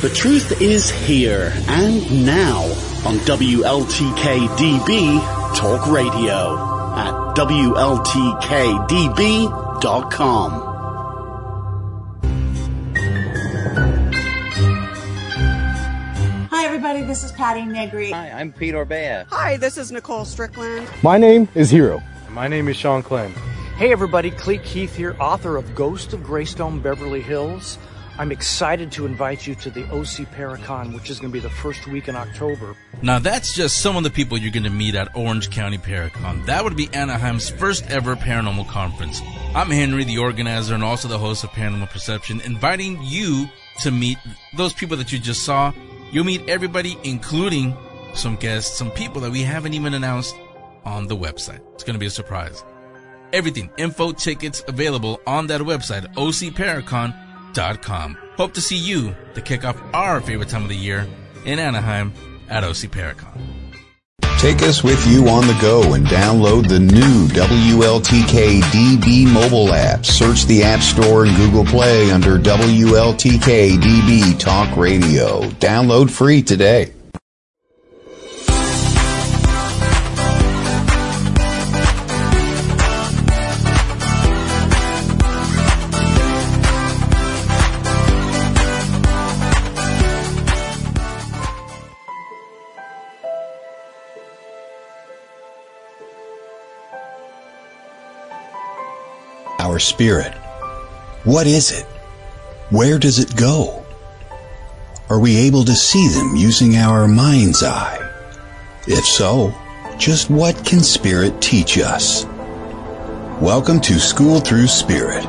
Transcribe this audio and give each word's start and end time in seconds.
The 0.00 0.08
truth 0.10 0.62
is 0.62 0.90
here 0.90 1.52
and 1.66 2.24
now 2.24 2.62
on 3.04 3.18
WLTKDB 3.26 5.18
Talk 5.56 5.90
Radio 5.90 6.54
at 6.94 7.34
WLTKDB.com. 7.34 7.78
Hi, 16.48 16.64
everybody. 16.64 17.02
This 17.02 17.24
is 17.24 17.32
Patti 17.32 17.64
Negri. 17.64 18.12
Hi, 18.12 18.30
I'm 18.30 18.52
Pete 18.52 18.74
Orbea. 18.74 19.26
Hi, 19.30 19.56
this 19.56 19.76
is 19.76 19.90
Nicole 19.90 20.24
Strickland. 20.24 20.88
My 21.02 21.18
name 21.18 21.48
is 21.56 21.70
Hero. 21.70 22.00
My 22.30 22.46
name 22.46 22.68
is 22.68 22.76
Sean 22.76 23.02
Clem. 23.02 23.32
Hey, 23.76 23.90
everybody. 23.90 24.30
Cleet 24.30 24.62
Keith 24.62 24.94
here, 24.94 25.16
author 25.18 25.56
of 25.56 25.74
Ghost 25.74 26.12
of 26.12 26.22
Greystone 26.22 26.78
Beverly 26.78 27.20
Hills. 27.20 27.78
I'm 28.18 28.32
excited 28.32 28.90
to 28.92 29.06
invite 29.06 29.46
you 29.46 29.54
to 29.54 29.70
the 29.70 29.84
OC 29.84 30.26
Paracon, 30.34 30.92
which 30.92 31.08
is 31.08 31.20
going 31.20 31.30
to 31.30 31.32
be 31.32 31.38
the 31.38 31.48
first 31.48 31.86
week 31.86 32.08
in 32.08 32.16
October. 32.16 32.74
Now, 33.00 33.20
that's 33.20 33.54
just 33.54 33.80
some 33.80 33.96
of 33.96 34.02
the 34.02 34.10
people 34.10 34.36
you're 34.36 34.50
going 34.50 34.64
to 34.64 34.70
meet 34.70 34.96
at 34.96 35.14
Orange 35.16 35.50
County 35.50 35.78
Paracon. 35.78 36.44
That 36.46 36.64
would 36.64 36.76
be 36.76 36.88
Anaheim's 36.92 37.48
first 37.48 37.88
ever 37.88 38.16
paranormal 38.16 38.66
conference. 38.66 39.22
I'm 39.54 39.70
Henry, 39.70 40.02
the 40.02 40.18
organizer 40.18 40.74
and 40.74 40.82
also 40.82 41.06
the 41.06 41.16
host 41.16 41.44
of 41.44 41.50
Paranormal 41.50 41.90
Perception, 41.90 42.40
inviting 42.40 42.98
you 43.04 43.48
to 43.82 43.92
meet 43.92 44.18
those 44.56 44.72
people 44.72 44.96
that 44.96 45.12
you 45.12 45.20
just 45.20 45.44
saw. 45.44 45.72
You'll 46.10 46.24
meet 46.24 46.48
everybody, 46.48 46.98
including 47.04 47.76
some 48.14 48.34
guests, 48.34 48.76
some 48.76 48.90
people 48.90 49.20
that 49.20 49.30
we 49.30 49.42
haven't 49.42 49.74
even 49.74 49.94
announced 49.94 50.34
on 50.84 51.06
the 51.06 51.16
website. 51.16 51.60
It's 51.74 51.84
going 51.84 51.94
to 51.94 52.00
be 52.00 52.06
a 52.06 52.10
surprise. 52.10 52.64
Everything, 53.32 53.70
info, 53.76 54.10
tickets 54.10 54.64
available 54.66 55.20
on 55.24 55.46
that 55.48 55.60
website, 55.60 56.12
ocparacon.com. 57.52 58.18
Hope 58.36 58.54
to 58.54 58.60
see 58.60 58.76
you 58.76 59.14
to 59.34 59.40
kick 59.40 59.64
off 59.64 59.80
our 59.92 60.20
favorite 60.20 60.48
time 60.48 60.62
of 60.62 60.68
the 60.68 60.76
year 60.76 61.06
in 61.44 61.58
Anaheim 61.58 62.12
at 62.48 62.64
OC 62.64 62.90
Paracon. 62.90 63.26
Take 64.38 64.62
us 64.62 64.84
with 64.84 65.04
you 65.08 65.28
on 65.28 65.48
the 65.48 65.58
go 65.60 65.94
and 65.94 66.06
download 66.06 66.68
the 66.68 66.78
new 66.78 67.26
WLTK 67.26 68.60
DB 68.60 69.32
mobile 69.32 69.74
app. 69.74 70.06
Search 70.06 70.44
the 70.44 70.62
App 70.62 70.80
Store 70.80 71.24
and 71.24 71.36
Google 71.36 71.64
Play 71.64 72.12
under 72.12 72.38
WLTK 72.38 73.78
DB 73.78 74.38
Talk 74.38 74.76
Radio. 74.76 75.42
Download 75.58 76.08
free 76.08 76.42
today. 76.42 76.92
Our 99.78 99.82
spirit. 99.82 100.34
What 101.22 101.46
is 101.46 101.70
it? 101.70 101.84
Where 102.70 102.98
does 102.98 103.20
it 103.20 103.36
go? 103.36 103.86
Are 105.08 105.20
we 105.20 105.36
able 105.46 105.64
to 105.64 105.76
see 105.76 106.08
them 106.08 106.34
using 106.34 106.74
our 106.74 107.06
mind's 107.06 107.62
eye? 107.62 108.00
If 108.88 109.04
so, 109.06 109.54
just 109.96 110.30
what 110.30 110.66
can 110.66 110.80
spirit 110.80 111.40
teach 111.40 111.78
us? 111.78 112.24
Welcome 113.40 113.80
to 113.82 114.00
Schooled 114.00 114.44
Through 114.44 114.66
Spirit. 114.66 115.24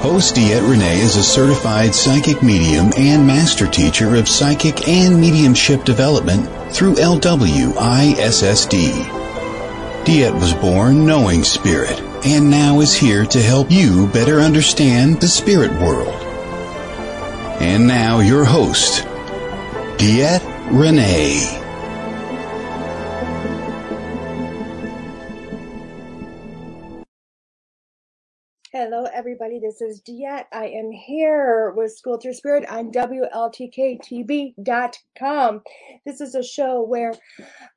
Host 0.00 0.34
DeEtte 0.34 0.62
Ranae 0.62 1.04
is 1.04 1.16
a 1.16 1.22
certified 1.22 1.94
psychic 1.94 2.42
medium 2.42 2.90
and 2.96 3.26
master 3.26 3.66
teacher 3.66 4.16
of 4.16 4.30
psychic 4.30 4.88
and 4.88 5.20
mediumship 5.20 5.84
development 5.84 6.48
through 6.72 6.94
LWISSD. 6.94 7.74
DeEtte 10.04 10.34
was 10.34 10.52
born 10.52 11.06
knowing 11.06 11.42
spirit 11.44 11.98
and 12.26 12.50
now 12.50 12.80
is 12.80 12.94
here 12.94 13.24
to 13.24 13.40
help 13.40 13.70
you 13.70 14.06
better 14.08 14.38
understand 14.40 15.18
the 15.18 15.28
spirit 15.28 15.72
world. 15.80 16.22
And 17.62 17.86
now 17.86 18.20
your 18.20 18.44
host, 18.44 19.02
DeEtte 19.96 20.42
Ranae. 20.68 21.63
Hello, 28.76 29.04
everybody. 29.14 29.60
This 29.60 29.80
is 29.80 30.02
DeEtte. 30.02 30.46
I 30.52 30.66
am 30.66 30.90
here 30.90 31.72
with 31.76 31.96
Schooled 31.96 32.22
Through 32.22 32.32
Spirit 32.32 32.68
on 32.68 32.90
WLTKDB.com. 32.90 35.62
This 36.04 36.20
is 36.20 36.34
a 36.34 36.42
show 36.42 36.82
where 36.82 37.14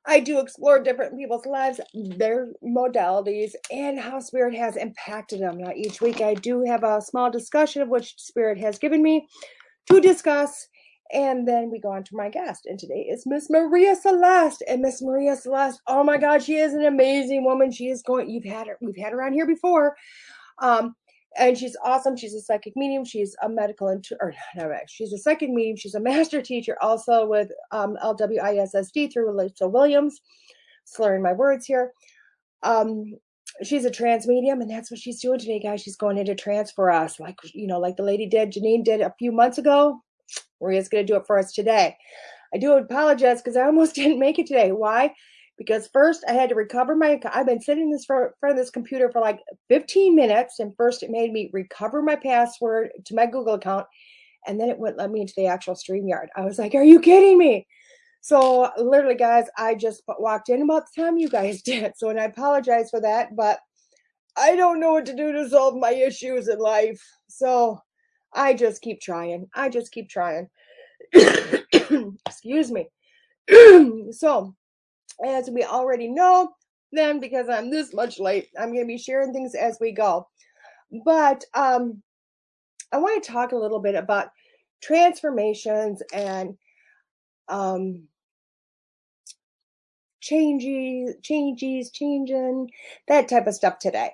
I 0.04 0.18
do 0.18 0.40
explore 0.40 0.82
different 0.82 1.16
people's 1.16 1.46
lives, 1.46 1.78
their 1.94 2.48
modalities, 2.64 3.52
and 3.70 4.00
how 4.00 4.18
Spirit 4.18 4.56
has 4.56 4.74
impacted 4.74 5.40
them. 5.40 5.58
Now, 5.58 5.70
each 5.72 6.00
week 6.00 6.20
I 6.20 6.34
do 6.34 6.64
have 6.66 6.82
a 6.82 7.00
small 7.00 7.30
discussion 7.30 7.80
of 7.80 7.88
which 7.88 8.18
Spirit 8.18 8.58
has 8.58 8.80
given 8.80 9.00
me 9.00 9.28
to 9.92 10.00
discuss. 10.00 10.66
And 11.12 11.46
then 11.48 11.70
we 11.70 11.80
go 11.80 11.92
on 11.92 12.04
to 12.04 12.16
my 12.16 12.28
guest. 12.28 12.66
And 12.66 12.78
today 12.78 13.08
is 13.08 13.24
Miss 13.24 13.48
Maria 13.48 13.94
Celeste. 13.94 14.62
And 14.68 14.82
Miss 14.82 15.00
Maria 15.00 15.36
Celeste, 15.36 15.80
oh 15.86 16.04
my 16.04 16.18
God, 16.18 16.42
she 16.42 16.56
is 16.56 16.74
an 16.74 16.84
amazing 16.84 17.44
woman. 17.44 17.70
She 17.70 17.88
is 17.88 18.02
going, 18.02 18.28
you've 18.28 18.44
had 18.44 18.66
her, 18.66 18.76
we've 18.82 18.96
had 18.96 19.12
her 19.12 19.22
on 19.22 19.32
here 19.32 19.46
before. 19.46 19.96
Um, 20.60 20.94
and 21.38 21.56
she's 21.56 21.76
awesome. 21.84 22.16
She's 22.16 22.34
a 22.34 22.40
psychic 22.40 22.74
medium. 22.76 23.04
She's 23.04 23.36
a 23.42 23.48
medical, 23.48 23.88
inter- 23.88 24.16
or 24.20 24.34
no, 24.56 24.74
she's 24.88 25.12
a 25.12 25.18
psychic 25.18 25.50
medium. 25.50 25.76
She's 25.76 25.94
a 25.94 26.00
master 26.12 26.42
teacher 26.42 26.76
also 26.80 27.26
with 27.26 27.50
um, 27.70 27.96
LWISSD 28.02 29.12
through 29.12 29.32
Alyssa 29.32 29.70
Williams. 29.70 30.20
Slurring 30.84 31.22
my 31.22 31.32
words 31.32 31.66
here. 31.66 31.92
Um, 32.62 33.14
she's 33.62 33.84
a 33.84 33.90
trance 33.90 34.26
medium, 34.26 34.60
and 34.60 34.70
that's 34.70 34.90
what 34.90 35.00
she's 35.00 35.20
doing 35.20 35.38
today, 35.38 35.60
guys. 35.60 35.82
She's 35.82 35.96
going 35.96 36.18
into 36.18 36.34
trance 36.34 36.70
for 36.72 36.90
us, 36.90 37.20
like 37.20 37.36
you 37.52 37.66
know, 37.66 37.78
like 37.78 37.96
the 37.96 38.02
lady 38.02 38.26
did, 38.26 38.52
Janine 38.52 38.84
did 38.84 39.00
a 39.00 39.14
few 39.18 39.30
months 39.32 39.58
ago. 39.58 40.00
Maria's 40.60 40.88
going 40.88 41.06
to 41.06 41.12
do 41.12 41.16
it 41.16 41.26
for 41.26 41.38
us 41.38 41.52
today. 41.52 41.96
I 42.54 42.58
do 42.58 42.72
apologize 42.72 43.42
because 43.42 43.56
I 43.56 43.64
almost 43.64 43.94
didn't 43.94 44.18
make 44.18 44.38
it 44.38 44.46
today. 44.46 44.72
Why? 44.72 45.14
Because 45.58 45.88
first 45.92 46.24
I 46.26 46.32
had 46.32 46.48
to 46.50 46.54
recover 46.54 46.94
my. 46.94 47.20
I've 47.32 47.46
been 47.46 47.60
sitting 47.60 47.90
in 47.90 47.98
front 47.98 48.32
of 48.42 48.56
this 48.56 48.70
computer 48.70 49.10
for 49.10 49.20
like 49.20 49.40
15 49.68 50.14
minutes, 50.14 50.60
and 50.60 50.74
first 50.76 51.02
it 51.02 51.10
made 51.10 51.32
me 51.32 51.50
recover 51.52 52.00
my 52.00 52.16
password 52.16 52.90
to 53.04 53.14
my 53.14 53.26
Google 53.26 53.54
account, 53.54 53.86
and 54.46 54.58
then 54.60 54.70
it 54.70 54.78
wouldn't 54.78 54.98
let 54.98 55.10
me 55.10 55.20
into 55.20 55.34
the 55.36 55.46
actual 55.46 55.74
StreamYard. 55.74 56.28
I 56.36 56.44
was 56.44 56.58
like, 56.58 56.74
"Are 56.74 56.84
you 56.84 57.00
kidding 57.00 57.36
me?" 57.36 57.66
So 58.20 58.70
literally, 58.78 59.16
guys, 59.16 59.46
I 59.56 59.74
just 59.74 60.02
walked 60.06 60.48
in 60.48 60.62
about 60.62 60.84
the 60.86 61.02
time 61.02 61.18
you 61.18 61.28
guys 61.28 61.62
did. 61.62 61.92
So, 61.96 62.08
and 62.08 62.20
I 62.20 62.24
apologize 62.24 62.90
for 62.90 63.00
that, 63.00 63.34
but 63.36 63.58
I 64.36 64.54
don't 64.54 64.80
know 64.80 64.92
what 64.92 65.06
to 65.06 65.16
do 65.16 65.32
to 65.32 65.48
solve 65.48 65.76
my 65.76 65.92
issues 65.92 66.48
in 66.48 66.58
life. 66.58 67.02
So 67.28 67.80
I 68.32 68.54
just 68.54 68.82
keep 68.82 69.00
trying. 69.00 69.48
I 69.54 69.68
just 69.68 69.90
keep 69.90 70.08
trying. 70.08 70.48
Excuse 71.12 72.70
me. 72.70 72.88
so 74.12 74.54
as 75.24 75.50
we 75.50 75.64
already 75.64 76.08
know, 76.08 76.50
then 76.92 77.20
because 77.20 77.48
I'm 77.48 77.70
this 77.70 77.92
much 77.92 78.18
late, 78.18 78.48
I'm 78.58 78.72
going 78.72 78.84
to 78.84 78.86
be 78.86 78.98
sharing 78.98 79.32
things 79.32 79.54
as 79.54 79.78
we 79.80 79.92
go. 79.92 80.28
But 81.04 81.44
um, 81.54 82.02
I 82.92 82.98
want 82.98 83.22
to 83.22 83.30
talk 83.30 83.52
a 83.52 83.56
little 83.56 83.80
bit 83.80 83.94
about 83.94 84.28
transformations 84.82 86.02
and 86.12 86.56
um, 87.48 88.04
changes, 90.20 91.14
changes, 91.22 91.90
changing, 91.90 92.70
that 93.08 93.28
type 93.28 93.46
of 93.46 93.54
stuff 93.54 93.78
today. 93.78 94.10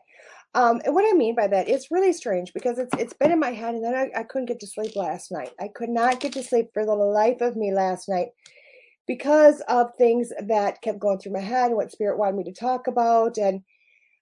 Um, 0.57 0.81
and 0.85 0.95
what 0.95 1.05
I 1.09 1.17
mean 1.17 1.35
by 1.35 1.49
that, 1.49 1.69
it's 1.69 1.91
really 1.91 2.13
strange 2.13 2.53
because 2.53 2.79
it's 2.79 2.95
it's 2.97 3.13
been 3.13 3.33
in 3.33 3.41
my 3.41 3.51
head, 3.51 3.75
and 3.75 3.85
then 3.85 3.95
I, 3.95 4.21
I 4.21 4.23
couldn't 4.23 4.47
get 4.47 4.61
to 4.61 4.69
sleep 4.69 4.95
last 4.95 5.33
night. 5.33 5.51
I 5.59 5.69
could 5.75 5.89
not 5.89 6.21
get 6.21 6.33
to 6.35 6.45
sleep 6.45 6.69
for 6.73 6.87
the 6.87 6.95
life 6.95 7.41
of 7.41 7.57
me 7.57 7.75
last 7.75 8.09
night 8.09 8.29
because 9.07 9.63
of 9.69 9.95
things 9.97 10.33
that 10.49 10.81
kept 10.83 10.99
going 10.99 11.19
through 11.19 11.33
my 11.33 11.41
head 11.41 11.73
what 11.73 11.91
spirit 11.91 12.19
wanted 12.19 12.37
me 12.37 12.45
to 12.45 12.53
talk 12.53 12.87
about 12.87 13.37
and 13.39 13.63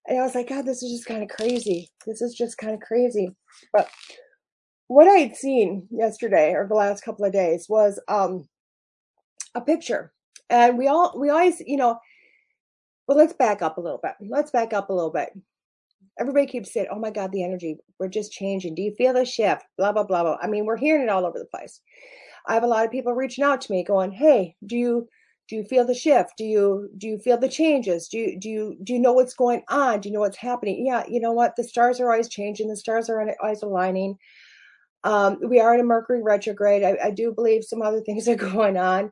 and 0.06 0.18
I 0.18 0.22
was 0.22 0.34
like, 0.34 0.48
God, 0.48 0.66
this 0.66 0.82
is 0.82 0.90
just 0.90 1.06
kind 1.06 1.22
of 1.22 1.28
crazy. 1.28 1.90
This 2.06 2.22
is 2.22 2.34
just 2.34 2.58
kind 2.58 2.74
of 2.74 2.80
crazy. 2.80 3.30
But 3.72 3.88
what 4.88 5.08
I 5.08 5.18
had 5.18 5.36
seen 5.36 5.86
yesterday 5.90 6.52
or 6.52 6.66
the 6.66 6.74
last 6.74 7.04
couple 7.04 7.24
of 7.24 7.32
days 7.32 7.66
was 7.68 8.00
um 8.08 8.48
a 9.54 9.60
picture. 9.60 10.12
And 10.50 10.76
we 10.76 10.88
all 10.88 11.18
we 11.18 11.30
always, 11.30 11.60
you 11.60 11.76
know, 11.76 11.98
well, 13.06 13.16
let's 13.16 13.32
back 13.32 13.62
up 13.62 13.78
a 13.78 13.80
little 13.80 14.00
bit. 14.02 14.12
Let's 14.20 14.50
back 14.50 14.72
up 14.72 14.90
a 14.90 14.92
little 14.92 15.12
bit. 15.12 15.30
Everybody 16.18 16.46
keeps 16.46 16.72
saying, 16.72 16.88
Oh 16.90 16.98
my 16.98 17.10
God, 17.10 17.32
the 17.32 17.44
energy, 17.44 17.76
we're 17.98 18.08
just 18.08 18.32
changing. 18.32 18.74
Do 18.74 18.82
you 18.82 18.94
feel 18.96 19.14
the 19.14 19.24
shift? 19.24 19.64
Blah, 19.78 19.92
blah, 19.92 20.04
blah, 20.04 20.24
blah. 20.24 20.36
I 20.42 20.48
mean, 20.48 20.66
we're 20.66 20.76
hearing 20.76 21.02
it 21.02 21.08
all 21.08 21.24
over 21.24 21.38
the 21.38 21.46
place. 21.46 21.80
I 22.46 22.54
have 22.54 22.62
a 22.62 22.68
lot 22.68 22.84
of 22.84 22.90
people 22.90 23.12
reaching 23.12 23.44
out 23.44 23.60
to 23.62 23.72
me 23.72 23.84
going, 23.84 24.12
"Hey, 24.12 24.56
do 24.66 24.76
you 24.76 25.08
do 25.48 25.56
you 25.56 25.64
feel 25.64 25.84
the 25.84 25.94
shift? 25.94 26.32
Do 26.38 26.44
you 26.44 26.88
do 26.96 27.06
you 27.06 27.18
feel 27.18 27.36
the 27.36 27.48
changes? 27.48 28.08
Do 28.08 28.18
you 28.18 28.38
do 28.40 28.48
you 28.48 28.76
do 28.82 28.92
you 28.94 28.98
know 28.98 29.12
what's 29.12 29.34
going 29.34 29.62
on? 29.68 30.00
Do 30.00 30.08
you 30.08 30.14
know 30.14 30.20
what's 30.20 30.38
happening? 30.38 30.86
Yeah, 30.86 31.04
you 31.08 31.20
know 31.20 31.32
what? 31.32 31.56
The 31.56 31.64
stars 31.64 32.00
are 32.00 32.10
always 32.10 32.28
changing. 32.28 32.68
The 32.68 32.76
stars 32.76 33.10
are 33.10 33.34
always 33.42 33.62
aligning. 33.62 34.16
Um, 35.04 35.38
we 35.46 35.60
are 35.60 35.74
in 35.74 35.80
a 35.80 35.84
Mercury 35.84 36.22
retrograde. 36.22 36.84
I, 36.84 36.96
I, 37.04 37.10
do 37.10 37.32
believe 37.32 37.64
some 37.64 37.82
other 37.82 38.00
things 38.06 38.28
are 38.28 38.36
going 38.36 38.76
on. 38.76 39.10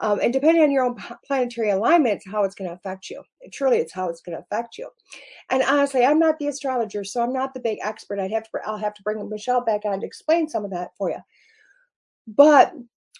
Um, 0.00 0.20
and 0.20 0.32
depending 0.32 0.62
on 0.62 0.70
your 0.70 0.84
own 0.84 0.96
planetary 1.26 1.70
alignment, 1.70 2.16
it's 2.16 2.26
how 2.26 2.44
it's 2.44 2.54
going 2.54 2.70
to 2.70 2.74
affect 2.74 3.10
you. 3.10 3.22
Truly, 3.52 3.78
it's 3.78 3.92
how 3.92 4.08
it's 4.08 4.20
going 4.20 4.36
to 4.36 4.42
affect 4.42 4.78
you. 4.78 4.88
And 5.50 5.62
honestly, 5.62 6.04
I'm 6.04 6.18
not 6.18 6.38
the 6.38 6.48
astrologer, 6.48 7.04
so 7.04 7.22
I'm 7.22 7.32
not 7.32 7.54
the 7.54 7.60
big 7.60 7.78
expert. 7.82 8.18
I'd 8.18 8.32
have 8.32 8.44
to, 8.44 8.50
I'll 8.64 8.78
have 8.78 8.94
to 8.94 9.02
bring 9.02 9.28
Michelle 9.28 9.64
back 9.64 9.82
on 9.84 10.00
to 10.00 10.06
explain 10.06 10.48
some 10.48 10.64
of 10.64 10.70
that 10.70 10.90
for 10.96 11.10
you. 11.10 11.18
But 12.26 12.72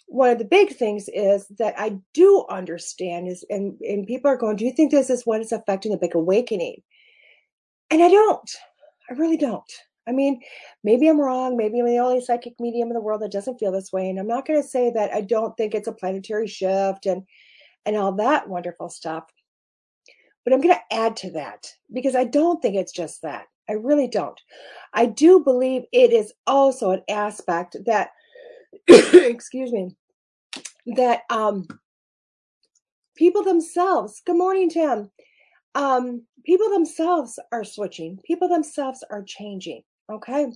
one 0.07 0.31
of 0.31 0.39
the 0.39 0.45
big 0.45 0.75
things 0.75 1.09
is 1.09 1.47
that 1.59 1.75
I 1.79 1.99
do 2.13 2.45
understand 2.51 3.29
is, 3.29 3.45
and, 3.49 3.79
and 3.81 4.07
people 4.07 4.31
are 4.31 4.37
going, 4.37 4.57
do 4.57 4.65
you 4.65 4.73
think 4.73 4.91
this 4.91 5.11
is 5.11 5.25
what 5.25 5.41
is 5.41 5.53
affecting 5.53 5.93
the 5.93 5.99
big 5.99 6.15
awakening? 6.15 6.83
And 7.91 8.03
I 8.03 8.09
don't. 8.09 8.51
I 9.11 9.15
really 9.15 9.37
don't. 9.37 9.73
I 10.07 10.13
mean, 10.13 10.41
maybe 10.83 11.09
I'm 11.09 11.21
wrong. 11.21 11.57
Maybe 11.57 11.79
I'm 11.79 11.87
the 11.87 11.99
only 11.99 12.21
psychic 12.21 12.55
medium 12.59 12.89
in 12.89 12.95
the 12.95 13.01
world 13.01 13.23
that 13.23 13.33
doesn't 13.33 13.59
feel 13.59 13.73
this 13.73 13.93
way. 13.93 14.11
And 14.11 14.19
I'm 14.19 14.27
not 14.27 14.47
going 14.47 14.61
to 14.61 14.69
say 14.69 14.91
that 14.91 15.13
I 15.13 15.21
don't 15.21 15.57
think 15.57 15.75
it's 15.75 15.89
a 15.89 15.93
planetary 15.93 16.49
shift 16.49 17.07
and 17.07 17.23
and 17.85 17.97
all 17.97 18.13
that 18.13 18.49
wonderful 18.49 18.89
stuff. 18.89 19.25
But 20.45 20.53
I'm 20.53 20.61
going 20.61 20.75
to 20.75 20.97
add 20.97 21.17
to 21.19 21.31
that 21.33 21.73
because 21.93 22.15
I 22.15 22.25
don't 22.25 22.61
think 22.61 22.77
it's 22.77 22.93
just 22.93 23.23
that. 23.23 23.47
I 23.69 23.75
really 23.75 24.09
don't. 24.09 24.41
I 24.93 25.07
do 25.07 25.41
believe 25.41 25.83
it 25.93 26.13
is 26.13 26.33
also 26.47 26.91
an 26.91 27.03
aspect 27.09 27.77
that 27.87 28.11
excuse 28.89 29.73
me. 29.73 29.97
That 30.97 31.21
um 31.31 31.67
people 33.17 33.45
themselves 33.45 34.21
good 34.27 34.37
morning 34.37 34.69
tim 34.69 35.11
um 35.75 36.23
people 36.45 36.71
themselves 36.71 37.39
are 37.53 37.65
switching. 37.65 38.19
People 38.25 38.49
themselves 38.49 39.05
are 39.11 39.23
changing 39.23 39.83
okay? 40.11 40.47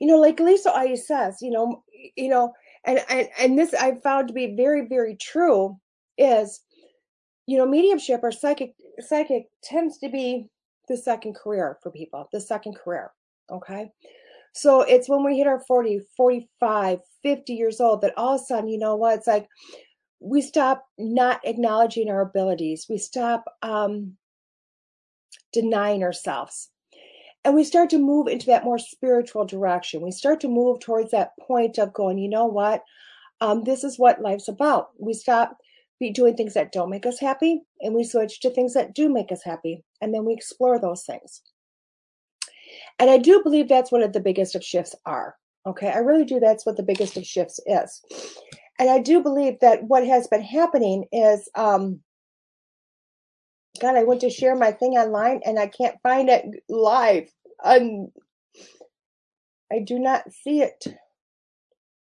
You 0.00 0.06
know 0.06 0.18
like 0.18 0.40
lisa 0.40 0.72
always 0.72 1.06
says 1.06 1.38
you 1.40 1.50
know 1.50 1.82
you 2.16 2.28
know 2.28 2.52
and 2.84 3.00
and, 3.08 3.28
and 3.38 3.58
this 3.58 3.74
i've 3.74 4.02
found 4.02 4.28
to 4.28 4.34
be 4.34 4.54
very 4.56 4.86
very 4.88 5.16
true 5.16 5.78
is 6.18 6.60
you 7.46 7.56
know 7.58 7.66
mediumship 7.66 8.20
or 8.22 8.32
psychic 8.32 8.74
psychic 9.00 9.46
tends 9.62 9.98
to 9.98 10.08
be 10.08 10.46
the 10.88 10.96
second 10.96 11.34
career 11.34 11.78
for 11.82 11.90
people 11.90 12.28
the 12.32 12.40
second 12.40 12.74
career 12.74 13.12
okay 13.50 13.90
so 14.54 14.82
it's 14.82 15.08
when 15.08 15.24
we 15.24 15.38
hit 15.38 15.46
our 15.46 15.60
40 15.60 16.00
45 16.16 17.00
50 17.22 17.52
years 17.54 17.80
old 17.80 18.02
that 18.02 18.16
all 18.16 18.36
of 18.36 18.40
a 18.40 18.44
sudden 18.44 18.68
you 18.68 18.78
know 18.78 18.96
what 18.96 19.18
it's 19.18 19.26
like 19.26 19.48
we 20.20 20.40
stop 20.40 20.86
not 20.98 21.40
acknowledging 21.44 22.08
our 22.08 22.20
abilities 22.20 22.86
we 22.88 22.98
stop 22.98 23.44
um 23.62 24.16
denying 25.52 26.02
ourselves 26.02 26.70
and 27.44 27.54
we 27.54 27.64
start 27.64 27.90
to 27.90 27.98
move 27.98 28.26
into 28.26 28.46
that 28.46 28.64
more 28.64 28.78
spiritual 28.78 29.44
direction. 29.44 30.00
We 30.00 30.12
start 30.12 30.40
to 30.40 30.48
move 30.48 30.80
towards 30.80 31.10
that 31.10 31.32
point 31.38 31.78
of 31.78 31.92
going, 31.92 32.18
you 32.18 32.28
know 32.28 32.46
what? 32.46 32.82
Um, 33.40 33.64
this 33.64 33.84
is 33.84 33.98
what 33.98 34.22
life's 34.22 34.48
about. 34.48 34.88
We 34.98 35.12
stop 35.12 35.58
be 36.00 36.10
doing 36.10 36.36
things 36.36 36.54
that 36.54 36.72
don't 36.72 36.90
make 36.90 37.06
us 37.06 37.20
happy 37.20 37.60
and 37.80 37.94
we 37.94 38.02
switch 38.02 38.40
to 38.40 38.50
things 38.50 38.74
that 38.74 38.94
do 38.94 39.08
make 39.08 39.30
us 39.30 39.44
happy. 39.44 39.84
And 40.00 40.12
then 40.12 40.24
we 40.24 40.32
explore 40.32 40.80
those 40.80 41.04
things. 41.04 41.42
And 42.98 43.10
I 43.10 43.18
do 43.18 43.42
believe 43.42 43.68
that's 43.68 43.92
one 43.92 44.02
of 44.02 44.12
the 44.12 44.20
biggest 44.20 44.54
of 44.54 44.64
shifts 44.64 44.94
are. 45.06 45.36
Okay. 45.66 45.88
I 45.88 45.98
really 45.98 46.24
do. 46.24 46.40
That's 46.40 46.66
what 46.66 46.76
the 46.76 46.82
biggest 46.82 47.16
of 47.16 47.26
shifts 47.26 47.60
is. 47.66 48.02
And 48.78 48.90
I 48.90 48.98
do 48.98 49.22
believe 49.22 49.60
that 49.60 49.84
what 49.84 50.06
has 50.06 50.26
been 50.26 50.42
happening 50.42 51.06
is, 51.12 51.48
um, 51.54 52.00
God, 53.80 53.96
I 53.96 54.04
went 54.04 54.20
to 54.20 54.30
share 54.30 54.56
my 54.56 54.72
thing 54.72 54.92
online 54.92 55.40
and 55.44 55.58
I 55.58 55.66
can't 55.66 56.00
find 56.02 56.28
it 56.28 56.44
live. 56.68 57.28
Um, 57.64 58.08
I 59.72 59.80
do 59.80 59.98
not 59.98 60.30
see 60.32 60.60
it. 60.60 60.84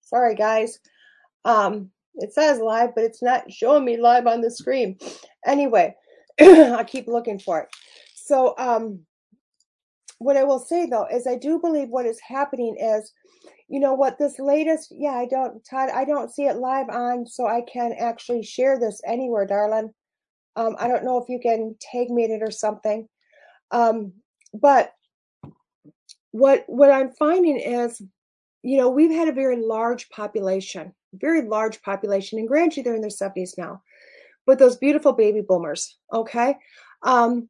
Sorry, 0.02 0.34
guys. 0.34 0.78
Um, 1.44 1.90
it 2.16 2.32
says 2.32 2.60
live, 2.60 2.94
but 2.94 3.04
it's 3.04 3.22
not 3.22 3.52
showing 3.52 3.84
me 3.84 3.96
live 3.96 4.26
on 4.26 4.40
the 4.40 4.50
screen. 4.50 4.98
Anyway, 5.46 5.94
I'll 6.40 6.84
keep 6.84 7.06
looking 7.06 7.38
for 7.38 7.60
it. 7.60 7.68
So, 8.14 8.54
um, 8.58 9.00
what 10.18 10.36
I 10.36 10.44
will 10.44 10.58
say 10.58 10.86
though 10.86 11.06
is 11.06 11.26
I 11.26 11.36
do 11.36 11.58
believe 11.58 11.88
what 11.88 12.06
is 12.06 12.20
happening 12.20 12.76
is, 12.78 13.12
you 13.68 13.80
know 13.80 13.94
what, 13.94 14.18
this 14.18 14.38
latest, 14.38 14.92
yeah, 14.96 15.12
I 15.12 15.26
don't, 15.26 15.64
Todd, 15.64 15.90
I 15.90 16.04
don't 16.04 16.32
see 16.32 16.46
it 16.46 16.56
live 16.56 16.88
on, 16.88 17.26
so 17.26 17.46
I 17.46 17.62
can 17.72 17.92
actually 17.98 18.42
share 18.42 18.78
this 18.78 19.00
anywhere, 19.06 19.46
darling. 19.46 19.92
Um, 20.56 20.74
I 20.78 20.88
don't 20.88 21.04
know 21.04 21.18
if 21.22 21.28
you 21.28 21.38
can 21.40 21.76
tag 21.80 22.10
me 22.10 22.24
in 22.24 22.32
it 22.32 22.42
or 22.42 22.50
something. 22.50 23.08
Um, 23.70 24.12
but 24.52 24.92
what 26.32 26.64
what 26.66 26.90
I'm 26.90 27.12
finding 27.12 27.58
is, 27.58 28.02
you 28.62 28.76
know, 28.76 28.90
we've 28.90 29.14
had 29.14 29.28
a 29.28 29.32
very 29.32 29.56
large 29.56 30.08
population, 30.10 30.94
very 31.12 31.42
large 31.42 31.80
population, 31.82 32.38
and 32.38 32.48
granted 32.48 32.84
they're 32.84 32.94
in 32.94 33.02
their 33.02 33.10
70s 33.10 33.56
now, 33.56 33.82
but 34.46 34.58
those 34.58 34.76
beautiful 34.76 35.12
baby 35.12 35.42
boomers, 35.46 35.96
okay? 36.12 36.56
Um, 37.02 37.48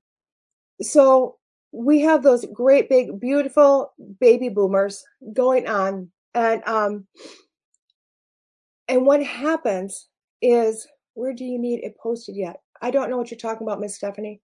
so 0.82 1.37
we 1.72 2.00
have 2.00 2.22
those 2.22 2.46
great 2.52 2.88
big 2.88 3.20
beautiful 3.20 3.92
baby 4.20 4.48
boomers 4.48 5.04
going 5.32 5.68
on 5.68 6.10
and 6.34 6.62
um 6.66 7.06
and 8.88 9.04
what 9.04 9.22
happens 9.22 10.08
is 10.40 10.86
where 11.14 11.32
do 11.32 11.44
you 11.44 11.58
need 11.58 11.80
it 11.84 11.96
posted 11.98 12.36
yet 12.36 12.60
I 12.80 12.90
don't 12.90 13.10
know 13.10 13.16
what 13.16 13.30
you're 13.30 13.38
talking 13.38 13.66
about, 13.66 13.80
Miss 13.80 13.96
Stephanie. 13.96 14.40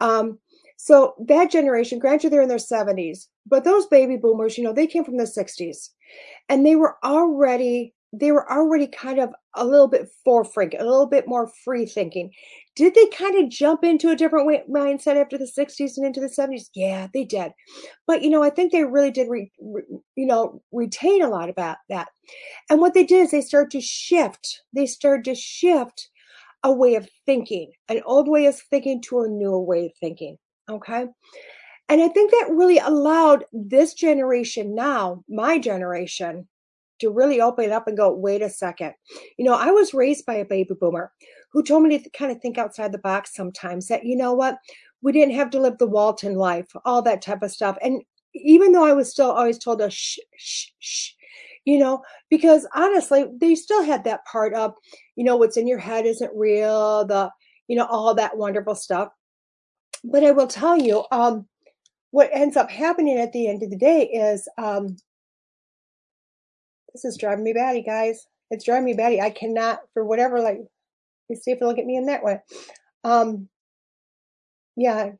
Um, 0.00 0.38
so 0.76 1.14
that 1.28 1.50
generation, 1.50 1.98
granted, 1.98 2.30
they're 2.30 2.42
in 2.42 2.48
their 2.48 2.58
70s, 2.58 3.26
but 3.46 3.64
those 3.64 3.86
baby 3.86 4.16
boomers, 4.16 4.58
you 4.58 4.64
know, 4.64 4.72
they 4.72 4.86
came 4.86 5.04
from 5.04 5.16
the 5.16 5.24
60s, 5.24 5.90
and 6.48 6.66
they 6.66 6.76
were 6.76 6.96
already 7.04 7.94
they 8.12 8.30
were 8.30 8.50
already 8.50 8.86
kind 8.86 9.18
of 9.18 9.30
a 9.54 9.64
little 9.64 9.88
bit 9.88 10.08
forefront, 10.24 10.74
a 10.74 10.84
little 10.84 11.06
bit 11.06 11.26
more 11.26 11.50
free 11.64 11.86
thinking. 11.86 12.30
Did 12.76 12.94
they 12.94 13.06
kind 13.06 13.42
of 13.42 13.50
jump 13.50 13.84
into 13.84 14.10
a 14.10 14.16
different 14.16 14.46
way, 14.46 14.62
mindset 14.70 15.16
after 15.16 15.38
the 15.38 15.50
60s 15.50 15.96
and 15.96 16.06
into 16.06 16.20
the 16.20 16.26
70s? 16.26 16.68
Yeah, 16.74 17.08
they 17.14 17.24
did. 17.24 17.52
But, 18.06 18.22
you 18.22 18.30
know, 18.30 18.42
I 18.42 18.50
think 18.50 18.70
they 18.70 18.84
really 18.84 19.10
did, 19.10 19.28
re, 19.28 19.50
re, 19.60 19.82
you 20.16 20.26
know, 20.26 20.62
retain 20.72 21.22
a 21.22 21.28
lot 21.28 21.48
about 21.48 21.78
that. 21.88 22.08
And 22.68 22.80
what 22.80 22.94
they 22.94 23.04
did 23.04 23.24
is 23.24 23.30
they 23.30 23.40
started 23.40 23.70
to 23.72 23.80
shift. 23.80 24.62
They 24.74 24.86
started 24.86 25.24
to 25.26 25.34
shift 25.34 26.10
a 26.62 26.72
way 26.72 26.94
of 26.94 27.08
thinking, 27.26 27.72
an 27.88 28.02
old 28.04 28.28
way 28.28 28.46
of 28.46 28.58
thinking 28.58 29.00
to 29.02 29.22
a 29.22 29.28
new 29.28 29.58
way 29.58 29.86
of 29.86 29.92
thinking. 29.98 30.36
Okay. 30.70 31.06
And 31.88 32.00
I 32.00 32.08
think 32.08 32.30
that 32.30 32.48
really 32.50 32.78
allowed 32.78 33.44
this 33.52 33.94
generation 33.94 34.74
now, 34.74 35.24
my 35.28 35.58
generation, 35.58 36.48
to 37.02 37.10
really 37.10 37.40
open 37.40 37.66
it 37.66 37.72
up 37.72 37.86
and 37.86 37.96
go, 37.96 38.12
wait 38.12 38.42
a 38.42 38.50
second. 38.50 38.94
You 39.36 39.44
know, 39.44 39.54
I 39.54 39.70
was 39.70 39.94
raised 39.94 40.26
by 40.26 40.34
a 40.34 40.44
baby 40.44 40.74
boomer 40.80 41.12
who 41.52 41.62
told 41.62 41.82
me 41.82 41.98
to 41.98 42.10
kind 42.10 42.32
of 42.32 42.40
think 42.40 42.58
outside 42.58 42.92
the 42.92 42.98
box 42.98 43.34
sometimes 43.34 43.88
that, 43.88 44.04
you 44.04 44.16
know 44.16 44.32
what, 44.32 44.58
we 45.02 45.12
didn't 45.12 45.34
have 45.34 45.50
to 45.50 45.60
live 45.60 45.78
the 45.78 45.86
Walton 45.86 46.34
life, 46.34 46.66
all 46.84 47.02
that 47.02 47.22
type 47.22 47.42
of 47.42 47.50
stuff. 47.50 47.76
And 47.82 48.02
even 48.34 48.72
though 48.72 48.86
I 48.86 48.94
was 48.94 49.10
still 49.10 49.30
always 49.30 49.58
told 49.58 49.80
to 49.80 49.90
shh, 49.90 50.18
shh, 50.36 50.68
shh, 50.78 51.10
you 51.64 51.78
know, 51.78 52.02
because 52.30 52.66
honestly, 52.74 53.26
they 53.38 53.54
still 53.54 53.82
had 53.84 54.04
that 54.04 54.24
part 54.24 54.54
of, 54.54 54.74
you 55.16 55.24
know, 55.24 55.36
what's 55.36 55.56
in 55.56 55.68
your 55.68 55.78
head 55.78 56.06
isn't 56.06 56.34
real, 56.34 57.04
the, 57.04 57.30
you 57.68 57.76
know, 57.76 57.86
all 57.86 58.14
that 58.14 58.36
wonderful 58.36 58.74
stuff. 58.74 59.10
But 60.04 60.24
I 60.24 60.30
will 60.30 60.48
tell 60.48 60.78
you, 60.78 61.04
um, 61.12 61.46
what 62.10 62.30
ends 62.32 62.56
up 62.56 62.70
happening 62.70 63.18
at 63.18 63.32
the 63.32 63.48
end 63.48 63.62
of 63.62 63.70
the 63.70 63.76
day 63.76 64.04
is, 64.06 64.48
um, 64.58 64.96
this 66.92 67.04
is 67.04 67.16
driving 67.18 67.44
me 67.44 67.52
batty, 67.52 67.82
guys. 67.82 68.26
It's 68.50 68.64
driving 68.64 68.84
me 68.84 68.94
batty. 68.94 69.20
I 69.20 69.30
cannot, 69.30 69.80
for 69.94 70.04
whatever, 70.04 70.40
like, 70.40 70.58
you 71.28 71.36
see 71.36 71.52
if 71.52 71.60
look 71.60 71.78
at 71.78 71.86
me 71.86 71.96
in 71.96 72.06
that 72.06 72.22
way. 72.22 72.38
Um, 73.04 73.48
yeah. 74.76 75.12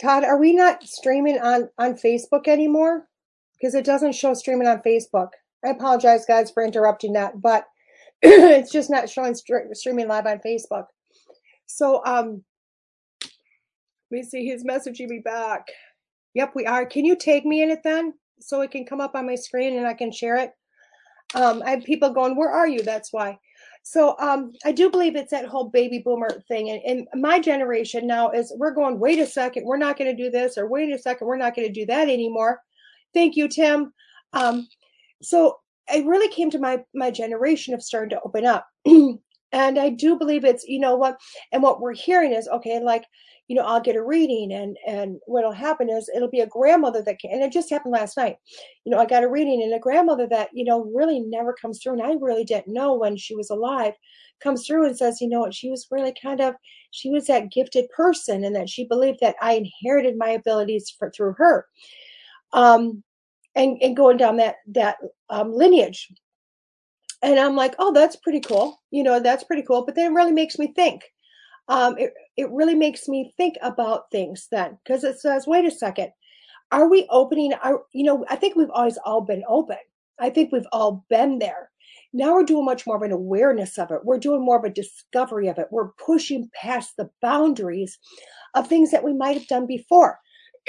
Todd, 0.00 0.24
are 0.24 0.38
we 0.38 0.54
not 0.54 0.82
streaming 0.84 1.38
on 1.38 1.68
on 1.78 1.94
Facebook 1.94 2.48
anymore? 2.48 3.08
because 3.58 3.74
it 3.74 3.84
doesn't 3.84 4.14
show 4.14 4.34
streaming 4.34 4.68
on 4.68 4.80
Facebook. 4.80 5.30
I 5.64 5.70
apologize, 5.70 6.26
guys, 6.26 6.50
for 6.50 6.64
interrupting 6.64 7.14
that, 7.14 7.40
but 7.40 7.66
it's 8.22 8.70
just 8.70 8.90
not 8.90 9.08
showing 9.08 9.34
streaming 9.34 10.08
live 10.08 10.26
on 10.26 10.40
Facebook. 10.44 10.86
So, 11.66 12.04
um, 12.04 12.44
let 13.22 14.18
me 14.18 14.22
see. 14.22 14.44
He's 14.44 14.64
messaging 14.64 15.08
me 15.08 15.20
back. 15.24 15.66
Yep, 16.34 16.52
we 16.54 16.66
are. 16.66 16.86
Can 16.86 17.04
you 17.04 17.16
take 17.16 17.44
me 17.44 17.62
in 17.62 17.70
it 17.70 17.82
then, 17.82 18.14
so 18.40 18.60
it 18.60 18.70
can 18.70 18.84
come 18.84 19.00
up 19.00 19.14
on 19.14 19.26
my 19.26 19.34
screen 19.34 19.76
and 19.76 19.86
I 19.86 19.94
can 19.94 20.12
share 20.12 20.36
it? 20.36 20.52
Um, 21.34 21.62
I 21.64 21.70
have 21.70 21.84
people 21.84 22.10
going, 22.10 22.36
"Where 22.36 22.50
are 22.50 22.68
you?" 22.68 22.82
That's 22.82 23.12
why. 23.12 23.38
So 23.82 24.16
um, 24.18 24.52
I 24.64 24.72
do 24.72 24.90
believe 24.90 25.16
it's 25.16 25.30
that 25.30 25.46
whole 25.46 25.68
baby 25.68 25.98
boomer 25.98 26.42
thing, 26.48 26.70
and, 26.70 26.80
and 26.84 27.22
my 27.22 27.38
generation 27.38 28.06
now 28.06 28.30
is 28.30 28.52
we're 28.56 28.74
going. 28.74 28.98
Wait 29.00 29.18
a 29.18 29.26
second, 29.26 29.64
we're 29.64 29.76
not 29.76 29.98
going 29.98 30.14
to 30.14 30.22
do 30.22 30.30
this, 30.30 30.56
or 30.56 30.68
wait 30.68 30.92
a 30.92 30.98
second, 30.98 31.26
we're 31.26 31.36
not 31.36 31.54
going 31.54 31.66
to 31.66 31.72
do 31.72 31.86
that 31.86 32.08
anymore. 32.08 32.60
Thank 33.14 33.36
you, 33.36 33.48
Tim. 33.48 33.92
Um, 34.32 34.68
so 35.22 35.58
it 35.88 36.04
really 36.06 36.28
came 36.28 36.50
to 36.50 36.58
my 36.58 36.84
my 36.94 37.10
generation 37.10 37.74
of 37.74 37.82
starting 37.82 38.10
to 38.10 38.20
open 38.24 38.44
up. 38.44 38.66
And 39.52 39.78
I 39.78 39.90
do 39.90 40.18
believe 40.18 40.44
it's, 40.44 40.64
you 40.64 40.80
know 40.80 40.96
what, 40.96 41.18
and 41.52 41.62
what 41.62 41.80
we're 41.80 41.94
hearing 41.94 42.32
is, 42.32 42.48
okay, 42.48 42.80
like, 42.80 43.04
you 43.48 43.54
know, 43.54 43.62
I'll 43.62 43.80
get 43.80 43.96
a 43.96 44.02
reading 44.02 44.52
and 44.52 44.76
and 44.86 45.20
what'll 45.26 45.52
happen 45.52 45.88
is 45.88 46.10
it'll 46.14 46.30
be 46.30 46.40
a 46.40 46.48
grandmother 46.48 47.00
that 47.02 47.20
can 47.20 47.30
and 47.30 47.42
it 47.42 47.52
just 47.52 47.70
happened 47.70 47.92
last 47.92 48.16
night. 48.16 48.38
You 48.84 48.90
know, 48.90 48.98
I 48.98 49.06
got 49.06 49.22
a 49.22 49.28
reading 49.28 49.62
and 49.62 49.72
a 49.72 49.78
grandmother 49.78 50.26
that, 50.28 50.48
you 50.52 50.64
know, 50.64 50.90
really 50.94 51.20
never 51.20 51.52
comes 51.52 51.80
through. 51.80 51.94
And 51.94 52.02
I 52.02 52.16
really 52.20 52.44
didn't 52.44 52.72
know 52.72 52.94
when 52.94 53.16
she 53.16 53.36
was 53.36 53.50
alive, 53.50 53.94
comes 54.42 54.66
through 54.66 54.86
and 54.86 54.98
says, 54.98 55.20
you 55.20 55.28
know 55.28 55.40
what, 55.40 55.54
she 55.54 55.70
was 55.70 55.86
really 55.90 56.12
kind 56.20 56.40
of 56.40 56.54
she 56.90 57.10
was 57.10 57.26
that 57.26 57.52
gifted 57.52 57.88
person 57.90 58.44
and 58.44 58.56
that 58.56 58.68
she 58.68 58.84
believed 58.84 59.18
that 59.20 59.36
I 59.40 59.52
inherited 59.52 60.16
my 60.18 60.30
abilities 60.30 60.92
for, 60.98 61.10
through 61.10 61.34
her. 61.38 61.66
Um 62.52 63.02
and, 63.54 63.78
and 63.80 63.96
going 63.96 64.16
down 64.16 64.36
that 64.38 64.56
that 64.68 64.96
um, 65.30 65.52
lineage 65.52 66.12
and 67.26 67.40
i'm 67.40 67.56
like 67.56 67.74
oh 67.78 67.92
that's 67.92 68.16
pretty 68.16 68.40
cool. 68.40 68.80
You 68.90 69.02
know 69.02 69.20
that's 69.20 69.44
pretty 69.44 69.62
cool. 69.62 69.84
But 69.84 69.96
then 69.96 70.12
it 70.12 70.14
really 70.14 70.32
makes 70.32 70.58
me 70.58 70.72
think. 70.74 71.02
Um, 71.68 71.98
it, 71.98 72.14
it 72.36 72.48
really 72.52 72.76
makes 72.76 73.08
me 73.08 73.34
think 73.36 73.56
about 73.60 74.10
things 74.12 74.46
then. 74.52 74.78
Because 74.84 75.04
it 75.04 75.18
says 75.20 75.46
wait 75.46 75.64
a 75.66 75.70
second. 75.70 76.10
Are 76.72 76.88
we 76.88 77.06
opening 77.10 77.52
our 77.62 77.82
you 77.92 78.04
know 78.04 78.24
i 78.30 78.36
think 78.36 78.56
we've 78.56 78.70
always 78.70 78.98
all 79.04 79.20
been 79.22 79.42
open. 79.48 79.78
I 80.18 80.30
think 80.30 80.52
we've 80.52 80.72
all 80.72 81.04
been 81.10 81.38
there. 81.40 81.70
Now 82.12 82.32
we're 82.34 82.44
doing 82.44 82.64
much 82.64 82.86
more 82.86 82.96
of 82.96 83.02
an 83.02 83.12
awareness 83.12 83.76
of 83.76 83.90
it. 83.90 84.00
We're 84.04 84.18
doing 84.18 84.42
more 84.44 84.58
of 84.58 84.64
a 84.64 84.70
discovery 84.70 85.48
of 85.48 85.58
it. 85.58 85.66
We're 85.70 85.90
pushing 86.06 86.48
past 86.54 86.94
the 86.96 87.10
boundaries 87.20 87.98
of 88.54 88.66
things 88.68 88.90
that 88.92 89.04
we 89.04 89.12
might 89.12 89.36
have 89.36 89.48
done 89.48 89.66
before. 89.66 90.18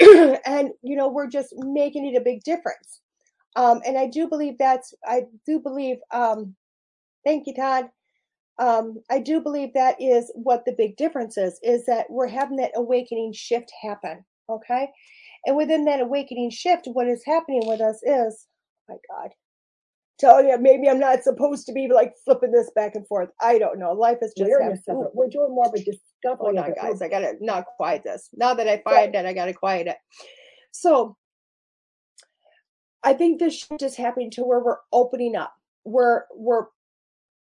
And 0.44 0.70
you 0.82 0.96
know 0.96 1.08
we're 1.08 1.28
just 1.28 1.54
making 1.56 2.06
it 2.06 2.18
a 2.18 2.24
big 2.24 2.42
difference 2.42 3.00
um, 3.58 3.80
and 3.86 3.98
i 3.98 4.06
do 4.06 4.28
believe 4.28 4.54
that's 4.58 4.94
i 5.06 5.22
do 5.44 5.58
believe 5.58 5.98
um, 6.12 6.54
thank 7.24 7.46
you 7.46 7.54
todd 7.54 7.86
um, 8.58 8.98
i 9.10 9.18
do 9.18 9.40
believe 9.40 9.74
that 9.74 10.00
is 10.00 10.30
what 10.34 10.64
the 10.64 10.74
big 10.76 10.96
difference 10.96 11.36
is 11.36 11.58
is 11.62 11.84
that 11.86 12.06
we're 12.08 12.28
having 12.28 12.56
that 12.56 12.72
awakening 12.74 13.32
shift 13.32 13.70
happen 13.82 14.24
okay 14.48 14.88
and 15.44 15.56
within 15.56 15.84
that 15.84 16.00
awakening 16.00 16.50
shift 16.50 16.88
what 16.92 17.08
is 17.08 17.22
happening 17.26 17.62
with 17.66 17.80
us 17.80 18.00
is 18.02 18.46
oh 18.90 18.94
my 18.94 18.96
god 19.10 19.30
tell 20.18 20.42
you 20.42 20.56
maybe 20.58 20.88
i'm 20.88 20.98
not 20.98 21.22
supposed 21.22 21.66
to 21.66 21.72
be 21.72 21.88
like 21.88 22.12
flipping 22.24 22.50
this 22.52 22.70
back 22.74 22.94
and 22.94 23.06
forth 23.06 23.28
i 23.40 23.58
don't 23.58 23.78
know 23.78 23.92
life 23.92 24.18
is 24.22 24.32
just 24.36 24.48
Awareness 24.48 24.80
happening. 24.86 25.02
of 25.02 25.08
it. 25.08 25.12
we're 25.14 25.28
doing 25.28 25.54
more 25.54 25.66
of 25.66 25.74
a 25.74 25.84
discovery 25.84 26.02
Hold 26.56 26.58
of 26.58 26.64
on, 26.64 26.74
guys. 26.74 27.02
I 27.02 27.08
gotta 27.08 27.34
not 27.40 27.64
quiet 27.76 28.02
this. 28.04 28.28
Now 28.34 28.54
that 28.54 28.68
I 28.68 28.82
find 28.82 29.14
it, 29.14 29.26
I 29.26 29.32
gotta 29.32 29.54
quiet 29.54 29.86
it. 29.86 29.96
So 30.72 31.16
I 33.02 33.12
think 33.12 33.38
this 33.38 33.54
shift 33.54 33.82
is 33.82 33.96
happening 33.96 34.30
to 34.32 34.42
where 34.42 34.60
we're 34.60 34.78
opening 34.92 35.36
up. 35.36 35.54
We're 35.84 36.22
we're 36.34 36.66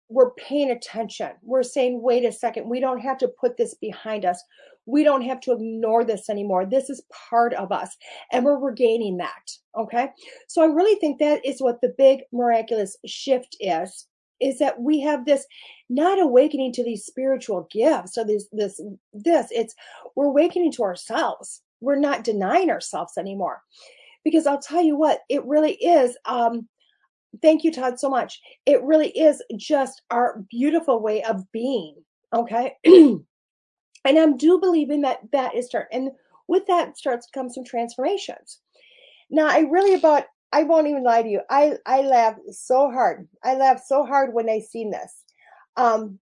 we're 0.09 0.31
paying 0.31 0.71
attention. 0.71 1.31
We're 1.41 1.63
saying, 1.63 2.01
wait 2.01 2.25
a 2.25 2.31
second, 2.31 2.69
we 2.69 2.79
don't 2.79 2.99
have 2.99 3.17
to 3.19 3.27
put 3.27 3.57
this 3.57 3.73
behind 3.73 4.25
us. 4.25 4.41
We 4.85 5.03
don't 5.03 5.21
have 5.21 5.39
to 5.41 5.53
ignore 5.53 6.03
this 6.03 6.29
anymore. 6.29 6.65
This 6.65 6.89
is 6.89 7.03
part 7.29 7.53
of 7.53 7.71
us. 7.71 7.95
And 8.31 8.43
we're 8.43 8.59
regaining 8.59 9.17
that. 9.17 9.51
Okay. 9.77 10.09
So 10.47 10.61
I 10.61 10.65
really 10.65 10.99
think 10.99 11.19
that 11.19 11.43
is 11.45 11.61
what 11.61 11.81
the 11.81 11.95
big 11.97 12.21
miraculous 12.31 12.97
shift 13.05 13.55
is, 13.59 14.07
is 14.41 14.59
that 14.59 14.79
we 14.81 14.99
have 15.01 15.25
this 15.25 15.45
not 15.89 16.19
awakening 16.19 16.73
to 16.73 16.83
these 16.83 17.05
spiritual 17.05 17.67
gifts 17.71 18.17
or 18.17 18.25
this 18.25 18.47
this 18.51 18.81
this. 19.13 19.47
It's 19.51 19.73
we're 20.15 20.25
awakening 20.25 20.73
to 20.73 20.83
ourselves. 20.83 21.61
We're 21.79 21.99
not 21.99 22.23
denying 22.23 22.69
ourselves 22.69 23.13
anymore. 23.17 23.61
Because 24.23 24.47
I'll 24.47 24.61
tell 24.61 24.81
you 24.81 24.95
what, 24.95 25.21
it 25.29 25.45
really 25.45 25.73
is 25.75 26.17
um 26.25 26.67
thank 27.41 27.63
you 27.63 27.71
todd 27.71 27.99
so 27.99 28.09
much. 28.09 28.39
It 28.65 28.81
really 28.83 29.09
is 29.09 29.41
just 29.57 30.01
our 30.11 30.43
beautiful 30.49 31.01
way 31.01 31.23
of 31.23 31.51
being 31.51 31.95
okay? 32.33 32.75
And 34.05 34.19
i 34.19 34.25
do 34.31 34.59
believe 34.59 34.89
in 34.89 35.01
that 35.01 35.19
that 35.31 35.55
is 35.55 35.67
start 35.67 35.87
and 35.91 36.11
with 36.47 36.65
that 36.67 36.97
starts 36.97 37.25
to 37.25 37.31
come 37.33 37.49
some 37.49 37.63
transformations. 37.63 38.59
Now 39.29 39.47
i 39.47 39.59
really 39.59 39.93
about 39.93 40.25
i 40.51 40.63
won't 40.63 40.87
even 40.87 41.03
lie 41.03 41.21
to 41.23 41.29
you 41.29 41.41
i 41.49 41.77
i 41.85 42.01
laughed 42.01 42.41
so 42.51 42.91
hard 42.91 43.27
i 43.43 43.55
laughed 43.55 43.87
so 43.87 44.05
hard 44.05 44.33
when 44.33 44.49
i 44.49 44.59
seen 44.59 44.91
this. 44.91 45.23
Um 45.77 46.19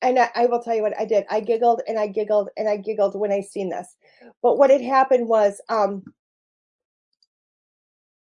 and 0.00 0.16
I, 0.20 0.30
I 0.36 0.46
will 0.46 0.62
tell 0.62 0.76
you 0.76 0.82
what 0.82 0.98
i 1.00 1.04
did 1.04 1.24
i 1.28 1.40
giggled 1.40 1.82
and 1.88 1.98
i 1.98 2.06
giggled 2.06 2.50
and 2.56 2.68
i 2.68 2.76
giggled 2.76 3.18
when 3.18 3.32
i 3.32 3.40
seen 3.40 3.68
this. 3.70 3.96
But 4.42 4.56
what 4.56 4.70
had 4.70 4.82
happened 4.82 5.28
was 5.28 5.60
um 5.68 6.04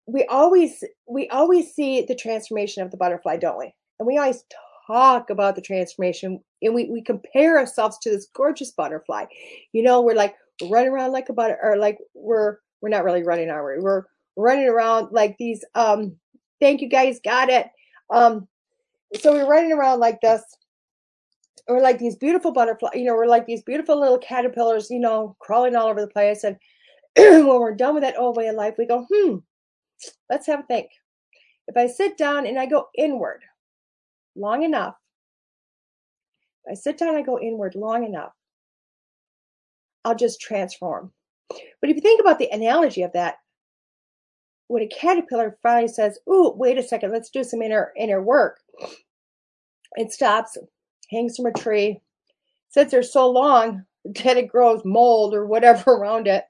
we 0.06 0.24
always 0.26 0.84
we 1.08 1.28
always 1.28 1.72
see 1.72 2.02
the 2.02 2.14
transformation 2.14 2.82
of 2.82 2.90
the 2.90 2.96
butterfly 2.96 3.36
don't 3.36 3.58
we? 3.58 3.74
And 3.98 4.06
we 4.06 4.18
always 4.18 4.44
talk 4.86 5.30
about 5.30 5.54
the 5.56 5.62
transformation 5.62 6.40
and 6.62 6.74
we, 6.74 6.90
we 6.90 7.02
compare 7.02 7.58
ourselves 7.58 7.98
to 7.98 8.10
this 8.10 8.28
gorgeous 8.34 8.70
butterfly. 8.72 9.24
You 9.72 9.82
know 9.82 10.02
we're 10.02 10.14
like 10.14 10.34
running 10.70 10.90
around 10.90 11.12
like 11.12 11.28
a 11.28 11.32
butter 11.32 11.58
or 11.62 11.76
like 11.76 11.98
we're 12.14 12.58
we're 12.80 12.90
not 12.90 13.04
really 13.04 13.22
running 13.22 13.50
are 13.50 13.64
we? 13.66 13.82
We're 13.82 14.04
running 14.36 14.68
around 14.68 15.08
like 15.12 15.36
these 15.38 15.64
um 15.74 16.16
thank 16.60 16.80
you 16.80 16.88
guys 16.88 17.20
got 17.24 17.48
it. 17.48 17.66
Um 18.12 18.48
so 19.20 19.32
we're 19.32 19.48
running 19.48 19.72
around 19.72 20.00
like 20.00 20.20
this 20.20 20.42
or 21.68 21.80
like 21.80 21.98
these 21.98 22.16
beautiful 22.16 22.52
butterfly 22.52 22.90
you 22.94 23.04
know 23.04 23.14
we're 23.14 23.26
like 23.26 23.46
these 23.46 23.62
beautiful 23.62 23.98
little 23.98 24.18
caterpillars 24.18 24.90
you 24.90 24.98
know 24.98 25.36
crawling 25.38 25.74
all 25.76 25.88
over 25.88 26.00
the 26.00 26.08
place 26.08 26.44
and 26.44 26.56
when 27.16 27.46
we're 27.46 27.74
done 27.74 27.94
with 27.94 28.02
that 28.02 28.18
old 28.18 28.36
way 28.36 28.48
of 28.48 28.56
life 28.56 28.74
we 28.76 28.86
go 28.86 29.06
hmm 29.12 29.36
let's 30.30 30.46
have 30.46 30.60
a 30.60 30.64
think. 30.64 30.90
If 31.66 31.76
I 31.76 31.86
sit 31.86 32.16
down 32.16 32.46
and 32.46 32.58
I 32.58 32.66
go 32.66 32.88
inward 32.96 33.42
long 34.36 34.62
enough, 34.62 34.96
if 36.64 36.72
I 36.72 36.74
sit 36.74 36.98
down 36.98 37.10
and 37.10 37.18
I 37.18 37.22
go 37.22 37.38
inward 37.38 37.74
long 37.74 38.04
enough, 38.04 38.32
I'll 40.04 40.14
just 40.14 40.40
transform. 40.40 41.12
But 41.48 41.90
if 41.90 41.96
you 41.96 42.02
think 42.02 42.20
about 42.20 42.38
the 42.38 42.50
analogy 42.50 43.02
of 43.02 43.12
that, 43.12 43.36
when 44.68 44.82
a 44.82 44.88
caterpillar 44.88 45.58
finally 45.62 45.88
says, 45.88 46.18
"Ooh, 46.28 46.54
wait 46.56 46.78
a 46.78 46.82
second, 46.82 47.12
let's 47.12 47.30
do 47.30 47.44
some 47.44 47.62
inner 47.62 47.92
inner 47.96 48.22
work," 48.22 48.60
it 49.96 50.12
stops, 50.12 50.56
hangs 51.10 51.36
from 51.36 51.46
a 51.46 51.52
tree, 51.52 52.00
sits 52.68 52.90
there 52.90 53.02
so 53.02 53.30
long 53.30 53.86
that 54.04 54.36
it 54.36 54.48
grows 54.48 54.82
mold 54.84 55.34
or 55.34 55.46
whatever 55.46 55.90
around 55.92 56.26
it. 56.26 56.44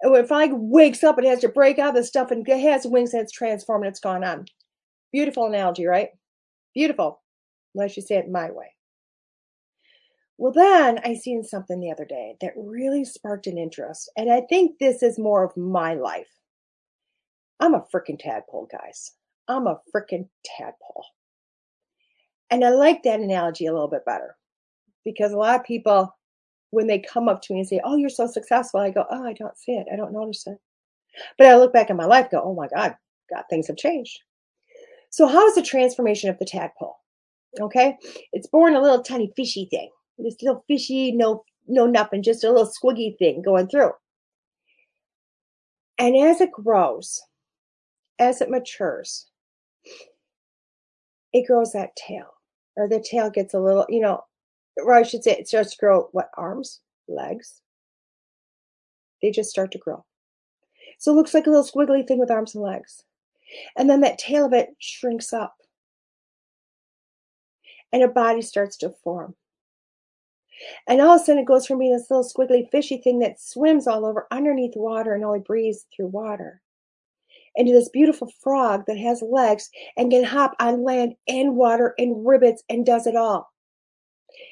And 0.00 0.32
I 0.32 0.48
wakes 0.52 1.02
up, 1.02 1.18
it 1.18 1.24
has 1.24 1.40
to 1.40 1.48
break 1.48 1.78
out 1.78 1.96
of 1.96 2.06
stuff 2.06 2.30
and 2.30 2.46
it 2.48 2.60
has 2.60 2.86
wings 2.86 3.14
and 3.14 3.22
it's 3.22 3.32
transformed 3.32 3.84
and 3.84 3.92
it's 3.92 4.00
gone 4.00 4.22
on. 4.22 4.46
Beautiful 5.12 5.46
analogy, 5.46 5.86
right? 5.86 6.10
Beautiful. 6.74 7.20
Unless 7.74 7.96
you 7.96 8.02
say 8.02 8.16
it 8.16 8.30
my 8.30 8.50
way. 8.50 8.74
Well, 10.36 10.52
then 10.52 11.00
I 11.04 11.14
seen 11.14 11.42
something 11.42 11.80
the 11.80 11.90
other 11.90 12.04
day 12.04 12.36
that 12.40 12.52
really 12.56 13.04
sparked 13.04 13.48
an 13.48 13.58
interest. 13.58 14.08
And 14.16 14.30
I 14.30 14.42
think 14.42 14.78
this 14.78 15.02
is 15.02 15.18
more 15.18 15.42
of 15.42 15.56
my 15.56 15.94
life. 15.94 16.28
I'm 17.58 17.74
a 17.74 17.84
freaking 17.92 18.20
tadpole, 18.20 18.68
guys. 18.70 19.12
I'm 19.48 19.66
a 19.66 19.80
freaking 19.94 20.28
tadpole. 20.44 21.04
And 22.50 22.64
I 22.64 22.70
like 22.70 23.02
that 23.02 23.20
analogy 23.20 23.66
a 23.66 23.72
little 23.72 23.88
bit 23.88 24.04
better 24.04 24.36
because 25.04 25.32
a 25.32 25.36
lot 25.36 25.58
of 25.58 25.66
people 25.66 26.16
when 26.70 26.86
they 26.86 26.98
come 26.98 27.28
up 27.28 27.42
to 27.42 27.52
me 27.52 27.60
and 27.60 27.68
say, 27.68 27.80
Oh, 27.84 27.96
you're 27.96 28.10
so 28.10 28.26
successful, 28.26 28.80
I 28.80 28.90
go, 28.90 29.04
Oh, 29.10 29.24
I 29.24 29.32
don't 29.32 29.56
see 29.56 29.72
it. 29.72 29.86
I 29.92 29.96
don't 29.96 30.12
notice 30.12 30.46
it. 30.46 30.58
But 31.36 31.48
I 31.48 31.56
look 31.56 31.72
back 31.72 31.90
in 31.90 31.96
my 31.96 32.04
life, 32.04 32.30
go, 32.30 32.42
Oh 32.42 32.54
my 32.54 32.68
God, 32.68 32.96
God, 33.32 33.44
things 33.50 33.66
have 33.68 33.76
changed. 33.76 34.18
So, 35.10 35.26
how 35.26 35.46
is 35.46 35.54
the 35.54 35.62
transformation 35.62 36.30
of 36.30 36.38
the 36.38 36.44
tadpole? 36.44 36.96
Okay, 37.60 37.96
it's 38.32 38.48
born 38.48 38.74
a 38.74 38.82
little 38.82 39.02
tiny 39.02 39.32
fishy 39.36 39.66
thing. 39.70 39.90
This 40.18 40.42
little 40.42 40.64
fishy, 40.68 41.12
no, 41.12 41.44
no 41.66 41.86
nothing, 41.86 42.22
just 42.22 42.44
a 42.44 42.50
little 42.50 42.70
squiggy 42.70 43.16
thing 43.18 43.42
going 43.42 43.68
through. 43.68 43.92
And 45.98 46.16
as 46.16 46.40
it 46.40 46.52
grows, 46.52 47.20
as 48.18 48.40
it 48.40 48.50
matures, 48.50 49.26
it 51.32 51.46
grows 51.46 51.72
that 51.72 51.96
tail, 51.96 52.26
or 52.76 52.88
the 52.88 53.00
tail 53.00 53.30
gets 53.30 53.54
a 53.54 53.60
little, 53.60 53.86
you 53.88 54.00
know, 54.00 54.22
or 54.84 54.94
I 54.94 55.02
should 55.02 55.24
say, 55.24 55.32
it 55.32 55.48
starts 55.48 55.72
to 55.72 55.78
grow 55.78 56.08
what 56.12 56.30
arms, 56.36 56.80
legs. 57.08 57.60
They 59.22 59.30
just 59.30 59.50
start 59.50 59.72
to 59.72 59.78
grow. 59.78 60.04
So 60.98 61.12
it 61.12 61.16
looks 61.16 61.34
like 61.34 61.46
a 61.46 61.50
little 61.50 61.64
squiggly 61.64 62.06
thing 62.06 62.18
with 62.18 62.30
arms 62.30 62.54
and 62.54 62.64
legs. 62.64 63.04
And 63.76 63.88
then 63.88 64.00
that 64.02 64.18
tail 64.18 64.46
of 64.46 64.52
it 64.52 64.70
shrinks 64.78 65.32
up. 65.32 65.56
And 67.92 68.02
a 68.02 68.08
body 68.08 68.42
starts 68.42 68.76
to 68.78 68.90
form. 69.02 69.34
And 70.86 71.00
all 71.00 71.14
of 71.14 71.22
a 71.22 71.24
sudden 71.24 71.42
it 71.42 71.46
goes 71.46 71.66
from 71.66 71.78
being 71.78 71.92
this 71.92 72.10
little 72.10 72.28
squiggly 72.28 72.68
fishy 72.70 72.98
thing 72.98 73.20
that 73.20 73.40
swims 73.40 73.86
all 73.86 74.04
over 74.04 74.26
underneath 74.30 74.74
water 74.76 75.14
and 75.14 75.24
only 75.24 75.40
breathes 75.40 75.86
through 75.94 76.08
water 76.08 76.60
into 77.54 77.72
this 77.72 77.88
beautiful 77.88 78.30
frog 78.40 78.84
that 78.86 78.98
has 78.98 79.22
legs 79.22 79.70
and 79.96 80.10
can 80.10 80.24
hop 80.24 80.54
on 80.60 80.84
land 80.84 81.14
and 81.26 81.56
water 81.56 81.94
and 81.98 82.26
rivets 82.26 82.62
and 82.68 82.84
does 82.84 83.06
it 83.06 83.16
all. 83.16 83.52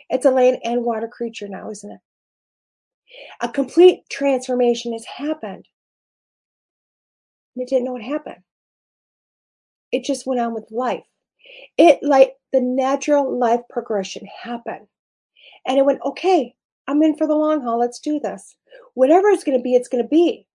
It's 0.08 0.26
a 0.26 0.30
land 0.30 0.58
and 0.64 0.84
water 0.84 1.08
creature 1.08 1.48
now, 1.48 1.70
isn't 1.70 1.90
it? 1.90 2.00
A 3.40 3.48
complete 3.48 4.08
transformation 4.10 4.92
has 4.92 5.04
happened. 5.04 5.66
And 7.54 7.62
it 7.62 7.68
didn't 7.68 7.84
know 7.84 7.92
what 7.92 8.02
happened. 8.02 8.42
It 9.92 10.04
just 10.04 10.26
went 10.26 10.40
on 10.40 10.54
with 10.54 10.70
life. 10.70 11.04
It 11.78 12.02
like 12.02 12.34
the 12.52 12.60
natural 12.60 13.38
life 13.38 13.60
progression 13.70 14.26
happened. 14.26 14.86
And 15.66 15.78
it 15.78 15.84
went, 15.84 16.00
okay, 16.04 16.54
I'm 16.86 17.02
in 17.02 17.16
for 17.16 17.26
the 17.26 17.34
long 17.34 17.62
haul. 17.62 17.78
Let's 17.78 18.00
do 18.00 18.20
this. 18.20 18.56
Whatever 18.94 19.28
it's 19.28 19.44
going 19.44 19.58
to 19.58 19.62
be, 19.62 19.74
it's 19.74 19.88
going 19.88 20.02
to 20.04 20.08
be. 20.08 20.46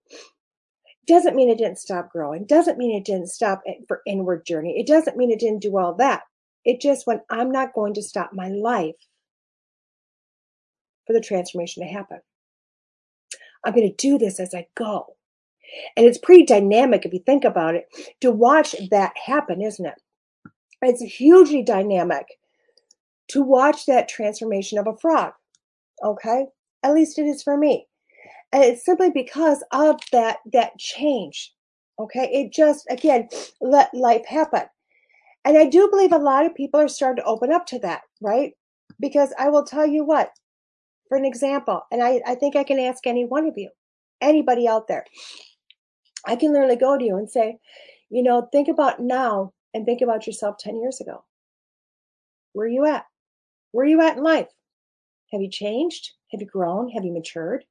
Doesn't 1.07 1.35
mean 1.35 1.49
it 1.49 1.57
didn't 1.57 1.79
stop 1.79 2.11
growing. 2.11 2.45
Doesn't 2.45 2.77
mean 2.77 2.95
it 2.95 3.05
didn't 3.05 3.27
stop 3.27 3.61
for 3.87 4.01
inward 4.05 4.45
journey. 4.45 4.79
It 4.79 4.87
doesn't 4.87 5.17
mean 5.17 5.31
it 5.31 5.39
didn't 5.39 5.61
do 5.61 5.77
all 5.77 5.95
that. 5.95 6.21
It 6.63 6.79
just 6.79 7.07
went, 7.07 7.21
I'm 7.29 7.51
not 7.51 7.73
going 7.73 7.93
to 7.95 8.03
stop 8.03 8.31
my 8.33 8.49
life 8.49 8.95
for 11.05 11.13
the 11.13 11.21
transformation 11.21 11.83
to 11.83 11.89
happen. 11.91 12.19
I'm 13.65 13.73
going 13.73 13.87
to 13.87 13.95
do 13.95 14.17
this 14.17 14.39
as 14.39 14.53
I 14.53 14.67
go. 14.75 15.15
And 15.95 16.05
it's 16.05 16.17
pretty 16.17 16.43
dynamic 16.43 17.05
if 17.05 17.13
you 17.13 17.19
think 17.25 17.43
about 17.43 17.75
it 17.75 17.85
to 18.21 18.31
watch 18.31 18.75
that 18.89 19.13
happen, 19.25 19.61
isn't 19.61 19.85
it? 19.85 20.01
It's 20.81 21.01
hugely 21.01 21.63
dynamic 21.63 22.25
to 23.29 23.41
watch 23.41 23.85
that 23.85 24.09
transformation 24.09 24.77
of 24.77 24.87
a 24.87 24.97
frog. 24.97 25.33
Okay? 26.03 26.47
At 26.83 26.93
least 26.93 27.19
it 27.19 27.25
is 27.25 27.43
for 27.43 27.57
me. 27.57 27.87
And 28.51 28.63
it's 28.63 28.83
simply 28.83 29.11
because 29.11 29.63
of 29.71 29.99
that 30.11 30.39
that 30.51 30.77
change. 30.77 31.53
Okay? 31.99 32.29
It 32.33 32.51
just 32.51 32.85
again 32.89 33.29
let 33.61 33.93
life 33.93 34.25
happen. 34.25 34.63
And 35.45 35.57
I 35.57 35.65
do 35.65 35.87
believe 35.89 36.11
a 36.11 36.17
lot 36.17 36.45
of 36.45 36.55
people 36.55 36.79
are 36.79 36.87
starting 36.87 37.23
to 37.23 37.29
open 37.29 37.51
up 37.51 37.65
to 37.67 37.79
that, 37.79 38.01
right? 38.19 38.53
Because 38.99 39.33
I 39.39 39.49
will 39.49 39.63
tell 39.63 39.87
you 39.87 40.03
what, 40.03 40.31
for 41.11 41.17
an 41.17 41.25
example, 41.25 41.81
and 41.91 42.01
I, 42.01 42.21
I 42.25 42.35
think 42.35 42.55
I 42.55 42.63
can 42.63 42.79
ask 42.79 43.05
any 43.05 43.25
one 43.25 43.45
of 43.45 43.57
you, 43.57 43.69
anybody 44.21 44.65
out 44.65 44.87
there, 44.87 45.03
I 46.25 46.37
can 46.37 46.53
literally 46.53 46.77
go 46.77 46.97
to 46.97 47.03
you 47.03 47.17
and 47.17 47.29
say, 47.29 47.57
you 48.09 48.23
know, 48.23 48.47
think 48.53 48.69
about 48.69 49.01
now 49.01 49.51
and 49.73 49.85
think 49.85 49.99
about 49.99 50.25
yourself 50.25 50.55
10 50.59 50.79
years 50.79 51.01
ago. 51.01 51.25
Where 52.53 52.65
are 52.65 52.69
you 52.69 52.85
at? 52.85 53.03
Where 53.73 53.85
are 53.85 53.89
you 53.89 53.99
at 53.99 54.15
in 54.15 54.23
life? 54.23 54.47
Have 55.33 55.41
you 55.41 55.49
changed? 55.49 56.11
Have 56.31 56.39
you 56.39 56.47
grown? 56.47 56.87
Have 56.91 57.03
you 57.03 57.11
matured? 57.11 57.65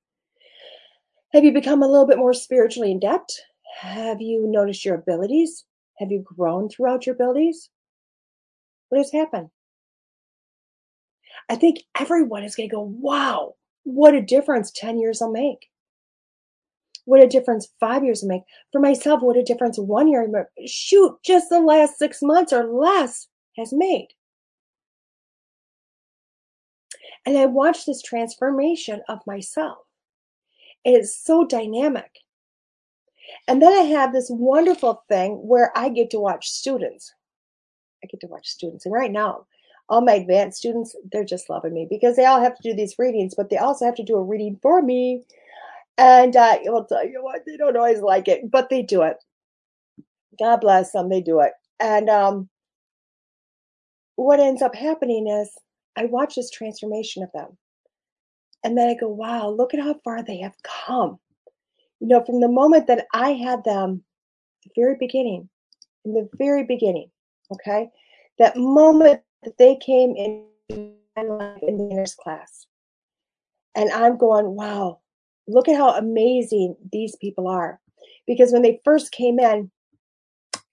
Have 1.33 1.43
you 1.43 1.53
become 1.55 1.83
a 1.83 1.89
little 1.89 2.07
bit 2.07 2.19
more 2.19 2.35
spiritually 2.35 2.91
in 2.91 3.01
depth? 3.01 3.41
Have 3.79 4.21
you 4.21 4.47
noticed 4.47 4.85
your 4.85 4.97
abilities? 4.97 5.65
Have 5.97 6.13
you 6.13 6.23
grown 6.23 6.69
throughout 6.69 7.07
your 7.07 7.15
abilities? 7.15 7.71
What 8.91 8.99
has 8.99 9.13
happened? 9.13 9.49
I 11.51 11.57
think 11.57 11.81
everyone 11.99 12.45
is 12.45 12.55
going 12.55 12.69
to 12.69 12.75
go, 12.75 12.95
wow, 13.01 13.57
what 13.83 14.15
a 14.15 14.23
difference 14.23 14.71
10 14.71 15.01
years 15.01 15.21
will 15.21 15.33
make. 15.33 15.69
What 17.07 17.23
a 17.23 17.27
difference 17.27 17.69
five 17.81 18.05
years 18.05 18.23
will 18.23 18.29
make. 18.29 18.43
For 18.71 18.81
myself, 18.81 19.21
what 19.21 19.37
a 19.37 19.43
difference 19.43 19.77
one 19.77 20.07
year, 20.07 20.49
shoot, 20.65 21.19
just 21.25 21.49
the 21.49 21.59
last 21.59 21.99
six 21.99 22.23
months 22.23 22.53
or 22.53 22.65
less 22.65 23.27
has 23.59 23.73
made. 23.73 24.09
And 27.27 27.37
I 27.37 27.47
watch 27.47 27.85
this 27.85 28.01
transformation 28.01 29.03
of 29.09 29.19
myself. 29.27 29.79
It's 30.85 31.21
so 31.21 31.45
dynamic. 31.45 32.11
And 33.49 33.61
then 33.61 33.73
I 33.73 33.83
have 33.83 34.13
this 34.13 34.31
wonderful 34.31 35.03
thing 35.09 35.33
where 35.33 35.77
I 35.77 35.89
get 35.89 36.11
to 36.11 36.21
watch 36.21 36.49
students. 36.49 37.13
I 38.05 38.07
get 38.07 38.21
to 38.21 38.29
watch 38.29 38.47
students. 38.47 38.87
And 38.87 38.95
right 38.95 39.11
now, 39.11 39.47
all 39.91 40.01
my 40.01 40.15
advanced 40.15 40.59
students, 40.59 40.95
they're 41.11 41.25
just 41.25 41.51
loving 41.51 41.75
me 41.75 41.87
because 41.91 42.15
they 42.15 42.25
all 42.25 42.41
have 42.41 42.57
to 42.57 42.63
do 42.63 42.75
these 42.75 42.95
readings, 42.97 43.35
but 43.37 43.51
they 43.51 43.57
also 43.57 43.85
have 43.85 43.97
to 43.97 44.05
do 44.05 44.17
a 44.17 44.23
reading 44.23 44.57
for 44.63 44.81
me. 44.81 45.25
And 45.99 46.37
uh, 46.37 46.59
I'll 46.69 46.85
tell 46.85 47.07
you 47.07 47.23
what, 47.23 47.43
they 47.45 47.57
don't 47.57 47.77
always 47.77 48.01
like 48.01 48.29
it, 48.29 48.51
but 48.51 48.71
they 48.71 48.83
do 48.83 49.03
it. 49.03 49.17
God 50.39 50.61
bless 50.61 50.93
them, 50.93 51.09
they 51.09 51.21
do 51.21 51.41
it. 51.41 51.53
And 51.81 52.09
um, 52.09 52.49
what 54.15 54.39
ends 54.39 54.63
up 54.63 54.77
happening 54.77 55.27
is 55.27 55.51
I 55.97 56.05
watch 56.05 56.37
this 56.37 56.51
transformation 56.51 57.25
of 57.25 57.33
them. 57.33 57.59
And 58.63 58.79
then 58.79 58.89
I 58.89 58.95
go, 58.95 59.09
wow, 59.09 59.49
look 59.49 59.75
at 59.75 59.81
how 59.81 59.97
far 60.05 60.23
they 60.23 60.39
have 60.39 60.55
come. 60.63 61.19
You 61.99 62.07
know, 62.07 62.25
from 62.25 62.41
the 62.41 62.49
moment 62.49 62.87
that 62.87 63.07
I 63.13 63.33
had 63.33 63.65
them, 63.65 64.05
the 64.65 64.71
very 64.77 64.97
beginning, 65.01 65.49
in 66.05 66.15
the 66.15 66.29
very 66.39 66.65
beginning, 66.65 67.11
okay, 67.53 67.91
that 68.39 68.57
moment 68.57 69.21
that 69.43 69.59
they 69.59 69.77
came 69.77 70.15
in 70.17 70.45
in 70.69 70.95
the 71.17 71.57
beginner's 71.61 72.15
class. 72.15 72.67
And 73.75 73.91
I'm 73.91 74.17
going, 74.17 74.47
wow, 74.47 75.01
look 75.49 75.69
at 75.69 75.77
how 75.77 75.91
amazing 75.91 76.77
these 76.93 77.17
people 77.17 77.49
are. 77.49 77.81
Because 78.27 78.53
when 78.53 78.63
they 78.63 78.81
first 78.85 79.13
came 79.13 79.39
in, 79.39 79.71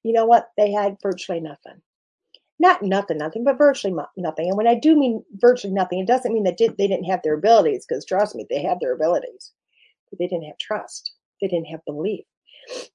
you 0.04 0.14
know 0.14 0.26
what? 0.26 0.50
They 0.58 0.72
had 0.72 0.98
virtually 1.02 1.40
nothing. 1.40 1.82
Not 2.60 2.82
nothing, 2.82 3.20
nothing, 3.20 3.44
but 3.44 3.58
virtually 3.58 3.94
nothing. 4.16 4.48
And 4.48 4.58
when 4.58 4.68
I 4.68 4.76
do 4.76 4.96
mean 4.96 5.24
virtually 5.36 5.74
nothing, 5.74 6.00
it 6.00 6.08
doesn't 6.08 6.34
mean 6.34 6.44
that 6.44 6.58
they 6.58 6.88
didn't 6.88 7.06
have 7.06 7.22
their 7.24 7.36
abilities, 7.36 7.86
because 7.88 8.06
trust 8.06 8.36
me, 8.36 8.46
they 8.50 8.62
had 8.62 8.80
their 8.80 8.94
abilities. 8.94 9.52
But 10.10 10.20
they 10.20 10.28
didn't 10.28 10.46
have 10.46 10.58
trust. 10.58 11.14
They 11.42 11.48
didn't 11.48 11.68
have 11.68 11.86
belief. 11.86 12.26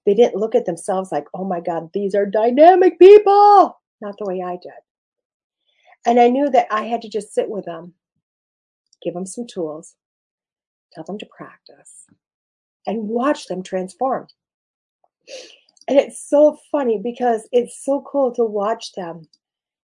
They 0.04 0.14
didn't 0.14 0.36
look 0.36 0.54
at 0.54 0.66
themselves 0.66 1.12
like, 1.12 1.26
oh 1.32 1.44
my 1.44 1.60
God, 1.60 1.90
these 1.94 2.14
are 2.14 2.26
dynamic 2.26 2.98
people. 2.98 3.78
Not 4.00 4.16
the 4.18 4.26
way 4.26 4.42
I 4.42 4.58
did. 4.60 4.72
And 6.06 6.18
I 6.18 6.28
knew 6.28 6.50
that 6.50 6.66
I 6.70 6.84
had 6.84 7.02
to 7.02 7.08
just 7.08 7.34
sit 7.34 7.48
with 7.48 7.64
them, 7.64 7.94
give 9.02 9.14
them 9.14 9.26
some 9.26 9.46
tools, 9.46 9.94
tell 10.92 11.04
them 11.04 11.18
to 11.18 11.26
practice, 11.26 12.06
and 12.86 13.08
watch 13.08 13.46
them 13.46 13.62
transform. 13.62 14.26
And 15.88 15.98
it's 15.98 16.28
so 16.28 16.58
funny 16.70 17.00
because 17.02 17.48
it's 17.52 17.84
so 17.84 18.04
cool 18.10 18.32
to 18.34 18.44
watch 18.44 18.92
them 18.92 19.28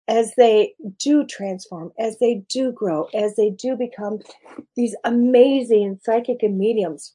as 0.09 0.35
they 0.37 0.75
do 0.99 1.25
transform, 1.25 1.92
as 1.99 2.18
they 2.18 2.42
do 2.49 2.73
grow, 2.73 3.05
as 3.14 3.37
they 3.37 3.51
do 3.51 3.77
become 3.77 4.18
these 4.77 4.96
amazing 5.05 6.01
psychic 6.03 6.42
and 6.42 6.59
mediums. 6.59 7.14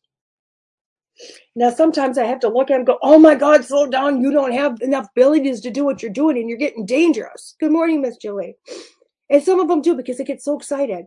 Now, 1.55 1.69
sometimes 1.69 2.17
I 2.17 2.25
have 2.25 2.39
to 2.41 2.49
look 2.49 2.69
at 2.69 2.75
them 2.75 2.85
go, 2.85 2.99
Oh 3.01 3.17
my 3.17 3.35
God, 3.35 3.63
slow 3.65 3.87
down. 3.87 4.21
You 4.21 4.31
don't 4.31 4.53
have 4.53 4.81
enough 4.81 5.07
abilities 5.15 5.61
to 5.61 5.71
do 5.71 5.85
what 5.85 6.01
you're 6.01 6.11
doing 6.11 6.37
and 6.37 6.49
you're 6.49 6.57
getting 6.57 6.85
dangerous. 6.85 7.55
Good 7.59 7.71
morning, 7.71 8.01
Miss 8.01 8.17
Julie. 8.17 8.55
And 9.29 9.43
some 9.43 9.59
of 9.59 9.67
them 9.67 9.81
do 9.81 9.95
because 9.95 10.17
they 10.17 10.23
get 10.23 10.41
so 10.41 10.57
excited. 10.57 11.05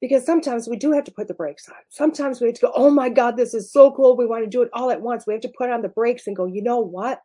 Because 0.00 0.26
sometimes 0.26 0.68
we 0.68 0.76
do 0.76 0.92
have 0.92 1.04
to 1.04 1.12
put 1.12 1.28
the 1.28 1.34
brakes 1.34 1.68
on. 1.68 1.76
Sometimes 1.88 2.40
we 2.40 2.48
have 2.48 2.56
to 2.56 2.62
go, 2.62 2.72
Oh 2.74 2.90
my 2.90 3.08
God, 3.08 3.36
this 3.36 3.54
is 3.54 3.72
so 3.72 3.92
cool. 3.92 4.16
We 4.16 4.26
want 4.26 4.44
to 4.44 4.50
do 4.50 4.62
it 4.62 4.70
all 4.72 4.90
at 4.90 5.00
once. 5.00 5.26
We 5.26 5.34
have 5.34 5.42
to 5.42 5.52
put 5.56 5.70
on 5.70 5.82
the 5.82 5.88
brakes 5.88 6.26
and 6.26 6.36
go, 6.36 6.46
You 6.46 6.62
know 6.62 6.80
what? 6.80 7.20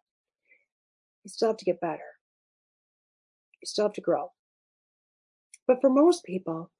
You 1.23 1.29
still 1.29 1.49
have 1.49 1.57
to 1.57 1.65
get 1.65 1.81
better. 1.81 1.99
You 3.61 3.65
still 3.65 3.85
have 3.85 3.93
to 3.93 4.01
grow. 4.01 4.31
But 5.67 5.81
for 5.81 5.89
most 5.89 6.23
people, 6.23 6.71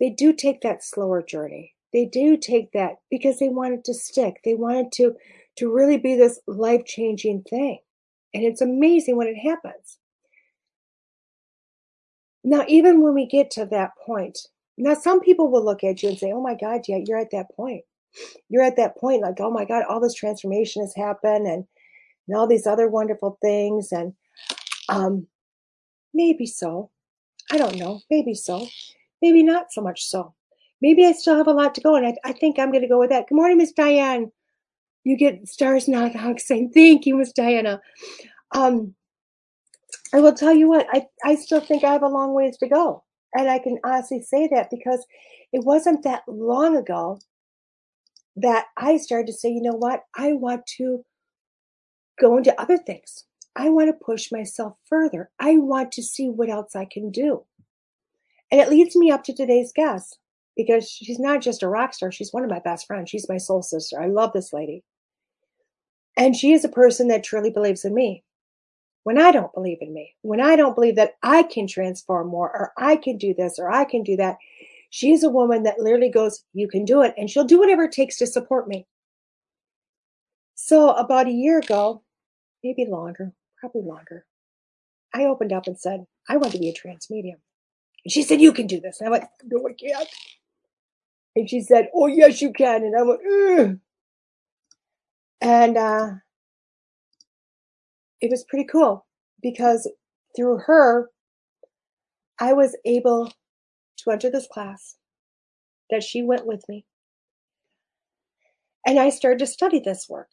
they 0.00 0.10
do 0.10 0.32
take 0.32 0.62
that 0.62 0.82
slower 0.84 1.22
journey 1.22 1.75
they 1.92 2.06
do 2.06 2.36
take 2.36 2.72
that 2.72 2.96
because 3.10 3.38
they 3.38 3.48
want 3.48 3.74
it 3.74 3.84
to 3.84 3.94
stick. 3.94 4.40
They 4.44 4.54
want 4.54 4.78
it 4.78 4.92
to 4.92 5.14
to 5.58 5.72
really 5.72 5.96
be 5.96 6.14
this 6.14 6.40
life-changing 6.46 7.42
thing. 7.48 7.78
And 8.34 8.44
it's 8.44 8.60
amazing 8.60 9.16
when 9.16 9.26
it 9.28 9.36
happens. 9.36 9.98
Now, 12.44 12.64
even 12.68 13.00
when 13.02 13.14
we 13.14 13.26
get 13.26 13.50
to 13.52 13.64
that 13.66 13.92
point, 14.04 14.38
now 14.76 14.94
some 14.94 15.20
people 15.20 15.50
will 15.50 15.64
look 15.64 15.82
at 15.82 16.02
you 16.02 16.10
and 16.10 16.18
say, 16.18 16.32
Oh 16.32 16.42
my 16.42 16.54
God, 16.54 16.82
yeah, 16.88 16.98
you're 17.04 17.18
at 17.18 17.30
that 17.32 17.46
point. 17.56 17.84
You're 18.48 18.62
at 18.64 18.76
that 18.76 18.96
point, 18.96 19.22
like, 19.22 19.40
oh 19.40 19.50
my 19.50 19.64
God, 19.64 19.84
all 19.88 20.00
this 20.00 20.14
transformation 20.14 20.82
has 20.82 20.94
happened 20.94 21.46
and, 21.46 21.64
and 22.28 22.36
all 22.36 22.46
these 22.46 22.66
other 22.66 22.88
wonderful 22.88 23.38
things. 23.42 23.92
And 23.92 24.14
um 24.88 25.26
maybe 26.14 26.46
so. 26.46 26.90
I 27.50 27.58
don't 27.58 27.76
know. 27.76 28.00
Maybe 28.10 28.34
so. 28.34 28.66
Maybe 29.22 29.42
not 29.42 29.72
so 29.72 29.80
much 29.80 30.04
so 30.04 30.34
maybe 30.80 31.04
I 31.04 31.12
still 31.12 31.36
have 31.36 31.46
a 31.46 31.52
lot 31.52 31.74
to 31.74 31.80
go. 31.80 31.96
And 31.96 32.06
I, 32.06 32.14
I 32.24 32.32
think 32.32 32.58
I'm 32.58 32.70
going 32.70 32.82
to 32.82 32.88
go 32.88 32.98
with 32.98 33.10
that. 33.10 33.28
Good 33.28 33.36
morning, 33.36 33.58
Miss 33.58 33.72
Diane. 33.72 34.30
You 35.04 35.16
get 35.16 35.48
stars 35.48 35.88
now. 35.88 36.10
I'm 36.14 36.38
saying 36.38 36.72
thank 36.74 37.06
you, 37.06 37.16
Miss 37.16 37.32
Diana. 37.32 37.80
Um, 38.52 38.94
I 40.14 40.20
will 40.20 40.34
tell 40.34 40.52
you 40.52 40.68
what, 40.68 40.86
I, 40.92 41.06
I 41.24 41.34
still 41.34 41.60
think 41.60 41.84
I 41.84 41.92
have 41.92 42.02
a 42.02 42.08
long 42.08 42.32
ways 42.32 42.56
to 42.58 42.68
go. 42.68 43.04
And 43.34 43.48
I 43.48 43.58
can 43.58 43.78
honestly 43.84 44.22
say 44.22 44.48
that 44.52 44.70
because 44.70 45.04
it 45.52 45.64
wasn't 45.64 46.04
that 46.04 46.22
long 46.26 46.76
ago 46.76 47.18
that 48.36 48.66
I 48.76 48.96
started 48.96 49.26
to 49.28 49.32
say, 49.32 49.48
you 49.50 49.62
know 49.62 49.76
what, 49.76 50.02
I 50.16 50.32
want 50.32 50.66
to 50.78 51.04
go 52.20 52.36
into 52.36 52.58
other 52.60 52.78
things. 52.78 53.24
I 53.56 53.70
want 53.70 53.88
to 53.88 54.04
push 54.04 54.30
myself 54.30 54.76
further. 54.88 55.30
I 55.38 55.56
want 55.56 55.92
to 55.92 56.02
see 56.02 56.28
what 56.28 56.50
else 56.50 56.76
I 56.76 56.84
can 56.84 57.10
do. 57.10 57.44
And 58.50 58.60
it 58.60 58.68
leads 58.68 58.94
me 58.94 59.10
up 59.10 59.24
to 59.24 59.34
today's 59.34 59.72
guest 59.74 60.18
because 60.56 60.88
she's 60.88 61.18
not 61.18 61.42
just 61.42 61.62
a 61.62 61.68
rock 61.68 61.94
star, 61.94 62.10
she's 62.10 62.32
one 62.32 62.42
of 62.42 62.50
my 62.50 62.60
best 62.60 62.86
friends. 62.86 63.10
She's 63.10 63.28
my 63.28 63.36
soul 63.36 63.62
sister. 63.62 64.00
I 64.00 64.06
love 64.06 64.32
this 64.32 64.52
lady. 64.52 64.82
And 66.16 66.34
she 66.34 66.52
is 66.52 66.64
a 66.64 66.70
person 66.70 67.08
that 67.08 67.24
truly 67.24 67.50
believes 67.50 67.84
in 67.84 67.94
me. 67.94 68.24
When 69.04 69.20
I 69.20 69.30
don't 69.30 69.52
believe 69.52 69.78
in 69.80 69.92
me, 69.92 70.14
when 70.22 70.40
I 70.40 70.56
don't 70.56 70.74
believe 70.74 70.96
that 70.96 71.12
I 71.22 71.44
can 71.44 71.68
transform 71.68 72.28
more, 72.28 72.48
or 72.48 72.72
I 72.76 72.96
can 72.96 73.18
do 73.18 73.34
this, 73.34 73.58
or 73.58 73.70
I 73.70 73.84
can 73.84 74.02
do 74.02 74.16
that, 74.16 74.36
she's 74.90 75.22
a 75.22 75.28
woman 75.28 75.62
that 75.62 75.78
literally 75.78 76.10
goes, 76.10 76.42
You 76.54 76.66
can 76.66 76.84
do 76.84 77.02
it. 77.02 77.14
And 77.16 77.30
she'll 77.30 77.44
do 77.44 77.60
whatever 77.60 77.84
it 77.84 77.92
takes 77.92 78.16
to 78.16 78.26
support 78.26 78.66
me. 78.66 78.86
So, 80.56 80.90
about 80.90 81.28
a 81.28 81.32
year 81.32 81.58
ago, 81.58 82.02
maybe 82.64 82.86
longer, 82.86 83.32
probably 83.60 83.82
longer, 83.82 84.26
I 85.14 85.24
opened 85.24 85.52
up 85.52 85.66
and 85.66 85.78
said, 85.78 86.06
I 86.28 86.36
want 86.38 86.52
to 86.52 86.58
be 86.58 86.68
a 86.68 86.74
trance 86.74 87.08
medium. 87.10 87.38
And 88.04 88.12
she 88.12 88.22
said, 88.22 88.40
You 88.40 88.52
can 88.52 88.66
do 88.66 88.80
this. 88.80 89.00
And 89.00 89.08
I 89.08 89.10
went, 89.10 89.24
No, 89.44 89.66
I 89.68 89.72
can't. 89.72 90.08
And 91.36 91.48
she 91.48 91.60
said, 91.60 91.88
Oh, 91.94 92.06
yes, 92.06 92.40
you 92.40 92.52
can. 92.52 92.82
And 92.82 92.96
I 92.96 93.02
went, 93.02 93.20
Ugh. 93.60 93.78
And 95.42 95.76
uh, 95.76 96.10
it 98.22 98.30
was 98.30 98.44
pretty 98.48 98.64
cool 98.64 99.06
because 99.42 99.88
through 100.34 100.58
her, 100.66 101.10
I 102.40 102.54
was 102.54 102.76
able 102.86 103.32
to 103.98 104.10
enter 104.10 104.30
this 104.30 104.48
class 104.50 104.96
that 105.90 106.02
she 106.02 106.22
went 106.22 106.46
with 106.46 106.64
me. 106.68 106.86
And 108.86 108.98
I 108.98 109.10
started 109.10 109.38
to 109.40 109.46
study 109.46 109.80
this 109.84 110.06
work. 110.08 110.28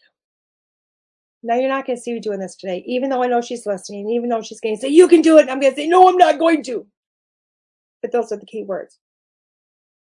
Now 1.41 1.55
you're 1.55 1.67
not 1.67 1.85
going 1.85 1.97
to 1.97 2.01
see 2.01 2.13
me 2.13 2.21
doing 2.21 2.39
this 2.39 2.55
today, 2.55 2.83
even 2.87 3.09
though 3.09 3.23
I 3.23 3.27
know 3.27 3.41
she's 3.41 3.65
listening, 3.65 4.09
even 4.09 4.29
though 4.29 4.41
she's 4.41 4.61
going 4.61 4.75
to 4.75 4.81
say, 4.81 4.87
You 4.87 5.09
can 5.09 5.21
do 5.21 5.37
it. 5.37 5.49
I'm 5.49 5.59
going 5.59 5.73
to 5.73 5.75
say, 5.75 5.87
No, 5.87 6.07
I'm 6.07 6.17
not 6.17 6.39
going 6.39 6.63
to. 6.63 6.87
But 8.01 8.13
those 8.13 8.31
are 8.31 8.37
the 8.37 8.45
key 8.45 8.63
words. 8.63 8.99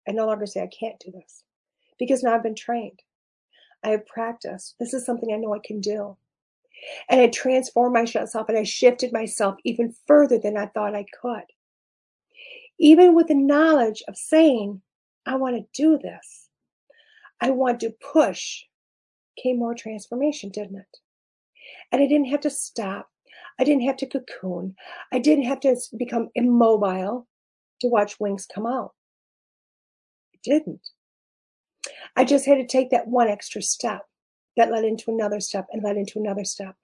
I 0.08 0.12
no 0.12 0.26
longer 0.26 0.46
say 0.46 0.62
I 0.62 0.68
can't 0.68 1.00
do 1.00 1.12
this 1.12 1.44
because 2.00 2.24
now 2.24 2.36
I've 2.36 2.44
been 2.44 2.56
trained. 2.56 3.02
I 3.84 3.90
have 3.90 4.08
practiced. 4.08 4.76
This 4.80 4.94
is 4.94 5.06
something 5.06 5.32
I 5.34 5.38
know 5.38 5.54
I 5.54 5.60
can 5.64 5.82
do. 5.82 6.18
And 7.10 7.20
I 7.20 7.28
transformed 7.28 7.94
myself 7.94 8.50
and 8.50 8.58
I 8.58 8.64
shifted 8.64 9.12
myself 9.12 9.56
even 9.64 9.96
further 10.06 10.38
than 10.38 10.58
I 10.58 10.68
thought 10.68 10.96
I 10.96 11.06
could. 11.22 11.44
Even 12.80 13.16
with 13.16 13.28
the 13.28 13.36
knowledge 13.36 14.04
of 14.08 14.16
saying, 14.16 14.82
I 15.26 15.36
want 15.36 15.56
to 15.58 15.82
do 15.82 15.98
this, 15.98 16.50
I 17.42 17.50
want 17.50 17.80
to 17.82 17.96
push, 18.14 18.64
came 19.42 19.60
more 19.60 19.74
transformation, 19.74 20.50
didn't 20.50 20.78
it? 20.78 20.98
And 21.92 22.02
I 22.02 22.08
didn't 22.08 22.28
have 22.28 22.42
to 22.42 22.50
stop. 22.50 23.10
I 23.60 23.64
didn't 23.64 23.84
have 23.84 23.98
to 23.98 24.06
cocoon. 24.06 24.76
I 25.12 25.20
didn't 25.20 25.46
have 25.46 25.60
to 25.62 25.76
become 25.98 26.30
immobile 26.36 27.28
to 27.82 27.88
watch 27.88 28.20
wings 28.20 28.48
come 28.54 28.66
out. 28.66 28.94
Didn't. 30.48 30.80
I 32.16 32.24
just 32.24 32.46
had 32.46 32.56
to 32.56 32.66
take 32.66 32.90
that 32.92 33.08
one 33.08 33.28
extra 33.28 33.62
step 33.62 34.04
that 34.56 34.72
led 34.72 34.86
into 34.86 35.12
another 35.12 35.42
step 35.42 35.68
and 35.72 35.84
led 35.84 35.98
into 35.98 36.20
another 36.20 36.46
step 36.46 36.76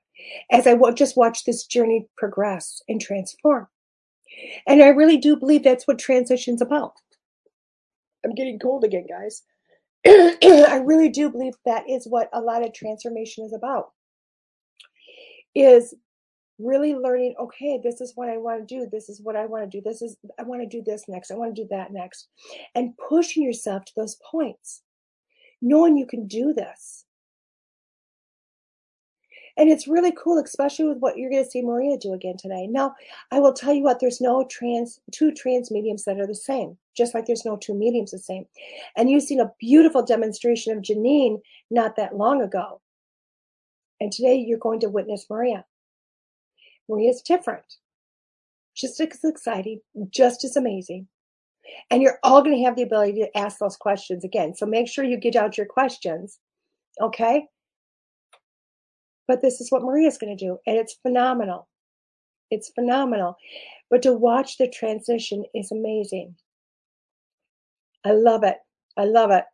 as 0.52 0.67
I 0.67 0.76
just 0.91 1.15
watched 1.15 1.45
this 1.45 1.65
journey 1.65 2.08
progress 2.17 2.82
and 2.89 2.99
transform. 2.99 3.67
And 4.67 4.84
I 4.84 4.89
really 4.89 5.17
do 5.17 5.38
believe 5.38 5.63
that's 5.63 5.88
what 5.88 5.97
transition's 5.97 6.62
about. 6.62 6.93
I'm 8.26 8.36
getting 8.36 8.60
cold 8.60 8.84
again, 8.84 9.06
guys. 9.08 9.43
I 10.06 10.82
really 10.84 11.08
do 11.10 11.30
believe 11.30 11.54
that 11.65 11.89
is 11.89 12.06
what 12.06 12.30
a 12.34 12.41
lot 12.41 12.65
of 12.65 12.73
transformation 12.73 13.45
is 13.45 13.54
about. 13.54 13.91
Is 15.56 15.95
really 16.60 16.96
learning, 16.96 17.36
okay, 17.39 17.80
this 17.84 18.02
is 18.02 18.13
what 18.16 18.30
I 18.30 18.38
want 18.38 18.68
to 18.68 18.76
do. 18.76 18.88
This 18.92 19.10
is 19.10 19.22
what 19.22 19.36
I 19.36 19.46
want 19.46 19.70
to 19.70 19.78
do. 19.78 19.82
This 19.84 20.02
is, 20.02 20.18
I 20.39 20.44
want 20.44 20.62
to 20.62 20.68
do 20.68 20.84
this 20.84 21.06
next. 21.08 21.32
I 21.32 21.36
want 21.36 21.56
to 21.56 21.62
do 21.62 21.68
that 21.72 21.92
next. 21.92 22.28
And 22.76 22.98
pushing 22.98 23.44
yourself 23.44 23.86
to 23.86 23.94
those 23.96 24.18
points, 24.30 24.82
knowing 25.62 25.98
you 25.98 26.06
can 26.06 26.28
do 26.28 26.54
this. 26.54 27.06
And 29.56 29.70
it's 29.70 29.88
really 29.88 30.12
cool, 30.12 30.39
especially 30.39 30.86
with 30.86 30.98
what 30.98 31.16
you're 31.16 31.30
going 31.30 31.44
to 31.44 31.50
see 31.50 31.62
Maria 31.62 31.98
do 31.98 32.13
again 32.13 32.38
today. 32.38 32.66
Now, 32.66 32.96
I 33.32 33.39
will 33.39 33.54
tell 33.54 33.74
you 33.74 33.84
what, 33.84 34.00
there's 34.00 34.20
no 34.20 34.46
trance, 34.50 35.00
two 35.12 35.32
trance 35.32 35.70
mediums 35.70 36.06
that 36.06 36.20
are 36.20 36.26
the 36.26 36.34
same, 36.34 36.76
just 36.98 37.13
like 37.13 37.28
there's 37.28 37.46
no 37.46 37.58
two 37.58 37.76
mediums 37.76 38.12
the 38.12 38.18
same. 38.18 38.46
And 38.98 39.12
you've 39.12 39.24
seen 39.24 39.39
a 39.39 39.52
beautiful 39.60 40.04
demonstration 40.04 40.76
of 40.76 40.84
Janine 40.84 41.39
not 41.70 41.96
that 41.98 42.18
long 42.18 42.42
ago. 42.42 42.82
And 44.02 44.12
today 44.12 44.36
you're 44.36 44.58
going 44.58 44.80
to 44.80 44.89
witness 44.89 45.28
Maria. 45.30 45.66
Maria's 46.89 47.22
different, 47.22 47.65
just 48.76 49.00
as 49.00 49.24
exciting, 49.24 49.82
just 50.10 50.43
as 50.43 50.56
amazing. 50.56 51.08
And 51.89 52.02
you're 52.02 52.19
all 52.24 52.41
going 52.41 52.58
to 52.58 52.63
have 52.63 52.76
the 52.76 52.84
ability 52.84 53.22
to 53.22 53.38
ask 53.38 53.60
those 53.60 53.78
questions 53.78 54.24
again. 54.24 54.54
So 54.56 54.65
make 54.65 54.88
sure 54.88 55.06
you 55.06 55.17
get 55.17 55.36
out 55.36 55.58
your 55.58 55.65
questions. 55.65 56.39
Okay? 57.02 57.46
But 59.28 59.41
this 59.41 59.62
is 59.62 59.72
what 59.72 59.84
Maria's 59.84 60.17
going 60.17 60.36
to 60.36 60.46
do. 60.46 60.58
And 60.67 60.78
it's 60.78 60.98
phenomenal. 61.02 61.67
It's 62.52 62.72
phenomenal. 62.76 63.38
But 63.89 64.02
to 64.04 64.13
watch 64.13 64.58
the 64.58 64.67
transition 64.67 65.46
is 65.56 65.72
amazing. 65.72 66.36
I 68.06 68.12
love 68.12 68.43
it. 68.43 68.58
I 68.98 69.06
love 69.06 69.32
it. 69.32 69.46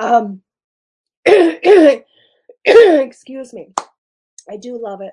Um, 0.00 0.42
excuse 2.64 3.52
me. 3.52 3.68
I 4.50 4.56
do 4.56 4.82
love 4.82 5.00
it. 5.00 5.12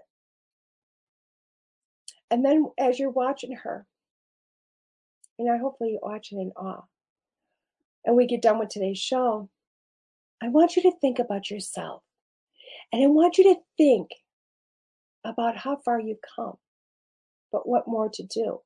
And 2.32 2.46
then 2.46 2.72
as 2.78 3.00
you're 3.00 3.10
watching 3.10 3.56
her, 3.56 3.86
you 5.38 5.46
know, 5.46 5.58
hopefully 5.58 5.92
you're 5.92 6.10
watching 6.10 6.42
in 6.42 6.52
awe, 6.52 6.84
and 8.06 8.15
we 8.15 8.28
get 8.28 8.42
done 8.42 8.60
with 8.60 8.70
today's 8.70 9.00
show, 9.00 9.50
I 10.42 10.50
want 10.50 10.76
you 10.76 10.84
to 10.84 10.92
think 11.00 11.20
about 11.20 11.50
yourself. 11.50 12.04
And 12.92 13.04
I 13.04 13.08
want 13.08 13.38
you 13.38 13.44
to 13.46 13.60
think 13.78 14.10
about 15.24 15.58
how 15.58 15.78
far 15.78 16.00
you've 16.00 16.22
come, 16.36 16.58
but 17.52 17.68
what 17.68 17.88
more 17.88 18.10
to 18.10 18.24
do. 18.24 18.62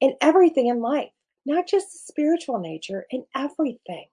In 0.00 0.14
everything 0.20 0.66
in 0.66 0.80
life, 0.80 1.10
not 1.44 1.66
just 1.66 1.92
the 1.92 1.98
spiritual 1.98 2.58
nature, 2.58 3.06
in 3.10 3.24
everything. 3.34 4.06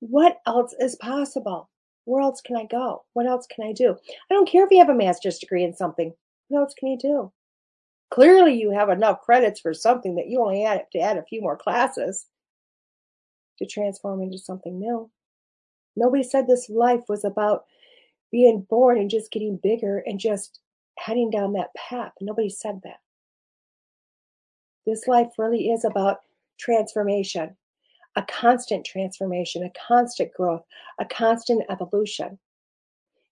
What 0.00 0.38
else 0.46 0.74
is 0.80 0.96
possible? 0.96 1.70
Where 2.04 2.22
else 2.22 2.40
can 2.40 2.56
I 2.56 2.64
go? 2.64 3.04
What 3.12 3.26
else 3.26 3.46
can 3.46 3.66
I 3.66 3.72
do? 3.72 3.96
I 4.30 4.34
don't 4.34 4.48
care 4.48 4.64
if 4.64 4.70
you 4.70 4.78
have 4.78 4.88
a 4.88 4.94
master's 4.94 5.38
degree 5.38 5.64
in 5.64 5.74
something. 5.74 6.12
What 6.48 6.60
else 6.60 6.74
can 6.74 6.88
you 6.88 6.98
do? 6.98 7.32
Clearly, 8.10 8.54
you 8.54 8.70
have 8.70 8.88
enough 8.88 9.20
credits 9.20 9.60
for 9.60 9.74
something 9.74 10.16
that 10.16 10.28
you 10.28 10.40
only 10.40 10.62
have 10.62 10.88
to 10.90 10.98
add 10.98 11.18
a 11.18 11.24
few 11.24 11.42
more 11.42 11.56
classes 11.56 12.26
to 13.58 13.66
transform 13.66 14.22
into 14.22 14.38
something 14.38 14.78
new. 14.78 15.10
Nobody 15.96 16.22
said 16.22 16.46
this 16.46 16.70
life 16.70 17.02
was 17.08 17.24
about 17.24 17.64
being 18.30 18.66
born 18.70 18.98
and 18.98 19.10
just 19.10 19.32
getting 19.32 19.58
bigger 19.62 20.02
and 20.06 20.18
just 20.18 20.60
heading 20.98 21.30
down 21.30 21.52
that 21.52 21.74
path. 21.74 22.12
Nobody 22.20 22.48
said 22.48 22.80
that. 22.84 23.00
This 24.86 25.06
life 25.06 25.28
really 25.36 25.70
is 25.70 25.84
about 25.84 26.20
transformation, 26.58 27.56
a 28.16 28.22
constant 28.22 28.86
transformation, 28.86 29.62
a 29.62 29.72
constant 29.86 30.32
growth, 30.32 30.62
a 30.98 31.04
constant 31.04 31.64
evolution. 31.70 32.38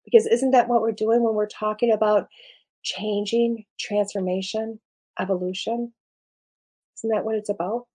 Because 0.05 0.27
isn't 0.27 0.51
that 0.53 0.69
what 0.69 0.83
we're 0.83 0.93
doing 0.93 1.23
when 1.23 1.35
we're 1.35 1.47
talking 1.47 1.93
about 1.93 2.29
changing, 2.87 3.65
transformation, 3.79 4.81
evolution? 5.21 5.93
Isn't 6.97 7.11
that 7.11 7.25
what 7.25 7.35
it's 7.35 7.51
about? 7.51 7.87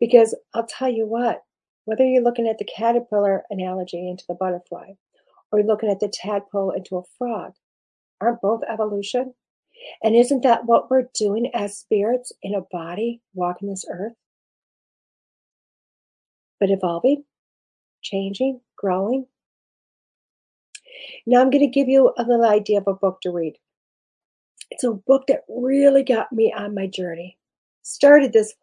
Because 0.00 0.36
I'll 0.52 0.66
tell 0.66 0.90
you 0.90 1.06
what, 1.06 1.42
whether 1.84 2.04
you're 2.04 2.22
looking 2.22 2.48
at 2.48 2.58
the 2.58 2.68
caterpillar 2.76 3.44
analogy 3.50 4.08
into 4.08 4.24
the 4.28 4.34
butterfly, 4.34 4.90
or 5.50 5.60
you're 5.60 5.68
looking 5.68 5.90
at 5.90 6.00
the 6.00 6.12
tadpole 6.12 6.72
into 6.72 6.96
a 6.96 7.02
frog, 7.16 7.52
aren't 8.20 8.40
both 8.40 8.62
evolution? 8.68 9.32
And 10.02 10.16
isn't 10.16 10.42
that 10.42 10.66
what 10.66 10.90
we're 10.90 11.08
doing 11.14 11.50
as 11.54 11.78
spirits 11.78 12.32
in 12.42 12.54
a 12.54 12.62
body 12.72 13.20
walking 13.32 13.68
this 13.68 13.84
earth? 13.90 14.14
But 16.58 16.70
evolving, 16.70 17.24
changing, 18.02 18.60
growing. 18.76 19.26
Now 21.26 21.40
I'm 21.40 21.50
going 21.50 21.64
to 21.64 21.66
give 21.66 21.88
you 21.88 22.12
a 22.16 22.22
little 22.22 22.44
idea 22.44 22.78
of 22.78 22.86
a 22.86 22.94
book 22.94 23.20
to 23.22 23.30
read. 23.30 23.54
It's 24.74 24.82
a 24.82 24.90
book 24.90 25.28
that 25.28 25.44
really 25.48 26.02
got 26.02 26.32
me 26.32 26.52
on 26.52 26.74
my 26.74 26.88
journey. 26.88 27.38
Started 27.82 28.32
this 28.32 28.54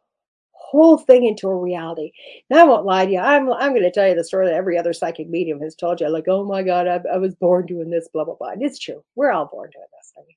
whole 0.52 0.97
thing 0.97 1.24
into 1.24 1.47
a 1.47 1.56
reality. 1.56 2.12
I 2.52 2.65
won't 2.65 2.86
lie 2.86 3.06
to 3.06 3.12
you. 3.13 3.19
I'm 3.19 3.50
I'm 3.54 3.71
going 3.71 3.84
to 3.84 3.91
tell 3.91 4.10
you 4.10 4.15
the 4.15 4.24
story 4.26 4.47
that 4.47 4.56
every 4.56 4.78
other 4.78 4.91
psychic 4.91 5.30
medium 5.30 5.62
has 5.62 5.74
told 5.74 6.02
you. 6.02 6.10
Like, 6.10 6.28
oh 6.28 6.43
my 6.43 6.63
God, 6.63 6.86
I, 6.86 7.00
I 7.13 7.17
was 7.17 7.34
born 7.36 7.65
doing 7.65 7.89
this, 7.89 8.10
blah 8.10 8.26
blah 8.26 8.36
blah. 8.36 8.50
And 8.50 8.62
it's 8.62 8.78
true. 8.78 9.02
We're 9.15 9.32
all 9.32 9.45
born 9.45 9.69
doing 9.71 9.86
this. 9.97 10.12
I 10.17 10.21
mean, 10.28 10.36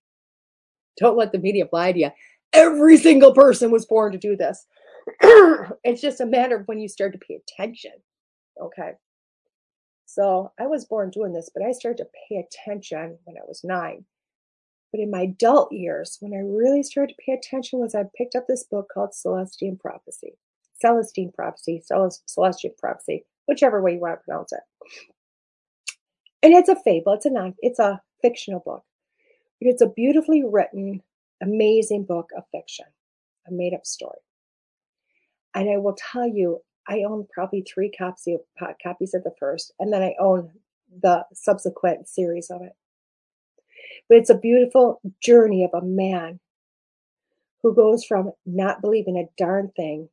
don't 0.96 1.18
let 1.18 1.32
the 1.32 1.40
media 1.40 1.64
lie 1.72 1.90
to 1.90 1.98
you. 1.98 2.10
Every 2.52 2.96
single 2.96 3.34
person 3.34 3.72
was 3.72 3.84
born 3.84 4.12
to 4.12 4.18
do 4.18 4.36
this. 4.36 4.66
it's 5.20 6.00
just 6.00 6.20
a 6.20 6.26
matter 6.26 6.56
of 6.56 6.68
when 6.68 6.78
you 6.78 6.88
start 6.88 7.12
to 7.14 7.18
pay 7.18 7.34
attention. 7.34 7.94
Okay. 8.62 8.92
So 10.06 10.52
I 10.60 10.68
was 10.68 10.84
born 10.84 11.10
doing 11.10 11.32
this, 11.32 11.50
but 11.52 11.64
I 11.64 11.72
started 11.72 11.98
to 12.04 12.10
pay 12.28 12.36
attention 12.36 13.18
when 13.24 13.36
I 13.36 13.44
was 13.44 13.64
nine. 13.64 14.04
But 14.94 15.00
in 15.00 15.10
my 15.10 15.22
adult 15.22 15.72
years, 15.72 16.18
when 16.20 16.32
I 16.32 16.36
really 16.36 16.84
started 16.84 17.16
to 17.16 17.22
pay 17.26 17.32
attention, 17.32 17.80
was 17.80 17.96
I 17.96 18.04
picked 18.16 18.36
up 18.36 18.46
this 18.46 18.62
book 18.62 18.86
called 18.94 19.12
Celestine 19.12 19.76
Prophecy. 19.76 20.38
Celestine 20.80 21.32
Prophecy, 21.34 21.82
Celestine 21.84 22.78
Prophecy, 22.78 23.24
whichever 23.48 23.82
way 23.82 23.94
you 23.94 23.98
want 23.98 24.20
to 24.20 24.24
pronounce 24.24 24.52
it. 24.52 24.60
And 26.44 26.52
it's 26.54 26.68
a 26.68 26.76
fable. 26.76 27.14
It's 27.14 27.26
a 27.26 27.30
non. 27.30 27.54
It's 27.58 27.80
a 27.80 28.00
fictional 28.22 28.60
book, 28.60 28.84
but 29.60 29.68
it's 29.68 29.82
a 29.82 29.88
beautifully 29.88 30.44
written, 30.44 31.02
amazing 31.42 32.04
book 32.04 32.30
of 32.36 32.44
fiction, 32.52 32.86
a 33.48 33.50
made-up 33.50 33.84
story. 33.84 34.20
And 35.56 35.68
I 35.70 35.76
will 35.78 35.96
tell 36.12 36.28
you, 36.28 36.60
I 36.88 37.02
own 37.02 37.26
probably 37.34 37.62
three 37.62 37.90
copies 37.90 38.28
of, 38.28 38.76
copies 38.80 39.12
of 39.12 39.24
the 39.24 39.34
first, 39.40 39.72
and 39.80 39.92
then 39.92 40.02
I 40.02 40.14
own 40.20 40.52
the 41.02 41.24
subsequent 41.32 42.08
series 42.08 42.48
of 42.48 42.62
it. 42.62 42.76
But 44.08 44.18
it's 44.18 44.30
a 44.30 44.38
beautiful 44.38 45.00
journey 45.22 45.64
of 45.64 45.70
a 45.74 45.84
man 45.84 46.40
who 47.62 47.74
goes 47.74 48.04
from 48.04 48.32
not 48.44 48.82
believing 48.82 49.16
a 49.16 49.42
darn 49.42 49.72
thing 49.74 50.08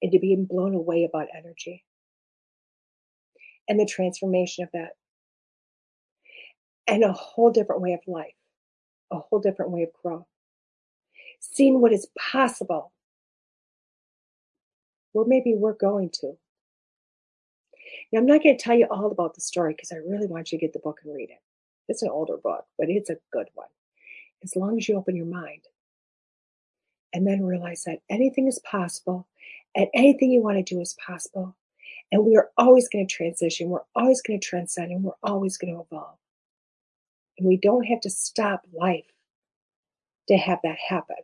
into 0.00 0.18
being 0.18 0.46
blown 0.46 0.74
away 0.74 1.04
about 1.04 1.28
energy 1.36 1.84
and 3.68 3.78
the 3.78 3.86
transformation 3.86 4.64
of 4.64 4.70
that 4.72 4.92
and 6.86 7.04
a 7.04 7.12
whole 7.12 7.50
different 7.50 7.80
way 7.80 7.92
of 7.92 8.00
life, 8.06 8.34
a 9.10 9.18
whole 9.18 9.40
different 9.40 9.70
way 9.70 9.82
of 9.82 9.92
growth. 10.02 10.26
Seeing 11.40 11.80
what 11.80 11.92
is 11.92 12.08
possible 12.32 12.92
where 15.12 15.26
maybe 15.26 15.54
we're 15.54 15.74
going 15.74 16.10
to. 16.10 16.32
Now, 18.10 18.20
I'm 18.20 18.26
not 18.26 18.42
going 18.42 18.56
to 18.56 18.62
tell 18.62 18.76
you 18.76 18.86
all 18.90 19.10
about 19.10 19.34
the 19.34 19.40
story 19.40 19.74
because 19.74 19.92
I 19.92 19.96
really 19.96 20.26
want 20.26 20.52
you 20.52 20.58
to 20.58 20.64
get 20.64 20.72
the 20.72 20.78
book 20.78 21.00
and 21.04 21.14
read 21.14 21.30
it. 21.30 21.40
It's 21.88 22.02
an 22.02 22.10
older 22.10 22.36
book, 22.36 22.66
but 22.78 22.88
it's 22.88 23.10
a 23.10 23.18
good 23.32 23.48
one. 23.54 23.68
As 24.42 24.56
long 24.56 24.78
as 24.78 24.88
you 24.88 24.96
open 24.96 25.16
your 25.16 25.26
mind 25.26 25.62
and 27.12 27.26
then 27.26 27.44
realize 27.44 27.84
that 27.84 28.00
anything 28.08 28.46
is 28.48 28.58
possible 28.58 29.28
and 29.74 29.88
anything 29.94 30.30
you 30.30 30.42
want 30.42 30.58
to 30.58 30.74
do 30.74 30.80
is 30.80 30.96
possible. 31.06 31.56
And 32.10 32.24
we 32.24 32.36
are 32.36 32.50
always 32.58 32.88
going 32.88 33.06
to 33.06 33.14
transition. 33.14 33.70
We're 33.70 33.80
always 33.94 34.20
going 34.20 34.38
to 34.38 34.46
transcend 34.46 34.90
and 34.90 35.02
we're 35.02 35.12
always 35.22 35.56
going 35.56 35.74
to 35.74 35.80
evolve. 35.80 36.18
And 37.38 37.48
we 37.48 37.56
don't 37.56 37.84
have 37.84 38.00
to 38.02 38.10
stop 38.10 38.62
life 38.72 39.06
to 40.28 40.36
have 40.36 40.58
that 40.62 40.76
happen. 40.88 41.16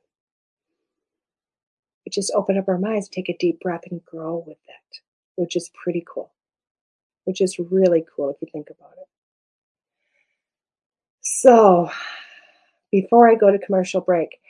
We 2.07 2.11
just 2.11 2.33
open 2.35 2.57
up 2.57 2.69
our 2.69 2.79
minds, 2.79 3.09
take 3.09 3.29
a 3.29 3.37
deep 3.37 3.61
breath, 3.61 3.83
and 3.91 4.05
grow 4.05 4.43
with 4.47 4.57
it, 4.67 5.01
which 5.37 5.57
is 5.57 5.71
pretty 5.83 6.05
cool. 6.07 6.33
Which 7.25 7.43
is 7.43 7.59
really 7.59 8.05
cool 8.17 8.31
if 8.31 8.37
you 8.41 8.49
think 8.51 8.71
about 8.71 8.95
it. 8.99 9.09
So, 11.41 11.89
before 12.91 13.31
I 13.31 13.37
go 13.37 13.53
to 13.53 13.61
commercial 13.61 14.01
break, 14.01 14.41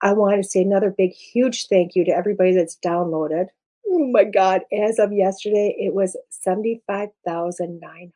I 0.00 0.12
want 0.12 0.40
to 0.40 0.48
say 0.48 0.62
another 0.62 0.94
big, 0.96 1.10
huge 1.10 1.66
thank 1.66 1.96
you 1.96 2.04
to 2.04 2.12
everybody 2.12 2.54
that's 2.54 2.78
downloaded. 2.86 3.46
Oh 3.88 4.06
my 4.12 4.22
God, 4.22 4.60
as 4.72 5.00
of 5.00 5.12
yesterday, 5.12 5.74
it 5.76 5.92
was 5.92 6.16
75,900 6.30 8.12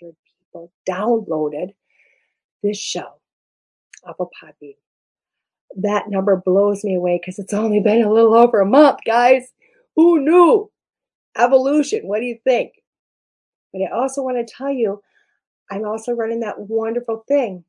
people 0.00 0.72
downloaded 0.88 1.74
this 2.62 2.78
show 2.78 3.20
off. 4.06 4.16
That 5.76 6.08
number 6.08 6.36
blows 6.42 6.84
me 6.84 6.94
away 6.94 7.20
because 7.20 7.38
it's 7.38 7.52
only 7.52 7.80
been 7.80 8.02
a 8.02 8.10
little 8.10 8.34
over 8.34 8.60
a 8.60 8.66
month, 8.66 9.00
guys. 9.04 9.52
Who 9.94 10.20
knew? 10.20 10.70
Evolution. 11.36 12.08
What 12.08 12.20
do 12.20 12.24
you 12.24 12.38
think? 12.44 12.72
But 13.74 13.82
I 13.82 13.90
also 13.94 14.22
want 14.22 14.38
to 14.38 14.54
tell 14.54 14.70
you, 14.70 15.02
I'm 15.70 15.84
also 15.84 16.12
running 16.12 16.40
that 16.40 16.60
wonderful 16.60 17.24
thing 17.28 17.62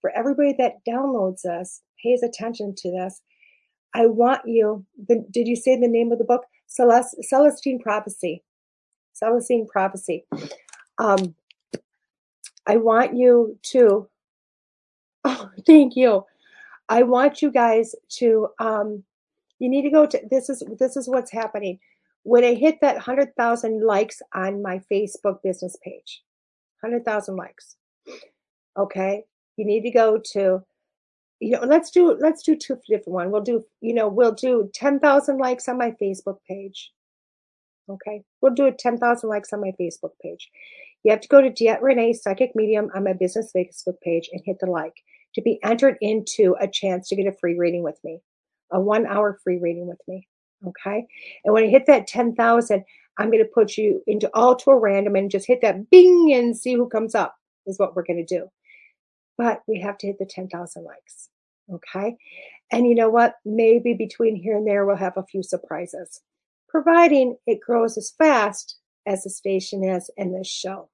for 0.00 0.10
everybody 0.10 0.54
that 0.58 0.84
downloads 0.88 1.44
us, 1.44 1.82
pays 2.02 2.22
attention 2.22 2.74
to 2.78 2.90
this. 2.90 3.20
I 3.94 4.06
want 4.06 4.42
you, 4.46 4.84
the, 5.08 5.24
did 5.30 5.48
you 5.48 5.56
say 5.56 5.78
the 5.78 5.88
name 5.88 6.12
of 6.12 6.18
the 6.18 6.24
book? 6.24 6.44
Celest, 6.68 7.08
Celestine 7.28 7.80
Prophecy. 7.80 8.42
Celestine 9.20 9.66
Prophecy. 9.66 10.24
Um, 10.98 11.34
I 12.66 12.76
want 12.76 13.16
you 13.16 13.58
to, 13.72 14.08
oh, 15.24 15.50
thank 15.66 15.96
you. 15.96 16.24
I 16.88 17.02
want 17.02 17.42
you 17.42 17.50
guys 17.50 17.94
to, 18.18 18.48
um, 18.58 19.04
you 19.58 19.68
need 19.68 19.82
to 19.82 19.90
go 19.90 20.06
to, 20.06 20.20
this 20.30 20.48
is, 20.48 20.62
this 20.78 20.96
is 20.96 21.08
what's 21.08 21.30
happening. 21.30 21.78
When 22.22 22.44
I 22.44 22.54
hit 22.54 22.80
that 22.80 22.96
100,000 22.96 23.84
likes 23.84 24.20
on 24.34 24.62
my 24.62 24.80
Facebook 24.90 25.42
business 25.42 25.76
page, 25.82 26.22
100,000 26.82 27.36
likes. 27.36 27.76
Okay. 28.78 29.24
You 29.60 29.66
need 29.66 29.82
to 29.82 29.90
go 29.90 30.18
to, 30.32 30.62
you 31.38 31.50
know, 31.50 31.60
let's 31.60 31.90
do, 31.90 32.16
let's 32.18 32.42
do 32.42 32.56
two 32.56 32.78
different 32.88 33.12
one. 33.12 33.30
We'll 33.30 33.42
do, 33.42 33.62
you 33.82 33.92
know, 33.92 34.08
we'll 34.08 34.32
do 34.32 34.70
10,000 34.72 35.36
likes 35.36 35.68
on 35.68 35.76
my 35.76 35.90
Facebook 36.00 36.38
page. 36.48 36.90
Okay. 37.90 38.22
We'll 38.40 38.54
do 38.54 38.64
it 38.64 38.78
10,000 38.78 39.28
likes 39.28 39.52
on 39.52 39.60
my 39.60 39.72
Facebook 39.78 40.12
page. 40.22 40.48
You 41.02 41.10
have 41.10 41.20
to 41.20 41.28
go 41.28 41.42
to 41.42 41.50
DeEtte 41.50 41.82
Ranae 41.82 42.16
Psychic 42.16 42.52
Medium 42.54 42.88
on 42.94 43.04
my 43.04 43.12
business 43.12 43.52
Facebook 43.54 44.00
page 44.02 44.30
and 44.32 44.40
hit 44.46 44.60
the 44.60 44.66
like 44.66 44.94
to 45.34 45.42
be 45.42 45.60
entered 45.62 45.98
into 46.00 46.56
a 46.58 46.66
chance 46.66 47.06
to 47.08 47.16
get 47.16 47.26
a 47.26 47.36
free 47.38 47.58
reading 47.58 47.82
with 47.82 47.98
me, 48.02 48.22
a 48.72 48.80
one 48.80 49.06
hour 49.06 49.38
free 49.44 49.58
reading 49.58 49.86
with 49.86 50.00
me. 50.08 50.26
Okay. 50.66 51.06
And 51.44 51.52
when 51.52 51.64
I 51.64 51.68
hit 51.68 51.84
that 51.86 52.06
10,000, 52.06 52.82
I'm 53.18 53.30
going 53.30 53.44
to 53.44 53.50
put 53.52 53.76
you 53.76 54.02
into 54.06 54.30
all 54.32 54.56
to 54.56 54.70
a 54.70 54.78
random 54.78 55.16
and 55.16 55.30
just 55.30 55.46
hit 55.46 55.60
that 55.60 55.90
bing 55.90 56.32
and 56.32 56.56
see 56.56 56.72
who 56.72 56.88
comes 56.88 57.14
up 57.14 57.36
is 57.66 57.78
what 57.78 57.94
we're 57.94 58.04
going 58.04 58.24
to 58.24 58.38
do. 58.38 58.50
But 59.40 59.62
we 59.66 59.80
have 59.80 59.96
to 59.98 60.06
hit 60.06 60.18
the 60.18 60.26
10,000 60.26 60.84
likes. 60.84 61.30
Okay. 61.72 62.14
And 62.70 62.86
you 62.86 62.94
know 62.94 63.08
what? 63.08 63.36
Maybe 63.46 63.94
between 63.94 64.36
here 64.36 64.54
and 64.58 64.66
there, 64.66 64.84
we'll 64.84 64.96
have 64.96 65.16
a 65.16 65.24
few 65.24 65.42
surprises, 65.42 66.20
providing 66.68 67.36
it 67.46 67.60
grows 67.64 67.96
as 67.96 68.12
fast 68.18 68.76
as 69.06 69.24
the 69.24 69.30
station 69.30 69.82
is 69.82 70.10
and 70.18 70.34
this 70.34 70.46
show. 70.46 70.90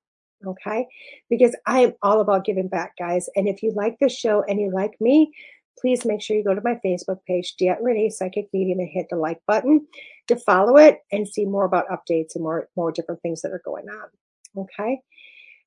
Okay. 0.46 0.86
Because 1.28 1.56
I 1.66 1.80
am 1.80 1.94
all 2.02 2.20
about 2.20 2.44
giving 2.44 2.68
back, 2.68 2.92
guys. 2.96 3.28
And 3.34 3.48
if 3.48 3.64
you 3.64 3.72
like 3.74 3.96
this 3.98 4.16
show 4.16 4.44
and 4.48 4.60
you 4.60 4.70
like 4.72 4.94
me, 5.00 5.32
please 5.76 6.04
make 6.04 6.22
sure 6.22 6.36
you 6.36 6.44
go 6.44 6.54
to 6.54 6.62
my 6.62 6.78
Facebook 6.84 7.18
page, 7.26 7.54
DeEtte 7.60 7.82
Ranae 7.82 8.12
Psychic 8.12 8.46
Medium, 8.52 8.78
and 8.78 8.88
hit 8.88 9.06
the 9.10 9.16
like 9.16 9.40
button 9.48 9.88
to 10.28 10.36
follow 10.36 10.76
it 10.76 11.00
and 11.10 11.26
see 11.26 11.46
more 11.46 11.64
about 11.64 11.88
updates 11.88 12.36
and 12.36 12.44
more, 12.44 12.68
more 12.76 12.92
different 12.92 13.22
things 13.22 13.42
that 13.42 13.50
are 13.50 13.62
going 13.64 13.86
on. 13.88 14.62
Okay. 14.62 15.00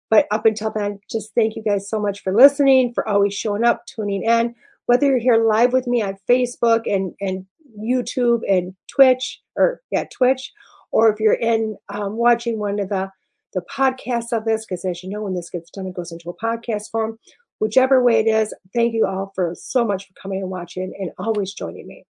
But 0.09 0.27
up 0.31 0.45
until 0.45 0.71
then, 0.71 0.99
just 1.09 1.33
thank 1.35 1.55
you 1.55 1.63
guys 1.63 1.89
so 1.89 1.99
much 1.99 2.21
for 2.21 2.33
listening, 2.33 2.93
for 2.93 3.07
always 3.07 3.33
showing 3.33 3.63
up, 3.63 3.85
tuning 3.85 4.23
in. 4.23 4.55
Whether 4.87 5.07
you're 5.07 5.19
here 5.19 5.45
live 5.45 5.71
with 5.71 5.87
me 5.87 6.01
on 6.01 6.17
Facebook 6.27 6.91
and, 6.91 7.13
and 7.21 7.45
YouTube 7.79 8.41
and 8.49 8.75
Twitch, 8.87 9.41
or 9.55 9.81
yeah, 9.91 10.05
Twitch, 10.11 10.51
or 10.91 11.11
if 11.11 11.19
you're 11.19 11.33
in 11.33 11.77
um, 11.89 12.17
watching 12.17 12.57
one 12.59 12.79
of 12.79 12.89
the 12.89 13.11
the 13.53 13.61
podcasts 13.61 14.31
of 14.31 14.45
this, 14.45 14.65
because 14.65 14.85
as 14.85 15.01
you 15.01 15.09
know, 15.09 15.23
when 15.23 15.33
this 15.33 15.49
gets 15.49 15.71
done, 15.71 15.87
it 15.87 15.95
goes 15.95 16.11
into 16.11 16.29
a 16.29 16.37
podcast 16.37 16.91
form. 16.91 17.17
Whichever 17.59 18.03
way 18.03 18.19
it 18.19 18.27
is, 18.27 18.53
thank 18.75 18.93
you 18.93 19.05
all 19.05 19.31
for 19.35 19.53
so 19.55 19.83
much 19.83 20.07
for 20.07 20.13
coming 20.21 20.41
and 20.41 20.51
watching 20.51 20.93
and 20.99 21.11
always 21.17 21.53
joining 21.53 21.87
me. 21.87 22.05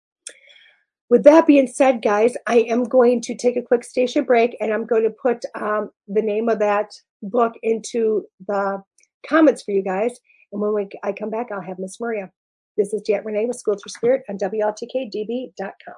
With 1.11 1.25
that 1.25 1.47
being 1.47 1.67
said, 1.67 2.03
guys, 2.03 2.37
I 2.47 2.59
am 2.69 2.85
going 2.85 3.23
to 3.23 3.35
take 3.35 3.57
a 3.57 3.63
quick 3.63 3.83
station 3.83 4.25
break 4.25 4.57
and 4.61 4.73
I'm 4.73 4.85
going 4.85 5.05
to 5.05 5.11
put 5.11 5.43
um, 5.55 5.91
the 6.07 6.21
name 6.21 6.49
of 6.49 6.59
that 6.59 6.91
book 7.23 7.55
into 7.63 8.25
the 8.47 8.83
comments 9.27 9.63
for 9.63 9.73
you 9.73 9.83
guys. 9.83 10.19
And 10.53 10.61
when 10.61 10.75
we, 10.75 10.89
I 11.03 11.13
come 11.13 11.31
back, 11.31 11.49
I'll 11.53 11.61
have 11.61 11.79
Miss 11.79 12.01
Maria. 12.01 12.31
This 12.77 12.93
is 12.93 13.03
DeEtte 13.03 13.25
Ranae 13.25 13.49
with 13.49 13.57
School 13.57 13.77
for 13.83 13.89
Spirit 13.89 14.23
on 14.29 14.39
WLTKDB.com. 14.39 15.95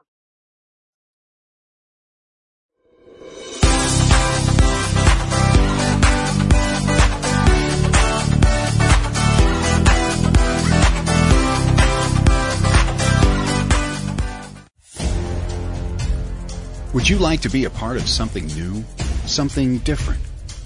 Would 16.93 17.09
you 17.09 17.19
like 17.19 17.43
to 17.43 17.49
be 17.49 17.67
a 17.67 17.71
part 17.71 17.97
of 17.97 18.09
something 18.09 18.47
new? 18.47 18.85
Something 19.25 19.79
different? 19.79 20.21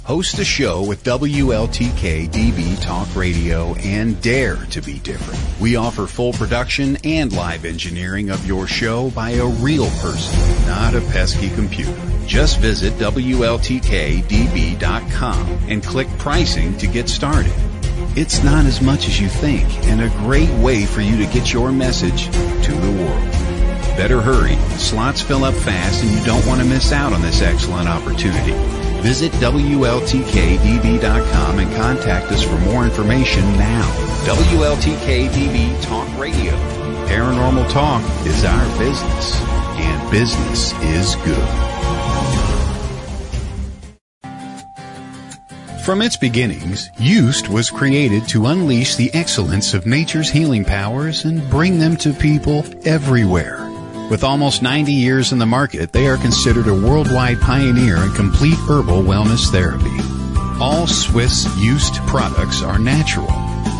Host 0.04 0.38
a 0.38 0.44
show 0.44 0.82
with 0.82 1.02
WLTK 1.02 2.28
DB 2.28 2.78
Talk 2.82 3.16
Radio 3.16 3.74
and 3.76 4.20
dare 4.20 4.56
to 4.66 4.82
be 4.82 4.98
different. 4.98 5.40
We 5.58 5.76
offer 5.76 6.06
full 6.06 6.34
production 6.34 6.98
and 7.04 7.32
live 7.32 7.64
engineering 7.64 8.28
of 8.28 8.46
your 8.46 8.66
show 8.66 9.08
by 9.12 9.30
a 9.30 9.46
real 9.46 9.88
person, 10.02 10.66
not 10.66 10.94
a 10.94 11.00
pesky 11.00 11.48
computer. 11.48 11.98
Just 12.26 12.58
visit 12.58 12.92
WLTKDB.com 12.98 15.48
and 15.68 15.82
click 15.82 16.08
pricing 16.18 16.76
to 16.76 16.86
get 16.86 17.08
started. 17.08 17.54
It's 18.14 18.44
not 18.44 18.66
as 18.66 18.82
much 18.82 19.08
as 19.08 19.18
you 19.18 19.28
think 19.28 19.66
and 19.86 20.02
a 20.02 20.10
great 20.18 20.50
way 20.50 20.84
for 20.84 21.00
you 21.00 21.16
to 21.16 21.24
get 21.32 21.50
your 21.50 21.72
message 21.72 22.26
to 22.26 22.72
the 22.72 23.02
world. 23.02 23.32
Better 23.96 24.20
hurry. 24.20 24.56
Slots 24.76 25.22
fill 25.22 25.44
up 25.44 25.54
fast 25.54 26.04
and 26.04 26.12
you 26.12 26.22
don't 26.26 26.46
want 26.46 26.60
to 26.60 26.66
miss 26.66 26.92
out 26.92 27.14
on 27.14 27.22
this 27.22 27.40
excellent 27.40 27.88
opportunity. 27.88 28.52
Visit 29.04 29.32
WLTKDB.com 29.32 31.58
and 31.58 31.76
contact 31.76 32.32
us 32.32 32.42
for 32.42 32.56
more 32.60 32.84
information 32.84 33.42
now. 33.58 33.86
WLTKDB 34.24 35.82
Talk 35.82 36.08
Radio. 36.18 36.52
Paranormal 37.06 37.70
talk 37.70 38.02
is 38.26 38.46
our 38.46 38.78
business, 38.78 39.38
and 39.76 40.10
business 40.10 40.72
is 40.80 41.16
good. 41.16 41.46
From 45.84 46.00
its 46.00 46.16
beginnings, 46.16 46.88
Just 46.98 47.50
was 47.50 47.68
created 47.68 48.26
to 48.28 48.46
unleash 48.46 48.96
the 48.96 49.12
excellence 49.12 49.74
of 49.74 49.84
nature's 49.84 50.30
healing 50.30 50.64
powers 50.64 51.26
and 51.26 51.46
bring 51.50 51.78
them 51.78 51.98
to 51.98 52.14
people 52.14 52.64
everywhere. 52.86 53.63
With 54.10 54.22
almost 54.22 54.62
90 54.62 54.92
years 54.92 55.32
in 55.32 55.38
the 55.38 55.46
market, 55.46 55.92
they 55.92 56.06
are 56.06 56.18
considered 56.18 56.68
a 56.68 56.74
worldwide 56.74 57.40
pioneer 57.40 57.96
in 57.96 58.12
complete 58.12 58.58
herbal 58.68 59.02
wellness 59.02 59.50
therapy. 59.50 59.96
All 60.60 60.86
Swiss 60.86 61.44
Just 61.58 61.94
products 62.06 62.62
are 62.62 62.78
natural, 62.78 63.30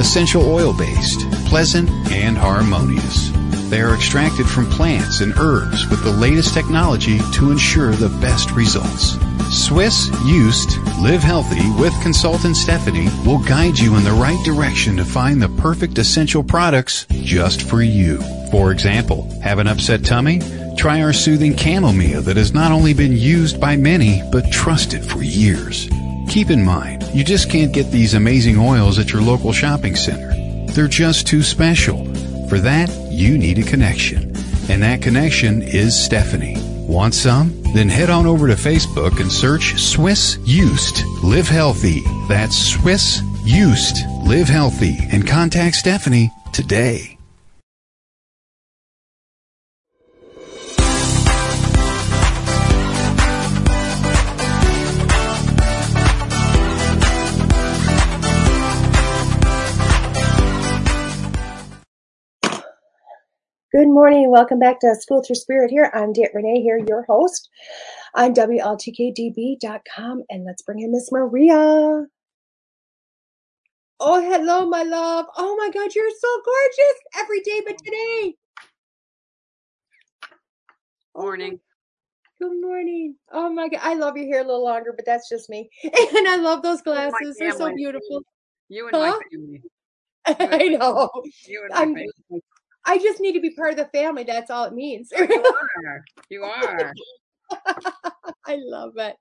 essential 0.01 0.51
oil 0.51 0.73
based, 0.73 1.21
pleasant, 1.47 1.91
and 2.11 2.39
harmonious. 2.39 3.31
They 3.69 3.83
are 3.83 3.95
extracted 3.95 4.47
from 4.47 4.67
plants 4.67 5.21
and 5.21 5.35
herbs 5.39 5.89
with 5.89 6.03
the 6.03 6.13
latest 6.13 6.55
technology 6.55 7.19
to 7.35 7.51
ensure 7.51 7.93
the 7.93 8.09
best 8.21 8.51
results. 8.53 9.17
Swiss 9.55 10.09
Just 10.27 10.79
Live 11.01 11.23
Healthy 11.23 11.71
with 11.79 11.95
consultant 12.03 12.57
Stephanie 12.57 13.09
will 13.25 13.39
guide 13.39 13.79
you 13.79 13.97
in 13.97 14.03
the 14.03 14.11
right 14.11 14.45
direction 14.45 14.97
to 14.97 15.05
find 15.05 15.41
the 15.41 15.49
perfect 15.49 15.97
essential 15.97 16.43
products 16.43 17.07
just 17.23 17.63
for 17.63 17.81
you. 17.81 18.21
For 18.51 18.73
example, 18.73 19.31
have 19.43 19.61
an 19.61 19.69
upset 19.69 20.05
tummy? 20.05 20.41
Try 20.77 21.03
our 21.03 21.13
soothing 21.13 21.57
chamomile 21.57 22.21
that 22.23 22.37
has 22.37 22.53
not 22.53 22.73
only 22.73 22.95
been 22.95 23.17
used 23.17 23.61
by 23.61 23.77
many, 23.77 24.23
but 24.33 24.51
trusted 24.51 25.05
for 25.05 25.23
years. 25.23 25.89
Keep 26.29 26.51
in 26.51 26.65
mind, 26.65 27.05
you 27.15 27.23
just 27.23 27.49
can't 27.49 27.73
get 27.73 27.93
these 27.93 28.15
amazing 28.15 28.59
oils 28.59 28.99
at 28.99 29.13
your 29.13 29.23
local 29.23 29.53
shopping 29.53 29.95
center. 29.95 30.33
They're 30.73 30.89
just 30.89 31.29
too 31.29 31.45
special. 31.45 32.05
For 32.49 32.59
that, 32.59 32.91
you 33.09 33.39
need 33.39 33.61
a 33.61 33.63
connection. 33.63 34.35
And 34.69 34.83
that 34.83 35.01
connection 35.01 35.63
is 35.63 35.99
Stephanie. 35.99 36.57
Want 36.89 37.15
some? 37.15 37.64
Then 37.75 37.89
head 37.89 38.09
on 38.09 38.25
over 38.25 38.47
to 38.47 38.55
Facebook 38.55 39.21
and 39.21 39.31
search 39.31 39.81
Swiss 39.81 40.37
Just 40.45 41.05
Live 41.25 41.49
Healthy. 41.49 42.05
That's 42.29 42.57
Swiss 42.57 43.21
Just 43.45 43.97
Live 44.23 44.49
Healthy 44.49 44.97
and 45.11 45.27
contact 45.27 45.75
Stephanie 45.75 46.31
today. 46.53 47.14
Good 63.75 63.89
morning. 63.89 64.31
Welcome 64.31 64.59
back 64.61 64.79
to 64.81 64.95
Schooled 64.95 65.27
Through 65.27 65.35
Spirit 65.37 65.71
here. 65.71 65.91
I'm 65.95 66.13
DeEtte 66.13 66.33
Ranae 66.35 66.63
here, 66.63 66.79
your 66.87 67.03
host 67.07 67.49
on 68.15 68.33
WLTKDB.com. 68.33 70.23
And 70.31 70.45
let's 70.45 70.63
bring 70.63 70.79
in 70.81 70.93
Miss 70.93 71.11
Maria. 71.11 72.07
Oh, 74.01 74.21
hello, 74.21 74.67
my 74.69 74.85
love. 74.85 75.27
Oh 75.37 75.57
my 75.57 75.71
God, 75.71 75.93
you're 75.95 76.11
so 76.11 76.43
gorgeous 76.45 77.01
every 77.17 77.41
day 77.41 77.63
but 77.67 77.77
today. 77.85 78.35
Morning. 81.17 81.59
Good 82.41 82.61
morning. 82.61 83.17
Oh 83.33 83.51
my 83.51 83.69
God. 83.69 83.81
I 83.83 83.95
love 83.95 84.17
your 84.17 84.27
hair 84.27 84.43
a 84.43 84.47
little 84.47 84.63
longer, 84.65 84.93
but 84.95 85.05
that's 85.07 85.29
just 85.29 85.51
me. 85.51 85.69
And 85.85 86.29
I 86.29 86.37
love 86.37 86.63
those 86.63 86.83
glasses. 86.83 87.37
They're 87.39 87.51
so 87.53 87.59
family. 87.59 87.75
beautiful. 87.75 88.23
You 88.69 88.87
and 88.89 88.97
Huh? 88.97 89.19
my 90.27 90.35
family. 90.37 90.59
I 90.59 90.69
know. 90.69 91.11
You 91.47 91.63
and 91.63 91.71
my 91.71 91.77
I'm- 91.77 91.95
family. 91.95 92.41
I 92.87 92.99
just 92.99 93.21
need 93.21 93.33
to 93.33 93.41
be 93.41 93.51
part 93.51 93.71
of 93.71 93.77
the 93.77 93.87
family. 93.87 94.25
That's 94.25 94.51
all 94.51 94.65
it 94.65 94.75
means. 94.75 95.11
You 95.17 95.25
are. 95.87 96.05
You 96.29 96.43
are. 96.45 96.93
I 98.47 98.57
love 98.57 98.95
it. 98.97 99.17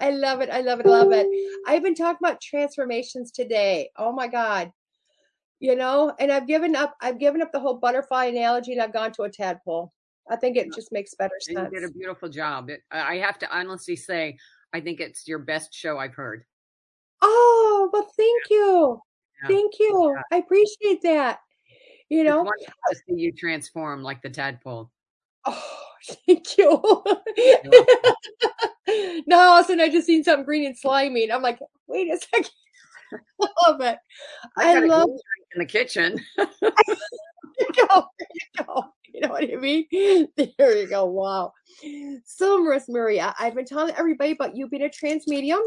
I 0.00 0.10
love 0.10 0.40
it. 0.40 0.50
I 0.50 0.60
love 0.60 0.80
it. 0.80 0.86
I 0.86 0.88
love 0.88 1.12
it. 1.12 1.26
I've 1.66 1.82
been 1.82 1.94
talking 1.94 2.18
about 2.20 2.40
transformations 2.40 3.30
today. 3.30 3.90
Oh 3.96 4.12
my 4.12 4.26
God. 4.26 4.72
You 5.60 5.76
know, 5.76 6.12
and 6.18 6.32
I've 6.32 6.46
given 6.46 6.74
up, 6.74 6.96
I've 7.00 7.20
given 7.20 7.40
up 7.40 7.52
the 7.52 7.60
whole 7.60 7.76
butterfly 7.78 8.26
analogy 8.26 8.72
and 8.72 8.82
I've 8.82 8.92
gone 8.92 9.12
to 9.12 9.22
a 9.22 9.30
tadpole. 9.30 9.92
I 10.28 10.36
think 10.36 10.56
it 10.56 10.72
just 10.72 10.90
makes 10.92 11.14
better 11.14 11.34
And 11.48 11.56
sense. 11.56 11.70
you 11.72 11.80
did 11.80 11.88
a 11.88 11.92
beautiful 11.92 12.28
job. 12.28 12.70
It, 12.70 12.80
I 12.90 13.16
have 13.16 13.38
to 13.40 13.56
honestly 13.56 13.96
say, 13.96 14.38
I 14.72 14.80
think 14.80 15.00
it's 15.00 15.28
your 15.28 15.38
best 15.38 15.74
show 15.74 15.98
I've 15.98 16.14
heard. 16.14 16.44
Oh, 17.20 17.90
well, 17.92 18.10
thank 18.16 18.42
you. 18.50 19.00
Yeah. 19.42 19.48
Thank 19.48 19.72
you. 19.78 20.18
I 20.32 20.36
appreciate 20.38 21.02
that. 21.02 21.38
You 22.12 22.24
know, 22.24 22.44
to 22.44 22.96
see 23.08 23.14
you 23.14 23.32
transform 23.32 24.02
like 24.02 24.20
the 24.20 24.28
tadpole. 24.28 24.90
oh, 25.46 25.78
thank 26.26 26.58
you. 26.58 26.68
no, 29.26 29.38
all 29.38 29.60
of 29.60 29.64
a 29.64 29.66
sudden 29.66 29.80
I 29.80 29.88
just 29.88 30.08
seen 30.08 30.22
something 30.22 30.44
green 30.44 30.66
and 30.66 30.76
slimy 30.76 31.22
and 31.22 31.32
I'm 31.32 31.40
like, 31.40 31.58
wait 31.86 32.12
a 32.12 32.18
second. 32.18 32.50
I 33.40 33.46
love 33.66 33.80
it. 33.80 33.96
I 34.58 34.76
a 34.76 34.86
love 34.86 35.08
in 35.54 35.60
the 35.60 35.64
kitchen. 35.64 36.20
There 36.36 36.48
you 36.60 37.86
go. 37.88 38.04
There 38.18 38.28
you 38.34 38.62
go. 38.62 38.84
You 39.14 39.22
know 39.22 39.28
what 39.28 39.50
I 39.50 39.56
mean? 39.56 39.86
There 40.36 40.76
you 40.76 40.88
go. 40.88 41.06
Wow. 41.06 41.54
So, 42.26 42.62
Miss 42.62 42.90
Maria, 42.90 43.34
I've 43.38 43.54
been 43.54 43.64
telling 43.64 43.94
everybody 43.94 44.32
about 44.32 44.54
you 44.54 44.68
being 44.68 44.82
a 44.82 44.90
trance 44.90 45.26
medium, 45.26 45.62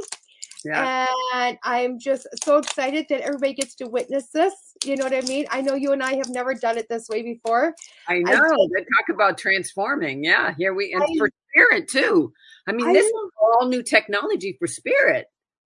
Yeah. 0.66 1.08
and 1.34 1.58
I'm 1.64 2.00
just 2.00 2.28
so 2.44 2.58
excited 2.58 3.06
that 3.10 3.22
everybody 3.22 3.54
gets 3.54 3.76
to 3.76 3.88
witness 3.88 4.28
this. 4.34 4.54
You 4.84 4.96
know 4.96 5.06
what 5.06 5.14
I 5.14 5.22
mean? 5.22 5.46
I 5.52 5.62
know 5.62 5.76
you 5.76 5.92
and 5.94 6.04
I 6.04 6.16
have 6.16 6.30
never 6.30 6.54
done 6.54 6.78
it 6.78 6.88
this 6.90 7.08
way 7.10 7.22
before. 7.22 7.76
I 8.08 8.16
I 8.16 8.20
know. 8.20 8.70
They 8.76 8.82
talk 8.82 9.10
about 9.14 9.38
transforming. 9.38 10.24
Yeah. 10.24 10.54
Here 10.58 10.74
we 10.74 10.94
and 10.94 11.04
I- 11.04 11.18
for 11.18 11.30
spirit 11.52 11.88
too. 11.88 12.34
I 12.68 12.72
mean, 12.72 12.88
I 12.88 12.94
this 12.94 13.06
is 13.06 13.14
all 13.42 13.68
new 13.68 13.84
technology 13.84 14.56
for 14.60 14.68
spirit. 14.68 15.28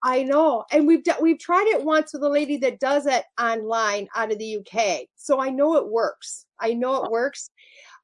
I 0.03 0.23
know, 0.23 0.65
and 0.71 0.87
we've 0.87 1.03
done, 1.03 1.17
we've 1.21 1.37
tried 1.37 1.67
it 1.67 1.83
once 1.83 2.11
with 2.11 2.23
a 2.23 2.29
lady 2.29 2.57
that 2.57 2.79
does 2.79 3.05
it 3.05 3.23
online 3.39 4.07
out 4.15 4.31
of 4.31 4.39
the 4.39 4.57
UK, 4.57 5.01
so 5.15 5.39
I 5.39 5.49
know 5.49 5.75
it 5.75 5.87
works. 5.87 6.47
I 6.59 6.73
know 6.73 7.03
it 7.05 7.11
works. 7.11 7.51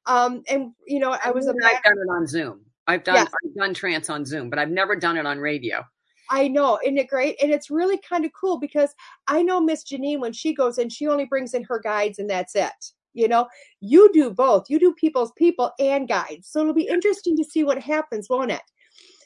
Um, 0.06 0.42
and 0.48 0.72
you 0.86 1.00
know, 1.00 1.16
I 1.22 1.32
was 1.32 1.48
I've 1.48 1.56
done 1.56 1.98
it 1.98 2.10
on 2.10 2.26
Zoom. 2.26 2.60
I've 2.86 3.02
done 3.04 3.16
Yes. 3.16 3.26
I've 3.44 3.54
done 3.54 3.74
trance 3.74 4.08
on 4.10 4.24
Zoom, 4.24 4.48
but 4.48 4.58
I've 4.60 4.70
never 4.70 4.94
done 4.94 5.16
it 5.16 5.26
on 5.26 5.38
radio. 5.38 5.84
I 6.30 6.48
know, 6.48 6.78
isn't 6.84 6.98
it 6.98 7.08
great? 7.08 7.36
And 7.42 7.52
it's 7.52 7.70
really 7.70 7.98
kind 7.98 8.24
of 8.24 8.32
cool 8.38 8.58
because 8.58 8.94
I 9.26 9.42
know 9.42 9.60
Miss 9.60 9.84
Janine 9.84 10.20
when 10.20 10.32
she 10.32 10.54
goes 10.54 10.78
in, 10.78 10.88
she 10.88 11.06
only 11.06 11.24
brings 11.24 11.54
in 11.54 11.64
her 11.64 11.80
guides 11.80 12.18
and 12.18 12.28
that's 12.28 12.54
it. 12.54 12.72
You 13.14 13.28
know, 13.28 13.48
you 13.80 14.10
do 14.12 14.30
both. 14.30 14.68
You 14.68 14.78
do 14.78 14.94
people's 14.94 15.32
people 15.36 15.72
and 15.78 16.06
guides. 16.06 16.48
So 16.48 16.60
it'll 16.60 16.74
be 16.74 16.88
interesting 16.88 17.36
to 17.36 17.44
see 17.44 17.64
what 17.64 17.82
happens, 17.82 18.28
won't 18.28 18.52
it? 18.52 18.62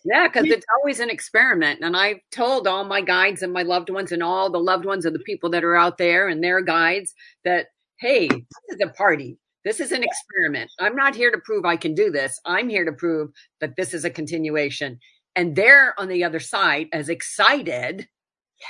Yeah, 0.04 0.28
because 0.28 0.46
it's 0.46 0.66
always 0.78 0.98
an 1.00 1.10
experiment. 1.10 1.80
And 1.82 1.96
I've 1.96 2.18
told 2.32 2.66
all 2.66 2.84
my 2.84 3.00
guides 3.00 3.42
and 3.42 3.52
my 3.52 3.62
loved 3.62 3.88
ones 3.90 4.10
and 4.10 4.22
all 4.22 4.50
the 4.50 4.58
loved 4.58 4.84
ones 4.84 5.04
of 5.04 5.12
the 5.12 5.20
people 5.20 5.48
that 5.50 5.64
are 5.64 5.76
out 5.76 5.98
there 5.98 6.28
and 6.28 6.42
their 6.42 6.60
guides 6.60 7.14
that, 7.44 7.68
hey, 8.00 8.28
this 8.28 8.46
is 8.70 8.80
a 8.82 8.88
party. 8.88 9.38
This 9.64 9.78
is 9.78 9.92
an 9.92 10.02
experiment. 10.02 10.70
I'm 10.80 10.96
not 10.96 11.14
here 11.14 11.30
to 11.30 11.38
prove 11.44 11.64
I 11.64 11.76
can 11.76 11.94
do 11.94 12.10
this. 12.10 12.40
I'm 12.44 12.68
here 12.68 12.84
to 12.84 12.92
prove 12.92 13.30
that 13.60 13.76
this 13.76 13.94
is 13.94 14.04
a 14.04 14.10
continuation. 14.10 14.98
And 15.34 15.56
they're 15.56 15.98
on 15.98 16.08
the 16.08 16.24
other 16.24 16.40
side 16.40 16.88
as 16.92 17.08
excited 17.08 18.08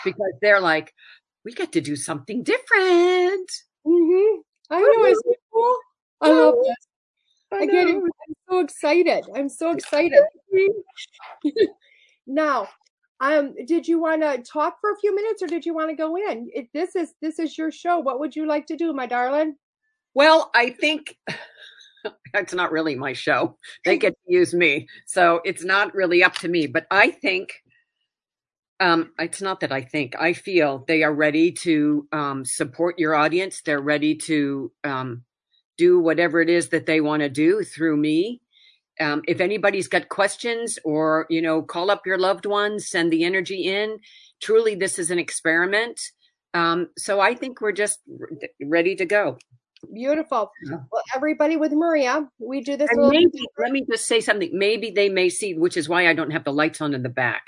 because 0.04 0.32
they're 0.40 0.60
like, 0.60 0.94
we 1.44 1.52
get 1.52 1.72
to 1.72 1.80
do 1.80 1.96
something 1.96 2.42
different. 2.42 3.50
Mm-hmm. 3.86 4.40
I 4.70 4.78
know. 4.78 5.04
Isn't 5.06 5.22
it 5.26 5.40
cool? 5.52 5.76
I 6.20 6.30
love 6.30 6.54
this. 6.62 6.76
I 7.52 7.66
get 7.66 7.88
it. 7.88 7.96
I'm 7.96 8.34
so 8.48 8.60
excited. 8.60 9.24
I'm 9.34 9.48
so 9.48 9.70
excited. 9.72 10.22
now, 12.26 12.68
um, 13.20 13.54
did 13.66 13.86
you 13.86 14.00
want 14.00 14.22
to 14.22 14.42
talk 14.42 14.80
for 14.80 14.92
a 14.92 14.98
few 14.98 15.14
minutes 15.14 15.42
or 15.42 15.46
did 15.46 15.66
you 15.66 15.74
want 15.74 15.90
to 15.90 15.96
go 15.96 16.16
in? 16.16 16.48
It, 16.54 16.68
this 16.72 16.96
is 16.96 17.14
this 17.20 17.38
is 17.38 17.58
your 17.58 17.70
show. 17.70 17.98
What 17.98 18.20
would 18.20 18.34
you 18.34 18.46
like 18.46 18.66
to 18.66 18.76
do, 18.76 18.92
my 18.92 19.06
darling? 19.06 19.56
Well, 20.14 20.50
I 20.54 20.70
think 20.70 21.16
it's 22.34 22.54
not 22.54 22.72
really 22.72 22.94
my 22.94 23.12
show. 23.12 23.56
They 23.84 23.98
get 23.98 24.12
to 24.12 24.32
use 24.32 24.54
me. 24.54 24.88
So 25.06 25.40
it's 25.44 25.64
not 25.64 25.94
really 25.94 26.22
up 26.22 26.34
to 26.36 26.48
me. 26.48 26.66
But 26.66 26.86
I 26.90 27.10
think 27.10 27.52
um, 28.80 29.12
it's 29.18 29.40
not 29.40 29.60
that 29.60 29.72
I 29.72 29.82
think, 29.82 30.14
I 30.18 30.32
feel 30.32 30.84
they 30.86 31.02
are 31.02 31.14
ready 31.14 31.52
to 31.52 32.08
um, 32.12 32.44
support 32.44 32.98
your 32.98 33.14
audience. 33.14 33.62
They're 33.62 33.80
ready 33.80 34.16
to 34.16 34.72
um, 34.82 35.22
do 35.78 36.00
whatever 36.00 36.40
it 36.40 36.50
is 36.50 36.70
that 36.70 36.86
they 36.86 37.00
want 37.00 37.20
to 37.20 37.28
do 37.28 37.62
through 37.62 37.96
me. 37.96 38.40
Um, 39.00 39.22
if 39.26 39.40
anybody's 39.40 39.88
got 39.88 40.08
questions 40.08 40.78
or, 40.84 41.26
you 41.30 41.40
know, 41.40 41.62
call 41.62 41.90
up 41.90 42.06
your 42.06 42.18
loved 42.18 42.44
ones, 42.44 42.88
send 42.88 43.12
the 43.12 43.24
energy 43.24 43.62
in. 43.68 43.98
Truly, 44.40 44.74
this 44.74 44.98
is 44.98 45.10
an 45.10 45.18
experiment. 45.18 46.00
Um, 46.54 46.88
so 46.98 47.20
I 47.20 47.34
think 47.34 47.60
we're 47.60 47.72
just 47.72 48.00
ready 48.60 48.94
to 48.96 49.06
go. 49.06 49.38
Beautiful. 49.92 50.50
Yeah. 50.64 50.78
Well, 50.90 51.02
everybody 51.14 51.56
with 51.56 51.72
Maria, 51.72 52.28
we 52.38 52.60
do 52.60 52.76
this 52.76 52.88
And 52.90 53.08
maybe, 53.08 53.44
let 53.58 53.72
me 53.72 53.84
just 53.90 54.06
say 54.06 54.20
something. 54.20 54.50
Maybe 54.52 54.90
they 54.90 55.08
may 55.08 55.28
see, 55.28 55.54
which 55.54 55.76
is 55.76 55.88
why 55.88 56.08
I 56.08 56.14
don't 56.14 56.30
have 56.30 56.44
the 56.44 56.52
lights 56.52 56.80
on 56.80 56.94
in 56.94 57.02
the 57.02 57.08
back. 57.08 57.42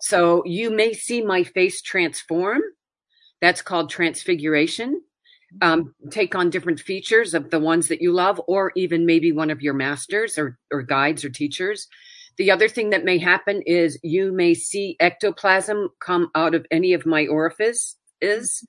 So 0.00 0.42
you 0.44 0.70
may 0.70 0.92
see 0.92 1.22
my 1.22 1.44
face 1.44 1.80
transform. 1.82 2.60
That's 3.40 3.62
called 3.62 3.90
transfiguration. 3.90 5.02
Um, 5.62 5.94
take 6.10 6.34
on 6.34 6.50
different 6.50 6.80
features 6.80 7.32
of 7.32 7.50
the 7.50 7.60
ones 7.60 7.88
that 7.88 8.02
you 8.02 8.12
love, 8.12 8.40
or 8.48 8.72
even 8.76 9.06
maybe 9.06 9.32
one 9.32 9.50
of 9.50 9.62
your 9.62 9.74
masters 9.74 10.36
or, 10.36 10.58
or 10.70 10.82
guides 10.82 11.24
or 11.24 11.30
teachers. 11.30 11.86
The 12.36 12.50
other 12.50 12.68
thing 12.68 12.90
that 12.90 13.04
may 13.04 13.18
happen 13.18 13.62
is 13.62 13.98
you 14.02 14.30
may 14.30 14.54
see 14.54 14.96
ectoplasm 15.00 15.88
come 16.00 16.30
out 16.34 16.54
of 16.54 16.66
any 16.70 16.92
of 16.92 17.06
my 17.06 17.26
orifices. 18.22 18.66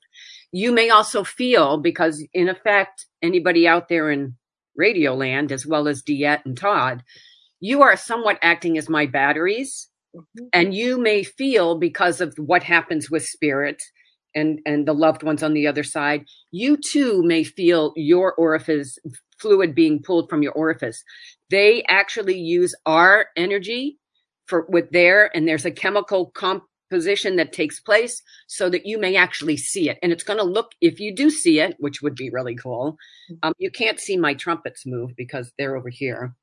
You 0.52 0.72
may 0.72 0.90
also 0.90 1.24
feel, 1.24 1.78
because 1.78 2.26
in 2.34 2.50
effect, 2.50 3.06
anybody 3.22 3.68
out 3.68 3.88
there 3.88 4.10
in 4.10 4.36
radio 4.76 5.14
land, 5.16 5.52
as 5.52 5.66
well 5.66 5.88
as 5.88 6.02
DeEtte 6.02 6.46
and 6.46 6.58
Todd, 6.58 7.04
you 7.60 7.82
are 7.82 7.98
somewhat 7.98 8.40
acting 8.42 8.78
as 8.78 8.90
my 8.90 9.06
batteries. 9.06 9.90
Mhm. 10.16 10.50
And 10.54 10.74
you 10.74 10.98
may 11.00 11.24
feel, 11.24 11.78
because 11.78 12.22
of 12.22 12.34
what 12.38 12.64
happens 12.64 13.12
with 13.12 13.24
spirit, 13.26 13.82
and 14.36 14.60
and 14.66 14.88
the 14.88 14.94
loved 14.94 15.24
ones 15.24 15.42
on 15.42 15.54
the 15.54 15.66
other 15.66 15.84
side 15.84 16.24
you 16.52 16.78
too 16.78 17.24
may 17.24 17.44
feel 17.44 17.94
your 17.96 18.36
orifice 18.36 18.98
fluid 19.40 19.74
being 19.74 20.02
pulled 20.04 20.30
from 20.30 20.44
your 20.44 20.52
orifice 20.52 21.04
they 21.50 21.84
actually 21.88 22.38
use 22.38 22.76
our 22.86 23.26
energy 23.36 23.98
for 24.46 24.68
with 24.70 24.92
their 24.92 25.36
and 25.36 25.48
there's 25.48 25.66
a 25.66 25.72
chemical 25.72 26.28
composition 26.90 27.36
that 27.36 27.54
takes 27.54 27.80
place 27.80 28.22
so 28.48 28.70
that 28.70 28.86
you 28.86 29.00
may 29.00 29.16
actually 29.16 29.58
see 29.58 29.90
it 29.90 30.00
and 30.02 30.12
it's 30.12 30.24
going 30.24 30.40
to 30.40 30.44
look 30.46 30.72
if 30.82 31.00
you 31.00 31.14
do 31.16 31.30
see 31.30 31.60
it 31.60 31.76
which 31.80 32.02
would 32.02 32.16
be 32.16 32.30
really 32.30 32.56
cool 32.56 32.98
um, 33.44 33.54
you 33.58 33.70
can't 33.70 34.00
see 34.00 34.18
my 34.18 34.34
trumpets 34.34 34.86
move 34.86 35.16
because 35.16 35.52
they're 35.58 35.76
over 35.76 35.90
here 35.90 36.34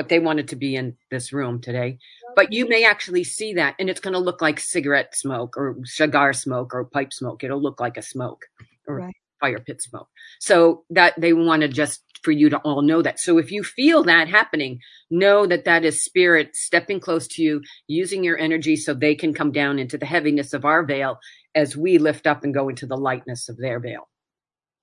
but 0.00 0.08
they 0.08 0.18
wanted 0.18 0.48
to 0.48 0.56
be 0.56 0.76
in 0.76 0.96
this 1.10 1.30
room 1.30 1.60
today. 1.60 1.98
But 2.34 2.54
you 2.54 2.66
may 2.66 2.86
actually 2.86 3.22
see 3.22 3.52
that, 3.54 3.74
and 3.78 3.90
it's 3.90 4.00
going 4.00 4.14
to 4.14 4.18
look 4.18 4.40
like 4.40 4.58
cigarette 4.58 5.14
smoke 5.14 5.58
or 5.58 5.76
cigar 5.84 6.32
smoke 6.32 6.72
or 6.72 6.86
pipe 6.86 7.12
smoke. 7.12 7.44
It'll 7.44 7.60
look 7.60 7.80
like 7.80 7.98
a 7.98 8.02
smoke 8.02 8.46
or 8.86 8.96
Right. 9.00 9.14
fire 9.40 9.58
pit 9.60 9.82
smoke. 9.82 10.08
So 10.38 10.84
that 10.88 11.20
they 11.20 11.34
want 11.34 11.60
to 11.62 11.68
just 11.68 12.02
for 12.22 12.30
you 12.32 12.50
to 12.50 12.58
all 12.58 12.82
know 12.82 13.02
that. 13.02 13.18
So 13.18 13.38
if 13.38 13.50
you 13.50 13.62
feel 13.62 14.02
that 14.04 14.28
happening, 14.28 14.80
know 15.10 15.46
that 15.46 15.64
that 15.64 15.84
is 15.84 16.04
spirit 16.04 16.54
stepping 16.54 17.00
close 17.00 17.26
to 17.28 17.42
you, 17.42 17.62
using 17.86 18.22
your 18.24 18.38
energy 18.38 18.76
so 18.76 18.94
they 18.94 19.14
can 19.14 19.34
come 19.34 19.52
down 19.52 19.78
into 19.78 19.98
the 19.98 20.06
heaviness 20.06 20.52
of 20.52 20.64
our 20.64 20.84
veil 20.84 21.18
as 21.54 21.76
we 21.76 21.98
lift 21.98 22.26
up 22.26 22.44
and 22.44 22.54
go 22.54 22.68
into 22.68 22.86
the 22.86 22.96
lightness 22.96 23.48
of 23.48 23.56
their 23.56 23.80
veil. 23.80 24.08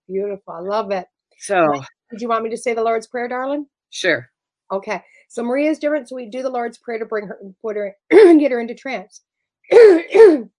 Beautiful. 0.08 0.54
I 0.54 0.60
love 0.60 0.92
it. 0.92 1.06
So 1.40 1.68
Did 2.12 2.22
you 2.22 2.30
want 2.30 2.44
me 2.44 2.50
to 2.50 2.58
say 2.58 2.74
the 2.74 2.84
Lord's 2.84 3.08
Prayer, 3.08 3.28
darling? 3.28 3.68
sure. 3.90 4.30
Okay. 4.72 5.02
So 5.30 5.44
Maria 5.44 5.70
is 5.70 5.80
different. 5.80 6.10
So 6.10 6.16
we 6.16 6.30
do 6.30 6.42
the 6.42 6.50
Lord's 6.50 6.78
Prayer 6.78 7.00
to 7.00 7.06
bring 7.06 7.28
her, 7.28 7.40
put 7.62 7.76
her, 7.76 7.96
get 8.10 8.52
her 8.52 8.60
into 8.60 8.76
trance. 8.76 9.22
oh 9.72 10.52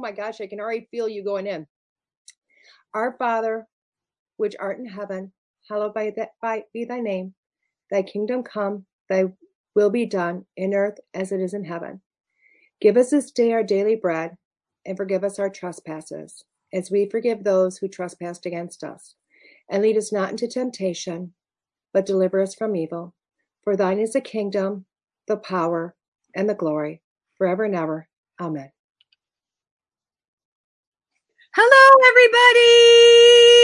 my 0.00 0.12
gosh, 0.12 0.40
I 0.40 0.46
can 0.46 0.60
already 0.60 0.88
feel 0.90 1.08
you 1.08 1.24
going 1.24 1.46
in. 1.46 1.66
Our 2.94 3.16
Father, 3.18 3.66
which 4.36 4.54
art 4.58 4.78
in 4.78 4.86
heaven, 4.86 5.32
hallowed 5.68 5.94
by 5.94 6.12
by, 6.40 6.64
be 6.72 6.84
thy 6.84 7.00
name. 7.00 7.34
Thy 7.90 8.02
kingdom 8.02 8.42
come, 8.42 8.86
thy 9.08 9.24
will 9.74 9.90
be 9.90 10.06
done 10.06 10.46
in 10.56 10.74
earth 10.74 10.98
as 11.14 11.32
it 11.32 11.40
is 11.40 11.54
in 11.54 11.64
heaven. 11.64 12.00
Give 12.80 12.96
us 12.96 13.10
this 13.10 13.30
day 13.30 13.52
our 13.52 13.62
daily 13.62 13.96
bread, 13.96 14.36
and 14.84 14.96
forgive 14.96 15.24
us 15.24 15.38
our 15.38 15.50
trespasses, 15.50 16.44
as 16.72 16.90
we 16.90 17.08
forgive 17.08 17.44
those 17.44 17.78
who 17.78 17.88
trespass 17.88 18.40
against 18.44 18.84
us. 18.84 19.14
And 19.70 19.82
lead 19.82 19.96
us 19.96 20.12
not 20.12 20.30
into 20.30 20.48
temptation, 20.48 21.32
but 21.92 22.06
deliver 22.06 22.40
us 22.40 22.54
from 22.54 22.76
evil. 22.76 23.14
For 23.64 23.76
thine 23.76 23.98
is 23.98 24.12
the 24.12 24.20
kingdom, 24.20 24.86
the 25.26 25.36
power, 25.36 25.96
and 26.34 26.48
the 26.48 26.54
glory, 26.54 27.02
forever 27.36 27.64
and 27.64 27.74
ever. 27.74 28.08
Amen. 28.40 28.70
Hello, 31.54 32.02
everybody. 32.10 33.55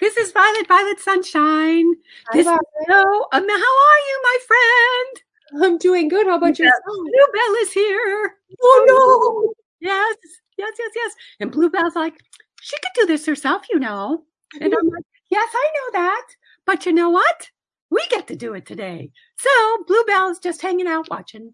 This 0.00 0.16
is 0.16 0.32
Violet, 0.32 0.66
Violet 0.66 0.98
Sunshine. 0.98 1.92
Hi, 2.28 2.36
This 2.36 2.46
Violet. 2.46 2.64
Hello, 2.86 3.26
um, 3.32 3.48
how 3.48 3.72
are 3.78 4.00
you, 4.08 4.20
my 4.22 4.38
friend? 4.46 5.62
I'm 5.62 5.78
doing 5.78 6.08
good. 6.08 6.26
How 6.26 6.36
about 6.36 6.58
yourself? 6.58 6.82
Bluebell 6.86 7.54
is 7.60 7.72
here. 7.72 8.34
Oh 8.62 8.84
no! 8.88 9.54
Yes, 9.86 10.16
yes, 10.56 10.72
yes, 10.78 10.90
yes. 10.96 11.12
And 11.40 11.52
Bluebell's 11.52 11.96
like, 11.96 12.14
she 12.62 12.76
could 12.76 12.92
do 12.94 13.06
this 13.06 13.26
herself, 13.26 13.62
you 13.68 13.78
know. 13.78 14.24
And 14.60 14.74
I'm 14.74 14.88
like, 14.88 15.04
yes, 15.30 15.50
I 15.52 15.70
know 15.74 16.00
that. 16.00 16.26
But 16.64 16.86
you 16.86 16.92
know 16.92 17.10
what? 17.10 17.50
We 17.90 18.02
get 18.08 18.26
to 18.28 18.36
do 18.36 18.54
it 18.54 18.64
today. 18.64 19.10
So 19.36 19.50
Bluebell's 19.86 20.38
just 20.38 20.62
hanging 20.62 20.86
out 20.86 21.10
watching. 21.10 21.52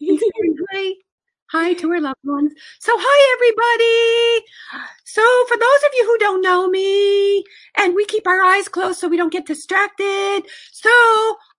hi. 1.54 1.72
To 1.74 1.90
her 1.90 2.00
loved 2.00 2.18
ones. 2.24 2.52
So 2.80 2.92
hi 2.98 3.34
everybody. 3.34 4.44
So 5.04 5.22
for 5.46 5.56
those 5.56 5.82
of 5.86 5.90
you 5.94 6.04
who 6.04 6.18
don't 6.18 6.42
know 6.42 6.68
me, 6.68 7.44
and 7.76 7.94
we 7.94 8.04
keep 8.06 8.26
our 8.26 8.42
eyes 8.42 8.68
closed 8.68 8.98
so 8.98 9.06
we 9.06 9.16
don't 9.16 9.32
get 9.32 9.46
distracted. 9.46 10.42
So 10.72 10.90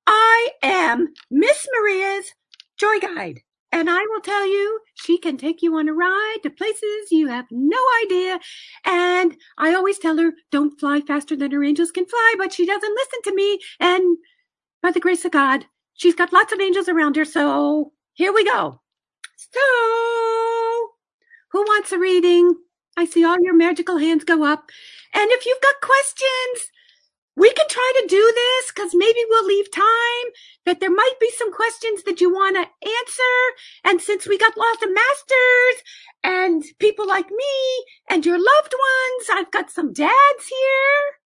I 0.05 0.49
am 0.63 1.13
Miss 1.31 1.65
Maria's 1.73 2.33
Joy 2.77 2.99
Guide. 2.99 3.39
And 3.71 3.89
I 3.89 4.05
will 4.09 4.21
tell 4.21 4.45
you, 4.45 4.79
she 4.95 5.17
can 5.17 5.37
take 5.37 5.61
you 5.61 5.75
on 5.77 5.87
a 5.89 5.93
ride 5.93 6.37
to 6.43 6.49
places 6.49 7.11
you 7.11 7.27
have 7.27 7.45
no 7.49 7.79
idea. 8.03 8.39
And 8.85 9.35
I 9.57 9.73
always 9.73 9.97
tell 9.97 10.17
her, 10.17 10.33
don't 10.51 10.79
fly 10.79 11.01
faster 11.01 11.35
than 11.35 11.51
her 11.51 11.63
angels 11.63 11.91
can 11.91 12.05
fly, 12.05 12.35
but 12.37 12.53
she 12.53 12.65
doesn't 12.65 12.95
listen 12.95 13.21
to 13.23 13.35
me. 13.35 13.59
And 13.79 14.17
by 14.81 14.91
the 14.91 14.99
grace 14.99 15.25
of 15.25 15.31
God, 15.31 15.65
she's 15.93 16.15
got 16.15 16.33
lots 16.33 16.53
of 16.53 16.61
angels 16.61 16.89
around 16.89 17.15
her. 17.15 17.25
So 17.25 17.91
here 18.13 18.33
we 18.33 18.45
go. 18.45 18.81
So, 19.35 19.59
who 21.51 21.61
wants 21.61 21.91
a 21.91 21.99
reading? 21.99 22.55
I 22.97 23.05
see 23.05 23.23
all 23.25 23.37
your 23.41 23.53
magical 23.55 23.97
hands 23.97 24.23
go 24.23 24.43
up. 24.45 24.69
And 25.13 25.29
if 25.31 25.45
you've 25.45 25.61
got 25.61 25.81
questions, 25.81 26.71
we 27.35 27.51
can 27.51 27.67
try 27.67 27.91
to 28.01 28.07
do 28.07 28.31
this 28.33 28.71
because 28.73 28.91
maybe 28.93 29.19
we'll 29.29 29.45
leave 29.45 29.69
time 29.71 30.27
that 30.65 30.79
there 30.79 30.91
might 30.91 31.19
be 31.19 31.29
some 31.37 31.51
questions 31.51 32.03
that 32.03 32.21
you 32.21 32.33
want 32.33 32.55
to 32.55 32.61
answer. 32.61 33.37
And 33.83 34.01
since 34.01 34.25
we 34.27 34.37
got 34.37 34.57
lots 34.57 34.83
of 34.83 34.93
masters 34.93 35.83
and 36.23 36.63
people 36.79 37.05
like 37.05 37.29
me 37.29 37.85
and 38.09 38.25
your 38.25 38.37
loved 38.37 38.73
ones, 38.73 39.29
I've 39.31 39.51
got 39.51 39.69
some 39.69 39.91
dads 39.91 40.47
here. 40.49 41.24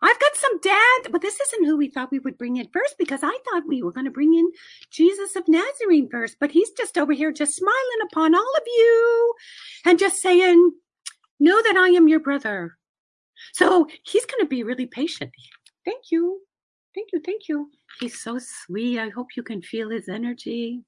I've 0.00 0.20
got 0.20 0.36
some 0.36 0.60
dad, 0.60 1.10
but 1.10 1.22
this 1.22 1.38
isn't 1.40 1.66
who 1.66 1.76
we 1.76 1.88
thought 1.88 2.10
we 2.10 2.18
would 2.20 2.38
bring 2.38 2.56
in 2.56 2.68
first 2.68 2.96
because 2.98 3.20
I 3.22 3.36
thought 3.44 3.66
we 3.66 3.82
were 3.82 3.92
going 3.92 4.06
to 4.06 4.10
bring 4.10 4.34
in 4.34 4.50
Jesus 4.90 5.36
of 5.36 5.48
Nazarene 5.48 6.08
first, 6.10 6.36
but 6.40 6.50
he's 6.50 6.70
just 6.70 6.96
over 6.96 7.12
here 7.12 7.32
just 7.32 7.56
smiling 7.56 8.08
upon 8.10 8.34
all 8.34 8.52
of 8.56 8.62
you 8.66 9.34
and 9.84 9.98
just 9.98 10.20
saying, 10.22 10.72
know 11.40 11.60
that 11.62 11.76
I 11.76 11.88
am 11.88 12.08
your 12.08 12.20
brother. 12.20 12.76
So 13.52 13.86
he's 14.04 14.26
going 14.26 14.40
to 14.40 14.48
be 14.48 14.62
really 14.62 14.86
patient. 14.86 15.30
Thank 15.84 16.10
you. 16.10 16.40
Thank 16.94 17.08
you. 17.12 17.20
Thank 17.24 17.48
you. 17.48 17.70
He's 18.00 18.20
so 18.22 18.38
sweet. 18.38 18.98
I 18.98 19.08
hope 19.08 19.28
you 19.36 19.42
can 19.42 19.62
feel 19.62 19.90
his 19.90 20.08
energy. 20.08 20.82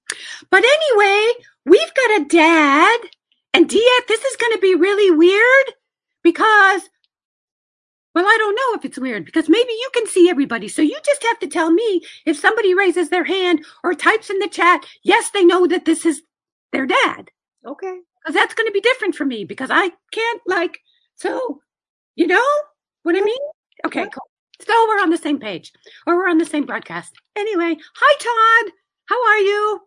But 0.50 0.64
anyway, 0.64 1.32
we've 1.64 1.94
got 1.94 2.20
a 2.20 2.24
dad. 2.28 3.00
And 3.52 3.68
DeEtte, 3.68 4.06
this 4.08 4.24
is 4.24 4.36
going 4.36 4.52
to 4.52 4.60
be 4.60 4.74
really 4.74 5.10
weird 5.10 5.74
because, 6.22 6.82
well, 8.14 8.26
I 8.26 8.36
don't 8.38 8.54
know 8.54 8.78
if 8.78 8.84
it's 8.84 8.98
weird 8.98 9.24
because 9.24 9.48
maybe 9.48 9.72
you 9.72 9.90
can 9.94 10.06
see 10.06 10.28
everybody. 10.28 10.68
So 10.68 10.82
you 10.82 10.98
just 11.04 11.22
have 11.24 11.38
to 11.40 11.46
tell 11.46 11.70
me 11.70 12.02
if 12.26 12.38
somebody 12.38 12.74
raises 12.74 13.08
their 13.08 13.24
hand 13.24 13.64
or 13.84 13.94
types 13.94 14.30
in 14.30 14.38
the 14.38 14.48
chat, 14.48 14.84
yes, 15.02 15.30
they 15.30 15.44
know 15.44 15.66
that 15.66 15.84
this 15.84 16.04
is 16.04 16.22
their 16.72 16.86
dad. 16.86 17.30
Okay. 17.64 18.00
Because 18.20 18.34
that's 18.34 18.54
going 18.54 18.66
to 18.66 18.72
be 18.72 18.80
different 18.80 19.14
for 19.14 19.24
me 19.24 19.44
because 19.44 19.70
I 19.70 19.90
can't, 20.12 20.42
like, 20.46 20.80
so, 21.14 21.60
you 22.16 22.26
know 22.26 22.44
what 23.02 23.16
I 23.16 23.20
mean? 23.20 23.38
Okay, 23.86 24.02
cool. 24.02 24.30
So 24.60 24.74
we're 24.88 25.02
on 25.02 25.10
the 25.10 25.16
same 25.16 25.38
page 25.38 25.72
or 26.06 26.16
we're 26.16 26.28
on 26.28 26.38
the 26.38 26.44
same 26.44 26.66
broadcast. 26.66 27.14
Anyway, 27.36 27.76
hi, 27.94 28.64
Todd. 28.64 28.72
How 29.06 29.26
are 29.26 29.38
you? 29.38 29.80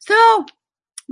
So 0.00 0.46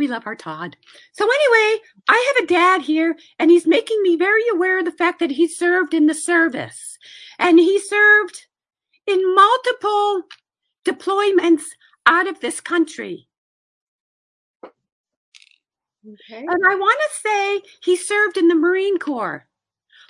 we 0.01 0.09
love 0.09 0.27
our 0.27 0.35
Todd. 0.35 0.79
So 1.13 1.27
anyway, 1.27 1.83
I 2.09 2.33
have 2.35 2.45
a 2.45 2.49
dad 2.49 2.81
here 2.81 3.17
and 3.39 3.51
he's 3.51 3.67
making 3.67 4.03
me 4.03 4.17
very 4.17 4.49
aware 4.51 4.79
of 4.79 4.87
the 4.87 4.93
fact 4.93 5.19
that 5.19 5.31
he 5.31 5.47
served 5.47 5.93
in 5.93 6.07
the 6.07 6.15
service 6.15 6.97
and 7.39 7.59
he 7.59 7.79
served 7.79 8.47
in 9.07 9.35
multiple 9.35 10.23
deployments 10.87 11.65
out 12.07 12.27
of 12.27 12.41
this 12.41 12.63
country. 12.63 13.29
Okay. 16.03 16.39
And 16.39 16.67
I 16.67 16.77
want 16.77 16.99
to 16.99 17.21
say 17.21 17.61
he 17.85 17.95
served 17.95 18.39
in 18.39 18.49
the 18.49 18.55
Marine 18.55 18.99
Corps, 18.99 19.47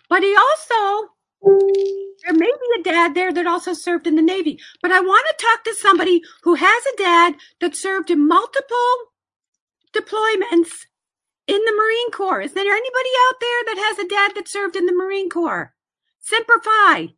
but 0.08 0.22
he 0.22 0.36
also, 0.36 1.08
there 1.42 2.32
may 2.32 2.46
be 2.46 2.80
a 2.80 2.84
dad 2.84 3.16
there 3.16 3.32
that 3.32 3.48
also 3.48 3.72
served 3.72 4.06
in 4.06 4.14
the 4.14 4.22
Navy. 4.22 4.60
But 4.82 4.92
I 4.92 5.00
want 5.00 5.26
to 5.30 5.44
talk 5.44 5.64
to 5.64 5.74
somebody 5.74 6.22
who 6.42 6.54
has 6.54 6.84
a 6.86 6.96
dad 6.96 7.34
that 7.60 7.74
served 7.74 8.12
in 8.12 8.28
multiple 8.28 9.09
deployments 9.92 10.86
in 11.46 11.60
the 11.64 11.72
Marine 11.76 12.10
Corps. 12.10 12.40
Is 12.42 12.52
there 12.52 12.72
anybody 12.72 13.10
out 13.28 13.40
there 13.40 13.64
that 13.66 13.78
has 13.78 13.98
a 13.98 14.08
dad 14.08 14.32
that 14.36 14.48
served 14.48 14.76
in 14.76 14.86
the 14.86 14.92
Marine 14.92 15.28
Corps? 15.28 15.74
Semper 16.20 16.60
Fi. 16.62 17.14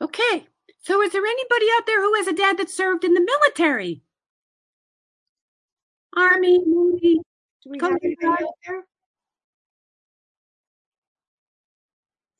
Okay. 0.00 0.46
So 0.82 1.00
is 1.02 1.12
there 1.12 1.24
anybody 1.24 1.66
out 1.76 1.86
there 1.86 2.02
who 2.02 2.14
has 2.14 2.26
a 2.26 2.34
dad 2.34 2.58
that 2.58 2.68
served 2.68 3.04
in 3.04 3.14
the 3.14 3.20
military? 3.20 4.02
Army, 6.16 6.58
Navy. 6.58 7.20
Do 7.62 7.70
we 7.70 7.78
have 7.80 7.96
anybody 8.02 8.44
out 8.44 8.54
there? 8.66 8.84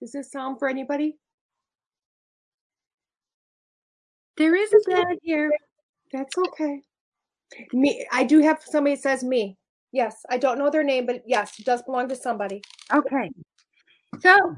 Does 0.01 0.13
this 0.13 0.31
sound 0.31 0.59
for 0.59 0.69
anybody? 0.69 1.17
There 4.37 4.55
is 4.55 4.73
a 4.73 4.91
dad 4.91 5.19
here. 5.23 5.51
That's 6.13 6.37
okay. 6.39 6.81
Me, 7.73 8.07
I 8.13 8.25
do 8.25 8.41
have 8.41 8.63
somebody 8.63 8.97
says 8.97 9.23
me. 9.23 9.57
Yes, 9.93 10.17
I 10.29 10.39
don't 10.39 10.59
know 10.59 10.71
their 10.71 10.83
name, 10.83 11.07
but 11.07 11.23
yes, 11.27 11.59
it 11.59 11.67
does 11.67 11.83
belong 11.83 12.09
to 12.09 12.17
somebody. 12.17 12.63
Okay. 12.93 13.31
So, 14.21 14.57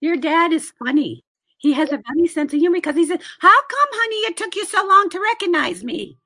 your 0.00 0.16
dad 0.16 0.52
is 0.52 0.72
funny. 0.84 1.24
He 1.58 1.72
has 1.74 1.92
a 1.92 2.02
funny 2.02 2.26
sense 2.26 2.52
of 2.52 2.58
humor 2.58 2.76
because 2.78 2.96
he 2.96 3.06
said, 3.06 3.22
How 3.40 3.62
come, 3.62 3.88
honey, 3.92 4.16
it 4.30 4.36
took 4.36 4.56
you 4.56 4.64
so 4.66 4.86
long 4.86 5.08
to 5.10 5.20
recognize 5.20 5.84
me? 5.84 6.18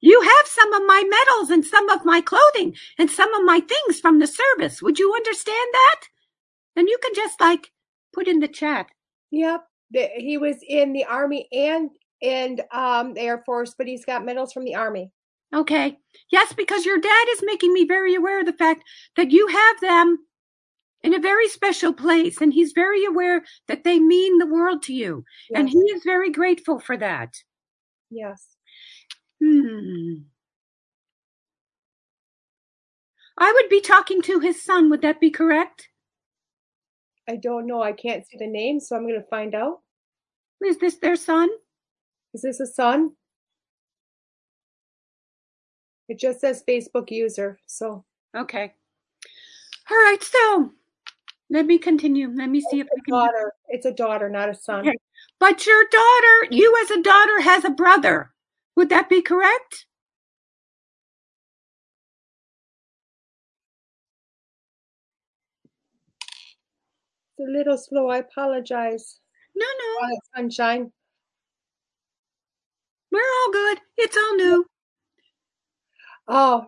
You 0.00 0.20
have 0.20 0.46
some 0.46 0.72
of 0.74 0.82
my 0.86 1.02
medals 1.08 1.50
and 1.50 1.64
some 1.64 1.88
of 1.88 2.04
my 2.04 2.20
clothing 2.20 2.76
and 2.98 3.10
some 3.10 3.32
of 3.34 3.44
my 3.44 3.60
things 3.60 4.00
from 4.00 4.18
the 4.18 4.26
service. 4.26 4.82
Would 4.82 4.98
you 4.98 5.14
understand 5.14 5.68
that? 5.72 6.00
And 6.76 6.88
you 6.88 6.98
can 7.02 7.14
just 7.14 7.40
like 7.40 7.70
put 8.12 8.28
in 8.28 8.40
the 8.40 8.48
chat. 8.48 8.86
Yep. 9.30 9.64
The- 9.90 10.10
He 10.16 10.38
was 10.38 10.56
in 10.66 10.92
the 10.92 11.04
army 11.04 11.48
and 11.52 11.90
and 12.22 12.62
um 12.72 13.14
the 13.14 13.20
Air 13.20 13.42
Force, 13.44 13.74
but 13.76 13.86
he's 13.86 14.04
got 14.04 14.24
medals 14.24 14.52
from 14.52 14.64
the 14.64 14.74
army. 14.74 15.10
Okay. 15.54 15.96
Yes, 16.32 16.52
because 16.52 16.84
your 16.84 16.98
dad 16.98 17.26
is 17.32 17.42
making 17.44 17.72
me 17.72 17.84
very 17.86 18.14
aware 18.14 18.40
of 18.40 18.46
the 18.46 18.52
fact 18.52 18.82
that 19.16 19.30
you 19.30 19.46
have 19.46 19.80
them 19.80 20.18
in 21.02 21.14
a 21.14 21.18
very 21.20 21.48
special 21.48 21.92
place, 21.92 22.40
and 22.40 22.52
he's 22.52 22.72
very 22.72 23.04
aware 23.04 23.44
that 23.68 23.84
they 23.84 23.98
mean 24.00 24.38
the 24.38 24.46
world 24.46 24.82
to 24.84 24.94
you. 24.94 25.24
And 25.54 25.68
Yes. 25.68 25.72
he 25.74 25.92
is 25.92 26.02
very 26.02 26.30
grateful 26.30 26.80
for 26.80 26.96
that. 26.96 27.34
Yes. 28.10 28.56
Hmm. 29.42 30.14
I 33.36 33.52
would 33.52 33.68
be 33.68 33.80
talking 33.80 34.22
to 34.22 34.38
his 34.40 34.62
son. 34.62 34.88
Would 34.90 35.02
that 35.02 35.20
be 35.20 35.30
correct? 35.30 35.88
I 37.28 37.36
don't 37.36 37.66
know. 37.66 37.82
I 37.82 37.92
can't 37.92 38.26
see 38.26 38.36
the 38.38 38.46
name, 38.46 38.80
so 38.80 38.96
I'm 38.96 39.06
gonna 39.06 39.24
find 39.30 39.54
out. 39.54 39.80
Is 40.64 40.78
this 40.78 40.96
their 40.96 41.16
son? 41.16 41.48
Is 42.32 42.42
this 42.42 42.60
a 42.60 42.66
son? 42.66 43.12
It 46.08 46.18
just 46.18 46.40
says 46.40 46.62
Facebook 46.68 47.10
user, 47.10 47.58
so 47.66 48.04
Okay. 48.36 48.72
All 49.90 49.96
right. 49.96 50.22
So 50.22 50.70
let 51.50 51.66
me 51.66 51.78
continue. 51.78 52.30
Let 52.34 52.48
me 52.48 52.60
see 52.60 52.80
if 52.80 52.86
I 52.86 53.00
can. 53.04 53.14
daughter. 53.14 53.52
It's 53.68 53.86
a 53.86 53.92
daughter, 53.92 54.28
not 54.28 54.48
a 54.48 54.54
son. 54.54 54.80
Okay. 54.80 54.96
But 55.38 55.66
your 55.66 55.84
daughter, 55.90 56.48
you 56.50 56.76
as 56.82 56.90
a 56.90 57.02
daughter, 57.02 57.40
has 57.40 57.64
a 57.64 57.70
brother. 57.70 58.32
Would 58.76 58.88
that 58.88 59.08
be 59.08 59.22
correct? 59.22 59.86
It's 67.36 67.48
a 67.48 67.50
little 67.50 67.78
slow. 67.78 68.10
I 68.10 68.18
apologize. 68.18 69.20
No, 69.54 69.66
no. 69.66 69.98
Quiet 69.98 70.20
sunshine. 70.36 70.92
We're 73.10 73.20
all 73.20 73.52
good. 73.52 73.78
It's 73.96 74.16
all 74.16 74.36
new. 74.36 74.66
Oh, 76.26 76.66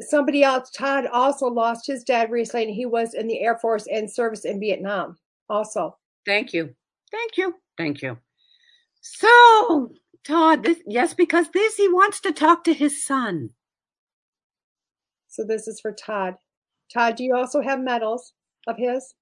somebody 0.00 0.42
else, 0.42 0.70
Todd, 0.70 1.06
also 1.06 1.46
lost 1.46 1.86
his 1.86 2.02
dad 2.02 2.30
recently, 2.30 2.66
and 2.66 2.74
he 2.74 2.86
was 2.86 3.14
in 3.14 3.26
the 3.26 3.40
Air 3.40 3.58
Force 3.58 3.86
and 3.86 4.10
service 4.10 4.44
in 4.44 4.58
Vietnam. 4.58 5.16
Also, 5.48 5.96
Thank 6.24 6.52
you. 6.52 6.74
Thank 7.12 7.36
you. 7.36 7.54
Thank 7.78 8.02
you. 8.02 8.18
So, 9.00 9.92
Todd, 10.24 10.64
this, 10.64 10.78
yes, 10.86 11.14
because 11.14 11.48
this, 11.50 11.76
he 11.76 11.88
wants 11.88 12.20
to 12.22 12.32
talk 12.32 12.64
to 12.64 12.74
his 12.74 13.04
son. 13.04 13.50
so 15.28 15.44
this 15.44 15.68
is 15.68 15.78
for 15.80 15.92
Todd. 15.92 16.34
Todd, 16.92 17.16
do 17.16 17.22
you 17.22 17.36
also 17.36 17.60
have 17.60 17.78
medals 17.80 18.32
of 18.66 18.76
his? 18.76 19.14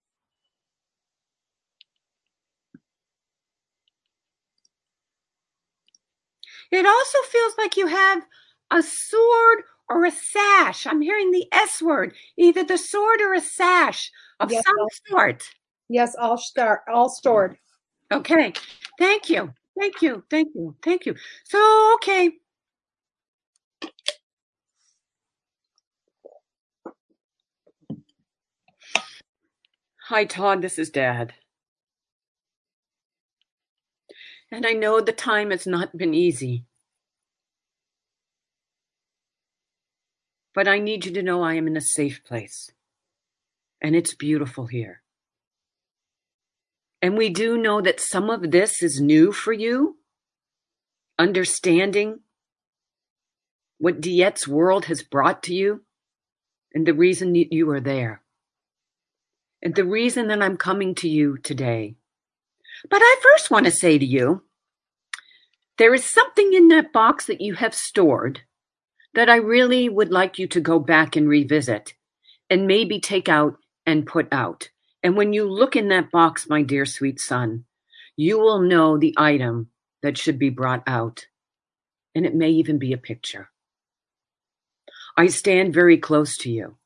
It 6.74 6.86
also 6.86 7.18
feels 7.30 7.52
like 7.56 7.76
you 7.76 7.86
have 7.86 8.26
a 8.72 8.82
sword 8.82 9.58
or 9.88 10.06
a 10.06 10.10
sash. 10.10 10.88
I'm 10.88 11.00
hearing 11.00 11.30
the 11.30 11.46
S 11.52 11.80
word, 11.80 12.14
either 12.36 12.64
the 12.64 12.78
sword 12.78 13.20
or 13.20 13.32
a 13.32 13.40
sash 13.40 14.10
of 14.40 14.50
Yes, 14.50 14.64
some 14.66 14.86
sort. 15.08 15.44
Yes, 15.88 16.16
all 16.18 16.36
start, 16.36 16.80
all 16.92 17.08
stored. 17.08 17.56
Okay. 18.10 18.52
Thank 18.98 19.30
you. 19.30 19.52
Thank 19.78 20.02
you. 20.02 20.24
Thank 20.28 20.48
you. 20.56 20.74
Thank 20.82 21.06
you. 21.06 21.14
So, 21.44 21.94
okay. 21.94 22.32
Hi, 30.08 30.24
Todd. 30.24 30.60
This 30.60 30.80
is 30.80 30.90
Dad. 30.90 31.34
And 34.54 34.64
I 34.64 34.72
know 34.72 35.00
the 35.00 35.10
time 35.10 35.50
has 35.50 35.66
not 35.66 35.96
been 35.96 36.14
easy. 36.14 36.64
But 40.54 40.68
I 40.68 40.78
need 40.78 41.04
you 41.04 41.12
to 41.14 41.24
know 41.24 41.42
I 41.42 41.54
am 41.54 41.66
in 41.66 41.76
a 41.76 41.80
safe 41.80 42.22
place. 42.22 42.70
And 43.82 43.96
it's 43.96 44.14
beautiful 44.14 44.68
here. 44.68 45.02
And 47.02 47.18
we 47.18 47.30
do 47.30 47.58
know 47.58 47.80
that 47.80 47.98
some 47.98 48.30
of 48.30 48.52
this 48.52 48.80
is 48.80 49.00
new 49.00 49.32
for 49.32 49.52
you. 49.52 49.96
Understanding 51.18 52.20
what 53.78 54.00
DeEtte's 54.00 54.46
world 54.46 54.84
has 54.84 55.02
brought 55.02 55.42
to 55.42 55.52
you 55.52 55.82
and 56.72 56.86
the 56.86 56.94
reason 56.94 57.34
you 57.34 57.68
are 57.70 57.80
there. 57.80 58.22
And 59.60 59.74
the 59.74 59.84
reason 59.84 60.28
that 60.28 60.40
I'm 60.40 60.56
coming 60.56 60.94
to 60.96 61.08
you 61.08 61.38
today. 61.38 61.96
But 62.90 63.00
I 63.02 63.16
first 63.22 63.50
want 63.50 63.66
to 63.66 63.72
say 63.72 63.98
to 63.98 64.04
you, 64.04 64.42
there 65.78 65.94
is 65.94 66.04
something 66.04 66.52
in 66.52 66.68
that 66.68 66.92
box 66.92 67.26
that 67.26 67.40
you 67.40 67.54
have 67.54 67.74
stored 67.74 68.42
that 69.14 69.28
I 69.28 69.36
really 69.36 69.88
would 69.88 70.10
like 70.10 70.38
you 70.38 70.46
to 70.48 70.60
go 70.60 70.78
back 70.78 71.16
and 71.16 71.28
revisit 71.28 71.94
and 72.50 72.66
maybe 72.66 73.00
take 73.00 73.28
out 73.28 73.56
and 73.86 74.06
put 74.06 74.28
out. 74.32 74.68
And 75.02 75.16
when 75.16 75.32
you 75.32 75.50
look 75.50 75.76
in 75.76 75.88
that 75.88 76.10
box, 76.10 76.48
my 76.48 76.62
dear 76.62 76.86
sweet 76.86 77.20
son, 77.20 77.64
you 78.16 78.38
will 78.38 78.60
know 78.60 78.98
the 78.98 79.14
item 79.16 79.68
that 80.02 80.18
should 80.18 80.38
be 80.38 80.50
brought 80.50 80.82
out. 80.86 81.26
And 82.14 82.24
it 82.24 82.34
may 82.34 82.50
even 82.50 82.78
be 82.78 82.92
a 82.92 82.98
picture. 82.98 83.50
I 85.16 85.26
stand 85.26 85.74
very 85.74 85.98
close 85.98 86.36
to 86.38 86.50
you. 86.50 86.76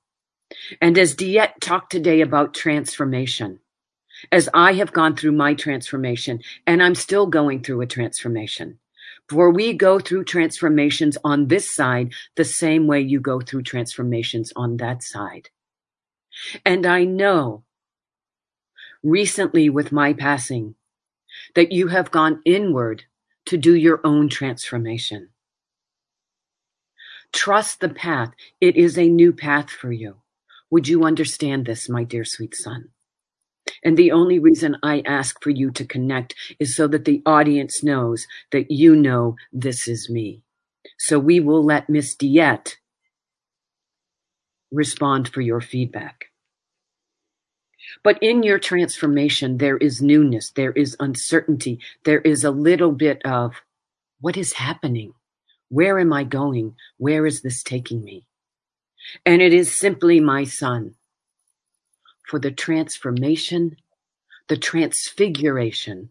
And 0.81 0.97
as 0.99 1.15
DeEtte 1.15 1.61
talked 1.61 1.93
today 1.93 2.21
about 2.21 2.55
transformation, 2.55 3.61
as 4.33 4.49
I 4.53 4.73
have 4.75 4.93
gone 4.93 5.17
through 5.17 5.33
my 5.33 5.55
transformation, 5.55 6.41
and 6.67 6.83
I'm 6.83 6.95
still 6.95 7.27
going 7.27 7.63
through 7.63 7.81
a 7.81 7.87
transformation, 7.87 8.79
for 9.29 9.51
we 9.51 9.73
go 9.73 9.99
through 9.99 10.25
transformations 10.25 11.19
on 11.25 11.49
this 11.49 11.75
side 11.75 12.13
the 12.37 12.45
same 12.45 12.87
way 12.87 13.01
you 13.01 13.21
go 13.21 13.41
through 13.41 13.63
transformations 13.63 14.53
on 14.57 14.79
that 14.79 15.03
side. 15.03 15.51
And 16.65 16.87
I 16.87 17.05
know 17.05 17.65
recently 19.03 19.71
with 19.71 19.93
my 19.93 20.13
passing 20.13 20.75
that 21.55 21.73
you 21.73 21.89
have 21.89 22.11
gone 22.11 22.41
inward 22.45 23.05
to 23.47 23.57
do 23.57 23.75
your 23.75 24.01
own 24.05 24.29
transformation. 24.29 25.31
Trust 27.33 27.81
the 27.81 27.89
path. 27.89 28.33
It 28.61 28.77
is 28.77 28.99
a 28.99 29.09
new 29.09 29.33
path 29.33 29.71
for 29.71 29.93
you. 29.93 30.17
Would 30.71 30.89
you 30.89 31.05
understand 31.05 31.67
this, 31.67 31.89
my 31.89 32.05
dear 32.05 32.25
sweet 32.25 32.55
son? 32.55 32.91
And 33.85 33.97
the 33.97 34.13
only 34.13 34.39
reason 34.39 34.77
I 34.83 35.03
ask 35.07 35.43
for 35.43 35.51
you 35.51 35.71
to 35.73 35.85
connect 35.85 36.35
is 36.59 36.75
so 36.75 36.87
that 36.89 37.05
the 37.05 37.23
audience 37.25 37.83
knows 37.83 38.27
that 38.53 38.71
you 38.71 38.97
know 38.97 39.37
this 39.53 39.89
is 39.89 40.11
me. 40.11 40.43
So 40.99 41.19
we 41.19 41.41
will 41.41 41.65
let 41.65 41.89
Miss 41.89 42.17
DeEtte 42.17 42.77
respond 44.71 45.29
for 45.29 45.41
your 45.41 45.61
feedback. 45.61 46.27
But 48.03 48.19
in 48.23 48.43
your 48.43 48.59
transformation, 48.59 49.59
there 49.59 49.77
is 49.77 50.03
newness, 50.03 50.51
there 50.51 50.73
is 50.73 50.97
uncertainty, 51.01 51.81
there 52.05 52.21
is 52.21 52.45
a 52.45 52.51
little 52.51 52.93
bit 52.93 53.23
of 53.25 53.63
what 54.21 54.37
is 54.37 54.55
happening? 54.55 55.15
Where 55.69 55.99
am 55.99 56.13
I 56.13 56.25
going? 56.25 56.75
Where 56.99 57.27
is 57.27 57.43
this 57.43 57.63
taking 57.63 58.03
me? 58.03 58.27
And 59.25 59.41
it 59.41 59.55
is 59.55 59.79
simply 59.79 60.21
my 60.21 60.45
son 60.45 60.95
for 62.29 62.39
the 62.39 62.51
transformation, 62.51 63.77
the 64.49 64.57
transfiguration, 64.57 66.11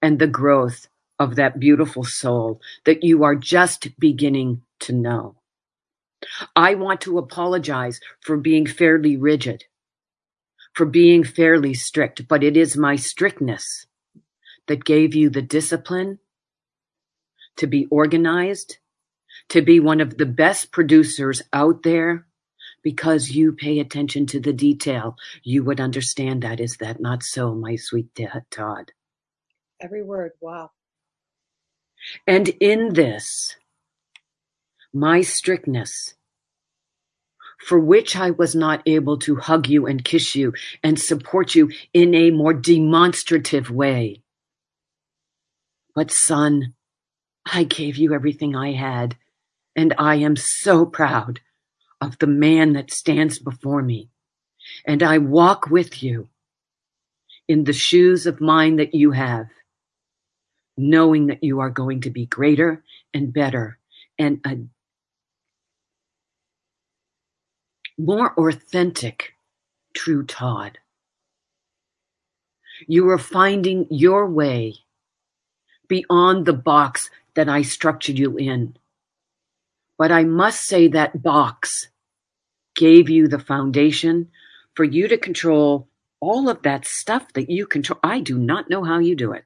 and 0.00 0.18
the 0.18 0.26
growth 0.26 0.88
of 1.18 1.36
that 1.36 1.60
beautiful 1.60 2.02
soul 2.02 2.60
that 2.84 3.04
you 3.04 3.22
are 3.22 3.36
just 3.36 3.88
beginning 4.00 4.62
to 4.80 4.92
know. 4.92 5.36
I 6.56 6.74
want 6.74 7.02
to 7.02 7.18
apologize 7.18 8.00
for 8.20 8.38
being 8.38 8.66
fairly 8.66 9.16
rigid, 9.16 9.64
for 10.72 10.86
being 10.86 11.22
fairly 11.22 11.74
strict, 11.74 12.26
but 12.26 12.42
it 12.42 12.56
is 12.56 12.76
my 12.76 12.96
strictness 12.96 13.86
that 14.66 14.84
gave 14.84 15.14
you 15.14 15.28
the 15.28 15.42
discipline 15.42 16.18
to 17.58 17.66
be 17.66 17.86
organized, 17.90 18.78
to 19.50 19.60
be 19.60 19.78
one 19.78 20.00
of 20.00 20.16
the 20.16 20.26
best 20.26 20.72
producers 20.72 21.42
out 21.52 21.82
there 21.82 22.26
because 22.84 23.30
you 23.30 23.50
pay 23.50 23.80
attention 23.80 24.26
to 24.26 24.38
the 24.38 24.52
detail. 24.52 25.16
You 25.42 25.64
would 25.64 25.80
understand 25.80 26.42
that. 26.42 26.60
Is 26.60 26.76
that 26.76 27.00
not 27.00 27.24
so, 27.24 27.54
my 27.54 27.74
sweet 27.74 28.14
Todd? 28.50 28.92
Every 29.80 30.04
word. 30.04 30.32
Wow. 30.40 30.70
And 32.26 32.50
in 32.60 32.92
this, 32.92 33.56
my 34.92 35.22
strictness 35.22 36.14
for 37.58 37.80
which 37.80 38.14
I 38.14 38.30
was 38.30 38.54
not 38.54 38.82
able 38.84 39.18
to 39.20 39.36
hug 39.36 39.68
you 39.68 39.86
and 39.86 40.04
kiss 40.04 40.36
you 40.36 40.52
and 40.82 41.00
support 41.00 41.54
you 41.54 41.70
in 41.94 42.14
a 42.14 42.30
more 42.30 42.52
demonstrative 42.52 43.70
way. 43.70 44.22
But 45.94 46.10
son, 46.10 46.74
I 47.50 47.64
gave 47.64 47.96
you 47.96 48.12
everything 48.12 48.54
I 48.54 48.72
had, 48.72 49.16
and 49.74 49.94
I 49.98 50.16
am 50.16 50.36
so 50.36 50.84
proud 50.84 51.40
of 52.04 52.18
the 52.18 52.26
man 52.26 52.74
that 52.74 52.90
stands 52.90 53.38
before 53.38 53.82
me. 53.82 54.10
And 54.86 55.02
I 55.02 55.18
walk 55.18 55.70
with 55.70 56.02
you 56.02 56.28
in 57.48 57.64
the 57.64 57.72
shoes 57.72 58.26
of 58.26 58.40
mine 58.40 58.76
that 58.76 58.94
you 58.94 59.10
have, 59.12 59.46
knowing 60.76 61.26
that 61.26 61.42
you 61.42 61.60
are 61.60 61.70
going 61.70 62.00
to 62.02 62.10
be 62.10 62.26
greater 62.26 62.82
and 63.12 63.32
better 63.32 63.78
and 64.18 64.40
a 64.46 64.58
more 67.98 68.32
authentic 68.38 69.34
true 69.94 70.24
Todd. 70.24 70.78
You 72.86 73.08
are 73.10 73.18
finding 73.18 73.86
your 73.90 74.28
way 74.28 74.74
beyond 75.88 76.44
the 76.44 76.52
box 76.52 77.10
that 77.34 77.48
I 77.48 77.62
structured 77.62 78.18
you 78.18 78.36
in. 78.36 78.76
But 79.96 80.10
I 80.10 80.24
must 80.24 80.62
say 80.62 80.88
that 80.88 81.22
box 81.22 81.88
gave 82.74 83.08
you 83.08 83.28
the 83.28 83.38
foundation 83.38 84.28
for 84.74 84.84
you 84.84 85.08
to 85.08 85.16
control 85.16 85.88
all 86.20 86.48
of 86.48 86.62
that 86.62 86.86
stuff 86.86 87.32
that 87.34 87.50
you 87.50 87.66
control. 87.66 88.00
I 88.02 88.20
do 88.20 88.38
not 88.38 88.70
know 88.70 88.84
how 88.84 88.98
you 88.98 89.14
do 89.14 89.32
it. 89.32 89.44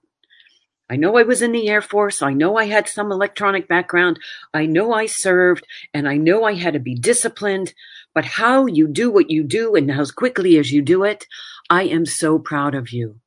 I 0.91 0.97
know 0.97 1.19
I 1.19 1.23
was 1.23 1.43
in 1.43 1.53
the 1.53 1.69
Air 1.69 1.83
Force. 1.83 2.23
I 2.23 2.33
know 2.33 2.57
I 2.57 2.65
had 2.65 2.89
some 2.89 3.13
electronic 3.13 3.69
background. 3.69 4.19
I 4.55 4.65
know 4.65 4.93
I 4.93 5.05
served 5.05 5.67
and 5.93 6.09
I 6.09 6.17
know 6.17 6.45
I 6.45 6.55
had 6.55 6.73
to 6.73 6.81
be 6.81 6.95
disciplined. 6.95 7.75
But 8.15 8.25
how 8.25 8.67
you 8.67 8.89
do 8.89 9.11
what 9.11 9.31
you 9.31 9.45
do 9.45 9.75
and 9.75 9.91
as 9.91 10.11
quickly 10.11 10.57
as 10.57 10.73
you 10.73 10.81
do 10.81 11.05
it, 11.05 11.27
I 11.69 11.83
am 11.83 12.07
so 12.07 12.39
proud 12.39 12.75
of 12.75 12.91
you. 12.91 13.21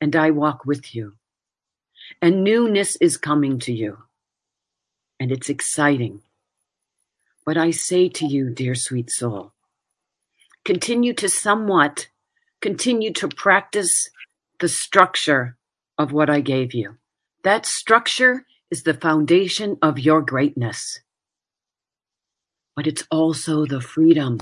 And 0.00 0.14
I 0.14 0.32
walk 0.32 0.66
with 0.66 0.94
you. 0.94 1.14
And 2.20 2.44
newness 2.44 2.96
is 2.96 3.16
coming 3.16 3.58
to 3.60 3.72
you. 3.72 3.98
And 5.18 5.32
it's 5.32 5.48
exciting. 5.48 6.20
But 7.46 7.56
I 7.56 7.70
say 7.70 8.08
to 8.08 8.26
you, 8.26 8.50
dear 8.50 8.74
sweet 8.74 9.10
soul, 9.10 9.52
continue 10.64 11.12
to 11.14 11.28
somewhat 11.28 12.08
continue 12.64 13.12
to 13.12 13.28
practice 13.28 14.08
the 14.60 14.68
structure 14.68 15.58
of 15.98 16.12
what 16.12 16.30
I 16.30 16.40
gave 16.40 16.72
you. 16.72 16.96
That 17.42 17.66
structure 17.66 18.46
is 18.70 18.84
the 18.84 18.94
foundation 18.94 19.76
of 19.82 19.98
your 19.98 20.22
greatness. 20.22 21.00
But 22.74 22.86
it's 22.86 23.06
also 23.10 23.66
the 23.66 23.82
freedom 23.82 24.40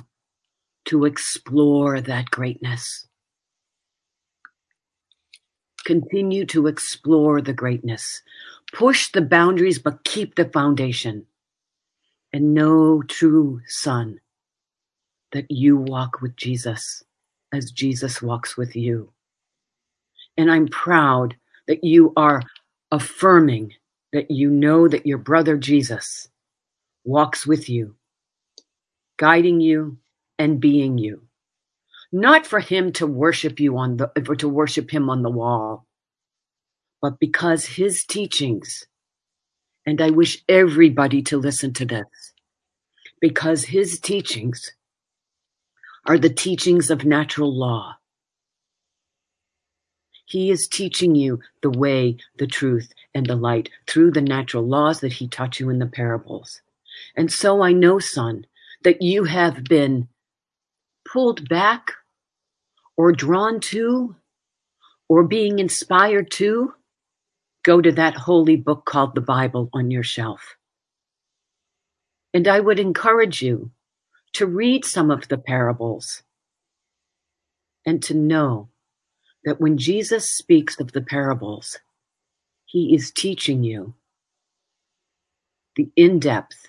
to 0.84 1.04
explore 1.04 2.00
that 2.00 2.30
greatness. 2.30 3.08
Continue 5.84 6.46
to 6.46 6.68
explore 6.68 7.42
the 7.42 7.52
greatness. 7.52 8.22
Push 8.72 9.10
the 9.10 9.20
boundaries, 9.20 9.80
but 9.80 10.04
keep 10.04 10.36
the 10.36 10.44
foundation. 10.44 11.26
And 12.32 12.54
know, 12.54 13.02
true 13.02 13.60
son, 13.66 14.20
that 15.32 15.46
you 15.50 15.76
walk 15.76 16.20
with 16.22 16.36
Jesus 16.36 17.04
as 17.52 17.70
Jesus 17.70 18.22
walks 18.22 18.56
with 18.56 18.76
you. 18.76 19.12
And 20.36 20.50
I'm 20.50 20.68
proud 20.68 21.36
that 21.68 21.84
you 21.84 22.12
are 22.16 22.42
affirming 22.90 23.74
that 24.12 24.30
you 24.30 24.50
know 24.50 24.88
that 24.88 25.06
your 25.06 25.18
brother 25.18 25.56
Jesus 25.56 26.28
walks 27.04 27.46
with 27.46 27.68
you, 27.68 27.96
guiding 29.18 29.60
you 29.60 29.98
and 30.38 30.60
being 30.60 30.98
you. 30.98 31.22
Not 32.12 32.46
for 32.46 32.60
him 32.60 32.92
to 32.94 33.06
worship 33.06 33.60
you 33.60 33.78
on 33.78 33.96
the, 33.96 34.12
or 34.28 34.36
to 34.36 34.48
worship 34.48 34.90
him 34.90 35.08
on 35.10 35.22
the 35.22 35.30
wall, 35.30 35.86
but 37.00 37.18
because 37.18 37.64
his 37.64 38.04
teachings, 38.04 38.86
and 39.86 40.00
I 40.00 40.10
wish 40.10 40.42
everybody 40.48 41.22
to 41.22 41.38
listen 41.38 41.72
to 41.74 41.84
this, 41.84 42.32
because 43.20 43.64
his 43.64 43.98
teachings 44.00 44.72
are 46.06 46.18
the 46.18 46.30
teachings 46.30 46.90
of 46.90 47.04
natural 47.04 47.56
law. 47.56 47.96
He 50.24 50.50
is 50.50 50.66
teaching 50.66 51.14
you 51.14 51.40
the 51.62 51.70
way, 51.70 52.16
the 52.38 52.46
truth, 52.46 52.92
and 53.14 53.26
the 53.26 53.36
light 53.36 53.68
through 53.86 54.12
the 54.12 54.22
natural 54.22 54.66
laws 54.66 55.00
that 55.00 55.12
he 55.12 55.28
taught 55.28 55.60
you 55.60 55.68
in 55.68 55.78
the 55.78 55.86
parables. 55.86 56.62
And 57.16 57.30
so 57.30 57.62
I 57.62 57.72
know, 57.72 57.98
son, 57.98 58.46
that 58.82 59.02
you 59.02 59.24
have 59.24 59.64
been 59.64 60.08
pulled 61.10 61.48
back 61.48 61.92
or 62.96 63.12
drawn 63.12 63.60
to 63.60 64.16
or 65.08 65.24
being 65.24 65.58
inspired 65.58 66.30
to 66.30 66.74
go 67.62 67.80
to 67.80 67.92
that 67.92 68.14
holy 68.14 68.56
book 68.56 68.84
called 68.84 69.14
the 69.14 69.20
Bible 69.20 69.70
on 69.72 69.90
your 69.90 70.02
shelf. 70.02 70.56
And 72.34 72.48
I 72.48 72.60
would 72.60 72.78
encourage 72.78 73.42
you 73.42 73.70
to 74.34 74.46
read 74.46 74.84
some 74.84 75.10
of 75.10 75.28
the 75.28 75.38
parables 75.38 76.22
and 77.84 78.02
to 78.04 78.14
know 78.14 78.68
that 79.44 79.60
when 79.60 79.76
Jesus 79.76 80.30
speaks 80.30 80.80
of 80.80 80.92
the 80.92 81.02
parables, 81.02 81.78
he 82.64 82.94
is 82.94 83.10
teaching 83.10 83.62
you 83.62 83.94
the 85.76 85.90
in 85.96 86.18
depth, 86.18 86.68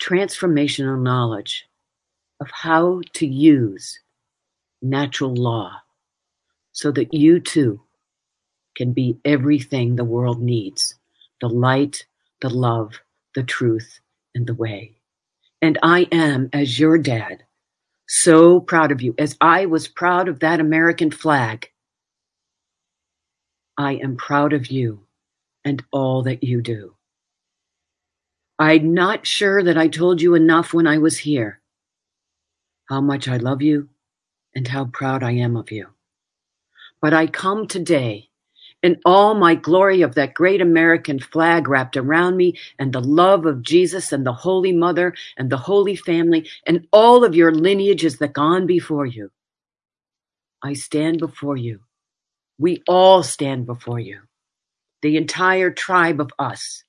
transformational 0.00 1.00
knowledge 1.00 1.66
of 2.40 2.48
how 2.50 3.00
to 3.14 3.26
use 3.26 4.00
natural 4.82 5.34
law 5.34 5.72
so 6.72 6.90
that 6.90 7.12
you 7.12 7.38
too 7.40 7.80
can 8.76 8.92
be 8.92 9.18
everything 9.24 9.96
the 9.96 10.04
world 10.04 10.40
needs 10.40 10.94
the 11.40 11.48
light, 11.48 12.04
the 12.42 12.50
love, 12.50 13.00
the 13.34 13.42
truth, 13.42 14.00
and 14.34 14.46
the 14.46 14.54
way. 14.54 14.96
And 15.62 15.78
I 15.82 16.06
am, 16.12 16.50
as 16.52 16.78
your 16.78 16.98
dad, 16.98 17.44
so 18.08 18.60
proud 18.60 18.92
of 18.92 19.02
you, 19.02 19.14
as 19.18 19.36
I 19.40 19.66
was 19.66 19.88
proud 19.88 20.28
of 20.28 20.40
that 20.40 20.60
American 20.60 21.10
flag. 21.10 21.70
I 23.78 23.94
am 23.94 24.16
proud 24.16 24.52
of 24.52 24.66
you 24.66 25.06
and 25.64 25.82
all 25.92 26.22
that 26.24 26.42
you 26.42 26.62
do. 26.62 26.94
I'm 28.58 28.92
not 28.92 29.26
sure 29.26 29.62
that 29.62 29.78
I 29.78 29.88
told 29.88 30.20
you 30.20 30.34
enough 30.34 30.74
when 30.74 30.86
I 30.86 30.98
was 30.98 31.18
here 31.18 31.60
how 32.90 33.00
much 33.00 33.28
I 33.28 33.36
love 33.36 33.62
you 33.62 33.88
and 34.54 34.66
how 34.66 34.86
proud 34.86 35.22
I 35.22 35.32
am 35.32 35.56
of 35.56 35.70
you. 35.70 35.88
But 37.00 37.14
I 37.14 37.28
come 37.28 37.68
today 37.68 38.29
in 38.82 38.98
all 39.04 39.34
my 39.34 39.54
glory 39.54 40.02
of 40.02 40.14
that 40.14 40.34
great 40.34 40.60
American 40.60 41.18
flag 41.18 41.68
wrapped 41.68 41.96
around 41.96 42.36
me 42.36 42.58
and 42.78 42.92
the 42.92 43.00
love 43.00 43.46
of 43.46 43.62
Jesus 43.62 44.12
and 44.12 44.26
the 44.26 44.32
Holy 44.32 44.72
Mother 44.72 45.14
and 45.36 45.50
the 45.50 45.56
Holy 45.56 45.96
Family 45.96 46.48
and 46.66 46.86
all 46.92 47.24
of 47.24 47.34
your 47.34 47.52
lineages 47.52 48.18
that 48.18 48.32
gone 48.32 48.66
before 48.66 49.06
you. 49.06 49.30
I 50.62 50.74
stand 50.74 51.18
before 51.18 51.56
you. 51.56 51.80
We 52.58 52.82
all 52.88 53.22
stand 53.22 53.66
before 53.66 53.98
you. 53.98 54.20
The 55.02 55.16
entire 55.16 55.70
tribe 55.70 56.20
of 56.20 56.30
us 56.38 56.84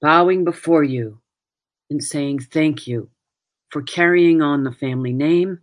bowing 0.00 0.44
before 0.44 0.82
you 0.82 1.20
and 1.90 2.02
saying 2.02 2.40
thank 2.40 2.86
you 2.86 3.08
for 3.70 3.82
carrying 3.82 4.42
on 4.42 4.64
the 4.64 4.72
family 4.72 5.12
name 5.12 5.60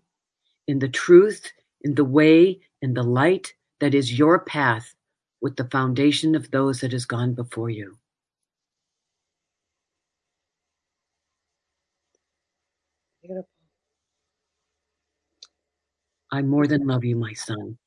in 0.67 0.80
the 0.80 0.88
truth, 0.88 1.51
in 1.82 1.95
the 1.95 2.05
way, 2.05 2.59
in 2.82 2.93
the 2.93 3.03
light 3.03 3.53
that 3.80 3.95
is 3.95 4.17
your 4.17 4.39
path 4.39 4.93
with 5.42 5.56
the 5.56 5.66
foundation 5.66 6.36
of 6.36 6.52
those 6.52 6.82
that 6.82 6.92
has 6.92 7.06
gone 7.06 7.34
before 7.34 7.70
you. 7.70 7.98
I 16.32 16.42
more 16.42 16.68
than 16.68 16.86
love 16.86 17.04
you, 17.04 17.16
my 17.16 17.34
son. 17.34 17.78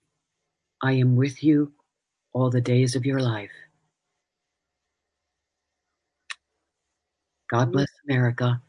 I 0.83 0.93
am 0.93 1.17
with 1.17 1.45
you 1.45 1.73
all 2.33 2.51
the 2.51 2.61
days 2.61 2.97
of 2.97 3.07
your 3.07 3.21
life. 3.21 3.51
God 7.51 7.71
bless 7.71 7.89
America 8.09 8.61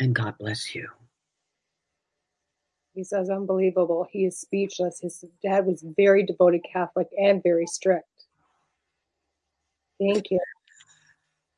and 0.00 0.14
God 0.14 0.36
bless 0.38 0.74
you. 0.74 0.88
He 2.94 3.04
says 3.04 3.30
unbelievable. 3.30 4.06
He 4.10 4.24
is 4.24 4.40
speechless. 4.40 5.00
His 5.00 5.24
dad 5.42 5.64
was 5.66 5.84
very 5.96 6.24
devoted 6.24 6.62
Catholic 6.70 7.08
and 7.16 7.42
very 7.42 7.66
strict. 7.66 8.09
Thank 10.00 10.30
you. 10.30 10.40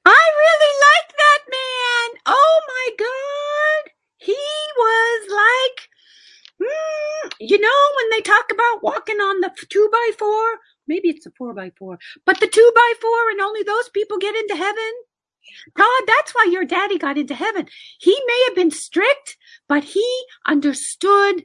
I 0.04 0.10
really 0.42 0.74
like 0.88 1.16
that 1.16 1.40
man. 1.50 2.20
Oh 2.26 2.60
my 2.68 2.90
God. 2.98 3.92
He 4.18 4.36
was 4.76 5.30
like, 5.30 5.88
mm, 6.68 7.32
you 7.40 7.60
know, 7.60 7.68
when 7.96 8.10
they 8.10 8.22
talk 8.22 8.46
about 8.52 8.82
walking 8.82 9.18
on 9.18 9.40
the 9.40 9.50
two 9.70 9.88
by 9.92 10.10
four, 10.18 10.44
maybe 10.88 11.08
it's 11.08 11.26
a 11.26 11.30
four 11.38 11.54
by 11.54 11.72
four, 11.78 11.98
but 12.26 12.40
the 12.40 12.48
two 12.48 12.72
by 12.74 12.92
four 13.00 13.30
and 13.30 13.40
only 13.40 13.62
those 13.62 13.88
people 13.90 14.18
get 14.18 14.36
into 14.36 14.56
heaven. 14.56 14.92
Todd, 15.76 16.02
that's 16.06 16.32
why 16.32 16.48
your 16.50 16.64
daddy 16.64 16.98
got 16.98 17.18
into 17.18 17.34
heaven. 17.34 17.66
He 18.00 18.18
may 18.26 18.44
have 18.48 18.56
been 18.56 18.70
strict, 18.70 19.36
but 19.68 19.84
he 19.84 20.24
understood 20.46 21.44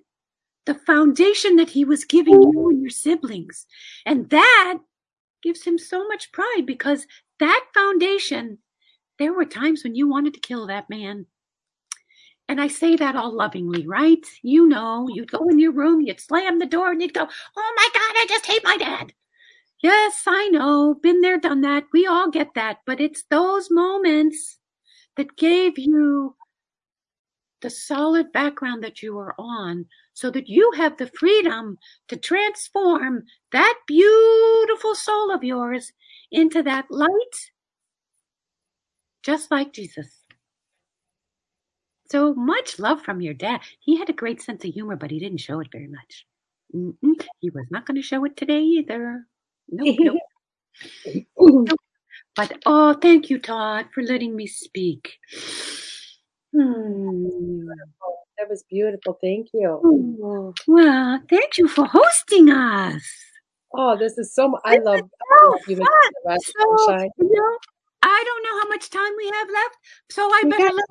the 0.65 0.75
foundation 0.75 1.55
that 1.57 1.71
he 1.71 1.85
was 1.85 2.05
giving 2.05 2.41
you 2.41 2.69
and 2.69 2.81
your 2.81 2.89
siblings. 2.89 3.65
And 4.05 4.29
that 4.29 4.79
gives 5.47 5.63
him 5.63 5.77
so 5.77 6.05
much 6.09 6.33
pride 6.33 6.65
because 6.65 7.07
that 7.39 7.65
foundation, 7.73 8.57
there 9.17 9.31
were 9.31 9.45
times 9.45 9.81
when 9.81 9.95
you 9.95 10.05
wanted 10.05 10.33
to 10.33 10.41
kill 10.41 10.67
that 10.67 10.89
man. 10.89 11.25
And 12.49 12.59
I 12.59 12.67
say 12.67 12.97
that 12.97 13.15
all 13.15 13.33
lovingly, 13.33 13.87
right? 13.87 14.25
You 14.43 14.67
know, 14.67 15.07
you'd 15.09 15.31
go 15.31 15.47
in 15.47 15.57
your 15.57 15.71
room, 15.71 16.01
you'd 16.01 16.19
slam 16.19 16.59
the 16.59 16.65
door, 16.65 16.91
and 16.91 17.01
you'd 17.01 17.13
go, 17.13 17.25
Oh 17.55 17.73
my 17.77 17.89
God, 17.93 18.13
I 18.17 18.25
just 18.27 18.45
hate 18.45 18.63
my 18.65 18.75
dad. 18.75 19.13
Yes, 19.81 20.23
I 20.27 20.49
know. 20.49 20.95
Been 21.01 21.21
there, 21.21 21.39
done 21.39 21.61
that. 21.61 21.85
We 21.93 22.05
all 22.05 22.29
get 22.29 22.53
that. 22.55 22.79
But 22.85 22.99
it's 22.99 23.23
those 23.29 23.71
moments 23.71 24.59
that 25.15 25.37
gave 25.37 25.77
you 25.77 26.35
the 27.61 27.69
solid 27.69 28.31
background 28.31 28.83
that 28.83 29.01
you 29.01 29.17
are 29.17 29.35
on 29.37 29.85
so 30.13 30.29
that 30.31 30.47
you 30.47 30.71
have 30.77 30.97
the 30.97 31.07
freedom 31.07 31.77
to 32.07 32.15
transform 32.15 33.23
that 33.51 33.75
beautiful 33.87 34.95
soul 34.95 35.31
of 35.31 35.43
yours 35.43 35.91
into 36.31 36.61
that 36.63 36.85
light, 36.89 37.09
just 39.23 39.49
like 39.51 39.73
Jesus. 39.73 40.23
So 42.09 42.33
much 42.33 42.79
love 42.79 43.01
from 43.01 43.21
your 43.21 43.33
dad. 43.33 43.61
He 43.79 43.97
had 43.97 44.09
a 44.09 44.13
great 44.13 44.41
sense 44.41 44.63
of 44.63 44.73
humor, 44.73 44.95
but 44.95 45.11
he 45.11 45.19
didn't 45.19 45.39
show 45.39 45.59
it 45.59 45.67
very 45.71 45.87
much. 45.87 46.25
Mm-mm. 46.73 47.25
He 47.39 47.49
was 47.49 47.65
not 47.69 47.85
going 47.85 47.95
to 47.95 48.01
show 48.01 48.23
it 48.25 48.37
today 48.37 48.61
either. 48.61 49.25
Nope, 49.69 49.95
nope. 49.99 50.17
Nope. 51.35 51.67
But 52.37 52.61
oh, 52.67 52.93
thank 52.93 53.31
you, 53.31 53.39
Todd, 53.39 53.87
for 53.91 54.03
letting 54.03 54.35
me 54.35 54.45
speak. 54.45 55.17
Hmm. 56.57 57.67
That 58.37 58.49
was 58.49 58.63
beautiful. 58.69 59.17
Thank 59.21 59.49
you. 59.53 59.79
Oh, 60.23 60.53
well, 60.67 61.21
thank 61.29 61.57
you 61.57 61.67
for 61.67 61.85
hosting 61.85 62.49
us. 62.49 63.03
Oh, 63.75 63.97
this 63.97 64.17
is 64.17 64.33
so. 64.33 64.49
mu- 64.49 64.57
I 64.65 64.77
love. 64.77 65.01
is 65.67 65.79
I 65.79 65.83
love 65.83 65.83
fun. 66.23 66.39
So, 66.41 66.77
Sunshine. 66.87 67.09
you 67.17 67.29
know, 67.31 67.57
I 68.01 68.23
don't 68.25 68.43
know 68.43 68.59
how 68.61 68.67
much 68.69 68.89
time 68.89 69.11
we 69.17 69.27
have 69.27 69.47
left, 69.49 69.77
so 70.09 70.23
I 70.23 70.41
We 70.45 70.49
better 70.51 70.73
let. 70.73 70.85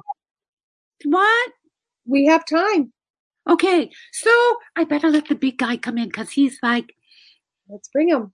What? 1.04 1.52
We 2.06 2.26
have 2.26 2.44
time. 2.44 2.92
Okay, 3.48 3.90
so 4.12 4.56
I 4.76 4.84
better 4.84 5.08
let 5.08 5.28
the 5.28 5.34
big 5.34 5.58
guy 5.58 5.76
come 5.76 5.98
in 5.98 6.08
because 6.08 6.30
he's 6.30 6.58
like 6.62 6.94
Let's 7.68 7.88
bring 7.88 8.08
him. 8.08 8.32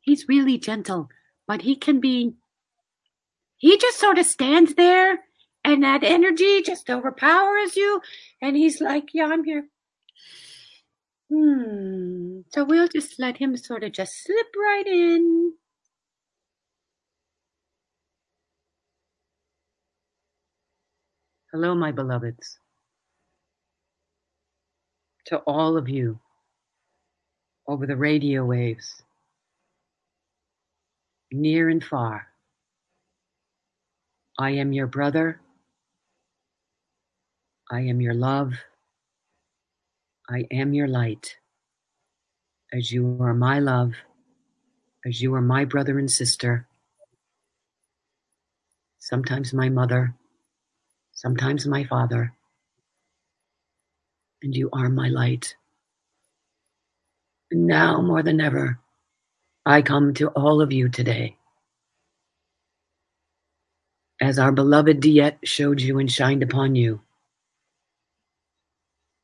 he's 0.00 0.26
really 0.28 0.58
gentle, 0.58 1.08
but 1.48 1.62
he 1.62 1.74
can 1.76 2.00
be. 2.00 2.34
He 3.58 3.78
just 3.78 3.98
sort 3.98 4.18
of 4.18 4.26
stands 4.26 4.74
there, 4.74 5.20
and 5.64 5.82
that 5.82 6.04
energy 6.04 6.62
just 6.62 6.90
overpowers 6.90 7.76
you, 7.76 8.00
and 8.42 8.56
he's 8.56 8.80
like, 8.80 9.10
"Yeah, 9.14 9.26
I'm 9.26 9.44
here." 9.44 9.68
Hmm. 11.30 12.40
So 12.52 12.64
we'll 12.64 12.88
just 12.88 13.18
let 13.18 13.38
him 13.38 13.56
sort 13.56 13.82
of 13.84 13.92
just 13.92 14.22
slip 14.24 14.46
right 14.56 14.86
in. 14.86 15.54
Hello, 21.52 21.74
my 21.74 21.90
beloveds. 21.90 22.58
To 25.26 25.38
all 25.38 25.76
of 25.76 25.88
you 25.88 26.20
over 27.66 27.86
the 27.86 27.96
radio 27.96 28.44
waves, 28.44 29.02
near 31.32 31.68
and 31.68 31.82
far, 31.82 32.28
I 34.38 34.50
am 34.50 34.74
your 34.74 34.86
brother. 34.86 35.40
I 37.70 37.80
am 37.80 38.02
your 38.02 38.12
love. 38.12 38.52
I 40.28 40.44
am 40.50 40.74
your 40.74 40.88
light. 40.88 41.36
As 42.70 42.92
you 42.92 43.16
are 43.22 43.32
my 43.32 43.60
love, 43.60 43.94
as 45.06 45.22
you 45.22 45.34
are 45.34 45.40
my 45.40 45.64
brother 45.64 45.98
and 45.98 46.10
sister, 46.10 46.68
sometimes 48.98 49.54
my 49.54 49.70
mother, 49.70 50.14
sometimes 51.12 51.66
my 51.66 51.84
father, 51.84 52.34
and 54.42 54.54
you 54.54 54.68
are 54.74 54.90
my 54.90 55.08
light. 55.08 55.56
And 57.50 57.66
now 57.66 58.02
more 58.02 58.22
than 58.22 58.40
ever, 58.40 58.80
I 59.64 59.80
come 59.80 60.12
to 60.14 60.28
all 60.28 60.60
of 60.60 60.72
you 60.72 60.90
today. 60.90 61.36
As 64.20 64.38
our 64.38 64.50
beloved 64.50 65.00
DeEtte 65.00 65.38
showed 65.44 65.82
you 65.82 65.98
and 65.98 66.10
shined 66.10 66.42
upon 66.42 66.74
you, 66.74 67.02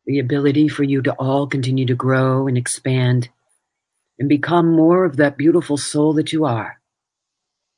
the 0.05 0.19
ability 0.19 0.69
for 0.69 0.83
you 0.83 1.01
to 1.03 1.13
all 1.13 1.47
continue 1.47 1.87
to 1.87 1.95
grow 1.95 2.47
and 2.47 2.59
expand 2.59 3.31
and 4.19 4.29
become 4.29 4.71
more 4.71 5.05
of 5.05 5.17
that 5.17 5.39
beautiful 5.39 5.79
soul 5.79 6.13
that 6.15 6.33
you 6.33 6.45
are, 6.45 6.79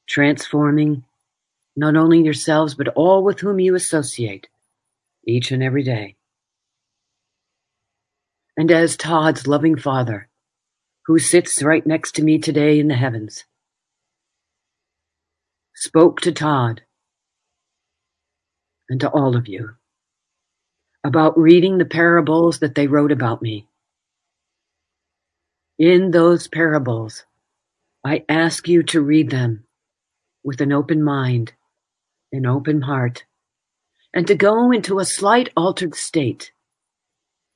transforming 0.09 1.05
not 1.77 1.95
only 1.95 2.21
yourselves, 2.23 2.75
but 2.75 2.89
all 2.89 3.23
with 3.23 3.41
whom 3.41 3.61
you 3.61 3.77
associate 3.77 4.49
each 5.27 5.53
and 5.53 5.62
every 5.62 5.85
day. 5.85 6.17
And 8.57 8.73
as 8.73 8.97
Todd's 8.97 9.47
loving 9.47 9.77
father, 9.77 10.29
who 11.07 11.19
sits 11.21 11.62
right 11.62 11.87
next 11.87 12.17
to 12.17 12.25
me 12.25 12.39
today 12.39 12.81
in 12.81 12.89
the 12.89 12.95
heavens, 12.95 13.45
spoke 15.75 16.21
to 16.21 16.33
Todd 16.33 16.83
and 18.89 19.01
to 19.01 19.11
all 19.11 19.37
of 19.37 19.49
you 19.49 19.70
about 21.05 21.39
reading 21.39 21.76
the 21.76 21.85
parables 21.85 22.61
that 22.61 22.74
they 22.74 22.87
wrote 22.87 23.12
about 23.12 23.43
me. 23.43 23.68
In 25.78 26.11
those 26.11 26.49
parables, 26.49 27.24
I 28.05 28.24
ask 28.28 28.68
you 28.68 28.82
to 28.85 29.03
read 29.03 29.30
them 29.30 29.64
with 30.43 30.61
an 30.61 30.72
open 30.72 31.03
mind, 31.03 31.53
an 32.32 32.47
open 32.47 32.82
heart, 32.82 33.24
and 34.14 34.26
to 34.26 34.35
go 34.35 34.70
into 34.70 34.99
a 34.99 35.05
slight 35.05 35.51
altered 35.57 35.95
state 35.95 36.53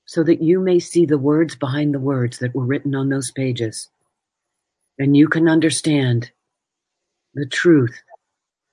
so 0.04 0.22
that 0.24 0.42
you 0.42 0.60
may 0.60 0.78
see 0.78 1.06
the 1.06 1.18
words 1.18 1.54
behind 1.54 1.94
the 1.94 2.00
words 2.00 2.38
that 2.38 2.54
were 2.54 2.64
written 2.64 2.94
on 2.94 3.08
those 3.08 3.30
pages. 3.30 3.88
And 4.98 5.16
you 5.16 5.28
can 5.28 5.48
understand 5.48 6.32
the 7.34 7.46
truth, 7.46 8.02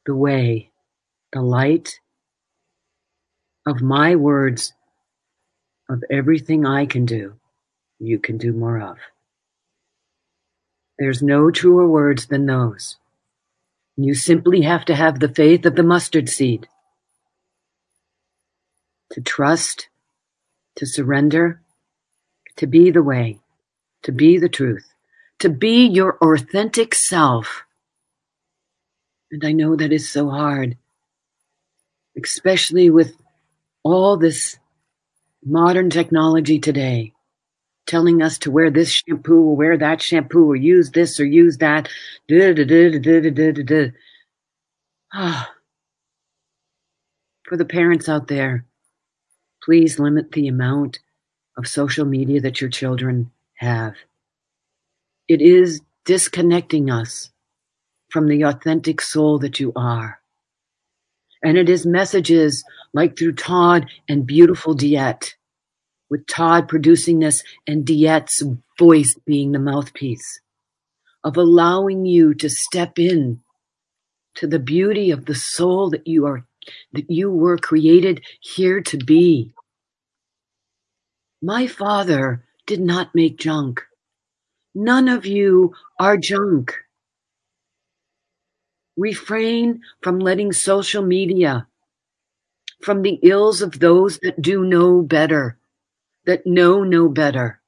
the 0.05 0.15
way, 0.15 0.71
the 1.33 1.41
light 1.41 1.99
of 3.65 3.81
my 3.81 4.15
words, 4.15 4.73
of 5.89 6.03
everything 6.11 6.65
I 6.65 6.85
can 6.85 7.05
do, 7.05 7.35
you 7.99 8.19
can 8.19 8.37
do 8.37 8.53
more 8.53 8.79
of. 8.79 8.97
There's 10.97 11.21
no 11.21 11.51
truer 11.51 11.87
words 11.87 12.27
than 12.27 12.45
those. 12.45 12.97
You 13.97 14.13
simply 14.13 14.61
have 14.61 14.85
to 14.85 14.95
have 14.95 15.19
the 15.19 15.29
faith 15.29 15.65
of 15.65 15.75
the 15.75 15.83
mustard 15.83 16.29
seed 16.29 16.67
to 19.11 19.21
trust, 19.21 19.87
to 20.75 20.85
surrender, 20.85 21.61
to 22.57 22.67
be 22.67 22.91
the 22.91 23.03
way, 23.03 23.39
to 24.03 24.11
be 24.11 24.37
the 24.37 24.49
truth, 24.49 24.93
to 25.39 25.49
be 25.49 25.85
your 25.85 26.17
authentic 26.17 26.93
self. 26.93 27.63
And 29.31 29.45
I 29.45 29.51
know 29.51 29.75
that 29.75 29.93
is 29.93 30.09
so 30.09 30.29
hard, 30.29 30.77
especially 32.21 32.89
with 32.89 33.15
all 33.85 34.17
this 34.17 34.57
modern 35.45 35.91
technology 35.91 36.59
today 36.59 37.13
telling 37.85 38.21
us 38.23 38.39
to 38.39 38.49
wear 38.49 38.71
this 38.71 38.89
shampoo 38.89 39.43
or 39.43 39.55
wear 39.55 39.77
that 39.77 40.01
shampoo 40.01 40.49
or 40.49 40.55
use 40.55 40.89
this 40.89 41.19
or 41.19 41.25
use 41.25 41.57
that. 41.57 41.87
Ah. 45.13 45.51
For 47.43 47.55
the 47.55 47.65
parents 47.65 48.09
out 48.09 48.27
there, 48.27 48.65
please 49.63 49.99
limit 49.99 50.31
the 50.31 50.47
amount 50.47 50.99
of 51.55 51.67
social 51.67 52.05
media 52.05 52.41
that 52.41 52.59
your 52.59 52.71
children 52.71 53.29
have. 53.53 53.93
It 55.27 55.41
is 55.41 55.81
disconnecting 56.05 56.89
us 56.89 57.29
from 58.09 58.27
the 58.27 58.43
authentic 58.43 58.99
soul 58.99 59.37
that 59.39 59.59
you 59.59 59.71
are. 59.75 60.19
And 61.43 61.55
it 61.55 61.69
is 61.69 61.85
messages 61.85 62.63
like 62.95 63.17
through 63.17 63.33
Todd 63.33 63.87
and 64.07 64.25
beautiful 64.25 64.73
DeEtte, 64.73 65.33
with 66.09 66.25
Todd 66.27 66.69
producing 66.69 67.19
this 67.19 67.43
and 67.67 67.85
DeEtte's 67.85 68.41
voice 68.79 69.15
being 69.25 69.51
the 69.51 69.59
mouthpiece 69.59 70.39
of 71.21 71.35
allowing 71.35 72.05
you 72.05 72.33
to 72.35 72.49
step 72.49 72.97
in 72.97 73.41
to 74.35 74.47
the 74.47 74.59
beauty 74.59 75.11
of 75.11 75.25
the 75.25 75.35
soul 75.35 75.89
that 75.89 76.07
you 76.07 76.25
are, 76.25 76.45
that 76.93 77.09
you 77.09 77.29
were 77.29 77.57
created 77.57 78.23
here 78.39 78.79
to 78.81 78.97
be. 78.97 79.51
My 81.41 81.67
father 81.67 82.45
did 82.65 82.79
not 82.79 83.13
make 83.13 83.37
junk. 83.37 83.81
None 84.73 85.09
of 85.09 85.25
you 85.25 85.73
are 85.99 86.15
junk. 86.15 86.75
Refrain 88.95 89.81
from 90.01 90.19
letting 90.19 90.53
social 90.53 91.03
media, 91.03 91.67
from 92.85 93.01
the 93.01 93.19
ills 93.23 93.63
of 93.63 93.79
those 93.79 94.19
that 94.19 94.39
do 94.39 94.63
know 94.63 95.01
better, 95.01 95.57
that 96.27 96.45
know 96.45 96.83
no 96.83 97.09
better. 97.09 97.59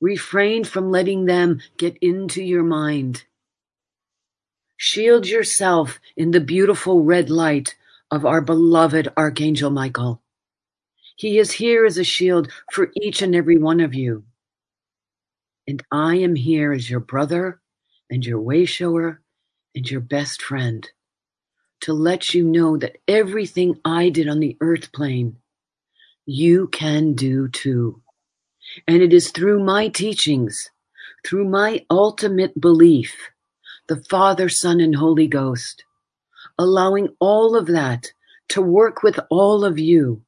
Refrain 0.00 0.62
from 0.62 0.92
letting 0.92 1.24
them 1.24 1.60
get 1.76 1.98
into 2.00 2.40
your 2.40 2.62
mind. 2.62 3.24
Shield 4.76 5.26
yourself 5.26 5.98
in 6.16 6.30
the 6.30 6.40
beautiful 6.40 7.02
red 7.02 7.30
light 7.30 7.74
of 8.12 8.24
our 8.24 8.40
beloved 8.40 9.08
Archangel 9.16 9.70
Michael. 9.70 10.22
He 11.16 11.36
is 11.36 11.50
here 11.50 11.84
as 11.84 11.98
a 11.98 12.04
shield 12.04 12.48
for 12.70 12.92
each 13.02 13.22
and 13.22 13.34
every 13.34 13.58
one 13.58 13.80
of 13.80 13.92
you. 13.92 14.22
And 15.66 15.82
I 15.90 16.14
am 16.14 16.36
here 16.36 16.72
as 16.72 16.88
your 16.88 17.00
brother 17.00 17.60
and 18.08 18.24
your 18.24 18.40
way 18.40 18.66
shower 18.66 19.20
and 19.74 19.90
your 19.90 20.00
best 20.00 20.40
friend 20.40 20.88
to 21.80 21.92
let 21.92 22.34
you 22.34 22.44
know 22.44 22.76
that 22.76 22.98
everything 23.08 23.78
I 23.84 24.10
did 24.10 24.28
on 24.28 24.40
the 24.40 24.56
earth 24.60 24.92
plane, 24.92 25.36
you 26.26 26.68
can 26.68 27.14
do 27.14 27.48
too. 27.48 28.02
And 28.86 29.02
it 29.02 29.12
is 29.12 29.30
through 29.30 29.64
my 29.64 29.88
teachings, 29.88 30.70
through 31.24 31.48
my 31.48 31.84
ultimate 31.90 32.60
belief, 32.60 33.14
the 33.88 34.02
Father, 34.08 34.48
Son, 34.48 34.80
and 34.80 34.94
Holy 34.94 35.26
Ghost, 35.26 35.84
allowing 36.58 37.08
all 37.18 37.56
of 37.56 37.66
that 37.66 38.12
to 38.50 38.62
work 38.62 39.02
with 39.02 39.18
all 39.30 39.64
of 39.64 39.78
you. 39.78 40.22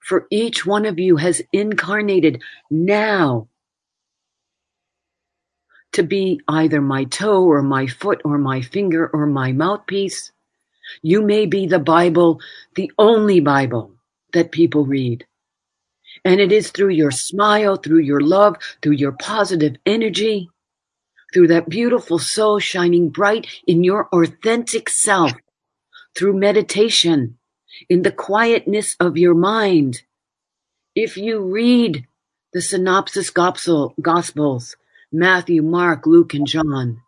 For 0.00 0.26
each 0.30 0.66
one 0.66 0.84
of 0.84 0.98
you 0.98 1.16
has 1.16 1.42
incarnated 1.52 2.42
now 2.70 3.48
to 5.94 6.02
be 6.02 6.40
either 6.48 6.80
my 6.80 7.04
toe 7.04 7.44
or 7.44 7.62
my 7.62 7.86
foot 7.86 8.20
or 8.24 8.38
my 8.38 8.60
finger 8.60 9.08
or 9.12 9.26
my 9.26 9.52
mouthpiece. 9.52 10.32
You 11.02 11.22
may 11.22 11.46
be 11.46 11.66
the 11.66 11.78
Bible, 11.78 12.40
the 12.74 12.92
only 12.98 13.40
Bible 13.40 13.92
that 14.32 14.52
people 14.52 14.84
read. 14.84 15.26
And 16.24 16.40
it 16.40 16.52
is 16.52 16.70
through 16.70 16.90
your 16.90 17.10
smile, 17.10 17.76
through 17.76 18.00
your 18.00 18.20
love, 18.20 18.56
through 18.82 18.92
your 18.92 19.12
positive 19.12 19.76
energy, 19.86 20.50
through 21.32 21.48
that 21.48 21.68
beautiful 21.68 22.18
soul 22.18 22.58
shining 22.58 23.08
bright 23.08 23.46
in 23.66 23.82
your 23.82 24.08
authentic 24.12 24.88
self, 24.88 25.32
through 26.16 26.34
meditation, 26.38 27.38
in 27.88 28.02
the 28.02 28.12
quietness 28.12 28.96
of 29.00 29.16
your 29.16 29.34
mind. 29.34 30.02
If 30.94 31.16
you 31.16 31.40
read 31.40 32.06
the 32.52 32.62
synoptic 32.62 33.34
gospels, 33.34 34.76
Matthew, 35.14 35.62
Mark, 35.62 36.06
Luke, 36.06 36.34
and 36.34 36.44
John. 36.44 37.00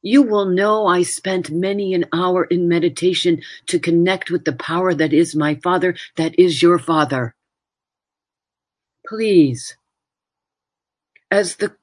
You 0.00 0.22
will 0.22 0.46
know 0.46 0.86
I 0.86 1.02
spent 1.02 1.50
many 1.50 1.92
an 1.92 2.04
hour 2.12 2.44
in 2.44 2.68
meditation 2.68 3.42
to 3.66 3.80
connect 3.80 4.30
with 4.30 4.44
the 4.44 4.52
power 4.52 4.94
that 4.94 5.12
is 5.12 5.34
my 5.34 5.56
Father, 5.56 5.96
that 6.16 6.38
is 6.38 6.62
your 6.62 6.78
Father. 6.78 7.34
Please, 9.08 9.76
as 11.32 11.56
the 11.56 11.74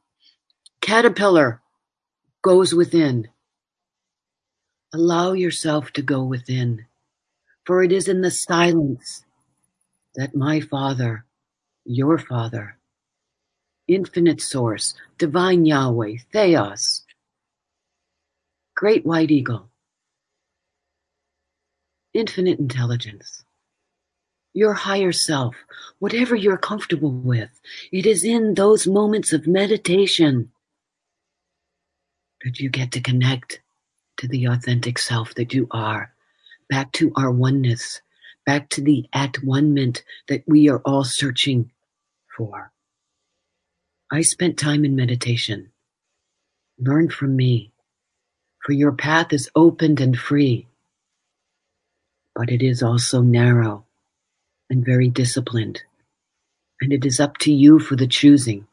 caterpillar 0.80 1.62
goes 2.42 2.74
within, 2.74 3.28
allow 4.94 5.34
yourself 5.34 5.92
to 5.92 6.02
go 6.02 6.24
within, 6.24 6.86
for 7.66 7.84
it 7.84 7.92
is 7.92 8.08
in 8.08 8.22
the 8.22 8.32
silence 8.32 9.26
that 10.16 10.36
my 10.36 10.62
Father, 10.62 11.26
your 11.84 12.18
Father, 12.18 12.78
infinite 13.88 14.42
source, 14.42 14.94
divine 15.18 15.66
Yahweh, 15.66 16.18
Theos, 16.32 17.04
great 18.76 19.06
white 19.06 19.32
eagle, 19.32 19.70
infinite 22.14 22.60
intelligence, 22.60 23.44
your 24.54 24.74
higher 24.74 25.12
self, 25.12 25.56
whatever 26.00 26.36
you're 26.36 26.58
comfortable 26.58 27.12
with. 27.12 27.50
It 27.92 28.06
is 28.06 28.24
in 28.24 28.54
those 28.54 28.88
moments 28.88 29.34
of 29.34 29.48
meditation 29.48 30.52
that 32.44 32.60
you 32.60 32.70
get 32.70 32.92
to 32.94 33.02
connect 33.02 33.62
to 34.18 34.28
the 34.28 34.46
authentic 34.46 34.98
self 34.98 35.36
that 35.36 35.54
you 35.54 35.68
are, 35.72 36.14
back 36.70 36.92
to 36.94 37.12
our 37.16 37.32
oneness, 37.32 38.02
back 38.46 38.70
to 38.70 38.82
the 38.82 39.08
at 39.14 39.44
one 39.44 39.74
that 40.28 40.44
we 40.48 40.70
are 40.70 40.80
all 40.86 41.04
searching 41.04 41.72
for. 42.38 42.72
I 44.12 44.22
spent 44.22 44.60
time 44.60 44.86
in 44.86 44.96
meditation. 44.96 45.72
Learn 46.78 47.10
from 47.10 47.36
me, 47.36 47.72
for 48.64 48.72
your 48.72 48.92
path 48.92 49.34
is 49.34 49.50
opened 49.56 50.00
and 50.00 50.18
free, 50.18 50.68
but 52.36 52.52
it 52.52 52.62
is 52.62 52.84
also 52.84 53.22
narrow 53.22 53.84
and 54.70 54.86
very 54.86 55.10
disciplined, 55.10 55.82
and 56.82 56.94
it 56.94 57.04
is 57.04 57.20
up 57.20 57.38
to 57.40 57.52
you 57.52 57.80
for 57.80 57.96
the 57.96 58.06
choosing. 58.06 58.68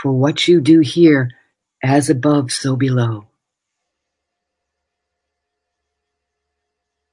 For 0.00 0.12
what 0.12 0.46
you 0.46 0.60
do 0.60 0.78
here, 0.78 1.32
as 1.82 2.08
above, 2.08 2.52
so 2.52 2.76
below. 2.76 3.26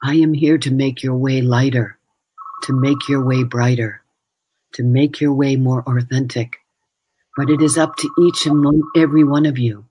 I 0.04 0.16
am 0.18 0.36
here 0.36 0.60
to 0.60 0.72
make 0.72 1.02
your 1.02 1.16
way 1.16 1.42
lighter, 1.42 1.98
to 2.64 2.74
make 2.74 3.10
your 3.10 3.26
way 3.26 3.44
brighter, 3.44 4.04
to 4.74 4.84
make 4.84 5.20
your 5.20 5.34
way 5.34 5.56
more 5.56 5.84
authentic 5.88 6.60
but 7.38 7.52
it 7.52 7.62
is 7.62 7.78
up 7.78 7.96
to 7.98 8.10
each 8.20 8.48
and 8.48 8.66
one, 8.66 8.82
every 8.98 9.24
one 9.24 9.46
of 9.46 9.60
you 9.60 9.86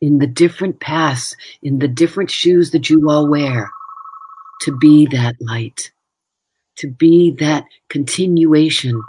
in 0.00 0.18
the 0.18 0.26
different 0.26 0.80
paths, 0.80 1.36
in 1.62 1.78
the 1.78 1.88
different 1.88 2.30
shoes 2.30 2.72
that 2.72 2.90
you 2.90 3.10
all 3.10 3.28
wear, 3.28 3.70
to 4.62 4.76
be 4.76 5.06
that 5.06 5.36
light, 5.40 5.92
to 6.76 6.90
be 6.90 7.30
that 7.32 7.64
continuation 7.88 9.02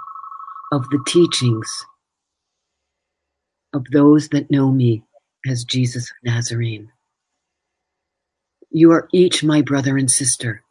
of 0.72 0.90
the 0.90 1.04
teachings 1.08 1.86
of 3.74 3.86
those 3.92 4.30
that 4.30 4.52
know 4.52 4.72
me 4.72 5.04
as 5.48 5.64
Jesus 5.66 6.12
of 6.12 6.18
Nazarene. 6.24 6.92
You 8.72 8.92
are 8.92 9.10
each 9.14 9.44
my 9.44 9.62
brother 9.62 9.98
and 9.98 10.12
sister, 10.12 10.64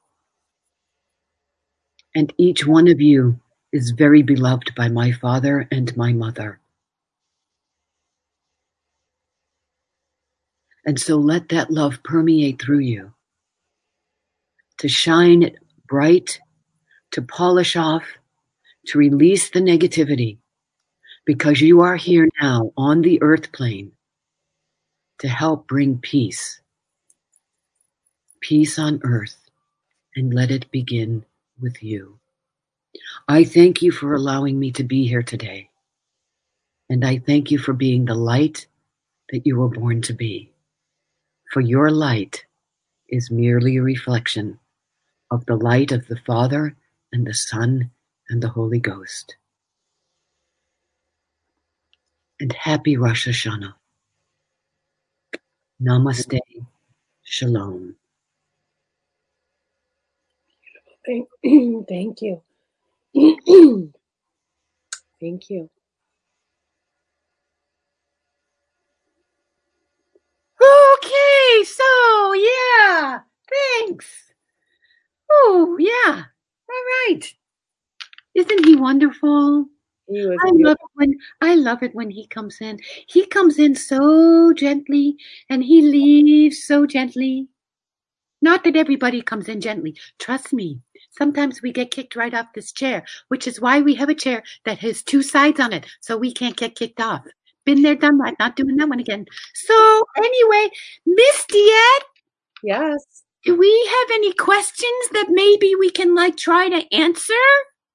and 2.14 2.32
each 2.38 2.66
one 2.66 2.88
of 2.88 3.00
you 3.00 3.40
is 3.72 3.90
very 3.92 4.22
beloved 4.22 4.74
by 4.76 4.88
my 4.88 5.12
father 5.12 5.68
and 5.70 5.96
my 5.96 6.12
mother. 6.12 6.60
And 10.87 11.01
so 11.01 11.16
let 11.16 11.49
that 11.49 11.70
love 11.70 12.01
permeate 12.05 12.62
through 12.62 12.78
you 12.78 13.12
to 14.78 14.89
shine 14.89 15.43
it 15.43 15.57
bright, 15.89 16.39
to 17.11 17.22
polish 17.22 17.76
off, 17.76 18.05
to 18.87 18.99
release 18.99 19.51
the 19.51 19.61
negativity, 19.61 20.39
because 21.24 21.61
you 21.61 21.80
are 21.80 21.97
here 21.97 22.28
now 22.41 22.72
on 22.76 23.03
the 23.03 23.20
earth 23.20 23.51
plane 23.51 23.91
to 25.18 25.28
help 25.28 25.66
bring 25.66 25.99
peace. 25.99 26.61
Peace 28.41 28.78
on 28.78 29.01
earth, 29.03 29.37
and 30.14 30.32
let 30.32 30.53
it 30.53 30.70
begin 30.70 31.24
with 31.61 31.82
you. 31.82 32.20
I 33.26 33.43
thank 33.43 33.82
you 33.82 33.91
for 33.91 34.14
allowing 34.14 34.59
me 34.59 34.70
to 34.72 34.84
be 34.84 35.09
here 35.09 35.22
today. 35.22 35.68
And 36.89 37.05
I 37.05 37.18
thank 37.18 37.51
you 37.51 37.59
for 37.59 37.72
being 37.72 38.05
the 38.05 38.14
light 38.14 38.66
that 39.30 39.45
you 39.45 39.57
were 39.57 39.68
born 39.68 40.03
to 40.03 40.12
be 40.12 40.53
for 41.53 41.61
your 41.61 41.90
light 41.90 42.44
is 43.09 43.30
merely 43.30 43.76
a 43.76 43.82
reflection 43.82 44.59
of 45.30 45.44
the 45.47 45.57
light 45.57 45.92
of 45.92 46.07
the 46.09 46.18
Father 46.26 46.76
and 47.12 47.26
the 47.26 47.34
Son 47.34 47.90
and 48.28 48.42
the 48.42 48.49
Holy 48.49 48.78
Ghost. 48.78 49.36
And 52.40 52.53
happy 52.53 52.97
Rosh 52.97 53.28
Hashanah. 53.28 53.74
Namaste. 55.82 56.38
Shalom. 57.22 57.97
Thank, 61.07 61.28
you. 61.42 61.84
thank 65.20 65.51
you. 65.51 65.70
Okay, 70.97 71.64
so 71.64 72.32
yeah, 72.34 73.20
thanks. 73.51 74.26
Oh, 75.30 75.76
yeah. 75.78 76.24
All 76.68 76.84
right. 77.09 77.22
Isn't 78.34 78.64
he 78.64 78.76
wonderful? 78.76 79.66
He 80.09 80.22
I 80.22 80.51
love 80.55 80.76
it 80.80 80.90
when 80.94 81.18
I 81.40 81.55
love 81.57 81.82
it 81.82 81.94
when 81.94 82.11
he 82.11 82.26
comes 82.28 82.61
in. 82.61 82.78
He 83.09 83.26
comes 83.26 83.59
in 83.59 83.74
so 83.74 84.53
gently 84.53 85.16
and 85.51 85.64
he 85.64 85.82
leaves 85.82 86.64
so 86.64 86.86
gently. 86.86 87.49
Not 88.42 88.62
that 88.64 88.76
everybody 88.76 89.22
comes 89.22 89.49
in 89.49 89.61
gently. 89.61 89.97
Trust 90.18 90.53
me. 90.53 90.80
Sometimes 91.11 91.62
we 91.62 91.72
get 91.72 91.90
kicked 91.90 92.14
right 92.14 92.34
off 92.34 92.53
this 92.55 92.70
chair, 92.70 93.05
which 93.28 93.49
is 93.49 93.61
why 93.61 93.80
we 93.80 93.94
have 93.94 94.11
a 94.11 94.14
chair 94.14 94.42
that 94.64 94.78
has 94.78 95.03
two 95.03 95.22
sides 95.22 95.59
on 95.59 95.72
it, 95.72 95.86
so 96.01 96.16
we 96.16 96.32
can't 96.32 96.57
get 96.57 96.76
kicked 96.76 97.01
off. 97.01 97.24
Been 97.66 97.82
there, 97.82 97.96
done 97.96 98.16
that. 98.18 98.36
Not 98.38 98.56
doing 98.56 98.76
that 98.76 98.88
one 98.88 99.00
again. 99.00 99.26
So 99.54 100.02
anyway, 100.16 100.70
Miss 101.04 101.46
DeEtte, 101.52 102.04
Yes. 102.62 103.24
do 103.44 103.54
we 103.56 103.86
have 103.90 104.10
any 104.14 104.32
questions 104.32 105.08
that 105.12 105.26
maybe 105.30 105.74
we 105.74 105.90
can 105.90 106.14
like 106.14 106.36
try 106.36 106.68
to 106.68 106.94
answer? 106.94 107.34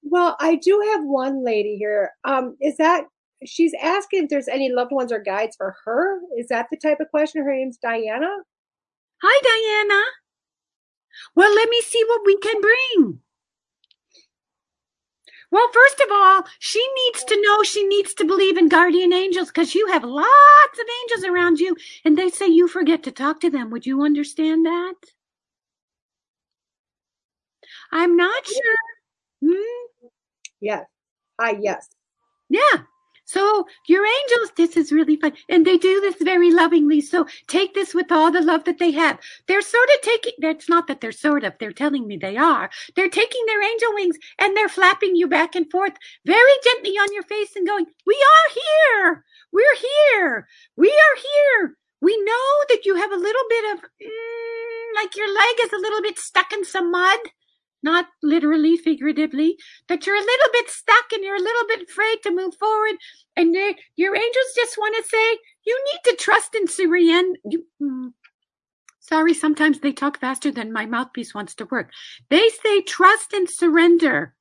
Well, 0.03 0.36
I 0.39 0.55
do 0.55 0.80
have 0.91 1.03
one 1.03 1.43
lady 1.43 1.78
here. 1.78 2.11
Um, 2.26 2.57
is 2.61 2.76
that 2.78 3.05
she's 3.45 3.74
asking 3.82 4.24
if 4.24 4.30
there's 4.30 4.47
any 4.47 4.72
loved 4.72 4.91
ones 4.91 5.11
or 5.11 5.19
guides 5.19 5.55
for 5.55 5.76
her? 5.86 6.19
Is 6.38 6.47
that 6.49 6.67
the 6.69 6.78
type 6.78 6.99
of 6.99 7.09
question? 7.09 7.43
Her 7.43 7.55
name's 7.55 7.78
Diana. 7.78 8.30
Hi, 9.24 9.41
Diana. 9.88 10.03
Well, 11.36 11.53
let 11.53 11.69
me 11.69 11.82
see 11.82 12.03
what 12.07 12.22
we 12.26 12.38
can 12.38 12.59
bring. 12.61 13.19
Well, 15.52 15.68
first 15.74 15.99
of 15.99 16.08
all, 16.12 16.43
she 16.60 16.86
needs 17.06 17.26
to 17.26 17.41
know 17.41 17.64
she 17.64 17.86
needs 17.86 18.14
to 18.16 18.26
believe 18.26 18.58
in 18.58 18.70
guardian 18.70 19.14
angels 19.14 19.49
because 19.49 19.76
you 19.76 19.88
have 19.88 20.04
lots 20.04 20.80
of 20.80 20.86
angels 21.04 21.26
around 21.30 21.60
you 21.60 21.76
and 22.06 22.18
they 22.18 22.30
say 22.30 22.47
you 22.47 22.68
forget 22.70 23.04
to 23.04 23.12
talk 23.12 23.41
to 23.41 23.49
them. 23.49 23.70
Would 23.72 23.86
you 23.86 24.02
understand 24.04 24.66
that? 24.66 24.95
I'm 27.91 28.18
not 28.18 28.45
sure. 28.45 28.76
Hmm? 29.45 29.86
Yes. 30.62 30.86
Hi. 31.39 31.58
Yes. 31.62 31.89
Yeah. 32.49 32.84
So 33.32 33.65
your 33.88 34.05
angels, 34.05 34.51
this 34.57 34.75
is 34.75 34.91
really 34.91 35.15
fun. 35.15 35.32
And 35.47 35.65
they 35.65 35.77
do 35.77 36.01
this 36.01 36.15
very 36.21 36.51
lovingly. 36.51 36.99
So 36.99 37.27
take 37.47 37.73
this 37.73 37.93
with 37.93 38.11
all 38.11 38.29
the 38.29 38.41
love 38.41 38.65
that 38.65 38.77
they 38.77 38.91
have. 38.91 39.19
They're 39.47 39.61
sort 39.61 39.88
of 39.95 40.01
taking, 40.01 40.34
it's 40.39 40.67
not 40.67 40.88
that 40.88 40.99
they're 40.99 41.13
sort 41.13 41.45
of, 41.45 41.53
they're 41.57 41.71
telling 41.71 42.07
me 42.07 42.17
they 42.17 42.36
are. 42.36 42.69
They're 42.95 43.09
taking 43.09 43.45
their 43.45 43.63
angel 43.63 43.93
wings 43.93 44.17
and 44.38 44.57
they're 44.57 44.67
flapping 44.67 45.15
you 45.15 45.27
back 45.27 45.55
and 45.55 45.71
forth 45.71 45.93
very 46.25 46.57
gently 46.61 46.91
on 46.91 47.13
your 47.13 47.23
face 47.23 47.55
and 47.55 47.65
going, 47.65 47.86
we 48.05 48.15
are 48.15 48.59
here. 48.59 49.23
We're 49.53 49.77
here. 49.77 50.47
We 50.75 50.89
are 50.89 51.17
here. 51.17 51.77
We 52.01 52.21
know 52.23 52.49
that 52.67 52.86
you 52.86 52.95
have 52.95 53.11
a 53.13 53.15
little 53.15 53.43
bit 53.47 53.73
of, 53.73 53.79
mm, 53.79 54.95
like 54.95 55.15
your 55.15 55.34
leg 55.34 55.55
is 55.61 55.71
a 55.71 55.82
little 55.82 56.01
bit 56.01 56.19
stuck 56.19 56.51
in 56.51 56.65
some 56.65 56.91
mud 56.91 57.19
not 57.84 58.07
literally, 58.21 58.77
figuratively, 58.77 59.57
that 59.88 60.05
you're 60.05 60.15
a 60.15 60.19
little 60.19 60.49
bit 60.53 60.69
stuck 60.69 61.11
and 61.13 61.23
you're 61.23 61.36
a 61.36 61.39
little 61.39 61.67
bit 61.67 61.89
afraid 61.89 62.17
to 62.23 62.36
move 62.36 62.55
forward. 62.55 62.95
And 63.36 63.55
your 63.95 64.15
angels 64.15 64.53
just 64.55 64.77
want 64.77 64.95
to 64.97 65.09
say, 65.09 65.38
you 65.65 65.84
need 65.93 66.11
to 66.11 66.17
trust 66.17 66.55
Syrian. 66.67 67.36
You, 67.43 67.65
mm, 67.82 68.13
sorry, 68.99 69.34
sometimes 69.34 69.79
they 69.79 69.91
talk 69.91 70.19
faster 70.19 70.51
than 70.51 70.73
my 70.73 70.86
mouthpiece 70.86 71.34
wants 71.34 71.55
to 71.55 71.65
work. 71.65 71.91
They 72.29 72.49
say 72.63 72.82
trust 72.82 73.34
and 73.34 73.49
surrender. 73.49 74.36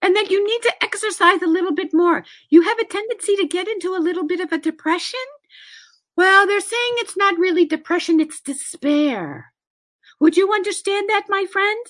And 0.00 0.16
that 0.16 0.30
you 0.30 0.44
need 0.44 0.62
to 0.62 0.82
exercise 0.82 1.42
a 1.42 1.46
little 1.46 1.72
bit 1.72 1.94
more. 1.94 2.24
You 2.50 2.62
have 2.62 2.78
a 2.78 2.84
tendency 2.84 3.36
to 3.36 3.46
get 3.46 3.68
into 3.68 3.94
a 3.94 4.02
little 4.02 4.26
bit 4.26 4.40
of 4.40 4.50
a 4.50 4.58
depression. 4.58 5.20
Well, 6.16 6.46
they're 6.46 6.60
saying 6.60 6.92
it's 6.96 7.16
not 7.16 7.38
really 7.38 7.64
depression, 7.64 8.20
it's 8.20 8.40
despair. 8.40 9.51
Would 10.22 10.36
you 10.36 10.52
understand 10.52 11.08
that, 11.08 11.24
my 11.28 11.46
friend? 11.50 11.84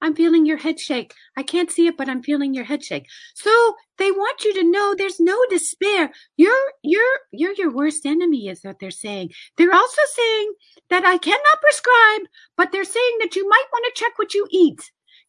I'm 0.00 0.14
feeling 0.14 0.46
your 0.46 0.56
head 0.56 0.80
shake. 0.80 1.12
I 1.36 1.42
can't 1.42 1.70
see 1.70 1.86
it, 1.86 1.98
but 1.98 2.08
I'm 2.08 2.22
feeling 2.22 2.54
your 2.54 2.64
head 2.64 2.82
shake. 2.82 3.06
So 3.34 3.74
they 3.98 4.10
want 4.10 4.44
you 4.44 4.54
to 4.54 4.64
know 4.64 4.94
there's 4.94 5.20
no 5.20 5.36
despair. 5.50 6.10
You're 6.38 6.72
you're 6.82 7.18
you're 7.32 7.52
your 7.52 7.70
worst 7.70 8.06
enemy, 8.06 8.48
is 8.48 8.62
what 8.62 8.78
they're 8.80 8.90
saying. 8.90 9.32
They're 9.58 9.74
also 9.74 10.00
saying 10.14 10.52
that 10.88 11.04
I 11.04 11.18
cannot 11.18 11.60
prescribe, 11.60 12.22
but 12.56 12.72
they're 12.72 12.84
saying 12.84 13.16
that 13.20 13.36
you 13.36 13.46
might 13.46 13.66
want 13.70 13.84
to 13.84 14.00
check 14.00 14.12
what 14.16 14.32
you 14.32 14.46
eat. 14.50 14.80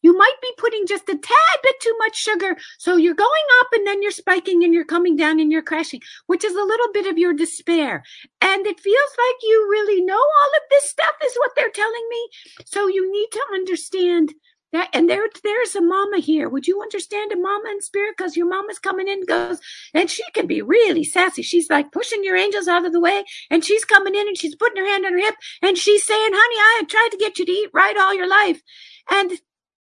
You 0.02 0.18
might 0.18 0.36
be 0.42 0.52
putting 0.58 0.86
just 0.88 1.10
a 1.10 1.18
tad 1.18 1.58
bit 1.64 1.76
too 1.82 1.96
much 2.00 2.16
sugar. 2.16 2.56
So 2.78 2.98
you're 2.98 3.16
going 3.16 3.48
up 3.60 3.68
and 3.74 3.86
then 3.86 4.02
you're 4.02 4.12
spiking 4.12 4.64
and 4.64 4.74
you're 4.74 4.86
coming 4.86 5.16
down 5.16 5.40
and 5.40 5.52
you're 5.52 5.62
crashing, 5.62 6.02
which 6.28 6.44
is 6.44 6.56
a 6.56 6.64
little 6.64 6.92
bit 6.94 7.08
of 7.08 7.18
your 7.18 7.34
despair. 7.34 8.04
And 8.42 8.66
it 8.68 8.80
feels 8.80 9.12
like 9.18 9.36
you 9.44 9.68
really 9.70 10.02
know 10.02 10.16
all 10.16 10.52
of 10.56 10.70
this 10.70 10.90
stuff 10.90 11.16
is 11.26 11.36
what 11.38 11.52
they're 11.56 11.70
telling 11.70 12.08
me. 12.10 12.30
So 12.66 12.88
you 12.88 13.12
need 13.12 13.30
to 13.32 13.42
understand 13.54 14.34
that. 14.74 14.90
And 14.94 15.10
there, 15.10 15.24
there's 15.44 15.76
a 15.76 15.82
mama 15.82 16.20
here. 16.20 16.50
Would 16.50 16.68
you 16.68 16.82
understand 16.82 17.32
a 17.32 17.38
mama 17.38 17.70
in 17.70 17.82
spirit? 17.82 18.16
Because 18.18 18.36
your 18.36 18.48
mama's 18.48 18.80
coming 18.80 19.08
in 19.08 19.20
and 19.20 19.28
goes, 19.28 19.60
and 19.94 20.10
she 20.10 20.24
can 20.34 20.48
be 20.48 20.62
really 20.62 21.04
sassy. 21.04 21.42
She's 21.42 21.70
like 21.70 21.92
pushing 21.92 22.24
your 22.24 22.36
angels 22.36 22.68
out 22.68 22.86
of 22.86 22.94
the 22.94 23.00
way 23.00 23.24
and 23.50 23.64
she's 23.64 23.86
coming 23.86 24.16
in 24.16 24.28
and 24.28 24.38
she's 24.38 24.56
putting 24.56 24.84
her 24.84 24.90
hand 24.90 25.06
on 25.06 25.14
her 25.14 25.20
hip 25.20 25.36
and 25.62 25.78
she's 25.78 26.06
saying, 26.06 26.32
honey, 26.34 26.60
I 26.60 26.78
have 26.80 26.88
tried 26.88 27.10
to 27.12 27.18
get 27.18 27.40
you 27.40 27.46
to 27.46 27.52
eat 27.52 27.70
right 27.74 27.98
all 27.98 28.14
your 28.14 28.30
life. 28.30 28.62
And 29.10 29.32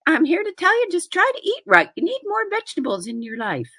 I'm 0.07 0.25
here 0.25 0.43
to 0.43 0.53
tell 0.57 0.75
you, 0.81 0.89
just 0.91 1.13
try 1.13 1.31
to 1.35 1.49
eat 1.49 1.63
right. 1.67 1.91
You 1.97 2.05
need 2.05 2.21
more 2.25 2.49
vegetables 2.51 3.07
in 3.07 3.23
your 3.23 3.39
life. 3.39 3.71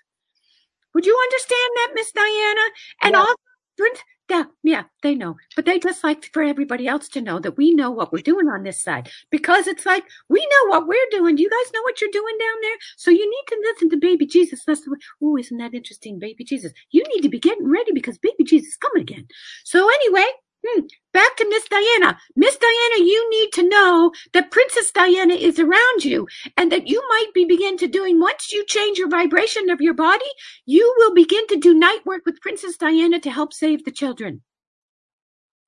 Would 0.94 1.06
you 1.06 1.18
understand 1.24 1.72
that, 1.76 1.92
Miss 1.96 2.12
Diana? 2.12 2.62
And 3.04 3.14
Yes. 3.14 3.20
also, 3.22 3.36
Brent- 3.78 4.04
yeah, 4.30 4.44
yeah, 4.64 4.84
they 5.04 5.16
know. 5.16 5.38
But 5.56 5.66
they 5.66 5.80
just 5.80 6.04
like 6.04 6.26
for 6.34 6.44
everybody 6.44 6.88
else 6.88 7.08
to 7.10 7.22
know 7.22 7.40
that 7.40 7.56
we 7.58 7.74
know 7.74 7.92
what 7.92 8.12
we're 8.12 8.24
doing 8.24 8.50
on 8.50 8.64
this 8.64 8.82
side. 8.84 9.10
Because 9.30 9.68
it's 9.68 9.86
like, 9.86 10.04
we 10.30 10.40
know 10.40 10.70
what 10.70 10.88
we're 10.88 10.98
doing. 11.12 11.36
Do 11.36 11.44
you 11.44 11.50
guys 11.50 11.72
know 11.74 11.82
what 11.84 12.02
you're 12.02 12.10
doing 12.12 12.38
down 12.40 12.56
there? 12.62 12.78
So 12.98 13.12
you 13.12 13.30
need 13.30 13.44
to 13.48 13.62
listen 13.64 13.90
to 13.92 13.98
baby 13.98 14.26
Jesus. 14.26 14.64
That's 14.66 14.82
the 14.84 14.92
way. 14.92 14.98
Oh, 15.22 15.38
isn't 15.38 15.58
that 15.60 15.74
interesting? 15.76 16.20
Baby 16.20 16.44
Jesus. 16.44 16.74
You 16.92 17.04
need 17.04 17.22
to 17.22 17.30
be 17.30 17.40
getting 17.40 17.70
ready 17.70 17.92
because 17.94 18.18
baby 18.18 18.44
Jesus 18.44 18.70
is 18.70 18.78
coming 18.78 19.04
again. 19.04 19.28
So 19.64 19.88
anyway, 19.88 20.28
Hmm, 20.68 20.82
back 21.14 21.38
to 21.38 21.50
Miss 21.50 21.66
Diana. 21.70 22.20
Miss 22.36 22.58
Diana, 22.58 23.06
you 23.06 23.30
need 23.32 23.54
to 23.54 23.70
know 23.70 24.12
that 24.34 24.52
Princess 24.52 24.92
Diana 24.92 25.36
is 25.36 25.60
around 25.60 26.06
you 26.06 26.28
and 26.58 26.72
that 26.74 26.88
you 26.88 27.04
might 27.10 27.34
be 27.34 27.46
begin 27.46 27.78
to 27.78 27.88
doing 27.88 28.20
once 28.20 28.54
you 28.54 28.66
change 28.66 28.98
your 29.00 29.10
vibration 29.10 29.70
of 29.72 29.82
your 29.82 29.96
body, 29.96 30.26
you 30.66 30.94
will 30.98 31.16
begin 31.16 31.48
to 31.48 31.58
do 31.58 31.74
night 31.74 32.02
work 32.06 32.24
with 32.26 32.42
Princess 32.42 32.78
Diana 32.78 33.20
to 33.22 33.32
help 33.32 33.54
save 33.54 33.86
the 33.86 33.92
children. 33.92 34.42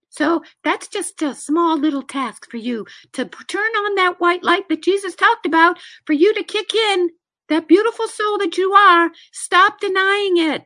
So 0.10 0.43
that's 0.64 0.88
just 0.88 1.22
a 1.22 1.36
small 1.36 1.78
little 1.78 2.04
task 2.04 2.50
for 2.52 2.58
you 2.58 2.88
to 3.14 3.26
turn 3.26 3.62
on 3.78 3.95
that 3.95 4.20
white 4.20 4.43
light 4.43 4.70
that 4.70 4.84
Jesus 4.84 5.16
talked 5.16 5.45
about 5.45 5.80
for 6.06 6.14
you 6.14 6.34
to 6.36 6.43
kick 6.43 6.76
in 6.76 7.12
that 7.50 7.68
beautiful 7.68 8.08
soul 8.08 8.39
that 8.39 8.58
you 8.58 8.74
are. 8.74 9.12
Stop 9.34 9.80
denying 9.82 10.38
it. 10.38 10.64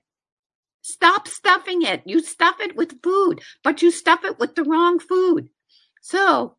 Stop 0.83 1.29
stuffing 1.29 1.81
it. 1.81 2.03
You 2.05 2.21
stuff 2.21 2.59
it 2.59 2.75
with 2.75 3.01
food, 3.01 3.41
but 3.63 3.81
you 3.81 3.89
stuff 3.89 4.25
it 4.25 4.37
with 4.37 4.55
the 4.55 4.63
wrong 4.63 4.99
food. 4.99 5.49
So 6.01 6.57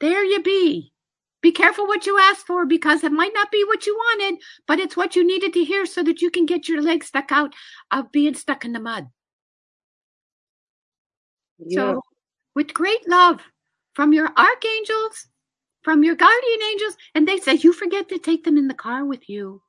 there 0.00 0.24
you 0.24 0.42
be. 0.42 0.92
Be 1.40 1.52
careful 1.52 1.86
what 1.86 2.04
you 2.04 2.18
ask 2.18 2.44
for 2.44 2.66
because 2.66 3.04
it 3.04 3.12
might 3.12 3.32
not 3.32 3.50
be 3.50 3.64
what 3.64 3.86
you 3.86 3.94
wanted, 3.94 4.42
but 4.66 4.80
it's 4.80 4.96
what 4.96 5.16
you 5.16 5.24
needed 5.26 5.52
to 5.54 5.64
hear 5.64 5.86
so 5.86 6.02
that 6.02 6.20
you 6.20 6.30
can 6.30 6.46
get 6.46 6.68
your 6.68 6.82
legs 6.82 7.06
stuck 7.06 7.30
out 7.32 7.54
of 7.92 8.12
being 8.12 8.34
stuck 8.34 8.64
in 8.64 8.72
the 8.72 8.80
mud. 8.80 9.08
So, 11.68 12.02
with 12.54 12.74
great 12.74 13.08
love 13.08 13.40
from 13.94 14.12
your 14.12 14.30
archangels, 14.36 15.28
from 15.82 16.02
your 16.02 16.16
guardian 16.16 16.62
angels, 16.72 16.96
and 17.14 17.26
they 17.26 17.38
say 17.38 17.54
you 17.54 17.72
forget 17.72 18.08
to 18.08 18.18
take 18.18 18.44
them 18.44 18.58
in 18.58 18.68
the 18.68 18.74
car 18.74 19.04
with 19.04 19.28
you. 19.28 19.62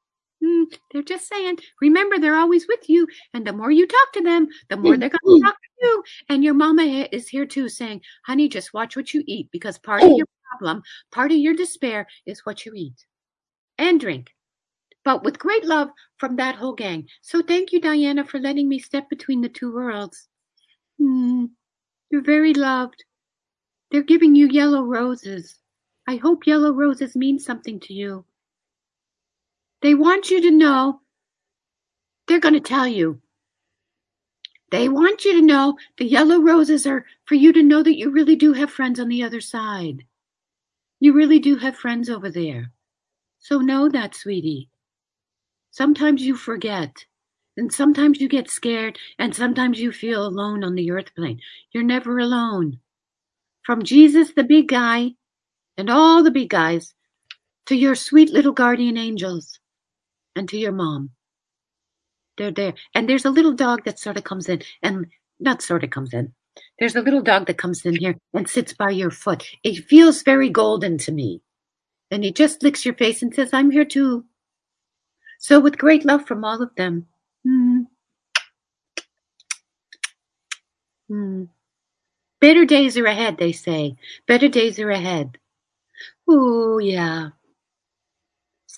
Hmm, 0.43 0.63
they're 0.91 1.03
just 1.03 1.27
saying, 1.27 1.57
remember, 1.81 2.17
they're 2.17 2.35
always 2.35 2.67
with 2.67 2.89
you. 2.89 3.07
And 3.33 3.45
the 3.45 3.53
more 3.53 3.69
you 3.69 3.85
talk 3.85 4.13
to 4.13 4.21
them, 4.21 4.47
the 4.69 4.77
more 4.77 4.97
they're 4.97 5.09
going 5.09 5.41
to 5.41 5.45
talk 5.45 5.55
to 5.55 5.85
you. 5.85 6.03
And 6.29 6.43
your 6.43 6.55
mama 6.55 7.07
is 7.11 7.27
here 7.27 7.45
too 7.45 7.69
saying, 7.69 8.01
honey, 8.25 8.49
just 8.49 8.73
watch 8.73 8.95
what 8.95 9.13
you 9.13 9.23
eat 9.27 9.49
because 9.51 9.77
part 9.77 10.01
of 10.01 10.11
your 10.17 10.25
problem, 10.49 10.81
part 11.11 11.31
of 11.31 11.37
your 11.37 11.53
despair 11.53 12.07
is 12.25 12.45
what 12.45 12.65
you 12.65 12.73
eat 12.75 13.05
and 13.77 13.99
drink. 13.99 14.33
But 15.03 15.23
with 15.23 15.39
great 15.39 15.65
love 15.65 15.89
from 16.17 16.35
that 16.37 16.55
whole 16.55 16.73
gang. 16.73 17.07
So 17.21 17.41
thank 17.41 17.71
you, 17.71 17.81
Diana, 17.81 18.23
for 18.23 18.39
letting 18.39 18.67
me 18.69 18.79
step 18.79 19.09
between 19.09 19.41
the 19.41 19.49
two 19.49 19.73
worlds. 19.73 20.27
Hmm. 20.99 21.45
You're 22.09 22.23
very 22.23 22.53
loved. 22.53 23.03
They're 23.91 24.03
giving 24.03 24.35
you 24.35 24.47
yellow 24.47 24.83
roses. 24.83 25.59
I 26.07 26.15
hope 26.15 26.47
yellow 26.47 26.71
roses 26.71 27.15
mean 27.15 27.39
something 27.39 27.79
to 27.81 27.93
you. 27.93 28.25
They 29.81 29.93
want 29.93 30.29
you 30.29 30.41
to 30.41 30.51
know. 30.51 31.01
They're 32.27 32.39
going 32.39 32.53
to 32.53 32.59
tell 32.59 32.87
you. 32.87 33.21
They 34.71 34.87
want 34.87 35.25
you 35.25 35.33
to 35.33 35.41
know 35.41 35.77
the 35.97 36.05
yellow 36.05 36.39
roses 36.39 36.87
are 36.87 37.05
for 37.25 37.35
you 37.35 37.51
to 37.53 37.63
know 37.63 37.83
that 37.83 37.97
you 37.97 38.09
really 38.09 38.35
do 38.35 38.53
have 38.53 38.71
friends 38.71 38.99
on 38.99 39.09
the 39.09 39.23
other 39.23 39.41
side. 39.41 40.05
You 40.99 41.13
really 41.13 41.39
do 41.39 41.57
have 41.57 41.75
friends 41.75 42.09
over 42.09 42.29
there. 42.29 42.71
So 43.39 43.59
know 43.59 43.89
that, 43.89 44.15
sweetie. 44.15 44.69
Sometimes 45.71 46.21
you 46.21 46.35
forget. 46.35 47.05
And 47.57 47.73
sometimes 47.73 48.21
you 48.21 48.29
get 48.29 48.49
scared, 48.49 48.97
and 49.19 49.35
sometimes 49.35 49.79
you 49.79 49.91
feel 49.91 50.25
alone 50.25 50.63
on 50.63 50.75
the 50.75 50.89
earth 50.91 51.13
plane. 51.15 51.41
You're 51.73 51.83
never 51.83 52.17
alone. 52.17 52.79
From 53.63 53.83
Jesus, 53.83 54.33
the 54.33 54.43
big 54.43 54.69
guy, 54.69 55.11
and 55.77 55.89
all 55.89 56.23
the 56.23 56.31
big 56.31 56.49
guys, 56.49 56.93
to 57.65 57.75
your 57.75 57.95
sweet 57.95 58.29
little 58.29 58.53
guardian 58.53 58.97
angels, 58.97 59.59
and 60.35 60.47
to 60.49 60.57
your 60.57 60.71
mom. 60.71 61.11
They're 62.37 62.51
there. 62.51 62.73
And 62.95 63.09
there's 63.09 63.25
a 63.25 63.29
little 63.29 63.53
dog 63.53 63.83
that 63.85 63.99
sort 63.99 64.17
of 64.17 64.23
comes 64.23 64.49
in, 64.49 64.61
and 64.81 65.07
not 65.39 65.61
sort 65.61 65.83
of 65.83 65.89
comes 65.89 66.13
in. 66.13 66.33
There's 66.79 66.95
a 66.95 67.01
little 67.01 67.21
dog 67.21 67.47
that 67.47 67.57
comes 67.57 67.85
in 67.85 67.95
here 67.95 68.15
and 68.33 68.49
sits 68.49 68.73
by 68.73 68.89
your 68.89 69.11
foot. 69.11 69.47
It 69.63 69.85
feels 69.85 70.23
very 70.23 70.49
golden 70.49 70.97
to 70.99 71.11
me. 71.11 71.41
And 72.09 72.23
he 72.23 72.31
just 72.31 72.63
licks 72.63 72.85
your 72.85 72.95
face 72.95 73.21
and 73.21 73.33
says, 73.33 73.51
I'm 73.53 73.71
here 73.71 73.85
too. 73.85 74.25
So, 75.39 75.59
with 75.59 75.77
great 75.77 76.05
love 76.05 76.27
from 76.27 76.43
all 76.43 76.61
of 76.61 76.75
them, 76.75 77.07
mm, 77.47 77.85
Hmm. 81.11 81.43
Better 82.39 82.63
days 82.63 82.97
are 82.97 83.05
ahead, 83.05 83.37
they 83.37 83.51
say. 83.51 83.97
Better 84.27 84.47
days 84.47 84.79
are 84.79 84.89
ahead. 84.89 85.37
Ooh, 86.31 86.79
yeah. 86.81 87.31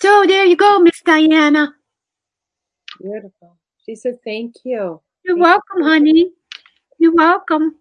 So 0.02 0.26
there 0.28 0.46
you 0.46 0.56
go, 0.56 0.80
Miss 0.80 1.02
Diana. 1.06 1.74
Beautiful. 3.02 3.58
She 3.86 3.96
said, 3.96 4.18
thank 4.26 4.56
you. 4.64 5.02
You're 5.24 5.36
Thank 5.36 5.46
welcome, 5.46 5.80
you. 5.82 5.86
honey. 5.86 6.32
You're 7.00 7.16
welcome. 7.16 7.76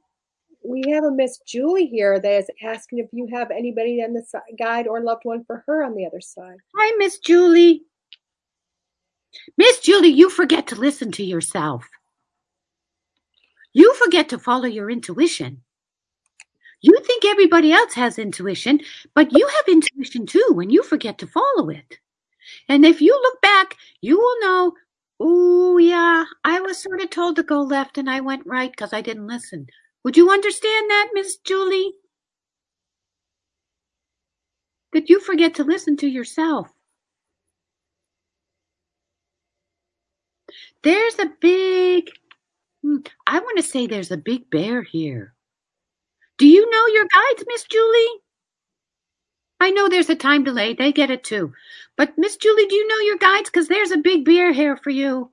We 0.64 0.82
have 0.92 1.04
a 1.04 1.10
Miss 1.10 1.38
Julie 1.46 1.86
here 1.86 2.20
that 2.20 2.32
is 2.32 2.50
asking 2.62 3.00
if 3.00 3.08
you 3.12 3.28
have 3.32 3.50
anybody 3.50 4.02
on 4.04 4.12
the 4.12 4.22
si- 4.22 4.56
guide 4.58 4.86
or 4.86 5.00
loved 5.00 5.24
one 5.24 5.44
for 5.44 5.64
her 5.66 5.82
on 5.84 5.94
the 5.94 6.06
other 6.06 6.20
side. 6.20 6.58
Hi, 6.76 6.96
Miss 6.98 7.18
Julie. 7.18 7.82
Miss 9.56 9.80
Julie, 9.80 10.08
you 10.08 10.30
forget 10.30 10.68
to 10.68 10.76
listen 10.76 11.10
to 11.12 11.24
yourself. 11.24 11.88
You 13.72 13.94
forget 13.94 14.28
to 14.28 14.38
follow 14.38 14.66
your 14.66 14.90
intuition. 14.90 15.62
You 16.82 16.98
think 17.06 17.24
everybody 17.24 17.72
else 17.72 17.94
has 17.94 18.18
intuition, 18.18 18.80
but 19.14 19.32
you 19.32 19.46
have 19.46 19.68
intuition 19.68 20.26
too 20.26 20.48
when 20.50 20.70
you 20.70 20.82
forget 20.82 21.18
to 21.18 21.26
follow 21.26 21.68
it. 21.68 21.98
And 22.68 22.84
if 22.84 23.00
you 23.00 23.12
look 23.12 23.40
back, 23.40 23.76
you 24.00 24.18
will 24.18 24.40
know, 24.40 24.72
oh, 25.20 25.78
yeah, 25.78 26.24
I 26.44 26.60
was 26.60 26.82
sort 26.82 27.00
of 27.00 27.10
told 27.10 27.36
to 27.36 27.44
go 27.44 27.60
left 27.60 27.98
and 27.98 28.10
I 28.10 28.20
went 28.20 28.46
right 28.46 28.70
because 28.70 28.92
I 28.92 29.00
didn't 29.00 29.28
listen. 29.28 29.68
Would 30.04 30.16
you 30.16 30.30
understand 30.30 30.90
that, 30.90 31.10
Miss 31.14 31.36
Julie? 31.36 31.92
That 34.92 35.08
you 35.08 35.20
forget 35.20 35.54
to 35.54 35.64
listen 35.64 35.96
to 35.98 36.08
yourself. 36.08 36.68
There's 40.82 41.18
a 41.20 41.30
big, 41.40 42.10
hmm, 42.82 42.98
I 43.26 43.38
want 43.38 43.56
to 43.58 43.62
say 43.62 43.86
there's 43.86 44.10
a 44.10 44.16
big 44.16 44.50
bear 44.50 44.82
here. 44.82 45.34
Do 46.38 46.46
you 46.46 46.68
know 46.70 46.86
your 46.94 47.06
guides, 47.12 47.44
Miss 47.46 47.64
Julie? 47.64 48.20
I 49.60 49.70
know 49.70 49.88
there's 49.88 50.10
a 50.10 50.16
time 50.16 50.42
delay. 50.44 50.74
They 50.74 50.92
get 50.92 51.10
it 51.10 51.22
too. 51.22 51.52
But 51.96 52.14
Miss 52.18 52.36
Julie, 52.36 52.66
do 52.66 52.74
you 52.74 52.88
know 52.88 52.98
your 52.98 53.18
guides? 53.18 53.48
Because 53.48 53.68
there's 53.68 53.92
a 53.92 53.98
big 53.98 54.24
bear 54.24 54.52
here 54.52 54.76
for 54.76 54.90
you. 54.90 55.30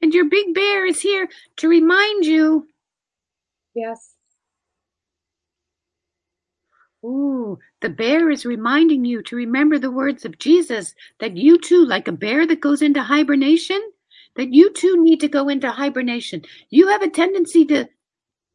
And 0.00 0.14
your 0.14 0.26
big 0.26 0.54
bear 0.54 0.86
is 0.86 1.00
here 1.00 1.28
to 1.56 1.68
remind 1.68 2.24
you. 2.24 2.66
Yes. 3.74 4.14
Ooh, 7.04 7.58
the 7.82 7.90
bear 7.90 8.30
is 8.30 8.46
reminding 8.46 9.04
you 9.04 9.22
to 9.22 9.36
remember 9.36 9.78
the 9.78 9.90
words 9.90 10.24
of 10.24 10.38
Jesus 10.38 10.94
that 11.20 11.36
you 11.36 11.58
too, 11.58 11.84
like 11.84 12.08
a 12.08 12.12
bear 12.12 12.46
that 12.46 12.60
goes 12.60 12.82
into 12.82 13.02
hibernation, 13.02 13.80
that 14.36 14.52
you 14.52 14.72
too 14.72 15.02
need 15.02 15.20
to 15.20 15.28
go 15.28 15.48
into 15.48 15.70
hibernation. 15.70 16.42
You 16.70 16.88
have 16.88 17.02
a 17.02 17.10
tendency 17.10 17.64
to, 17.66 17.88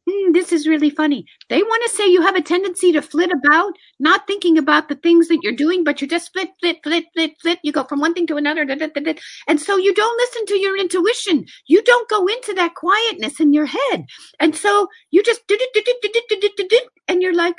hmm, 0.08 0.32
this 0.32 0.52
is 0.52 0.66
really 0.66 0.90
funny. 0.90 1.26
They 1.48 1.62
want 1.62 1.82
to 1.84 1.90
say 1.90 2.06
you 2.06 2.22
have 2.22 2.36
a 2.36 2.42
tendency 2.42 2.92
to 2.92 3.02
flit 3.02 3.30
about, 3.32 3.74
not 3.98 4.26
thinking 4.26 4.58
about 4.58 4.88
the 4.88 4.96
things 4.96 5.28
that 5.28 5.40
you're 5.42 5.54
doing, 5.54 5.84
but 5.84 6.00
you 6.00 6.06
just 6.06 6.32
flit, 6.32 6.50
flit, 6.60 6.78
flit, 6.82 7.04
flit, 7.14 7.32
flit. 7.40 7.58
You 7.62 7.72
go 7.72 7.84
from 7.84 8.00
one 8.00 8.14
thing 8.14 8.26
to 8.28 8.36
another. 8.36 8.64
da, 8.64 8.74
da, 8.74 8.86
da. 8.88 9.14
And 9.48 9.60
so 9.60 9.76
you 9.76 9.94
don't 9.94 10.18
listen 10.18 10.46
to 10.46 10.58
your 10.58 10.78
intuition. 10.78 11.46
You 11.66 11.82
don't 11.82 12.08
go 12.08 12.26
into 12.26 12.54
that 12.54 12.74
quietness 12.74 13.40
in 13.40 13.52
your 13.52 13.66
head. 13.66 14.04
And 14.40 14.56
so 14.56 14.88
you 15.10 15.22
just, 15.22 15.46
do, 15.46 15.56
do, 15.56 15.66
do, 15.74 15.82
do, 15.84 15.94
do, 16.02 16.22
do, 16.28 16.36
do, 16.40 16.50
do, 16.56 16.68
do, 16.68 16.80
and 17.08 17.22
you're 17.22 17.34
like, 17.34 17.56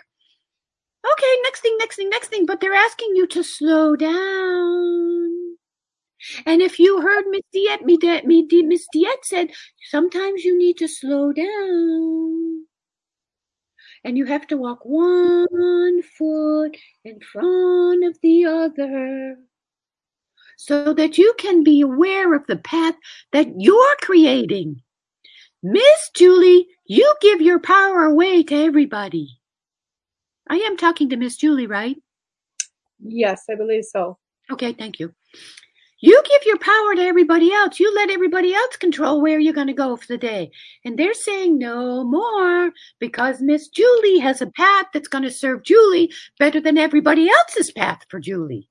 okay, 1.06 1.38
next 1.44 1.62
thing, 1.62 1.76
next 1.80 1.96
thing, 1.98 2.10
next 2.10 2.28
thing. 2.30 2.46
But 2.46 2.62
they're 2.62 2.74
asking 2.74 3.16
you 3.16 3.28
to 3.28 3.44
slow 3.44 3.96
down. 3.96 5.58
And 6.46 6.62
if 6.62 6.80
you 6.80 7.02
heard 7.02 7.26
Miss 7.30 7.42
DeEtte, 7.54 7.84
Miss 8.66 8.88
DeEtte 8.96 9.24
said, 9.24 9.52
sometimes 9.90 10.44
you 10.44 10.58
need 10.58 10.78
to 10.78 10.88
slow 10.88 11.32
down. 11.32 12.66
And 14.04 14.18
you 14.18 14.26
have 14.26 14.48
to 14.48 14.58
walk 14.58 14.80
one 14.84 16.02
foot 16.02 16.78
in 17.06 17.20
front 17.22 18.04
of 18.04 18.18
the 18.22 18.46
other 18.46 19.38
so 20.58 20.94
that 20.94 21.18
you 21.18 21.34
can 21.38 21.64
be 21.64 21.82
aware 21.82 22.34
of 22.34 22.46
the 22.48 22.58
path 22.58 22.96
that 23.32 23.48
you're 23.58 23.96
creating. 24.02 24.82
Miss 25.62 26.10
Julie, 26.14 26.68
you 26.86 27.14
give 27.22 27.42
your 27.42 27.60
power 27.60 28.04
away 28.04 28.44
to 28.44 28.56
everybody. 28.56 29.40
I 30.50 30.58
am 30.58 30.76
talking 30.76 31.10
to 31.10 31.18
Miss 31.18 31.38
Julie, 31.38 31.68
right? 31.68 31.96
Yes, 33.00 33.44
I 33.50 33.56
believe 33.56 33.86
so. 33.86 34.18
Okay, 34.52 34.74
thank 34.74 35.00
you. 35.00 35.14
You 36.04 36.22
give 36.30 36.46
your 36.46 36.58
power 36.58 36.96
to 36.96 37.02
everybody 37.02 37.54
else. 37.54 37.80
You 37.80 37.96
let 37.96 38.10
everybody 38.10 38.54
else 38.54 38.76
control 38.76 39.22
where 39.22 39.40
you're 39.40 39.54
going 39.54 39.68
to 39.68 39.74
go 39.74 39.96
for 39.96 40.06
the 40.06 40.18
day. 40.18 40.52
And 40.84 41.00
they're 41.00 41.14
saying 41.14 41.58
no 41.58 42.04
more 42.04 42.72
because 43.00 43.40
Miss 43.40 43.70
Julie 43.70 44.20
has 44.20 44.42
a 44.42 44.52
path 44.52 44.88
that's 44.94 45.08
going 45.08 45.24
to 45.24 45.32
serve 45.32 45.64
Julie 45.64 46.12
better 46.38 46.60
than 46.60 46.78
everybody 46.78 47.30
else's 47.30 47.72
path 47.72 48.02
for 48.10 48.20
Julie. 48.20 48.68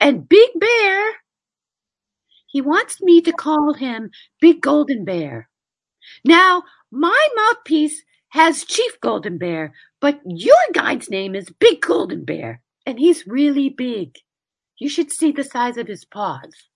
And 0.00 0.28
Big 0.28 0.50
Bear, 0.58 1.04
he 2.48 2.60
wants 2.60 3.00
me 3.00 3.20
to 3.20 3.32
call 3.32 3.74
him 3.74 4.10
Big 4.40 4.60
Golden 4.60 5.04
Bear. 5.04 5.48
Now, 6.24 6.64
my 6.90 7.28
mouthpiece 7.36 8.02
has 8.30 8.64
Chief 8.64 8.98
Golden 9.00 9.38
Bear, 9.38 9.74
but 10.00 10.18
your 10.26 10.56
guide's 10.72 11.08
name 11.08 11.36
is 11.36 11.54
Big 11.60 11.82
Golden 11.82 12.24
Bear, 12.24 12.62
and 12.84 12.98
he's 12.98 13.28
really 13.28 13.68
big. 13.68 14.16
You 14.78 14.88
should 14.88 15.10
see 15.10 15.32
the 15.32 15.44
size 15.44 15.76
of 15.76 15.88
his 15.88 16.04
paws. 16.04 16.68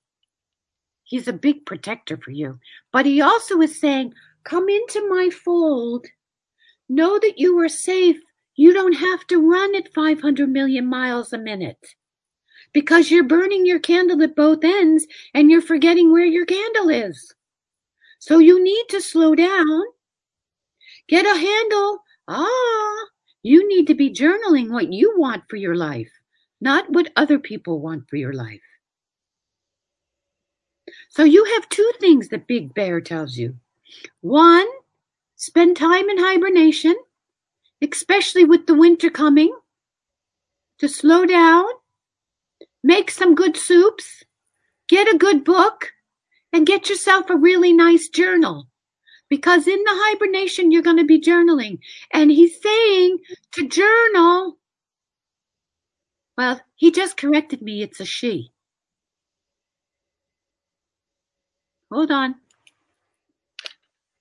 He's 1.04 1.28
a 1.28 1.32
big 1.32 1.66
protector 1.66 2.16
for 2.16 2.30
you. 2.30 2.58
But 2.92 3.06
he 3.06 3.20
also 3.20 3.60
is 3.60 3.80
saying, 3.80 4.14
Come 4.44 4.68
into 4.68 5.08
my 5.08 5.30
fold. 5.30 6.06
Know 6.88 7.18
that 7.18 7.38
you 7.38 7.58
are 7.60 7.68
safe. 7.68 8.20
You 8.56 8.72
don't 8.72 8.94
have 8.94 9.26
to 9.28 9.38
run 9.38 9.74
at 9.76 9.92
500 9.94 10.48
million 10.48 10.86
miles 10.86 11.32
a 11.32 11.38
minute 11.38 11.94
because 12.72 13.10
you're 13.10 13.24
burning 13.24 13.66
your 13.66 13.78
candle 13.78 14.22
at 14.22 14.36
both 14.36 14.64
ends 14.64 15.06
and 15.32 15.50
you're 15.50 15.62
forgetting 15.62 16.10
where 16.10 16.24
your 16.24 16.46
candle 16.46 16.88
is. 16.88 17.34
So 18.18 18.38
you 18.38 18.62
need 18.62 18.86
to 18.90 19.00
slow 19.00 19.34
down, 19.34 19.82
get 21.08 21.24
a 21.24 21.38
handle. 21.38 21.98
Ah, 22.28 23.04
you 23.42 23.66
need 23.68 23.86
to 23.88 23.94
be 23.94 24.12
journaling 24.12 24.70
what 24.70 24.92
you 24.92 25.14
want 25.18 25.44
for 25.48 25.56
your 25.56 25.74
life 25.74 26.21
not 26.62 26.88
what 26.88 27.12
other 27.16 27.40
people 27.40 27.80
want 27.80 28.08
for 28.08 28.14
your 28.14 28.32
life. 28.32 28.60
So 31.10 31.24
you 31.24 31.44
have 31.44 31.68
two 31.68 31.90
things 31.98 32.28
that 32.28 32.46
Big 32.46 32.72
Bear 32.72 33.00
tells 33.00 33.36
you. 33.36 33.56
One, 34.20 34.68
spend 35.34 35.76
time 35.76 36.08
in 36.08 36.18
hibernation, 36.18 36.94
especially 37.82 38.44
with 38.44 38.66
the 38.66 38.74
winter 38.74 39.10
coming, 39.10 39.52
to 40.78 40.88
slow 40.88 41.26
down, 41.26 41.66
make 42.84 43.10
some 43.10 43.34
good 43.34 43.56
soups, 43.56 44.22
get 44.88 45.12
a 45.12 45.18
good 45.18 45.44
book, 45.44 45.90
and 46.52 46.64
get 46.64 46.88
yourself 46.88 47.28
a 47.28 47.36
really 47.36 47.72
nice 47.72 48.08
journal. 48.08 48.68
Because 49.28 49.66
in 49.66 49.82
the 49.82 49.94
hibernation, 49.94 50.70
you're 50.70 50.82
going 50.82 50.98
to 50.98 51.04
be 51.04 51.20
journaling. 51.20 51.80
And 52.12 52.30
he's 52.30 52.62
saying 52.62 53.18
to 53.52 53.68
journal 53.68 54.58
well, 56.42 56.60
he 56.74 56.90
just 56.90 57.16
corrected 57.16 57.62
me. 57.62 57.82
It's 57.82 58.00
a 58.00 58.04
she. 58.04 58.50
Hold 61.92 62.10
on. 62.10 62.34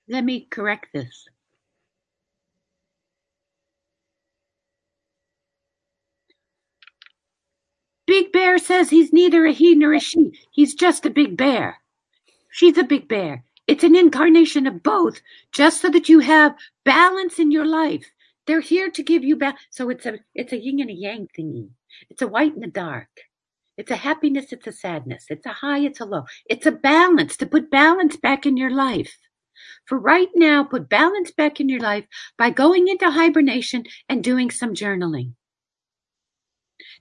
Let 0.07 0.23
me 0.23 0.45
correct 0.51 0.89
this. 0.93 1.27
Big 8.05 8.31
Bear 8.31 8.59
says 8.59 8.91
he's 8.91 9.11
neither 9.11 9.47
a 9.47 9.51
he 9.51 9.73
nor 9.73 9.93
a 9.95 9.99
she. 9.99 10.31
He's 10.51 10.75
just 10.75 11.07
a 11.07 11.09
big 11.09 11.35
bear. 11.35 11.79
She's 12.51 12.77
a 12.77 12.83
big 12.83 13.07
bear. 13.07 13.43
It's 13.65 13.83
an 13.83 13.95
incarnation 13.95 14.67
of 14.67 14.83
both, 14.83 15.21
just 15.51 15.81
so 15.81 15.89
that 15.89 16.07
you 16.07 16.19
have 16.19 16.55
balance 16.83 17.39
in 17.39 17.49
your 17.49 17.65
life. 17.65 18.11
They're 18.45 18.59
here 18.59 18.91
to 18.91 19.01
give 19.01 19.23
you 19.23 19.37
balance. 19.37 19.61
So 19.71 19.89
it's 19.89 20.05
a 20.05 20.19
it's 20.35 20.53
a 20.53 20.57
yin 20.57 20.81
and 20.81 20.91
a 20.91 20.93
yang 20.93 21.27
thingy. 21.35 21.69
It's 22.09 22.21
a 22.21 22.27
white 22.27 22.55
and 22.55 22.63
a 22.63 22.67
dark. 22.67 23.09
It's 23.77 23.91
a 23.91 23.95
happiness, 23.95 24.51
it's 24.51 24.67
a 24.67 24.71
sadness. 24.71 25.25
It's 25.29 25.45
a 25.45 25.53
high, 25.53 25.79
it's 25.79 25.99
a 25.99 26.05
low. 26.05 26.25
It's 26.45 26.65
a 26.65 26.71
balance 26.71 27.37
to 27.37 27.45
put 27.45 27.71
balance 27.71 28.17
back 28.17 28.45
in 28.45 28.57
your 28.57 28.69
life. 28.69 29.17
For 29.85 29.97
right 29.97 30.29
now, 30.35 30.63
put 30.63 30.89
balance 30.89 31.31
back 31.31 31.59
in 31.59 31.69
your 31.69 31.79
life 31.79 32.05
by 32.37 32.49
going 32.49 32.87
into 32.87 33.09
hibernation 33.09 33.85
and 34.09 34.23
doing 34.23 34.51
some 34.51 34.73
journaling. 34.73 35.33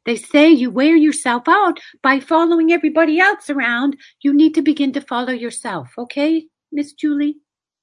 They 0.07 0.17
say 0.17 0.51
you 0.51 0.71
wear 0.71 0.97
yourself 0.97 1.45
out 1.47 1.79
by 2.03 2.21
following 2.21 2.73
everybody 2.73 3.21
else 3.21 3.51
around. 3.51 3.97
You 4.23 4.33
need 4.33 4.55
to 4.55 4.63
begin 4.63 4.93
to 4.93 5.01
follow 5.01 5.33
yourself. 5.33 5.91
Okay, 5.99 6.47
Miss 6.73 6.93
Julie? 6.93 7.37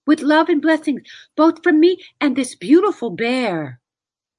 With 0.06 0.22
love 0.22 0.50
and 0.50 0.62
blessings, 0.62 1.02
both 1.36 1.62
from 1.64 1.80
me 1.80 2.04
and 2.22 2.36
this 2.36 2.56
beautiful 2.56 3.12
bear. 3.12 3.80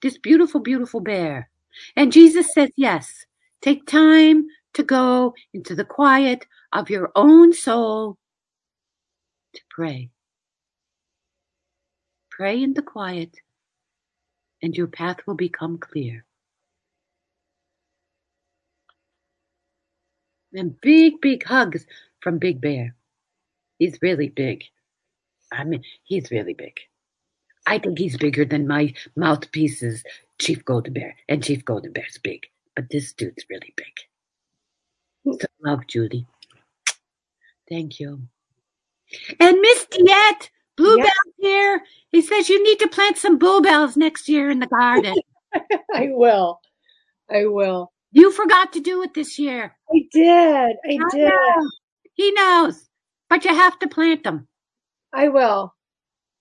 This 0.03 0.19
beautiful, 0.19 0.61
beautiful 0.61 1.01
bear. 1.01 1.51
And 1.97 2.13
Jesus 2.13 2.53
says, 2.53 2.71
yes, 2.77 3.27
take 3.63 3.87
time 3.87 4.47
to 4.75 4.83
go 4.83 5.35
into 5.53 5.75
the 5.75 5.85
quiet 5.85 6.47
of 6.73 6.91
your 6.91 7.11
own 7.15 7.53
soul 7.53 8.17
to 9.55 9.61
pray. 9.71 10.11
Pray 12.31 12.63
in 12.63 12.75
the 12.75 12.83
quiet, 12.83 13.37
and 14.63 14.77
your 14.77 14.87
path 14.87 15.19
will 15.27 15.35
become 15.35 15.79
clear. 15.79 16.25
And 20.53 20.81
big, 20.81 21.21
big 21.21 21.45
hugs 21.45 21.85
from 22.21 22.39
Big 22.39 22.61
Bear. 22.61 22.95
He's 23.79 23.99
really 24.01 24.29
big. 24.29 24.65
I 25.53 25.65
mean, 25.65 25.83
he's 26.05 26.31
really 26.31 26.55
big. 26.55 26.79
I 27.67 27.79
think 27.79 27.99
he's 27.99 28.17
bigger 28.17 28.45
than 28.45 28.67
my 28.67 28.95
mouthpieces, 29.17 30.05
Chief 30.41 30.65
Golden 30.65 30.93
Bear. 30.93 31.17
And 31.29 31.43
Chief 31.43 31.65
Golden 31.65 31.93
Bear's 31.93 32.19
big, 32.23 32.47
but 32.77 32.87
this 32.91 33.13
dude's 33.13 33.45
really 33.51 33.73
big. 33.77 33.93
Hmm. 35.25 35.33
So 35.41 35.47
love, 35.65 35.87
Judy. 35.87 36.27
Thank 37.69 38.01
you. 38.01 38.23
And 39.41 39.61
Miss 39.61 39.87
DeEtte, 39.87 40.49
Bluebell 40.77 41.09
here. 41.39 41.83
He 42.11 42.23
says 42.23 42.49
you 42.49 42.63
need 42.63 42.79
to 42.79 42.89
plant 42.89 43.19
some 43.19 43.39
bluebells 43.39 43.97
next 43.97 44.29
year 44.29 44.51
in 44.51 44.61
the 44.61 44.67
garden. 44.67 45.15
I 45.95 46.09
will. 46.11 46.61
I 47.31 47.47
will. 47.47 47.93
you 48.13 48.33
forgot 48.33 48.73
to 48.75 48.81
do 48.81 49.03
it 49.03 49.13
this 49.15 49.39
year. 49.39 49.75
I 49.93 50.01
did. 50.13 50.77
I 50.89 50.99
I 50.99 50.99
did. 51.11 51.29
know. 51.29 51.71
He 52.15 52.33
knows, 52.33 52.89
but 53.29 53.45
you 53.45 53.55
have 53.55 53.79
to 53.81 53.89
plant 53.89 54.25
them. 54.25 54.49
I 55.13 55.29
will. 55.29 55.75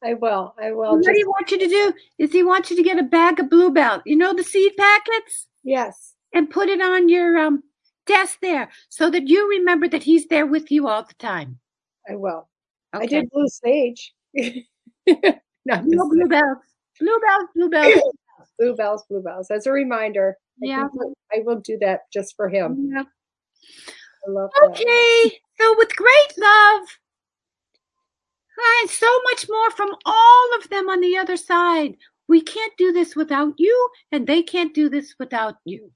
I 0.04 0.14
will. 0.14 0.54
I 0.62 0.72
will. 0.72 0.96
what 0.96 1.04
Just- 1.06 1.18
he 1.18 1.24
wants 1.26 1.52
you 1.52 1.60
to 1.60 1.68
do 1.68 1.94
is 2.18 2.32
he 2.32 2.44
wants 2.44 2.70
you 2.70 2.76
to 2.78 2.84
get 2.84 3.00
a 3.00 3.04
bag 3.04 3.40
of 3.40 3.50
bluebell. 3.50 4.02
You 4.06 4.16
know 4.16 4.34
the 4.34 4.44
seed 4.44 4.74
packets, 4.78 5.48
yes. 5.64 6.14
and 6.34 6.50
put 6.50 6.70
it 6.70 6.82
on 6.82 7.10
your 7.10 7.38
um 7.38 7.64
desk 8.06 8.38
there, 8.42 8.70
so 8.90 9.10
that 9.10 9.28
you 9.28 9.50
remember 9.50 9.88
that 9.90 10.04
he's 10.04 10.28
there 10.28 10.46
with 10.46 10.72
you 10.72 10.88
all 10.88 11.04
the 11.04 11.14
time. 11.16 11.60
I 12.10 12.16
will. 12.16 12.48
I 12.94 13.06
did 13.06 13.30
blue 13.32 13.48
sage. 13.48 14.14
No 15.66 15.82
bluebells, 16.10 16.58
bluebells, 17.00 17.50
bluebells. 17.56 18.02
bluebells, 18.58 19.04
bluebells. 19.10 19.52
As 19.52 19.66
a 19.68 19.72
reminder. 19.72 20.38
I 20.64 20.68
Yeah. 20.68 20.88
can 20.88 21.14
I 21.34 21.40
will 21.44 21.60
do 21.60 21.78
that 21.80 22.10
just 22.12 22.36
for 22.36 22.48
him. 22.50 22.92
Yep. 22.96 23.06
I 24.28 24.32
love 24.32 24.50
that. 24.56 24.70
Okay, 24.72 25.40
so 25.60 25.76
with 25.78 25.94
great 25.96 26.38
love, 26.38 26.88
and 28.82 28.90
so 28.90 29.08
much 29.32 29.48
more 29.50 29.72
from 29.72 29.96
all 30.06 30.58
of 30.58 30.70
them 30.70 30.90
on 30.90 31.02
the 31.02 31.18
other 31.18 31.38
side. 31.38 31.96
We 32.28 32.42
can't 32.42 32.74
do 32.78 32.92
this 32.92 33.16
without 33.16 33.54
you, 33.58 33.90
and 34.12 34.28
they 34.28 34.44
can't 34.44 34.74
do 34.74 34.90
this 34.90 35.16
without 35.20 35.56
you. 35.66 35.92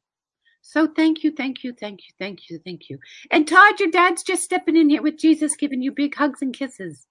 So 0.62 0.88
thank 0.88 1.24
you, 1.24 1.32
thank 1.32 1.64
you, 1.64 1.74
thank 1.74 2.02
you, 2.02 2.14
thank 2.20 2.50
you, 2.50 2.60
thank 2.64 2.90
you. 2.90 3.00
And 3.32 3.48
Todd, 3.48 3.80
your 3.80 3.90
dad's 3.90 4.24
just 4.24 4.44
stepping 4.44 4.78
in 4.78 4.90
here 4.90 5.02
with 5.02 5.18
Jesus, 5.18 5.56
giving 5.56 5.82
you 5.82 5.92
big 5.92 6.16
hugs 6.16 6.42
and 6.42 6.54
kisses. 6.54 7.08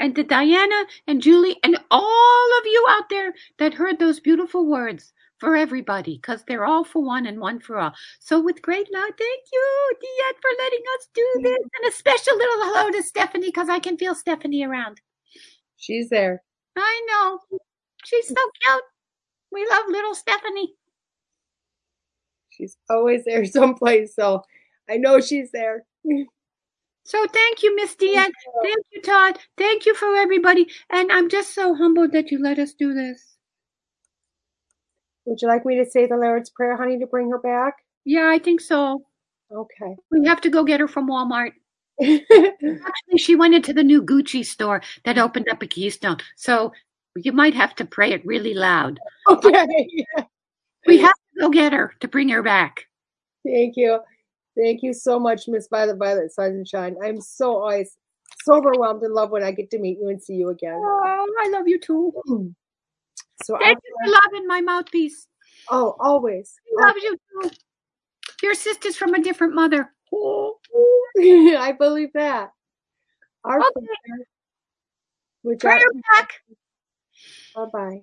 And 0.00 0.14
to 0.14 0.22
Diana 0.22 0.84
and 1.06 1.20
Julie 1.20 1.58
and 1.62 1.78
all 1.90 2.58
of 2.58 2.66
you 2.66 2.86
out 2.88 3.08
there 3.10 3.34
that 3.58 3.74
heard 3.74 3.98
those 3.98 4.20
beautiful 4.20 4.66
words 4.66 5.12
for 5.38 5.56
everybody, 5.56 6.16
because 6.16 6.44
they're 6.46 6.64
all 6.64 6.84
for 6.84 7.02
one 7.02 7.26
and 7.26 7.40
one 7.40 7.60
for 7.60 7.78
all. 7.78 7.92
So 8.20 8.40
with 8.40 8.62
great 8.62 8.92
love, 8.92 9.10
thank 9.16 9.42
you, 9.52 9.92
DeEtte, 9.94 10.40
for 10.40 10.50
letting 10.62 10.82
us 10.98 11.08
do 11.14 11.26
this. 11.42 11.58
And 11.58 11.88
a 11.88 11.92
special 11.92 12.36
little 12.36 12.56
hello 12.58 12.90
to 12.90 13.02
Stephanie, 13.02 13.48
because 13.48 13.68
I 13.68 13.78
can 13.78 13.96
feel 13.96 14.14
Stephanie 14.14 14.64
around. 14.64 15.00
She's 15.76 16.08
there. 16.08 16.42
I 16.76 17.06
know. 17.08 17.58
She's 18.04 18.28
so 18.28 18.34
cute. 18.34 18.82
We 19.52 19.66
love 19.70 19.84
little 19.88 20.14
Stephanie. 20.14 20.74
She's 22.50 22.76
always 22.90 23.24
there 23.24 23.44
someplace. 23.46 24.14
So 24.14 24.42
I 24.90 24.96
know 24.96 25.20
she's 25.20 25.50
there. 25.52 25.84
So 27.04 27.26
thank 27.32 27.62
you, 27.62 27.74
Miss 27.74 27.94
DeEtte. 27.96 28.32
Thank 28.62 28.84
you, 28.92 29.02
Todd. 29.02 29.38
Thank 29.56 29.86
you 29.86 29.94
for 29.94 30.14
everybody. 30.16 30.68
And 30.90 31.10
I'm 31.10 31.28
just 31.30 31.54
so 31.54 31.74
humbled 31.74 32.12
that 32.12 32.30
you 32.30 32.38
let 32.38 32.58
us 32.58 32.74
do 32.74 32.92
this. 32.92 33.37
Would 35.28 35.42
you 35.42 35.48
like 35.48 35.66
me 35.66 35.76
to 35.76 35.84
say 35.84 36.06
the 36.06 36.16
Lord's 36.16 36.48
Prayer, 36.48 36.74
honey, 36.74 36.98
to 36.98 37.06
bring 37.06 37.30
her 37.30 37.38
back? 37.38 37.74
Yeah, 38.06 38.30
I 38.30 38.38
think 38.38 38.62
so. 38.62 39.02
Okay. 39.52 39.94
We 40.10 40.26
have 40.26 40.40
to 40.40 40.48
go 40.48 40.64
get 40.64 40.80
her 40.80 40.88
from 40.88 41.06
Walmart. 41.06 41.52
Actually, 42.00 43.18
she 43.18 43.36
went 43.36 43.54
into 43.54 43.74
the 43.74 43.82
new 43.82 44.02
Gucci 44.02 44.44
store 44.44 44.80
that 45.04 45.18
opened 45.18 45.50
up 45.50 45.62
at 45.62 45.68
Keystone. 45.68 46.16
So 46.36 46.72
you 47.14 47.32
might 47.32 47.52
have 47.52 47.74
to 47.76 47.84
pray 47.84 48.12
it 48.12 48.24
really 48.24 48.54
loud. 48.54 48.98
okay. 49.28 49.66
We 50.86 50.98
have 50.98 51.12
to 51.12 51.40
go 51.40 51.50
get 51.50 51.74
her 51.74 51.92
to 52.00 52.08
bring 52.08 52.30
her 52.30 52.42
back. 52.42 52.86
Thank 53.44 53.76
you. 53.76 54.00
Thank 54.56 54.82
you 54.82 54.94
so 54.94 55.20
much, 55.20 55.46
Miss 55.46 55.68
Violet 55.68 55.98
Violet 55.98 56.32
Sunshine. 56.32 56.96
I'm 57.04 57.20
so 57.20 57.58
always 57.58 57.96
so 58.44 58.54
overwhelmed 58.54 59.02
in 59.02 59.12
love 59.12 59.30
when 59.30 59.42
I 59.42 59.52
get 59.52 59.70
to 59.72 59.78
meet 59.78 59.98
you 60.00 60.08
and 60.08 60.22
see 60.22 60.34
you 60.34 60.48
again. 60.48 60.80
Oh, 60.82 61.26
I 61.44 61.50
love 61.50 61.68
you 61.68 61.78
too. 61.78 62.14
Mm. 62.28 62.54
So 63.44 63.56
I, 63.56 63.60
Thank 63.60 63.78
you 63.84 63.94
for 64.04 64.10
loving 64.32 64.46
my 64.46 64.60
mouthpiece. 64.60 65.26
oh, 65.70 65.96
always. 66.00 66.54
He 66.64 66.76
loves 66.76 67.02
you 67.02 67.16
too. 67.42 67.50
Your 68.42 68.54
sister's 68.54 68.96
from 68.96 69.14
a 69.14 69.22
different 69.22 69.54
mother. 69.54 69.92
I 71.18 71.74
believe 71.78 72.10
that. 72.14 72.50
Our 73.44 73.58
Okay. 73.60 73.70
Father, 73.74 74.24
which 75.42 75.60
Pray 75.60 75.72
art 75.72 75.82
back. 76.16 76.30
Bye 77.54 77.64
bye. 77.72 78.02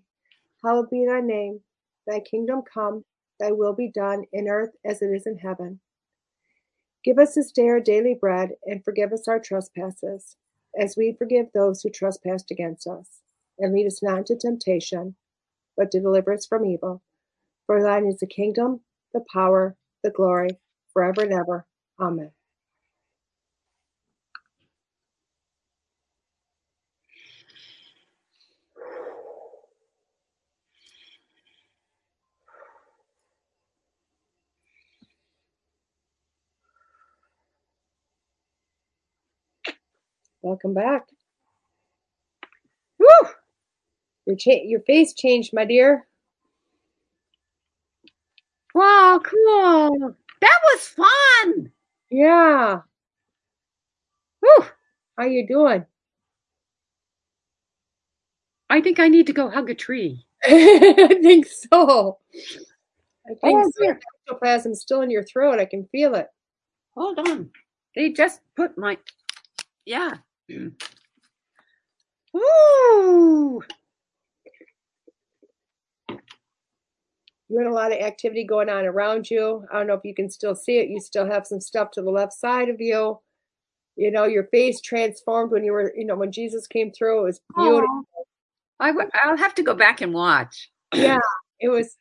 Hallowed 0.63 0.89
be 0.89 1.05
thy 1.07 1.21
name. 1.21 1.59
Thy 2.07 2.19
kingdom 2.19 2.61
come, 2.71 3.03
thy 3.39 3.51
will 3.51 3.73
be 3.73 3.91
done 3.93 4.23
in 4.33 4.47
earth 4.47 4.71
as 4.85 5.01
it 5.01 5.07
is 5.07 5.25
in 5.25 5.37
heaven. 5.37 5.79
Give 7.03 7.19
us 7.19 7.35
this 7.35 7.51
day 7.51 7.67
our 7.67 7.79
daily 7.79 8.15
bread, 8.19 8.51
and 8.65 8.83
forgive 8.83 9.13
us 9.13 9.27
our 9.27 9.39
trespasses, 9.39 10.35
as 10.79 10.95
we 10.97 11.13
forgive 11.17 11.47
those 11.53 11.81
who 11.81 11.89
trespass 11.91 12.43
against 12.49 12.87
us. 12.87 13.21
And 13.59 13.73
lead 13.73 13.87
us 13.87 14.03
not 14.03 14.19
into 14.19 14.35
temptation, 14.37 15.15
but 15.77 15.91
to 15.91 16.01
deliver 16.01 16.33
us 16.33 16.45
from 16.47 16.65
evil. 16.65 17.01
For 17.67 17.81
thine 17.83 18.07
is 18.07 18.19
the 18.19 18.27
kingdom, 18.27 18.81
the 19.13 19.23
power, 19.33 19.77
the 20.03 20.11
glory, 20.11 20.49
forever 20.93 21.23
and 21.23 21.33
ever. 21.33 21.65
Amen. 21.99 22.31
Welcome 40.41 40.73
back. 40.73 41.03
Woo! 42.99 43.29
Your 44.25 44.35
cha- 44.35 44.63
your 44.63 44.81
face 44.81 45.13
changed, 45.13 45.53
my 45.53 45.65
dear. 45.65 46.07
Wow, 48.73 49.21
cool. 49.23 50.15
That 50.41 50.59
was 50.73 50.87
fun. 50.87 51.71
Yeah. 52.09 52.81
Whew. 54.41 54.65
How 55.17 55.25
you 55.25 55.47
doing? 55.47 55.85
I 58.69 58.81
think 58.81 58.99
I 58.99 59.07
need 59.07 59.27
to 59.27 59.33
go 59.33 59.49
hug 59.49 59.69
a 59.69 59.75
tree. 59.75 60.25
I 60.43 61.17
think 61.21 61.47
so. 61.47 62.19
I 63.27 63.31
oh, 63.31 63.35
think 63.41 63.43
Oh, 63.43 63.71
so. 63.75 63.95
Ectoplasm's 64.33 64.81
still 64.81 65.01
in 65.01 65.09
your 65.09 65.23
throat. 65.23 65.59
I 65.59 65.65
can 65.65 65.85
feel 65.85 66.15
it. 66.15 66.27
Hold 66.95 67.19
on. 67.19 67.49
They 67.95 68.11
just 68.11 68.41
put 68.55 68.77
my 68.77 68.97
yeah. 69.85 70.15
Ooh. 72.35 73.61
You 77.49 77.59
had 77.59 77.67
a 77.67 77.73
lot 77.73 77.91
of 77.91 77.99
activity 77.99 78.43
going 78.43 78.69
on 78.69 78.85
around 78.85 79.29
you. 79.29 79.65
I 79.71 79.77
don't 79.77 79.87
know 79.87 79.93
if 79.93 80.03
you 80.03 80.15
can 80.15 80.29
still 80.29 80.55
see 80.55 80.79
it. 80.79 80.89
You 80.89 80.99
still 80.99 81.27
have 81.27 81.45
some 81.45 81.61
stuff 81.61 81.91
to 81.91 82.01
the 82.01 82.09
left 82.09 82.33
side 82.33 82.69
of 82.69 82.77
you. 82.79 83.19
You 83.95 84.11
know, 84.11 84.25
your 84.25 84.45
face 84.47 84.81
transformed 84.81 85.51
when 85.51 85.63
you 85.63 85.71
were, 85.71 85.93
you 85.95 86.05
know, 86.05 86.15
when 86.15 86.31
Jesus 86.31 86.67
came 86.67 86.91
through. 86.91 87.21
It 87.21 87.25
was 87.25 87.41
beautiful. 87.55 87.87
Aw. 87.87 88.15
I 88.79 88.87
w- 88.87 89.09
I'll 89.23 89.37
have 89.37 89.55
to 89.55 89.63
go 89.63 89.73
back 89.73 90.01
and 90.01 90.13
watch. 90.13 90.69
Yeah, 90.93 91.17
it 91.59 91.69
was. 91.69 91.97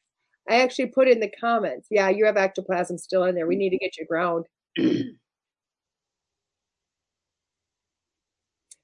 I 0.49 0.61
actually 0.63 0.87
put 0.87 1.09
in 1.09 1.21
the 1.21 1.31
comments. 1.41 1.89
Yeah, 1.91 2.11
you 2.11 2.27
have 2.27 2.37
ectoplasm 2.37 2.99
still 2.99 3.25
in 3.25 3.35
there. 3.35 3.47
We 3.47 3.57
need 3.57 3.71
to 3.71 3.79
get 3.79 3.97
you 3.97 4.07
ground. 4.07 4.47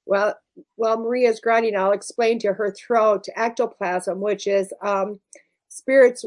well, 0.05 0.35
well, 0.77 0.97
Maria's 0.97 1.39
grinding. 1.39 1.75
I'll 1.75 1.91
explain 1.91 2.39
to 2.39 2.53
her 2.53 2.71
throat 2.71 3.25
ectoplasm, 3.35 4.21
which 4.21 4.47
is 4.47 4.73
um, 4.81 5.19
spirits. 5.69 6.25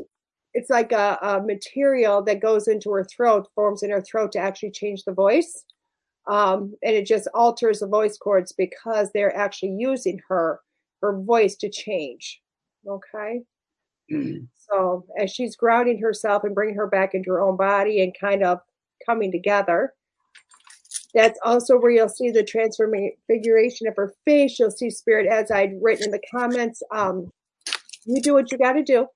It's 0.55 0.71
like 0.71 0.93
a, 0.93 1.19
a 1.23 1.43
material 1.43 2.23
that 2.25 2.41
goes 2.41 2.69
into 2.69 2.91
her 2.93 3.05
throat, 3.05 3.49
forms 3.55 3.83
in 3.83 3.91
her 3.91 4.03
throat 4.03 4.33
to 4.33 4.39
actually 4.39 4.71
change 4.73 5.05
the 5.05 5.13
voice, 5.13 5.65
um, 6.29 6.75
and 6.83 6.95
it 6.95 7.07
just 7.07 7.29
alters 7.35 7.81
the 7.81 7.89
voice 7.89 8.17
cords 8.19 8.53
because 8.53 9.11
they're 9.13 9.37
actually 9.37 9.77
using 9.79 10.21
her 10.29 10.61
her 11.03 11.19
voice 11.21 11.57
to 11.57 11.71
change. 11.71 12.41
Okay. 12.89 13.43
So 14.71 15.05
as 15.19 15.31
she's 15.31 15.57
grounding 15.57 16.01
herself 16.01 16.43
and 16.45 16.55
bringing 16.55 16.77
her 16.77 16.87
back 16.87 17.15
into 17.15 17.31
her 17.31 17.43
own 17.43 17.57
body 17.57 18.03
and 18.03 18.15
kind 18.19 18.43
of 18.43 18.61
coming 19.07 19.31
together, 19.31 19.93
That's 21.15 21.39
also 21.45 21.79
where 21.79 21.93
you'll 21.93 22.09
see 22.09 22.31
the 22.31 22.43
transfiguration 22.45 23.87
of 23.89 23.97
her 23.97 24.13
face. 24.25 24.59
You'll 24.59 24.71
see 24.73 24.91
spirit, 24.91 25.27
as 25.27 25.51
I'd 25.51 25.75
written 25.81 26.07
in 26.07 26.11
the 26.11 26.21
comments. 26.31 26.83
Um, 26.93 27.31
you 28.05 28.21
do 28.21 28.35
what 28.35 28.51
you 28.51 28.59
got 28.59 28.73
to 28.75 28.83
do. 28.83 29.07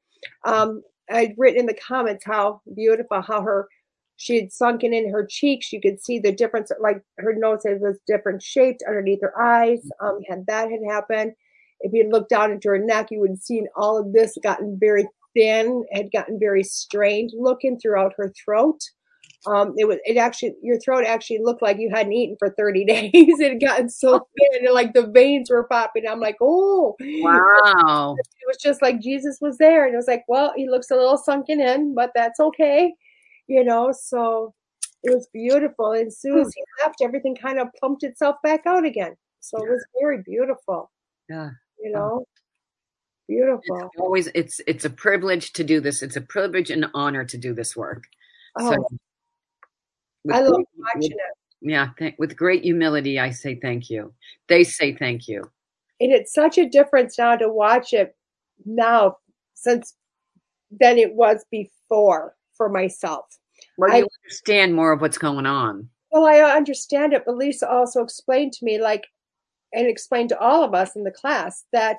Um, 0.44 0.82
I'd 1.10 1.34
written 1.36 1.60
in 1.60 1.66
the 1.66 1.74
comments 1.74 2.24
how 2.24 2.60
beautiful, 2.74 3.22
how 3.22 3.42
her 3.42 3.68
she 4.16 4.40
had 4.40 4.52
sunken 4.52 4.92
in 4.92 5.10
her 5.10 5.24
cheeks. 5.24 5.72
You 5.72 5.80
could 5.80 6.02
see 6.02 6.18
the 6.18 6.32
difference, 6.32 6.72
like 6.80 7.02
her 7.18 7.34
nose 7.34 7.62
was 7.64 8.00
different 8.06 8.42
shaped 8.42 8.82
underneath 8.86 9.20
her 9.22 9.40
eyes. 9.40 9.88
Um, 10.00 10.20
had 10.28 10.44
that 10.46 10.70
had 10.70 10.80
happened, 10.88 11.32
if 11.80 11.92
you 11.92 12.08
looked 12.10 12.30
down 12.30 12.50
into 12.50 12.68
her 12.68 12.78
neck, 12.78 13.08
you 13.10 13.20
would 13.20 13.30
have 13.30 13.38
seen 13.38 13.68
all 13.76 13.96
of 13.96 14.12
this 14.12 14.36
gotten 14.42 14.76
very 14.78 15.08
thin, 15.34 15.84
had 15.92 16.10
gotten 16.10 16.38
very 16.38 16.64
strained 16.64 17.30
looking 17.34 17.78
throughout 17.78 18.14
her 18.16 18.32
throat. 18.44 18.80
Um, 19.46 19.74
it 19.76 19.86
was 19.86 19.98
it 20.04 20.16
actually 20.16 20.54
your 20.62 20.80
throat 20.80 21.04
actually 21.04 21.38
looked 21.38 21.62
like 21.62 21.78
you 21.78 21.90
hadn't 21.90 22.12
eaten 22.12 22.36
for 22.38 22.50
30 22.50 22.84
days. 22.86 23.12
it 23.14 23.52
had 23.52 23.60
gotten 23.60 23.88
so 23.88 24.26
thin 24.38 24.64
and 24.66 24.74
like 24.74 24.94
the 24.94 25.06
veins 25.06 25.50
were 25.50 25.64
popping. 25.64 26.04
I'm 26.08 26.20
like, 26.20 26.36
oh 26.40 26.96
wow. 27.00 28.16
It 28.40 28.46
was 28.46 28.56
just 28.56 28.82
like 28.82 29.00
Jesus 29.00 29.38
was 29.40 29.58
there. 29.58 29.84
And 29.84 29.94
it 29.94 29.96
was 29.96 30.08
like, 30.08 30.24
well, 30.26 30.52
he 30.56 30.68
looks 30.68 30.90
a 30.90 30.96
little 30.96 31.18
sunken 31.18 31.60
in, 31.60 31.94
but 31.94 32.10
that's 32.14 32.40
okay. 32.40 32.94
You 33.46 33.62
know, 33.64 33.92
so 33.92 34.54
it 35.02 35.14
was 35.14 35.28
beautiful. 35.32 35.92
And 35.92 36.08
as 36.08 36.18
soon 36.18 36.38
as 36.40 36.52
he 36.54 36.62
left, 36.82 36.96
everything 37.02 37.36
kind 37.36 37.58
of 37.58 37.68
pumped 37.80 38.02
itself 38.02 38.36
back 38.42 38.62
out 38.66 38.84
again. 38.84 39.14
So 39.40 39.58
it 39.58 39.70
was 39.70 39.84
very 40.00 40.22
beautiful. 40.22 40.90
Yeah. 41.28 41.50
You 41.80 41.92
know? 41.92 42.24
Beautiful. 43.28 43.90
It's 43.92 44.00
always 44.00 44.28
it's 44.34 44.60
it's 44.66 44.86
a 44.86 44.90
privilege 44.90 45.52
to 45.52 45.62
do 45.62 45.80
this. 45.80 46.02
It's 46.02 46.16
a 46.16 46.20
privilege 46.22 46.70
and 46.70 46.86
honor 46.94 47.24
to 47.26 47.36
do 47.36 47.52
this 47.52 47.76
work. 47.76 48.04
Oh, 48.56 48.72
So 48.72 48.88
I 50.34 50.40
love 50.40 50.62
watching 50.76 51.12
it. 51.12 51.18
Yeah, 51.60 51.88
th- 51.98 52.14
with 52.18 52.36
great 52.36 52.62
humility, 52.62 53.18
I 53.18 53.30
say 53.30 53.56
thank 53.56 53.90
you. 53.90 54.12
They 54.48 54.64
say 54.64 54.94
thank 54.94 55.26
you. 55.28 55.42
And 56.00 56.12
it's 56.12 56.32
such 56.32 56.58
a 56.58 56.68
difference 56.68 57.18
now 57.18 57.36
to 57.36 57.48
watch 57.48 57.92
it 57.92 58.16
now 58.64 59.16
since 59.54 59.94
than 60.70 60.98
it 60.98 61.14
was 61.14 61.44
before 61.50 62.36
for 62.56 62.68
myself. 62.68 63.26
Well, 63.76 63.92
I- 63.92 63.98
you 63.98 64.08
understand 64.24 64.74
more 64.74 64.92
of 64.92 65.00
what's 65.00 65.18
going 65.18 65.46
on. 65.46 65.88
Well, 66.12 66.26
I 66.26 66.40
understand 66.40 67.12
it, 67.12 67.24
but 67.26 67.36
Lisa 67.36 67.68
also 67.68 68.02
explained 68.02 68.52
to 68.54 68.64
me, 68.64 68.80
like, 68.80 69.04
and 69.74 69.86
explained 69.86 70.30
to 70.30 70.38
all 70.38 70.62
of 70.64 70.74
us 70.74 70.96
in 70.96 71.04
the 71.04 71.10
class 71.10 71.64
that 71.72 71.98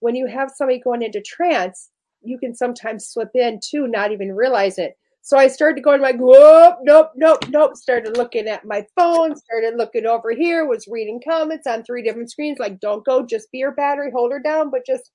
when 0.00 0.14
you 0.14 0.26
have 0.26 0.50
somebody 0.50 0.78
going 0.78 1.02
into 1.02 1.22
trance, 1.22 1.90
you 2.22 2.38
can 2.38 2.54
sometimes 2.54 3.06
slip 3.06 3.30
in 3.34 3.60
too, 3.62 3.86
not 3.86 4.12
even 4.12 4.34
realize 4.34 4.78
it. 4.78 4.98
So 5.26 5.36
I 5.36 5.48
started 5.48 5.82
going 5.82 6.00
like, 6.00 6.18
whoop, 6.20 6.76
nope, 6.82 7.10
nope, 7.16 7.48
nope. 7.48 7.74
Started 7.74 8.16
looking 8.16 8.46
at 8.46 8.64
my 8.64 8.86
phone, 8.94 9.34
started 9.34 9.74
looking 9.76 10.06
over 10.06 10.30
here, 10.30 10.68
was 10.68 10.86
reading 10.86 11.20
comments 11.28 11.66
on 11.66 11.82
three 11.82 12.00
different 12.00 12.30
screens. 12.30 12.60
Like, 12.60 12.78
don't 12.78 13.04
go, 13.04 13.26
just 13.26 13.50
be 13.50 13.58
your 13.58 13.72
battery, 13.72 14.12
hold 14.14 14.30
her 14.30 14.38
down, 14.38 14.70
but 14.70 14.86
just 14.86 15.10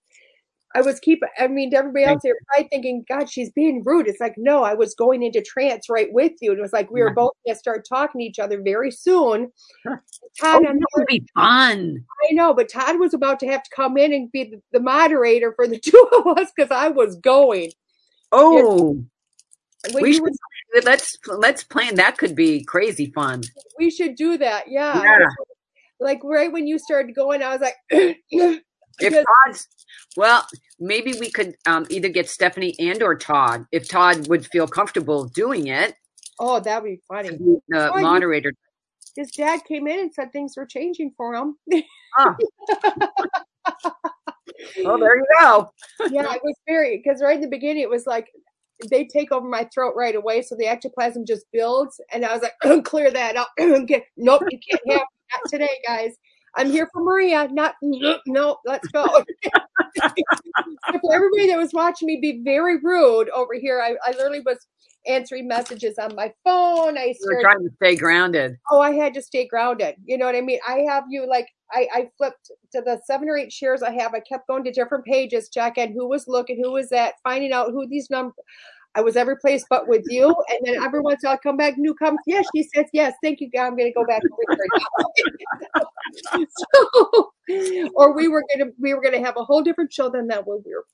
I 0.75 0.81
was 0.81 0.99
keep. 0.99 1.23
I 1.39 1.47
mean, 1.47 1.73
everybody 1.73 2.03
else 2.03 2.23
here 2.23 2.35
probably 2.45 2.67
thinking, 2.67 3.05
God, 3.07 3.29
she's 3.29 3.53
being 3.53 3.83
rude. 3.85 4.05
It's 4.05 4.19
like, 4.19 4.33
no, 4.35 4.63
I 4.63 4.73
was 4.73 4.95
going 4.95 5.23
into 5.23 5.41
trance 5.41 5.87
right 5.89 6.11
with 6.11 6.33
you. 6.41 6.51
And 6.51 6.59
it 6.59 6.61
was 6.61 6.73
like 6.73 6.91
we 6.91 7.01
were 7.01 7.13
both 7.13 7.31
going 7.45 7.55
to 7.55 7.59
start 7.59 7.85
talking 7.87 8.19
to 8.19 8.25
each 8.25 8.37
other 8.37 8.61
very 8.61 8.91
soon. 8.91 9.49
Oh, 9.87 9.97
that 10.61 10.87
would 10.97 11.07
be 11.07 11.25
fun. 11.33 12.03
I 12.29 12.33
know, 12.33 12.53
but 12.53 12.67
Todd 12.67 12.99
was 12.99 13.13
about 13.13 13.39
to 13.39 13.47
have 13.47 13.63
to 13.63 13.69
come 13.73 13.95
in 13.97 14.11
and 14.11 14.29
be 14.29 14.43
the, 14.43 14.61
the 14.73 14.81
moderator 14.81 15.53
for 15.55 15.67
the 15.67 15.79
two 15.79 16.09
of 16.17 16.37
us 16.37 16.51
because 16.53 16.69
I 16.69 16.89
was 16.89 17.15
going. 17.15 17.71
Oh, 18.33 19.05
When 19.91 20.03
we 20.03 20.13
should 20.13 20.23
were- 20.23 20.81
let's 20.83 21.17
let's 21.27 21.63
plan. 21.63 21.95
That 21.95 22.17
could 22.17 22.35
be 22.35 22.63
crazy 22.63 23.11
fun. 23.13 23.41
we 23.79 23.89
should 23.89 24.15
do 24.15 24.37
that. 24.37 24.65
Yeah. 24.69 25.01
Yeah. 25.01 25.25
Like 25.99 26.19
right 26.23 26.51
when 26.51 26.67
you 26.67 26.77
started 26.79 27.13
going, 27.15 27.41
I 27.43 27.49
was 27.55 27.61
like, 27.61 27.75
If 27.91 28.19
because- 28.99 29.25
Todd's 29.45 29.67
well, 30.17 30.45
maybe 30.79 31.13
we 31.19 31.29
could 31.31 31.55
um, 31.65 31.85
either 31.89 32.09
get 32.09 32.29
Stephanie 32.29 32.75
and 32.79 33.01
or 33.01 33.15
Todd. 33.15 33.65
If 33.71 33.87
Todd 33.87 34.27
would 34.27 34.45
feel 34.47 34.67
comfortable 34.67 35.25
doing 35.29 35.67
it, 35.67 35.95
oh, 36.39 36.59
that'd 36.59 36.83
be 36.83 36.99
funny. 37.07 37.29
be 37.37 37.55
the 37.69 37.91
Oh, 37.93 37.99
moderator. 38.01 38.53
His 39.15 39.31
dad 39.31 39.61
came 39.67 39.87
in 39.87 39.99
and 39.99 40.13
said 40.13 40.31
things 40.31 40.55
were 40.57 40.65
changing 40.65 41.13
for 41.17 41.33
him. 41.35 41.55
Oh. 42.17 42.35
oh, 44.85 44.97
there 44.99 45.17
you 45.17 45.25
go. 45.39 45.71
yeah, 46.11 46.33
it 46.33 46.41
was 46.43 46.55
very 46.67 46.97
because 47.03 47.21
right 47.21 47.35
in 47.35 47.41
the 47.41 47.47
beginning 47.47 47.83
it 47.83 47.89
was 47.89 48.05
like 48.05 48.27
they 48.89 49.05
take 49.05 49.31
over 49.31 49.47
my 49.47 49.67
throat 49.73 49.93
right 49.95 50.15
away, 50.15 50.41
so 50.41 50.55
the 50.55 50.67
ectoplasm 50.67 51.25
just 51.25 51.45
builds, 51.51 51.99
and 52.11 52.25
I 52.25 52.33
was 52.33 52.43
like, 52.43 52.83
clear 52.85 53.11
that 53.11 53.35
up. 53.35 53.49
Nope, 53.59 54.43
you 54.49 54.59
can't 54.69 54.81
have 54.89 55.01
that 55.31 55.49
today, 55.49 55.77
guys. 55.87 56.15
I'm 56.55 56.69
here 56.71 56.89
for 56.91 57.01
Maria, 57.03 57.47
not 57.51 57.75
no. 57.81 58.57
Let's 58.65 58.87
go. 58.89 59.05
for 61.01 61.13
everybody 61.13 61.47
that 61.47 61.57
was 61.57 61.73
watching 61.73 62.07
me 62.07 62.19
be 62.21 62.41
very 62.43 62.77
rude 62.77 63.29
over 63.29 63.53
here, 63.53 63.81
I, 63.81 63.95
I 64.05 64.11
literally 64.11 64.41
was 64.41 64.67
answering 65.07 65.47
messages 65.47 65.97
on 65.97 66.15
my 66.15 66.31
phone. 66.43 66.97
I 66.97 67.07
We're 67.25 67.39
started 67.39 67.41
trying 67.41 67.63
to 67.69 67.75
stay 67.75 67.95
grounded. 67.95 68.57
oh 68.71 68.79
i 68.81 68.91
had 68.91 69.13
to 69.15 69.21
stay 69.21 69.47
grounded 69.47 69.95
you 70.05 70.17
know 70.17 70.25
what 70.25 70.35
i 70.35 70.41
mean 70.41 70.59
i 70.67 70.79
have 70.87 71.05
you 71.09 71.27
like 71.27 71.47
i 71.71 71.87
i 71.93 72.09
flipped 72.17 72.51
to 72.71 72.81
the 72.81 73.01
seven 73.05 73.27
or 73.27 73.35
eight 73.37 73.51
shares 73.51 73.81
i 73.81 73.91
have 73.91 74.13
i 74.13 74.19
kept 74.19 74.47
going 74.47 74.63
to 74.63 74.71
different 74.71 75.03
pages 75.05 75.49
checking 75.49 75.91
who 75.93 76.07
was 76.07 76.27
looking 76.27 76.61
who 76.61 76.71
was 76.71 76.89
that 76.89 77.15
finding 77.23 77.51
out 77.51 77.71
who 77.71 77.87
these 77.87 78.09
numbers 78.11 78.35
i 78.95 79.01
was 79.01 79.15
every 79.15 79.37
place 79.37 79.63
but 79.69 79.87
with 79.87 80.03
you 80.09 80.27
and 80.49 80.59
then 80.63 80.83
every 80.83 80.99
once 81.01 81.23
in 81.23 81.27
a 81.27 81.29
while 81.29 81.37
i 81.37 81.47
come 81.47 81.57
back 81.57 81.77
new 81.77 81.93
comments 81.95 82.23
yes 82.27 82.45
she 82.55 82.63
says 82.63 82.85
yes 82.93 83.13
thank 83.23 83.39
you 83.39 83.49
i'm 83.59 83.75
going 83.77 83.89
to 83.89 83.93
go 83.93 84.05
back 84.05 84.21
and 84.21 84.31
read 84.47 85.87
so, 86.49 87.31
or 87.95 88.13
we 88.13 88.27
were 88.27 88.43
going 88.53 88.67
to 88.67 88.73
we 88.79 88.93
were 88.93 89.01
going 89.01 89.13
to 89.13 89.23
have 89.23 89.37
a 89.37 89.43
whole 89.43 89.61
different 89.61 89.91
show 89.91 90.09
than 90.09 90.27
that 90.27 90.45
what 90.45 90.59
we 90.65 90.73
were 90.73 90.85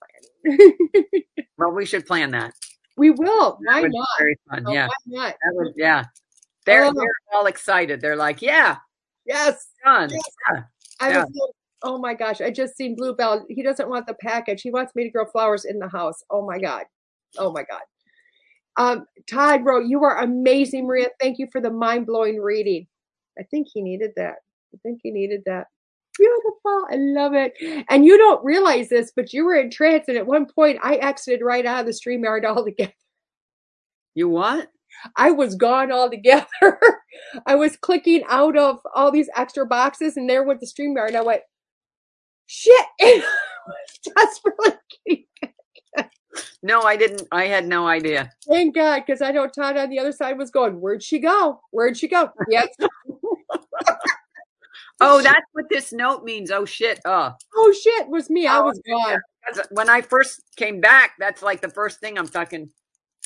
planning 0.44 1.24
Well, 1.57 1.72
we 1.72 1.86
should 1.86 2.06
plan 2.06 2.32
that. 2.32 2.53
we 2.98 3.10
will 3.11 3.57
why 3.65 3.82
not 3.82 4.07
Very 4.19 4.38
fun. 4.49 4.64
Oh, 4.68 4.72
yeah. 4.74 4.88
why 5.07 5.24
not 5.26 5.36
That 5.44 5.53
would, 5.56 5.74
yeah. 5.76 6.06
They're, 6.65 6.86
Oh. 6.86 6.91
they're 6.94 7.06
all 7.34 7.45
excited. 7.45 8.02
They're 8.02 8.15
like, 8.18 8.41
yeah, 8.41 8.78
yes 9.26 9.68
done. 9.86 10.10
Yes. 10.11 10.22
Yeah. 10.52 10.64
I 10.99 11.10
Yeah. 11.11 11.19
was 11.24 11.30
so- 11.34 11.52
oh 11.84 11.98
my 11.99 12.14
gosh, 12.14 12.41
I 12.41 12.49
just 12.52 12.76
seen 12.76 12.95
Bluebell. 12.95 13.45
He 13.49 13.61
doesn't 13.64 13.88
want 13.90 14.07
the 14.07 14.15
package. 14.15 14.61
He 14.64 14.72
wants 14.72 14.94
me 14.95 15.03
to 15.03 15.10
grow 15.10 15.26
flowers 15.26 15.64
in 15.65 15.78
the 15.80 15.88
house. 15.88 16.24
Oh 16.30 16.45
my 16.45 16.60
God. 16.60 16.86
Oh 17.38 17.52
my 17.52 17.64
God. 17.64 17.82
Um, 18.78 19.06
Todd 19.30 19.66
wrote, 19.66 19.88
You 19.88 20.04
are 20.04 20.20
amazing, 20.20 20.86
Maria. 20.86 21.08
Thank 21.20 21.40
you 21.40 21.48
for 21.52 21.62
the 21.62 21.72
mind 21.72 22.06
blowing 22.06 22.40
reading. 22.40 22.88
I 23.40 23.44
think 23.44 23.68
he 23.74 23.82
needed 23.82 24.12
that. 24.16 24.36
I 24.74 24.78
think 24.84 24.99
he 25.04 25.12
needed 25.12 25.41
that. 25.45 25.68
Beautiful. 26.18 26.86
I 26.91 26.95
love 26.95 27.34
it. 27.34 27.54
And 27.90 28.06
you 28.06 28.18
don't 28.18 28.44
realize 28.44 28.90
this, 28.90 29.12
but 29.16 29.34
you 29.34 29.45
were 29.45 29.56
in 29.56 29.70
trance. 29.70 30.08
And 30.08 30.18
at 30.18 30.26
one 30.26 30.45
point, 30.48 30.80
I 30.82 30.95
exited 30.95 31.41
right 31.44 31.66
out 31.66 31.82
of 31.82 31.86
the 31.86 31.91
StreamYard 31.91 32.45
altogether. 32.58 32.94
You 34.16 34.30
what? 34.30 34.70
I 35.16 35.32
was 35.32 35.56
gone 35.56 35.91
altogether. 35.91 36.48
I 37.45 37.56
was 37.56 37.78
clicking 37.78 38.24
out 38.28 38.58
of 38.58 38.80
all 38.95 39.12
these 39.12 39.30
extra 39.36 39.66
boxes, 39.66 40.18
and 40.18 40.28
there 40.28 40.44
went 40.44 40.60
the 40.60 40.66
StreamYard. 40.66 41.10
And 41.10 41.18
I 41.18 41.22
went, 41.22 41.41
shit. 42.48 42.86
And 42.99 43.24
I 43.24 43.74
was 43.74 44.16
desperately 44.16 45.28
No, 46.64 46.82
I 46.82 46.96
didn't. 46.98 47.24
I 47.32 47.46
had 47.46 47.68
no 47.68 47.88
idea. 47.88 48.32
thank 48.48 48.76
God, 48.76 49.04
because 49.06 49.22
I 49.22 49.32
know 49.32 49.48
Todd 49.48 49.78
on 49.78 49.90
the 49.90 50.00
other 50.00 50.12
side 50.12 50.38
was 50.38 50.52
going, 50.52 50.80
Where'd 50.82 51.04
she 51.04 51.20
go? 51.20 51.62
Where'd 51.72 51.98
she 51.98 52.08
go? 52.08 52.30
Yes. 52.50 52.68
Oh, 55.00 55.22
that's 55.22 55.46
what 55.54 55.66
this 55.70 55.94
note 55.94 56.24
means. 56.24 56.50
Oh 56.50 56.66
shit. 56.66 57.00
Oh, 57.06 57.32
oh 57.56 57.72
shit, 57.84 58.08
was 58.10 58.32
me. 58.32 58.48
I 58.48 58.58
Oh, 58.58 58.64
was 58.64 58.80
gone. 58.88 59.20
'Cause 59.46 59.62
when 59.70 59.90
I 59.90 60.02
first 60.02 60.42
came 60.56 60.82
back, 60.82 61.12
that's 61.20 61.44
like 61.44 61.62
the 61.62 61.70
first 61.70 62.00
thing 62.00 62.18
I'm 62.18 62.26
fucking. 62.26 62.72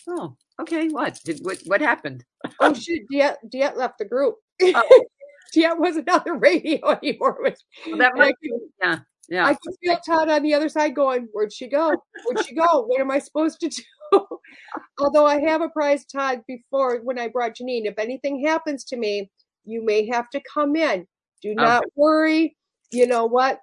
Oh, 0.09 0.35
okay. 0.59 0.89
What 0.89 1.17
did 1.23 1.39
what, 1.43 1.59
what 1.67 1.79
happened? 1.79 2.25
Oh 2.59 2.73
shit, 2.73 3.03
DeEtte, 3.09 3.37
DeEtte 3.53 3.77
left 3.77 3.99
the 3.99 4.05
group. 4.05 4.35
Oh. 4.61 5.05
DeEtte 5.55 5.79
wasn't 5.79 6.09
on 6.09 6.21
the 6.25 6.33
radio 6.33 6.89
anymore. 7.01 7.37
Was- 7.41 7.63
Well, 7.87 7.97
that 7.99 8.15
might, 8.17 8.35
could- 8.43 8.59
yeah, 8.81 8.99
yeah. 9.29 9.45
I 9.45 9.53
could 9.53 9.75
feel 9.81 9.97
Todd 10.05 10.29
on 10.29 10.43
the 10.43 10.53
other 10.53 10.69
side 10.69 10.95
going, 10.95 11.27
Where'd 11.31 11.53
she 11.53 11.67
go? 11.67 11.93
Where'd 12.25 12.45
she 12.45 12.55
go? 12.55 12.85
What 12.87 12.99
am 12.99 13.11
I 13.11 13.19
supposed 13.19 13.59
to 13.61 13.69
do? 13.69 13.81
Although 14.99 15.25
I 15.25 15.39
have 15.39 15.61
apprised 15.61 16.11
Todd 16.11 16.41
before 16.47 16.99
when 17.03 17.19
I 17.19 17.27
brought 17.27 17.55
Janine, 17.55 17.85
if 17.85 17.97
anything 17.97 18.45
happens 18.45 18.83
to 18.85 18.97
me, 18.97 19.29
you 19.65 19.83
may 19.83 20.07
have 20.07 20.29
to 20.31 20.41
come 20.53 20.75
in. 20.75 21.07
Do 21.41 21.51
oh. 21.57 21.63
not 21.63 21.83
worry. 21.95 22.57
You 22.91 23.07
know 23.07 23.25
what? 23.25 23.59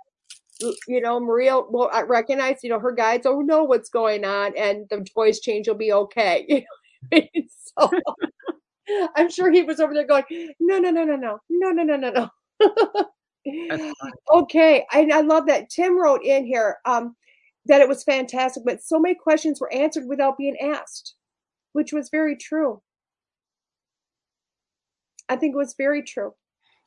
You- 0.88 1.00
know, 1.00 1.20
Maria 1.20 1.60
will 1.60 1.90
recognize, 2.06 2.58
you 2.62 2.70
know, 2.70 2.80
her 2.80 2.92
guides 2.92 3.26
will 3.26 3.44
know 3.44 3.62
what's 3.62 3.90
going 3.90 4.24
on 4.24 4.56
and 4.56 4.86
the 4.90 5.06
voice 5.14 5.40
change 5.40 5.68
will 5.68 5.76
be 5.76 5.92
okay. 5.92 6.46
You 6.48 6.56
know 6.56 6.64
what 7.10 7.22
I 7.22 7.28
mean? 7.34 7.48
so 7.48 7.90
I'm 9.16 9.30
sure 9.30 9.52
he 9.52 9.62
was 9.62 9.78
over 9.78 9.94
there 9.94 10.06
going, 10.06 10.24
no, 10.58 10.78
no, 10.78 10.90
no, 10.90 11.04
no, 11.04 11.14
no, 11.14 11.38
no, 11.48 11.70
no, 11.70 11.82
no, 11.84 11.96
no, 11.96 12.10
no. 12.60 13.04
Okay, 14.30 14.84
I, 14.90 15.08
I 15.12 15.20
love 15.22 15.46
that. 15.46 15.70
Tim 15.70 16.00
wrote 16.00 16.22
in 16.22 16.44
here 16.46 16.78
um, 16.84 17.16
that 17.66 17.80
it 17.80 17.88
was 17.88 18.04
fantastic, 18.04 18.62
but 18.64 18.82
so 18.82 18.98
many 18.98 19.14
questions 19.14 19.60
were 19.60 19.72
answered 19.72 20.04
without 20.06 20.36
being 20.38 20.56
asked, 20.60 21.14
which 21.72 21.92
was 21.92 22.08
very 22.10 22.36
true. 22.36 22.82
I 25.28 25.36
think 25.36 25.54
it 25.54 25.58
was 25.58 25.74
very 25.76 26.02
true. 26.02 26.34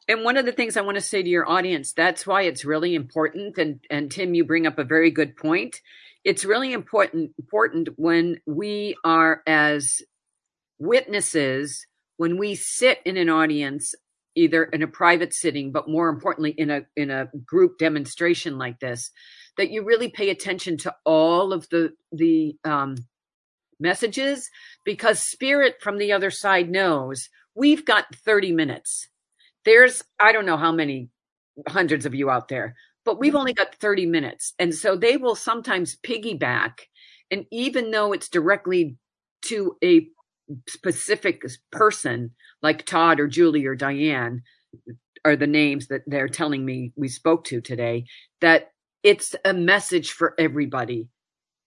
And 0.07 0.23
one 0.23 0.37
of 0.37 0.45
the 0.45 0.51
things 0.51 0.77
I 0.77 0.81
want 0.81 0.95
to 0.95 1.01
say 1.01 1.21
to 1.21 1.29
your 1.29 1.49
audience, 1.49 1.93
that's 1.93 2.25
why 2.25 2.43
it's 2.43 2.65
really 2.65 2.95
important. 2.95 3.57
And 3.57 3.79
and 3.89 4.11
Tim, 4.11 4.33
you 4.33 4.43
bring 4.43 4.65
up 4.65 4.79
a 4.79 4.83
very 4.83 5.11
good 5.11 5.35
point. 5.37 5.79
It's 6.23 6.45
really 6.45 6.73
important 6.73 7.31
important 7.37 7.89
when 7.97 8.41
we 8.45 8.95
are 9.03 9.41
as 9.45 10.01
witnesses, 10.79 11.85
when 12.17 12.37
we 12.37 12.55
sit 12.55 12.99
in 13.05 13.17
an 13.17 13.29
audience, 13.29 13.93
either 14.35 14.63
in 14.63 14.81
a 14.81 14.87
private 14.87 15.33
sitting, 15.33 15.71
but 15.71 15.89
more 15.89 16.09
importantly 16.09 16.51
in 16.51 16.69
a 16.69 16.81
in 16.95 17.09
a 17.09 17.29
group 17.45 17.77
demonstration 17.77 18.57
like 18.57 18.79
this, 18.79 19.11
that 19.57 19.71
you 19.71 19.83
really 19.83 20.09
pay 20.09 20.29
attention 20.29 20.77
to 20.77 20.93
all 21.05 21.53
of 21.53 21.67
the 21.69 21.93
the 22.11 22.55
um, 22.63 22.95
messages 23.79 24.49
because 24.85 25.19
spirit 25.19 25.75
from 25.81 25.97
the 25.97 26.11
other 26.11 26.31
side 26.31 26.69
knows 26.69 27.29
we've 27.55 27.85
got 27.85 28.15
30 28.15 28.51
minutes. 28.51 29.07
There's 29.65 30.03
i 30.19 30.31
don't 30.31 30.45
know 30.45 30.57
how 30.57 30.71
many 30.71 31.09
hundreds 31.67 32.05
of 32.05 32.15
you 32.15 32.29
out 32.29 32.47
there 32.47 32.75
but 33.03 33.19
we've 33.19 33.35
only 33.35 33.53
got 33.53 33.75
30 33.75 34.05
minutes. 34.05 34.53
And 34.59 34.73
so 34.73 34.95
they 34.95 35.17
will 35.17 35.35
sometimes 35.35 35.97
piggyback 36.05 36.81
and 37.29 37.45
even 37.51 37.91
though 37.91 38.11
it's 38.11 38.29
directly 38.29 38.97
to 39.45 39.77
a 39.83 40.07
specific 40.67 41.43
person 41.71 42.31
like 42.61 42.85
todd 42.85 43.19
or 43.19 43.27
julie 43.27 43.65
or 43.65 43.75
diane 43.75 44.41
are 45.23 45.35
the 45.35 45.47
names 45.47 45.87
that 45.87 46.01
they're 46.07 46.29
telling 46.29 46.65
me 46.65 46.91
we 46.95 47.07
spoke 47.07 47.43
to 47.43 47.61
today 47.61 48.05
that 48.39 48.71
it's 49.03 49.35
a 49.45 49.53
message 49.53 50.11
for 50.11 50.33
everybody 50.37 51.07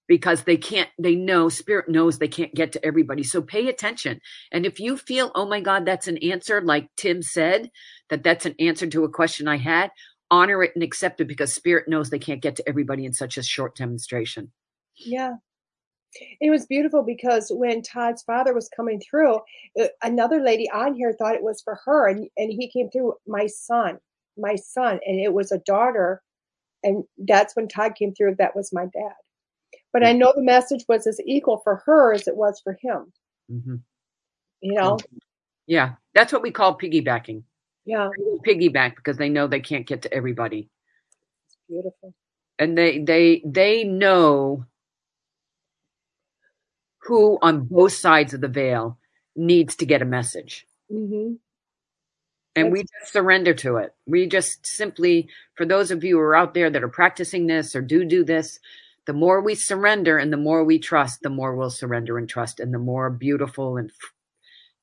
because 0.06 0.42
they 0.42 0.56
can't 0.56 0.90
they 0.98 1.14
know 1.14 1.48
spirit 1.48 1.88
knows 1.88 2.18
they 2.18 2.28
can't 2.28 2.54
get 2.54 2.72
to 2.72 2.84
everybody. 2.84 3.22
So 3.22 3.40
pay 3.40 3.68
attention. 3.68 4.20
And 4.52 4.66
if 4.66 4.78
you 4.80 4.96
feel 4.96 5.32
oh 5.34 5.46
my 5.46 5.60
god 5.60 5.86
that's 5.86 6.08
an 6.08 6.18
answer 6.18 6.60
like 6.60 6.88
tim 6.96 7.22
said 7.22 7.70
that 8.10 8.22
that's 8.22 8.46
an 8.46 8.54
answer 8.58 8.86
to 8.86 9.04
a 9.04 9.08
question 9.08 9.48
i 9.48 9.56
had 9.56 9.90
honor 10.30 10.62
it 10.62 10.72
and 10.74 10.82
accept 10.82 11.20
it 11.20 11.28
because 11.28 11.54
spirit 11.54 11.88
knows 11.88 12.10
they 12.10 12.18
can't 12.18 12.42
get 12.42 12.56
to 12.56 12.68
everybody 12.68 13.04
in 13.04 13.12
such 13.12 13.38
a 13.38 13.42
short 13.42 13.76
demonstration. 13.76 14.50
Yeah. 14.96 15.36
It 16.40 16.50
was 16.50 16.66
beautiful 16.66 17.02
because 17.02 17.50
when 17.54 17.82
Todd's 17.82 18.22
father 18.22 18.54
was 18.54 18.68
coming 18.76 19.00
through, 19.00 19.36
uh, 19.80 19.86
another 20.02 20.40
lady 20.40 20.70
on 20.70 20.94
here 20.94 21.12
thought 21.12 21.34
it 21.34 21.42
was 21.42 21.60
for 21.62 21.78
her, 21.84 22.08
and, 22.08 22.28
and 22.36 22.52
he 22.52 22.68
came 22.70 22.90
through, 22.90 23.14
my 23.26 23.46
son, 23.46 23.98
my 24.38 24.54
son, 24.56 25.00
and 25.06 25.20
it 25.20 25.32
was 25.32 25.52
a 25.52 25.58
daughter. 25.58 26.22
And 26.82 27.04
that's 27.18 27.56
when 27.56 27.66
Todd 27.68 27.94
came 27.96 28.14
through, 28.14 28.36
that 28.38 28.54
was 28.54 28.72
my 28.72 28.84
dad. 28.84 29.14
But 29.92 30.04
I 30.04 30.12
know 30.12 30.32
the 30.34 30.42
message 30.42 30.84
was 30.88 31.06
as 31.06 31.20
equal 31.24 31.58
for 31.64 31.76
her 31.86 32.12
as 32.12 32.26
it 32.28 32.36
was 32.36 32.60
for 32.62 32.76
him, 32.82 33.12
Mhm. 33.50 33.80
you 34.60 34.74
know? 34.74 34.98
yeah 35.66 35.94
that's 36.14 36.30
what 36.32 36.42
we 36.42 36.50
call 36.50 36.76
piggybacking 36.76 37.42
Yeah, 37.86 38.10
piggyback 38.46 38.96
because 38.96 39.16
they 39.16 39.30
know 39.30 39.46
they 39.46 39.60
can't 39.60 39.86
get 39.86 40.02
to 40.02 40.12
everybody 40.12 40.68
it's 41.46 41.56
beautiful. 41.68 42.12
and 42.58 42.76
they 42.76 42.98
they 42.98 43.40
they 43.46 43.84
know 43.84 44.66
who 47.04 47.38
on 47.42 47.66
both 47.66 47.92
sides 47.92 48.34
of 48.34 48.40
the 48.40 48.48
veil 48.48 48.98
needs 49.36 49.76
to 49.76 49.86
get 49.86 50.02
a 50.02 50.06
message 50.06 50.66
hmm 50.90 51.34
and 52.56 52.72
we 52.72 52.80
just 52.82 53.12
surrender 53.12 53.54
to 53.54 53.76
it 53.78 53.94
we 54.06 54.26
just 54.28 54.66
simply 54.66 55.28
for 55.56 55.66
those 55.66 55.90
of 55.90 56.04
you 56.04 56.16
who 56.16 56.22
are 56.22 56.36
out 56.36 56.54
there 56.54 56.70
that 56.70 56.84
are 56.84 56.88
practicing 56.88 57.46
this 57.46 57.76
or 57.76 57.82
do 57.82 58.04
do 58.04 58.24
this 58.24 58.60
the 59.06 59.12
more 59.12 59.42
we 59.42 59.54
surrender 59.54 60.18
and 60.18 60.32
the 60.32 60.38
more 60.38 60.64
we 60.64 60.78
trust 60.78 61.20
the 61.22 61.30
more 61.30 61.56
we'll 61.56 61.70
surrender 61.70 62.18
and 62.18 62.28
trust 62.28 62.60
and 62.60 62.74
the 62.74 62.78
more 62.78 63.10
beautiful 63.10 63.76
and 63.78 63.92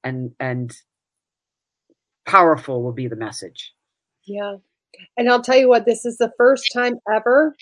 and 0.03 0.33
and 0.39 0.73
powerful 2.25 2.83
will 2.83 2.93
be 2.93 3.07
the 3.07 3.15
message 3.17 3.73
Yeah. 4.25 4.57
And 5.17 5.29
I'll 5.29 5.41
tell 5.43 5.57
you 5.57 5.69
what, 5.69 5.85
this 5.85 6.05
is 6.05 6.17
the 6.17 6.33
first 6.37 6.71
time 6.73 6.95
ever 7.13 7.55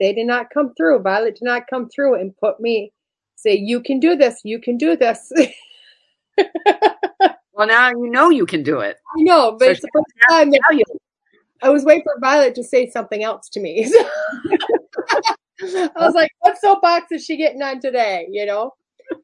they 0.00 0.12
did 0.14 0.26
not 0.26 0.50
come 0.52 0.74
through. 0.76 1.00
Violet 1.02 1.36
did 1.36 1.44
not 1.44 1.64
come 1.70 1.88
through 1.88 2.16
and 2.20 2.36
put 2.38 2.60
me, 2.60 2.92
say, 3.38 3.54
you 3.54 3.80
can 3.80 4.00
do 4.00 4.16
this, 4.16 4.40
you 4.44 4.60
can 4.60 4.76
do 4.76 4.96
this. 4.96 5.32
well 7.52 7.66
now 7.66 7.88
you 7.88 8.08
know 8.08 8.30
you 8.30 8.46
can 8.46 8.62
do 8.62 8.78
it 8.78 8.96
I 9.18 9.22
know, 9.22 9.56
but 9.58 9.64
So 9.64 9.70
it's 9.72 9.80
the 9.80 9.90
first 9.92 10.06
time 10.30 10.50
that 10.50 10.60
you. 10.70 10.84
I 11.62 11.70
was 11.70 11.84
waiting 11.84 12.04
for 12.04 12.14
Violet 12.20 12.54
to 12.54 12.62
say 12.62 12.88
something 12.88 13.24
else 13.24 13.48
to 13.50 13.60
me. 13.60 13.92
I 15.60 15.90
was 15.96 16.14
like, 16.14 16.30
what 16.38 16.56
soapbox 16.58 17.10
is 17.10 17.24
she 17.24 17.36
getting 17.36 17.62
on 17.62 17.80
today? 17.80 18.28
You 18.30 18.46
know? 18.46 18.74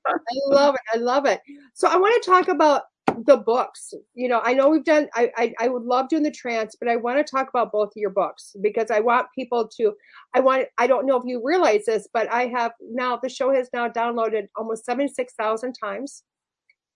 I 0.07 0.17
love 0.49 0.75
it. 0.75 0.81
I 0.93 0.97
love 0.99 1.27
it. 1.27 1.41
So 1.75 1.87
I 1.87 1.97
want 1.97 2.21
to 2.23 2.29
talk 2.29 2.49
about 2.49 2.83
the 3.27 3.37
books. 3.37 3.95
You 4.15 4.29
know, 4.29 4.41
I 4.43 4.55
know 4.55 4.69
we've 4.69 4.85
done 4.85 5.09
I, 5.15 5.31
I 5.37 5.55
I 5.61 5.69
would 5.69 5.85
love 5.85 6.09
doing 6.09 6.23
the 6.23 6.31
trance, 6.31 6.77
but 6.79 6.89
I 6.89 6.97
want 6.97 7.25
to 7.25 7.31
talk 7.31 7.49
about 7.49 7.73
both 7.73 7.89
of 7.89 7.97
your 7.97 8.11
books 8.11 8.57
because 8.61 8.91
I 8.91 9.01
want 9.01 9.27
people 9.35 9.69
to 9.77 9.95
I 10.35 10.41
want 10.41 10.67
I 10.79 10.87
don't 10.87 11.07
know 11.07 11.17
if 11.17 11.25
you 11.25 11.41
realize 11.45 11.85
this, 11.87 12.09
but 12.13 12.31
I 12.33 12.47
have 12.47 12.73
now 12.81 13.19
the 13.23 13.29
show 13.29 13.53
has 13.53 13.69
now 13.73 13.89
downloaded 13.89 14.49
almost 14.57 14.85
76,000 14.85 15.73
times 15.73 16.23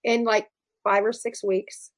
in 0.03 0.23
like 0.23 0.47
5 0.83 1.05
or 1.05 1.13
6 1.13 1.43
weeks. 1.43 1.91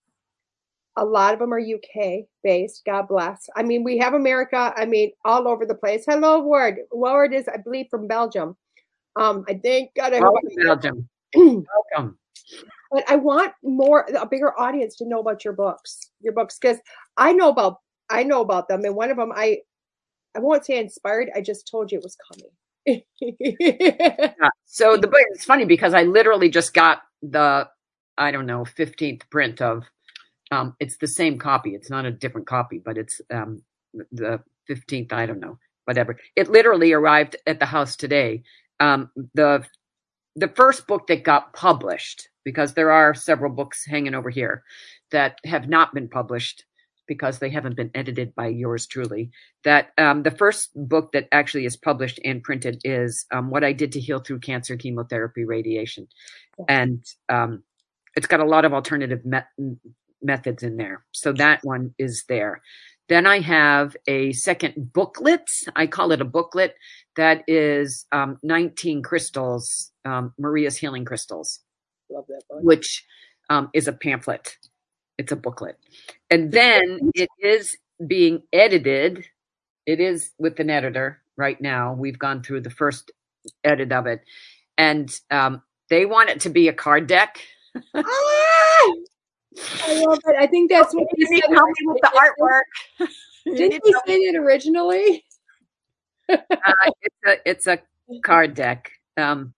A 0.98 1.06
lot 1.06 1.34
of 1.34 1.39
them 1.39 1.53
are 1.53 1.60
UK 1.60 2.26
based. 2.43 2.84
God 2.85 3.07
bless. 3.07 3.48
I 3.56 3.64
mean, 3.64 3.84
we 3.84 3.98
have 3.99 4.14
America. 4.14 4.73
I 4.76 4.85
mean, 4.85 5.11
all 5.23 5.48
over 5.48 5.65
the 5.65 5.76
place. 5.76 6.03
Hello, 6.07 6.39
Ward. 6.39 6.80
Ward 6.91 7.34
is, 7.34 7.48
I 7.48 7.57
believe, 7.57 7.88
from 7.89 8.07
Belgium. 8.07 8.57
Um, 9.15 9.45
I 9.48 9.53
think 9.53 9.91
God. 9.95 10.14
I 10.14 10.19
hope 10.19 10.34
Welcome, 10.34 10.49
I- 10.60 10.64
Belgium. 10.64 11.10
Welcome. 11.95 12.18
But 12.91 13.09
I 13.09 13.15
want 13.15 13.53
more 13.63 14.05
a 14.19 14.26
bigger 14.26 14.57
audience 14.59 14.97
to 14.97 15.07
know 15.07 15.19
about 15.19 15.45
your 15.45 15.53
books, 15.53 16.11
your 16.19 16.34
books, 16.34 16.59
because 16.59 16.77
I 17.18 17.31
know 17.31 17.49
about 17.49 17.77
I 18.09 18.23
know 18.23 18.41
about 18.41 18.68
them, 18.68 18.84
and 18.84 18.95
one 18.95 19.09
of 19.09 19.18
them 19.18 19.31
I 19.34 19.59
I 20.35 20.39
won't 20.39 20.65
say 20.65 20.77
inspired. 20.77 21.30
I 21.35 21.41
just 21.41 21.68
told 21.69 21.91
you 21.91 21.99
it 21.99 22.03
was 22.03 22.18
coming. 22.31 22.51
Yeah. 23.19 24.49
So 24.65 24.97
the 24.97 25.07
book 25.07 25.22
it's 25.31 25.45
funny 25.45 25.65
because 25.65 25.93
I 25.93 26.03
literally 26.03 26.49
just 26.49 26.73
got 26.73 27.03
the 27.22 27.69
I 28.18 28.31
don't 28.31 28.47
know 28.47 28.63
15th 28.63 29.30
print 29.30 29.61
of 29.61 29.84
um 30.49 30.76
it's 30.80 30.97
the 30.97 31.07
same 31.07 31.38
copy. 31.38 31.76
It's 31.76 31.89
not 31.89 32.05
a 32.05 32.11
different 32.11 32.47
copy, 32.47 32.80
but 32.84 32.97
it's 32.97 33.22
um 33.31 33.61
the 34.11 34.41
15th, 34.69 35.13
I 35.13 35.26
don't 35.26 35.39
know, 35.39 35.59
whatever. 35.85 36.18
It 36.35 36.49
literally 36.49 36.91
arrived 36.91 37.35
at 37.45 37.59
the 37.59 37.65
house 37.65 37.95
today. 37.95 38.43
Um 38.80 39.11
the 39.35 39.63
the 40.35 40.47
first 40.47 40.88
book 40.88 41.07
that 41.07 41.23
got 41.23 41.53
published 41.53 42.30
because 42.43 42.73
there 42.73 42.91
are 42.91 43.13
several 43.13 43.51
books 43.51 43.85
hanging 43.85 44.15
over 44.15 44.30
here 44.30 44.63
that 45.11 45.39
have 45.45 45.69
not 45.69 45.93
been 45.93 46.07
published 46.07 46.65
because 47.07 47.39
they 47.39 47.49
haven't 47.49 47.76
been 47.76 47.91
edited 47.93 48.34
by 48.35 48.47
yours 48.47 48.88
truly. 48.88 49.31
That 49.63 49.89
um, 49.97 50.23
the 50.23 50.31
first 50.31 50.69
book 50.76 51.11
that 51.11 51.27
actually 51.31 51.65
is 51.65 51.76
published 51.76 52.19
and 52.23 52.41
printed 52.41 52.80
is 52.85 53.26
um, 53.34 53.49
what 53.49 53.65
i 53.65 53.73
did 53.73 53.91
to 53.91 53.99
heal 53.99 54.19
through 54.19 54.39
cancer 54.39 54.77
chemotherapy 54.77 55.43
radiation. 55.43 56.07
And 56.69 57.03
um, 57.27 57.63
it's 58.15 58.27
got 58.27 58.39
a 58.39 58.45
lot 58.45 58.65
of 58.65 58.73
alternative 58.73 59.26
me- 59.26 59.76
methods 60.22 60.63
in 60.63 60.77
there. 60.77 61.03
So 61.11 61.34
that 61.34 61.59
one 61.63 61.93
is 61.97 62.23
there. 62.30 62.61
Then 63.09 63.26
i 63.26 63.41
have 63.41 63.97
a 64.07 64.31
second 64.31 64.93
booklet. 64.93 65.45
I 65.76 65.88
call 65.88 66.13
it 66.13 66.22
a 66.22 66.26
booklet 66.26 66.76
that 67.18 67.43
is 67.45 68.05
um, 68.13 68.38
19 68.41 69.03
crystals 69.03 69.91
um, 70.05 70.34
maria's 70.38 70.77
healing 70.77 71.03
crystals 71.03 71.59
Love 72.11 72.25
that 72.27 72.41
book. 72.49 72.59
which 72.61 73.05
um, 73.49 73.69
is 73.73 73.88
a 73.88 73.93
pamphlet. 73.93 74.57
It's 75.17 75.31
a 75.31 75.35
booklet. 75.35 75.77
And 76.29 76.51
then 76.51 77.11
it 77.15 77.29
is 77.41 77.77
being 78.05 78.43
edited. 78.53 79.25
It 79.85 79.99
is 79.99 80.31
with 80.39 80.59
an 80.59 80.69
editor 80.69 81.21
right 81.38 81.59
now. 81.61 81.93
We've 81.93 82.17
gone 82.19 82.43
through 82.43 82.61
the 82.61 82.69
first 82.69 83.11
edit 83.63 83.91
of 83.91 84.07
it. 84.07 84.21
And 84.77 85.13
um, 85.29 85.61
they 85.89 86.05
want 86.05 86.29
it 86.29 86.41
to 86.41 86.49
be 86.49 86.67
a 86.67 86.73
card 86.73 87.07
deck. 87.07 87.39
Ah! 87.93 88.01
I 89.85 90.03
love 90.05 90.19
it. 90.25 90.35
I 90.39 90.47
think 90.47 90.71
that's 90.71 90.93
what 90.95 91.07
You 91.15 91.29
need 91.29 91.43
said. 91.45 91.53
help 91.53 91.67
me 91.67 91.88
with 91.88 92.01
the 92.01 92.11
artwork. 92.17 93.07
Didn't 93.57 93.81
he 93.85 93.93
say 94.07 94.15
it 94.15 94.35
originally? 94.38 95.25
Uh, 96.29 96.38
it's 97.01 97.15
a 97.27 97.49
it's 97.49 97.67
a 97.67 97.79
card 98.23 98.53
deck. 98.53 98.91
Um, 99.17 99.53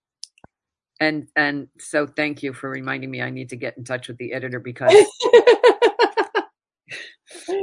and 1.04 1.28
and 1.36 1.68
so 1.80 2.08
thank 2.08 2.42
you 2.44 2.54
for 2.54 2.70
reminding 2.70 3.12
me. 3.12 3.22
I 3.22 3.30
need 3.30 3.50
to 3.50 3.56
get 3.56 3.78
in 3.78 3.84
touch 3.84 4.08
with 4.08 4.18
the 4.18 4.34
editor 4.34 4.60
because 4.60 4.94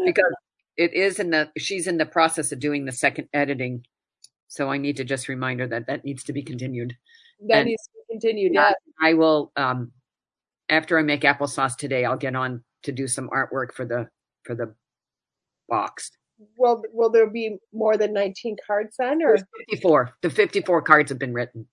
because 0.04 0.34
it 0.76 0.94
is 0.94 1.18
in 1.18 1.30
the 1.30 1.50
she's 1.58 1.86
in 1.86 1.96
the 1.98 2.06
process 2.06 2.52
of 2.52 2.60
doing 2.60 2.84
the 2.84 2.92
second 2.92 3.28
editing 3.32 3.84
so 4.48 4.68
i 4.70 4.76
need 4.76 4.96
to 4.96 5.04
just 5.04 5.28
remind 5.28 5.60
her 5.60 5.66
that 5.66 5.86
that 5.86 6.04
needs 6.04 6.24
to 6.24 6.32
be 6.32 6.42
continued 6.42 6.96
that 7.48 7.58
And- 7.58 7.68
needs 7.68 7.82
to 7.84 7.90
be 8.08 8.14
continued. 8.14 8.52
Yeah. 8.54 8.72
I 9.00 9.14
will 9.14 9.52
um 9.56 9.92
after 10.68 10.98
i 10.98 11.02
make 11.02 11.22
applesauce 11.22 11.76
today 11.76 12.04
i'll 12.04 12.16
get 12.16 12.34
on 12.34 12.62
to 12.82 12.92
do 12.92 13.06
some 13.08 13.28
artwork 13.30 13.72
for 13.72 13.84
the 13.84 14.08
for 14.44 14.54
the 14.54 14.74
box 15.68 16.10
Will 16.56 16.82
Will 16.92 17.10
there 17.10 17.28
be 17.28 17.58
more 17.72 17.98
than 17.98 18.14
nineteen 18.14 18.56
cards 18.66 18.96
then, 18.98 19.22
or 19.22 19.36
There's 19.36 19.44
54 19.68 20.14
the 20.22 20.30
54 20.30 20.82
cards 20.82 21.10
have 21.10 21.18
been 21.18 21.34
written 21.34 21.66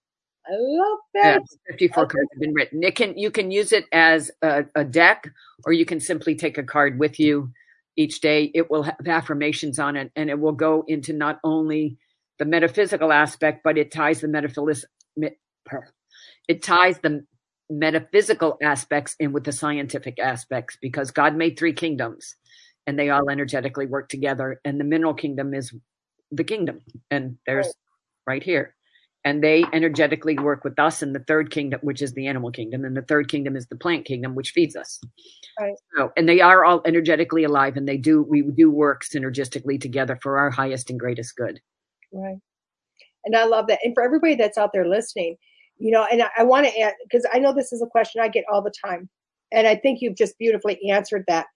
I 0.48 0.54
love 0.58 1.00
Yeah, 1.22 1.40
that. 1.40 1.44
54 1.70 2.06
Okay. 2.06 2.08
cards 2.08 2.30
have 2.34 2.42
been 2.42 2.54
written. 2.56 2.84
It 2.84 2.96
can 2.96 3.18
you 3.18 3.32
can 3.32 3.52
use 3.52 3.74
it 3.74 3.86
as 3.94 4.32
a, 4.42 4.66
a 4.76 4.86
deck, 4.86 5.30
or 5.66 5.74
you 5.74 5.86
can 5.86 6.00
simply 6.00 6.36
take 6.36 6.58
a 6.58 6.64
card 6.64 7.00
with 7.00 7.20
you 7.20 7.52
each 7.98 8.22
day. 8.22 8.52
It 8.56 8.72
will 8.72 8.84
have 8.84 8.98
affirmations 9.08 9.80
on 9.80 9.98
it, 9.98 10.12
and 10.16 10.30
it 10.32 10.40
will 10.40 10.54
go 10.54 10.86
into 10.88 11.14
not 11.14 11.40
only 11.44 11.98
the 12.40 12.46
metaphysical 12.46 13.14
aspect, 13.14 13.62
but 13.66 13.78
it 13.78 13.92
ties 13.92 14.22
the 14.22 14.30
metaphysical 14.30 14.70
it 16.50 16.64
ties 16.64 17.00
the 17.00 17.26
metaphysical 17.72 18.58
aspects 18.64 19.18
in 19.20 19.34
with 19.34 19.46
the 19.46 19.54
scientific 19.54 20.20
aspects 20.20 20.78
because 20.82 21.12
God 21.12 21.36
made 21.36 21.60
three 21.60 21.74
kingdoms, 21.74 22.36
and 22.88 23.00
they 23.00 23.12
all 23.12 23.30
energetically 23.32 23.88
work 23.88 24.10
together. 24.10 24.62
And 24.66 24.80
the 24.80 24.86
mineral 24.86 25.16
kingdom 25.16 25.56
is 25.56 25.74
the 26.32 26.46
kingdom, 26.46 26.82
and 27.12 27.38
there's 27.48 27.76
right 28.28 28.44
here 28.44 28.77
and 29.28 29.44
they 29.44 29.66
energetically 29.74 30.40
work 30.40 30.64
with 30.64 30.80
us 30.80 31.04
in 31.04 31.12
the 31.12 31.20
third 31.20 31.52
kingdom, 31.52 31.82
which 31.84 32.02
is 32.02 32.14
the 32.14 32.28
animal 32.28 32.50
kingdom, 32.50 32.86
and 32.86 32.96
the 32.96 33.02
third 33.02 33.28
kingdom 33.28 33.58
is 33.58 33.68
the 33.68 33.76
plant 33.76 34.06
kingdom, 34.06 34.36
which 34.36 34.52
feeds 34.52 34.74
us. 34.78 35.02
Right. 35.60 35.76
So, 35.98 36.14
and 36.16 36.30
they 36.30 36.40
are 36.40 36.64
all 36.64 36.82
energetically 36.86 37.44
alive, 37.44 37.76
and 37.76 37.86
they 37.86 37.98
do 37.98 38.24
we 38.24 38.42
do 38.42 38.72
work 38.72 39.04
synergistically 39.04 39.82
together 39.82 40.18
for 40.22 40.38
our 40.38 40.50
highest 40.50 40.90
and 40.90 40.98
greatest 40.98 41.36
good. 41.36 41.60
Right. 42.14 42.38
And 43.26 43.36
I 43.36 43.44
love 43.44 43.68
that. 43.68 43.80
And 43.84 43.94
for 43.94 44.02
everybody 44.02 44.36
that's 44.36 44.58
out 44.58 44.72
there 44.72 44.88
listening, 44.88 45.36
you 45.78 45.92
know, 45.92 46.08
and 46.10 46.24
I, 46.24 46.30
I 46.38 46.44
want 46.44 46.66
to 46.66 46.80
add, 46.80 46.94
because 47.04 47.28
I 47.34 47.40
know 47.40 47.54
this 47.54 47.74
is 47.74 47.82
a 47.82 47.88
question 47.88 48.22
I 48.22 48.30
get 48.30 48.46
all 48.50 48.62
the 48.62 48.74
time. 48.86 49.10
And 49.52 49.68
I 49.68 49.76
think 49.76 50.00
you've 50.02 50.16
just 50.16 50.38
beautifully 50.38 50.80
answered 50.90 51.26
that. 51.28 51.48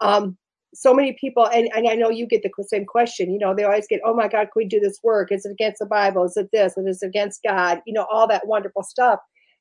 Um, 0.00 0.38
so 0.74 0.94
many 0.94 1.16
people, 1.20 1.46
and, 1.46 1.68
and 1.74 1.88
I 1.88 1.94
know 1.94 2.10
you 2.10 2.26
get 2.26 2.42
the 2.42 2.64
same 2.64 2.84
question, 2.84 3.32
you 3.32 3.38
know, 3.38 3.54
they 3.54 3.64
always 3.64 3.86
get, 3.86 4.00
oh 4.04 4.14
my 4.14 4.28
God, 4.28 4.44
can 4.44 4.52
we 4.56 4.66
do 4.66 4.80
this 4.80 4.98
work? 5.02 5.32
Is 5.32 5.44
it 5.44 5.52
against 5.52 5.78
the 5.78 5.86
Bible? 5.86 6.24
Is 6.24 6.36
it 6.36 6.50
this? 6.52 6.76
Is 6.76 7.02
it 7.02 7.06
against 7.06 7.42
God? 7.42 7.80
You 7.86 7.94
know, 7.94 8.06
all 8.10 8.28
that 8.28 8.46
wonderful 8.46 8.82
stuff. 8.82 9.20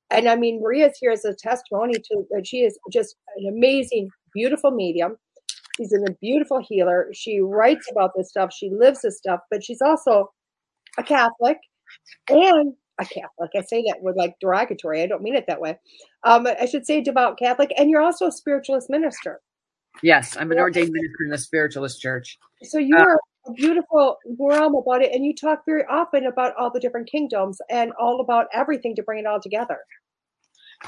And 0.09 0.27
I 0.27 0.35
mean, 0.35 0.61
Maria's 0.61 0.97
here 0.99 1.11
as 1.11 1.25
a 1.25 1.33
testimony 1.33 1.93
to 1.95 2.23
that 2.31 2.47
she 2.47 2.59
is 2.59 2.77
just 2.91 3.15
an 3.37 3.47
amazing, 3.47 4.09
beautiful 4.33 4.71
medium. 4.71 5.17
She's 5.77 5.93
a 5.93 6.11
beautiful 6.21 6.59
healer. 6.67 7.09
She 7.13 7.39
writes 7.39 7.87
about 7.91 8.11
this 8.15 8.29
stuff. 8.29 8.51
She 8.53 8.69
lives 8.69 9.01
this 9.01 9.17
stuff, 9.17 9.41
but 9.51 9.63
she's 9.63 9.81
also 9.81 10.31
a 10.97 11.03
Catholic 11.03 11.57
and 12.29 12.73
a 12.99 13.05
Catholic. 13.05 13.51
I 13.55 13.61
say 13.61 13.83
that 13.87 14.01
with 14.01 14.17
like 14.17 14.35
derogatory. 14.41 15.03
I 15.03 15.07
don't 15.07 15.21
mean 15.21 15.35
it 15.35 15.45
that 15.47 15.61
way. 15.61 15.77
Um, 16.23 16.47
I 16.47 16.65
should 16.65 16.85
say 16.85 17.01
devout 17.01 17.37
Catholic, 17.37 17.71
and 17.77 17.89
you're 17.89 18.01
also 18.01 18.27
a 18.27 18.31
spiritualist 18.31 18.89
minister. 18.89 19.41
Yes, 20.01 20.37
I'm 20.37 20.51
an 20.51 20.57
Yeah. 20.57 20.63
ordained 20.63 20.91
minister 20.91 21.23
in 21.25 21.31
the 21.31 21.37
spiritualist 21.37 22.01
church. 22.01 22.37
So 22.63 22.79
you 22.79 22.97
are 22.97 23.19
a 23.45 23.53
beautiful 23.53 24.17
realm 24.39 24.75
about 24.75 25.01
it, 25.01 25.13
and 25.13 25.25
you 25.25 25.33
talk 25.35 25.65
very 25.65 25.83
often 25.85 26.25
about 26.25 26.55
all 26.55 26.69
the 26.69 26.79
different 26.79 27.09
kingdoms 27.09 27.59
and 27.69 27.91
all 27.99 28.19
about 28.19 28.47
everything 28.53 28.95
to 28.95 29.03
bring 29.03 29.19
it 29.19 29.25
all 29.25 29.41
together. 29.41 29.79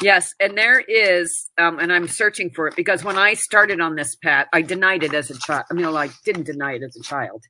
Yes, 0.01 0.35
and 0.39 0.57
there 0.57 0.79
is, 0.79 1.49
um, 1.57 1.79
and 1.79 1.91
I'm 1.91 2.07
searching 2.07 2.51
for 2.51 2.67
it 2.67 2.75
because 2.75 3.03
when 3.03 3.17
I 3.17 3.33
started 3.33 3.81
on 3.81 3.95
this 3.95 4.15
path, 4.15 4.47
I 4.53 4.61
denied 4.61 5.03
it 5.03 5.13
as 5.13 5.31
a 5.31 5.39
child. 5.39 5.65
I 5.71 5.73
mean, 5.73 5.85
I 5.85 6.09
didn't 6.25 6.43
deny 6.45 6.73
it 6.73 6.83
as 6.83 6.95
a 6.95 7.01
child. 7.01 7.43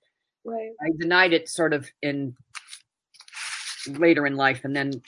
Right. 0.46 0.72
I 0.82 0.92
denied 0.98 1.34
it 1.34 1.50
sort 1.50 1.74
of 1.74 1.90
in 2.02 2.36
later 3.88 4.26
in 4.26 4.36
life, 4.38 4.62
and 4.64 4.76
then 4.76 5.02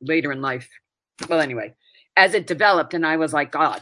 later 0.00 0.30
in 0.30 0.42
life. 0.42 0.68
Well, 1.28 1.40
anyway, 1.40 1.74
as 2.16 2.34
it 2.34 2.46
developed, 2.46 2.94
and 2.94 3.06
I 3.06 3.16
was 3.16 3.32
like, 3.32 3.50
God, 3.50 3.80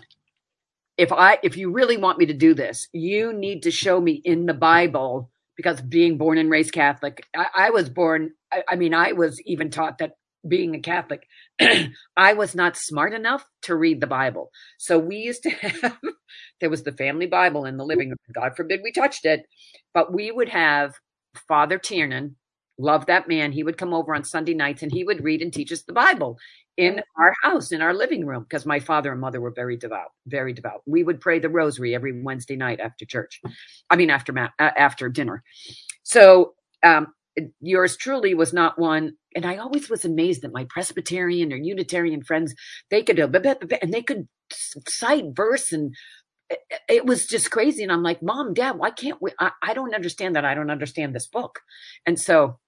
if 1.00 1.12
I 1.12 1.38
if 1.42 1.56
you 1.56 1.72
really 1.72 1.96
want 1.96 2.18
me 2.18 2.26
to 2.26 2.34
do 2.34 2.52
this, 2.52 2.86
you 2.92 3.32
need 3.32 3.62
to 3.62 3.70
show 3.70 3.98
me 3.98 4.20
in 4.22 4.44
the 4.44 4.52
Bible 4.52 5.30
because 5.56 5.80
being 5.80 6.18
born 6.18 6.36
and 6.36 6.50
raised 6.50 6.74
Catholic, 6.74 7.24
I, 7.34 7.46
I 7.54 7.70
was 7.70 7.88
born. 7.88 8.32
I, 8.52 8.62
I 8.68 8.76
mean, 8.76 8.92
I 8.92 9.12
was 9.12 9.40
even 9.46 9.70
taught 9.70 9.96
that 9.98 10.12
being 10.46 10.74
a 10.74 10.80
Catholic, 10.80 11.26
I 12.16 12.34
was 12.34 12.54
not 12.54 12.76
smart 12.76 13.14
enough 13.14 13.46
to 13.62 13.74
read 13.74 14.02
the 14.02 14.06
Bible. 14.06 14.50
So 14.78 14.98
we 14.98 15.16
used 15.16 15.42
to 15.44 15.50
have 15.82 15.96
there 16.60 16.70
was 16.70 16.82
the 16.82 16.92
family 16.92 17.26
Bible 17.26 17.64
in 17.64 17.78
the 17.78 17.84
living 17.84 18.10
room. 18.10 18.18
God 18.34 18.54
forbid 18.54 18.80
we 18.82 18.92
touched 18.92 19.24
it, 19.24 19.46
but 19.94 20.12
we 20.12 20.30
would 20.30 20.50
have 20.50 20.96
Father 21.48 21.78
Tiernan. 21.78 22.36
Love 22.78 23.06
that 23.06 23.26
man. 23.26 23.52
He 23.52 23.62
would 23.62 23.78
come 23.78 23.94
over 23.94 24.14
on 24.14 24.24
Sunday 24.24 24.54
nights 24.54 24.82
and 24.82 24.92
he 24.92 25.04
would 25.04 25.24
read 25.24 25.40
and 25.40 25.52
teach 25.52 25.72
us 25.72 25.82
the 25.82 25.94
Bible 25.94 26.38
in 26.80 27.02
our 27.18 27.34
house, 27.44 27.72
in 27.72 27.82
our 27.82 27.94
living 27.94 28.26
room, 28.26 28.44
because 28.44 28.66
my 28.66 28.80
father 28.80 29.12
and 29.12 29.20
mother 29.20 29.40
were 29.40 29.52
very 29.52 29.76
devout, 29.76 30.10
very 30.26 30.54
devout. 30.54 30.82
We 30.86 31.04
would 31.04 31.20
pray 31.20 31.38
the 31.40 31.50
rosary 31.50 31.94
every 31.94 32.22
Wednesday 32.22 32.56
night 32.56 32.80
after 32.80 33.04
church. 33.06 33.40
I 33.90 33.96
mean, 33.96 34.10
after 34.10 34.32
ma- 34.32 34.50
uh, 34.58 34.72
after 34.76 35.10
dinner. 35.10 35.44
So 36.04 36.54
um, 36.84 37.08
yours 37.60 37.96
truly 37.98 38.34
was 38.34 38.52
not 38.54 38.78
one, 38.78 39.14
and 39.36 39.46
I 39.46 39.58
always 39.58 39.90
was 39.90 40.04
amazed 40.06 40.42
that 40.42 40.54
my 40.54 40.66
Presbyterian 40.70 41.52
or 41.52 41.56
Unitarian 41.56 42.22
friends 42.24 42.54
they 42.90 43.02
could 43.04 43.18
and 43.20 43.94
they 43.94 44.02
could 44.02 44.28
cite 44.88 45.26
verse 45.34 45.72
and 45.72 45.94
it- 46.50 46.60
it 46.88 47.06
was 47.06 47.26
just 47.26 47.50
crazy. 47.52 47.82
And 47.84 47.92
I'm 47.92 48.02
like, 48.04 48.22
Mom, 48.22 48.54
Dad, 48.54 48.78
why 48.78 48.90
can't 48.90 49.22
we? 49.22 49.32
I, 49.40 49.52
I 49.62 49.74
don't 49.74 49.94
understand 49.94 50.36
that. 50.36 50.46
I 50.46 50.54
don't 50.54 50.70
understand 50.70 51.14
this 51.14 51.26
book. 51.28 51.60
And 52.06 52.20
so, 52.20 52.58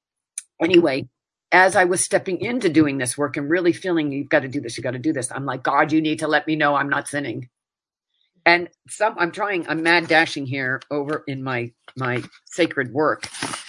anyway, 0.62 1.08
as 1.52 1.76
I 1.76 1.84
was 1.84 2.02
stepping 2.02 2.40
into 2.40 2.68
doing 2.70 2.98
this 2.98 3.18
work 3.18 3.36
and 3.36 3.50
really 3.50 3.72
feeling 3.74 4.12
you've 4.12 4.30
got 4.30 4.40
to 4.42 4.48
do 4.48 4.60
this, 4.60 4.76
you've 4.78 4.84
got 4.84 4.92
to 4.92 5.00
do 5.00 5.12
this, 5.14 5.32
I'm 5.32 5.46
like, 5.46 5.62
God, 5.64 5.92
you 5.92 6.02
need 6.02 6.20
to 6.20 6.28
let 6.28 6.46
me 6.46 6.56
know 6.56 6.76
I'm 6.76 6.90
not 6.90 7.08
sinning. 7.08 7.50
And 8.44 8.68
some, 8.88 9.14
I'm 9.18 9.32
trying, 9.32 9.68
I'm 9.68 9.82
mad 9.82 10.08
dashing 10.08 10.46
here 10.46 10.80
over 10.90 11.24
in 11.28 11.42
my 11.42 11.72
my 11.96 12.22
sacred 12.46 12.92
work 12.92 13.28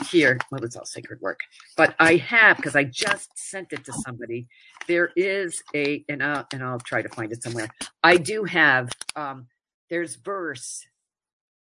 here. 0.10 0.40
Well, 0.52 0.64
it's 0.64 0.76
all 0.76 0.86
sacred 0.86 1.22
work, 1.22 1.42
but 1.78 1.96
I 2.00 2.16
have 2.18 2.58
because 2.58 2.76
I 2.76 2.86
just 2.86 3.30
sent 3.38 3.74
it 3.74 3.86
to 3.86 3.94
somebody. 3.94 4.48
There 4.88 5.12
is 5.16 5.62
a, 5.76 6.06
and 6.10 6.24
I'll 6.24 6.48
and 6.54 6.64
I'll 6.64 6.80
try 6.80 7.02
to 7.04 7.10
find 7.10 7.32
it 7.32 7.44
somewhere. 7.44 7.70
I 8.04 8.18
do 8.18 8.46
have. 8.46 8.90
um 9.16 9.48
There's 9.90 10.16
verse. 10.16 10.86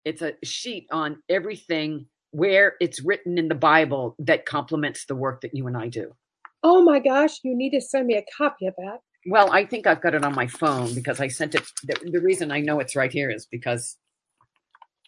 It's 0.05 0.21
a 0.21 0.33
sheet 0.43 0.87
on 0.91 1.23
everything 1.29 2.07
where 2.31 2.75
it's 2.79 3.03
written 3.03 3.37
in 3.37 3.47
the 3.47 3.55
Bible 3.55 4.15
that 4.19 4.45
complements 4.45 5.05
the 5.05 5.15
work 5.15 5.41
that 5.41 5.55
you 5.55 5.67
and 5.67 5.77
I 5.77 5.87
do. 5.87 6.15
Oh 6.63 6.81
my 6.83 6.99
gosh, 6.99 7.39
you 7.43 7.55
need 7.55 7.71
to 7.71 7.81
send 7.81 8.07
me 8.07 8.15
a 8.15 8.23
copy 8.37 8.67
of 8.67 8.75
that. 8.77 8.99
Well, 9.25 9.51
I 9.51 9.65
think 9.65 9.87
I've 9.87 10.01
got 10.01 10.13
it 10.15 10.23
on 10.23 10.33
my 10.35 10.47
phone 10.47 10.93
because 10.93 11.19
I 11.19 11.27
sent 11.27 11.55
it. 11.55 11.63
The, 11.83 12.11
the 12.11 12.19
reason 12.21 12.51
I 12.51 12.61
know 12.61 12.79
it's 12.79 12.95
right 12.95 13.11
here 13.11 13.29
is 13.29 13.45
because 13.45 13.97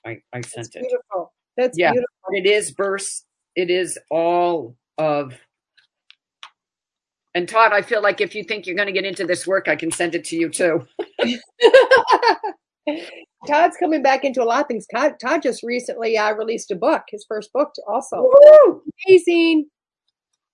I 0.05 0.21
I 0.33 0.41
That's 0.41 0.53
sent 0.53 0.75
it. 0.75 0.81
beautiful. 0.81 1.33
That's 1.57 1.77
Yeah, 1.77 1.91
beautiful. 1.91 2.09
It 2.31 2.45
is 2.45 2.71
verse. 2.71 3.23
It 3.55 3.69
is 3.69 3.97
all 4.09 4.75
of. 4.97 5.33
And 7.33 7.47
Todd, 7.47 7.71
I 7.71 7.81
feel 7.81 8.01
like 8.01 8.19
if 8.19 8.35
you 8.35 8.43
think 8.43 8.67
you're 8.67 8.75
going 8.75 8.87
to 8.87 8.91
get 8.93 9.05
into 9.05 9.25
this 9.25 9.47
work, 9.47 9.69
I 9.69 9.77
can 9.77 9.91
send 9.91 10.15
it 10.15 10.25
to 10.25 10.35
you 10.35 10.49
too. 10.49 10.85
Todd's 13.47 13.77
coming 13.77 14.03
back 14.03 14.23
into 14.23 14.43
a 14.43 14.45
lot 14.45 14.61
of 14.61 14.67
things. 14.67 14.85
Todd, 14.93 15.13
Todd 15.19 15.41
just 15.41 15.63
recently 15.63 16.17
uh, 16.17 16.33
released 16.33 16.71
a 16.71 16.75
book, 16.75 17.03
his 17.09 17.25
first 17.27 17.51
book 17.53 17.71
also. 17.87 18.21
Woo! 18.21 18.83
Amazing, 19.07 19.67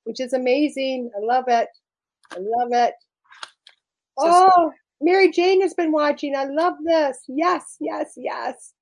which 0.06 0.20
is 0.20 0.34
amazing. 0.34 1.12
I 1.16 1.26
love 1.26 1.46
it. 1.48 1.68
I 2.32 2.38
love 2.38 2.70
it. 2.72 2.94
Oh, 4.18 4.72
Mary 5.02 5.32
Jane 5.32 5.62
has 5.62 5.74
been 5.74 5.92
watching. 5.92 6.36
I 6.36 6.46
love 6.46 6.76
this. 6.84 7.24
Yes, 7.28 7.76
yes, 7.80 8.14
yes. 8.16 8.74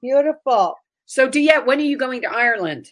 Beautiful. 0.00 0.74
So, 1.06 1.28
DeEtte, 1.28 1.66
when 1.66 1.78
are 1.78 1.82
you 1.82 1.96
going 1.96 2.22
to 2.22 2.30
Ireland? 2.30 2.90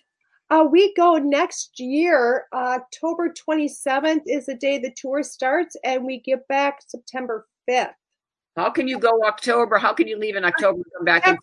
Uh, 0.51 0.67
we 0.71 0.93
go 0.95 1.17
next 1.17 1.79
year. 1.79 2.47
Uh, 2.53 2.79
October 2.81 3.33
27th 3.33 4.23
is 4.27 4.47
the 4.47 4.57
day 4.57 4.79
the 4.79 4.93
tour 4.97 5.23
starts, 5.23 5.77
and 5.85 6.05
we 6.05 6.21
get 6.21 6.47
back 6.49 6.81
September 6.87 7.47
5th. 7.69 7.95
How 8.61 8.71
can 8.71 8.87
you 8.89 8.99
go 8.99 9.11
October? 9.25 9.79
How 9.79 9.93
can 9.95 10.07
you 10.07 10.19
leave 10.19 10.37
in 10.37 10.45
October 10.45 10.77
and 10.77 10.85
come 10.97 11.05
back? 11.05 11.27
In, 11.27 11.37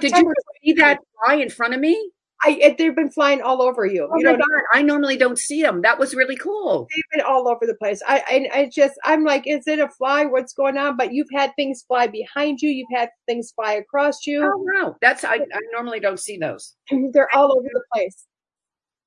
did 0.00 0.12
you 0.16 0.32
see 0.62 0.72
that 0.74 0.98
fly 1.24 1.34
in 1.34 1.50
front 1.50 1.74
of 1.74 1.80
me? 1.80 2.10
I, 2.42 2.52
it- 2.52 2.78
they've 2.78 2.94
been 2.94 3.10
flying 3.10 3.42
all 3.42 3.60
over 3.60 3.84
you. 3.84 4.08
Oh 4.10 4.16
you 4.16 4.24
know, 4.24 4.46
I 4.72 4.80
normally 4.82 5.16
don't 5.18 5.38
see 5.38 5.62
them. 5.62 5.82
That 5.82 5.98
was 5.98 6.14
really 6.14 6.36
cool. 6.36 6.86
they've 6.94 7.04
been 7.12 7.26
all 7.26 7.48
over 7.48 7.66
the 7.66 7.74
place. 7.74 8.00
I, 8.06 8.48
I, 8.54 8.60
I 8.60 8.70
just, 8.72 8.94
I'm 9.04 9.24
like, 9.24 9.46
is 9.46 9.66
it 9.66 9.78
a 9.78 9.88
fly? 9.88 10.24
What's 10.24 10.54
going 10.54 10.78
on? 10.78 10.96
But 10.96 11.12
you've 11.12 11.28
had 11.34 11.52
things 11.56 11.82
fly 11.86 12.06
behind 12.06 12.62
you. 12.62 12.70
You've 12.70 12.88
had 12.94 13.10
things 13.26 13.52
fly 13.54 13.72
across 13.74 14.26
you. 14.26 14.42
Oh 14.44 14.64
wow, 14.74 14.96
that's 15.02 15.24
I, 15.24 15.34
I 15.34 15.60
normally 15.72 16.00
don't 16.00 16.20
see 16.20 16.38
those. 16.38 16.76
They're 17.12 17.28
all 17.34 17.52
over 17.52 17.68
the 17.72 17.82
place. 17.92 18.24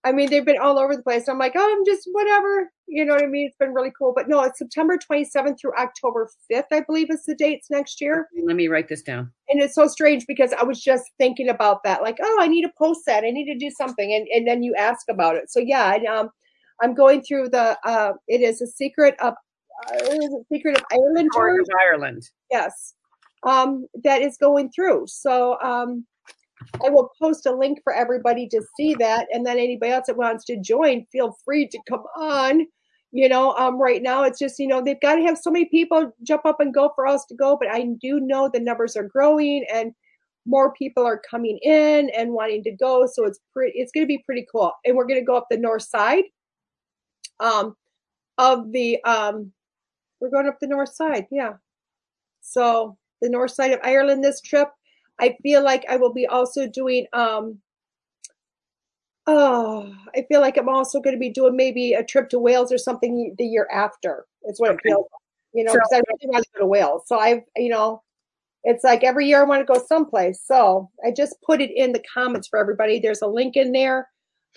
I 0.06 0.12
mean, 0.12 0.30
they've 0.30 0.46
been 0.46 0.60
all 0.60 0.78
over 0.78 0.96
the 0.96 1.02
place. 1.02 1.30
I'm 1.30 1.40
like, 1.40 1.54
oh, 1.56 1.76
I'm 1.78 1.86
just 1.86 2.10
whatever. 2.12 2.70
You 2.88 3.06
know 3.06 3.14
what 3.14 3.24
I 3.24 3.28
mean? 3.28 3.48
It's 3.48 3.58
been 3.58 3.74
really 3.74 3.92
cool. 3.98 4.12
But 4.14 4.28
no, 4.28 4.44
it's 4.44 4.60
September 4.60 4.98
27th 4.98 5.60
through 5.60 5.74
October 5.78 6.30
5th, 6.52 6.66
I 6.72 6.82
believe 6.82 7.10
is 7.10 7.24
the 7.24 7.36
dates 7.36 7.70
next 7.72 8.02
year. 8.02 8.28
Let 8.44 8.58
me 8.58 8.68
write 8.68 8.90
this 8.90 9.02
down. 9.02 9.32
And 9.48 9.62
it's 9.62 9.76
so 9.76 9.88
strange 9.88 10.26
because 10.28 10.52
I 10.54 10.64
was 10.64 10.82
just 10.82 11.06
thinking 11.18 11.48
about 11.48 11.84
that. 11.84 12.02
Like, 12.02 12.18
oh, 12.22 12.38
I 12.42 12.48
need 12.48 12.64
to 12.64 12.72
post 12.78 13.02
that. 13.08 13.24
I 13.24 13.32
need 13.32 13.46
to 13.46 13.58
do 13.58 13.72
something. 13.72 14.14
And, 14.14 14.28
and 14.28 14.46
then 14.46 14.62
you 14.62 14.76
ask 14.76 15.06
about 15.10 15.38
it. 15.38 15.50
So 15.50 15.60
yeah, 15.60 15.94
and, 15.94 16.06
um, 16.06 16.30
I'm 16.82 16.94
going 16.94 17.24
through 17.24 17.50
the, 17.50 17.78
uh, 17.86 18.14
it 18.28 18.42
is 18.42 18.62
a 18.62 18.68
secret 18.68 19.16
of, 19.22 19.36
uh, 19.88 19.96
is 19.96 20.34
it 20.34 20.46
secret 20.52 20.78
of 20.78 20.84
Ireland 20.92 21.30
Ireland. 21.80 22.30
Yes. 22.52 22.94
Um, 23.44 23.88
that 24.04 24.22
is 24.22 24.38
going 24.38 24.70
through. 24.72 25.06
So, 25.08 25.60
um, 25.62 26.06
I 26.86 26.90
will 26.90 27.12
post 27.22 27.46
a 27.46 27.56
link 27.56 27.80
for 27.84 27.94
everybody 27.94 28.48
to 28.50 28.62
see 28.78 28.96
that. 28.96 29.28
And 29.32 29.46
then 29.46 29.58
anybody 29.58 29.92
else 29.92 30.08
that 30.08 30.18
wants 30.18 30.46
to 30.46 30.60
join, 30.60 31.06
feel 31.12 31.38
free 31.44 31.68
to 31.68 31.80
come 31.88 32.04
on. 32.18 32.66
You 33.12 33.30
know, 33.30 33.54
um, 33.54 33.80
right 33.80 34.02
now 34.02 34.24
it's 34.24 34.40
just, 34.40 34.58
you 34.58 34.68
know, 34.68 34.82
they've 34.82 35.00
got 35.00 35.16
to 35.16 35.22
have 35.22 35.38
so 35.38 35.52
many 35.52 35.66
people 35.66 36.12
jump 36.24 36.46
up 36.46 36.60
and 36.60 36.74
go 36.74 36.92
for 36.96 37.06
us 37.06 37.26
to 37.26 37.36
go. 37.36 37.58
But 37.60 37.70
I 37.70 37.86
do 38.02 38.20
know 38.20 38.50
the 38.52 38.60
numbers 38.60 38.96
are 38.96 39.08
growing 39.08 39.66
and 39.72 39.94
more 40.46 40.74
people 40.74 41.06
are 41.06 41.22
coming 41.30 41.60
in 41.62 42.10
and 42.18 42.34
wanting 42.34 42.64
to 42.64 42.72
go. 42.72 43.08
So 43.12 43.26
it's 43.26 43.40
pretty, 43.54 43.74
it's 43.76 43.92
going 43.92 44.04
to 44.04 44.08
be 44.08 44.24
pretty 44.26 44.46
cool. 44.52 44.72
And 44.84 44.96
we're 44.96 45.06
going 45.06 45.20
to 45.20 45.26
go 45.26 45.36
up 45.36 45.48
the 45.50 45.58
north 45.58 45.84
side 45.84 46.24
um, 47.40 47.76
of 48.38 48.72
the, 48.72 49.02
um, 49.04 49.52
we're 50.20 50.32
going 50.32 50.48
up 50.48 50.58
the 50.60 50.68
north 50.68 50.94
side. 50.94 51.28
Yeah. 51.32 51.54
So 52.42 52.98
the 53.22 53.30
north 53.30 53.52
side 53.52 53.72
of 53.72 53.80
Ireland 53.84 54.24
this 54.24 54.42
trip. 54.42 54.70
I 55.24 55.38
feel 55.42 55.64
like 55.64 55.86
I 55.90 55.96
will 55.96 56.12
be 56.14 56.28
also 56.28 56.68
doing 56.68 57.08
um 57.14 57.60
oh 59.26 59.90
I 60.14 60.26
feel 60.28 60.42
like 60.42 60.58
I'm 60.58 60.68
also 60.68 61.00
going 61.00 61.16
to 61.16 61.20
be 61.20 61.30
doing 61.30 61.56
maybe 61.56 61.94
a 61.94 62.04
trip 62.04 62.28
to 62.30 62.40
Wales 62.40 62.74
or 62.74 62.78
something 62.78 63.34
the 63.38 63.46
year 63.46 63.68
after. 63.72 64.26
It's 64.44 64.60
what 64.60 64.72
it 64.72 64.80
feels 64.84 65.08
like. 65.12 65.22
You 65.54 65.64
know, 65.64 65.72
because 65.72 65.90
I 65.94 65.98
really 65.98 66.34
want 66.34 66.44
to 66.44 66.50
go 66.56 66.60
to 66.60 66.66
Wales. 66.68 67.04
So 67.06 67.18
I've 67.18 67.44
you 67.56 67.70
know, 67.70 68.02
it's 68.66 68.84
like 68.84 69.06
every 69.06 69.28
year 69.28 69.42
I 69.42 69.46
want 69.46 69.66
to 69.66 69.74
go 69.74 69.82
someplace. 69.88 70.42
So 70.44 70.90
I 71.06 71.12
just 71.12 71.38
put 71.46 71.62
it 71.62 71.72
in 71.74 71.94
the 71.94 72.04
comments 72.14 72.50
for 72.50 72.60
everybody. 72.60 73.00
There's 73.00 73.22
a 73.22 73.28
link 73.28 73.56
in 73.56 73.72
there 73.72 74.10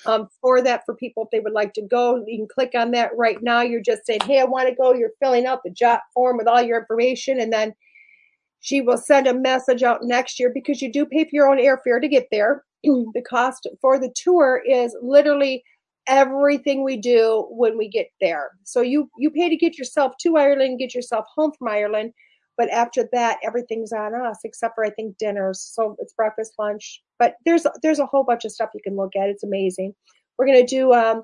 um, 0.05 0.29
for 0.41 0.61
that 0.63 0.83
for 0.85 0.97
people 0.97 1.25
if 1.25 1.31
they 1.31 1.41
would 1.41 1.53
like 1.53 1.75
to 1.75 1.83
go. 1.83 2.25
You 2.27 2.39
can 2.39 2.49
click 2.49 2.73
on 2.75 2.91
that 2.91 3.17
right 3.17 3.41
now. 3.41 3.61
You're 3.63 3.81
just 3.81 4.05
saying, 4.05 4.21
hey, 4.25 4.41
I 4.41 4.45
want 4.45 4.69
to 4.69 4.75
go. 4.75 4.93
You're 4.95 5.13
filling 5.23 5.47
out 5.47 5.61
the 5.65 5.71
jot 5.71 6.01
form 6.13 6.39
with 6.39 6.49
all 6.49 6.61
your 6.61 6.81
information, 6.81 7.39
and 7.39 7.53
then 7.53 7.73
she 8.67 8.81
will 8.81 8.99
send 8.99 9.29
a 9.29 9.33
message 9.33 9.85
out 9.85 10.03
next 10.03 10.41
year 10.41 10.51
because 10.53 10.83
you 10.83 10.93
do 10.93 11.07
pay 11.07 11.23
for 11.23 11.31
your 11.33 11.49
own 11.49 11.59
airfare 11.59 12.01
to 12.01 12.09
get 12.09 12.27
there. 12.33 12.65
the 12.83 13.23
cost 13.29 13.69
for 13.81 13.97
the 13.97 14.13
tour 14.17 14.61
is 14.69 14.97
literally 15.01 15.63
everything 16.09 16.83
we 16.83 16.97
do 16.97 17.47
when 17.51 17.79
we 17.79 17.89
get 17.89 18.09
there. 18.21 18.51
So 18.65 18.81
you 18.81 19.09
you 19.19 19.31
pay 19.31 19.49
to 19.49 19.57
get 19.57 19.79
yourself 19.79 20.15
to 20.23 20.37
Ireland, 20.37 20.81
get 20.81 20.97
yourself 20.97 21.27
home 21.33 21.53
from 21.57 21.69
Ireland, 21.69 22.13
but 22.59 22.69
after 22.71 23.09
that 23.13 23.39
everything's 23.45 23.93
on 23.93 24.17
us 24.17 24.41
except 24.43 24.75
for 24.75 24.85
I 24.85 24.91
think 24.91 25.17
dinners. 25.17 25.61
So 25.61 25.95
it's 26.01 26.15
breakfast, 26.15 26.55
lunch, 26.59 27.03
but 27.21 27.37
there's 27.45 27.69
there's 27.85 28.01
a 28.01 28.07
whole 28.07 28.25
bunch 28.25 28.45
of 28.45 28.51
stuff 28.51 28.71
you 28.75 28.81
can 28.83 28.97
look 28.97 29.15
at. 29.15 29.29
It's 29.29 29.45
amazing. 29.45 29.95
We're 30.39 30.47
going 30.47 30.67
to 30.67 30.77
do 30.77 30.93
um 30.93 31.23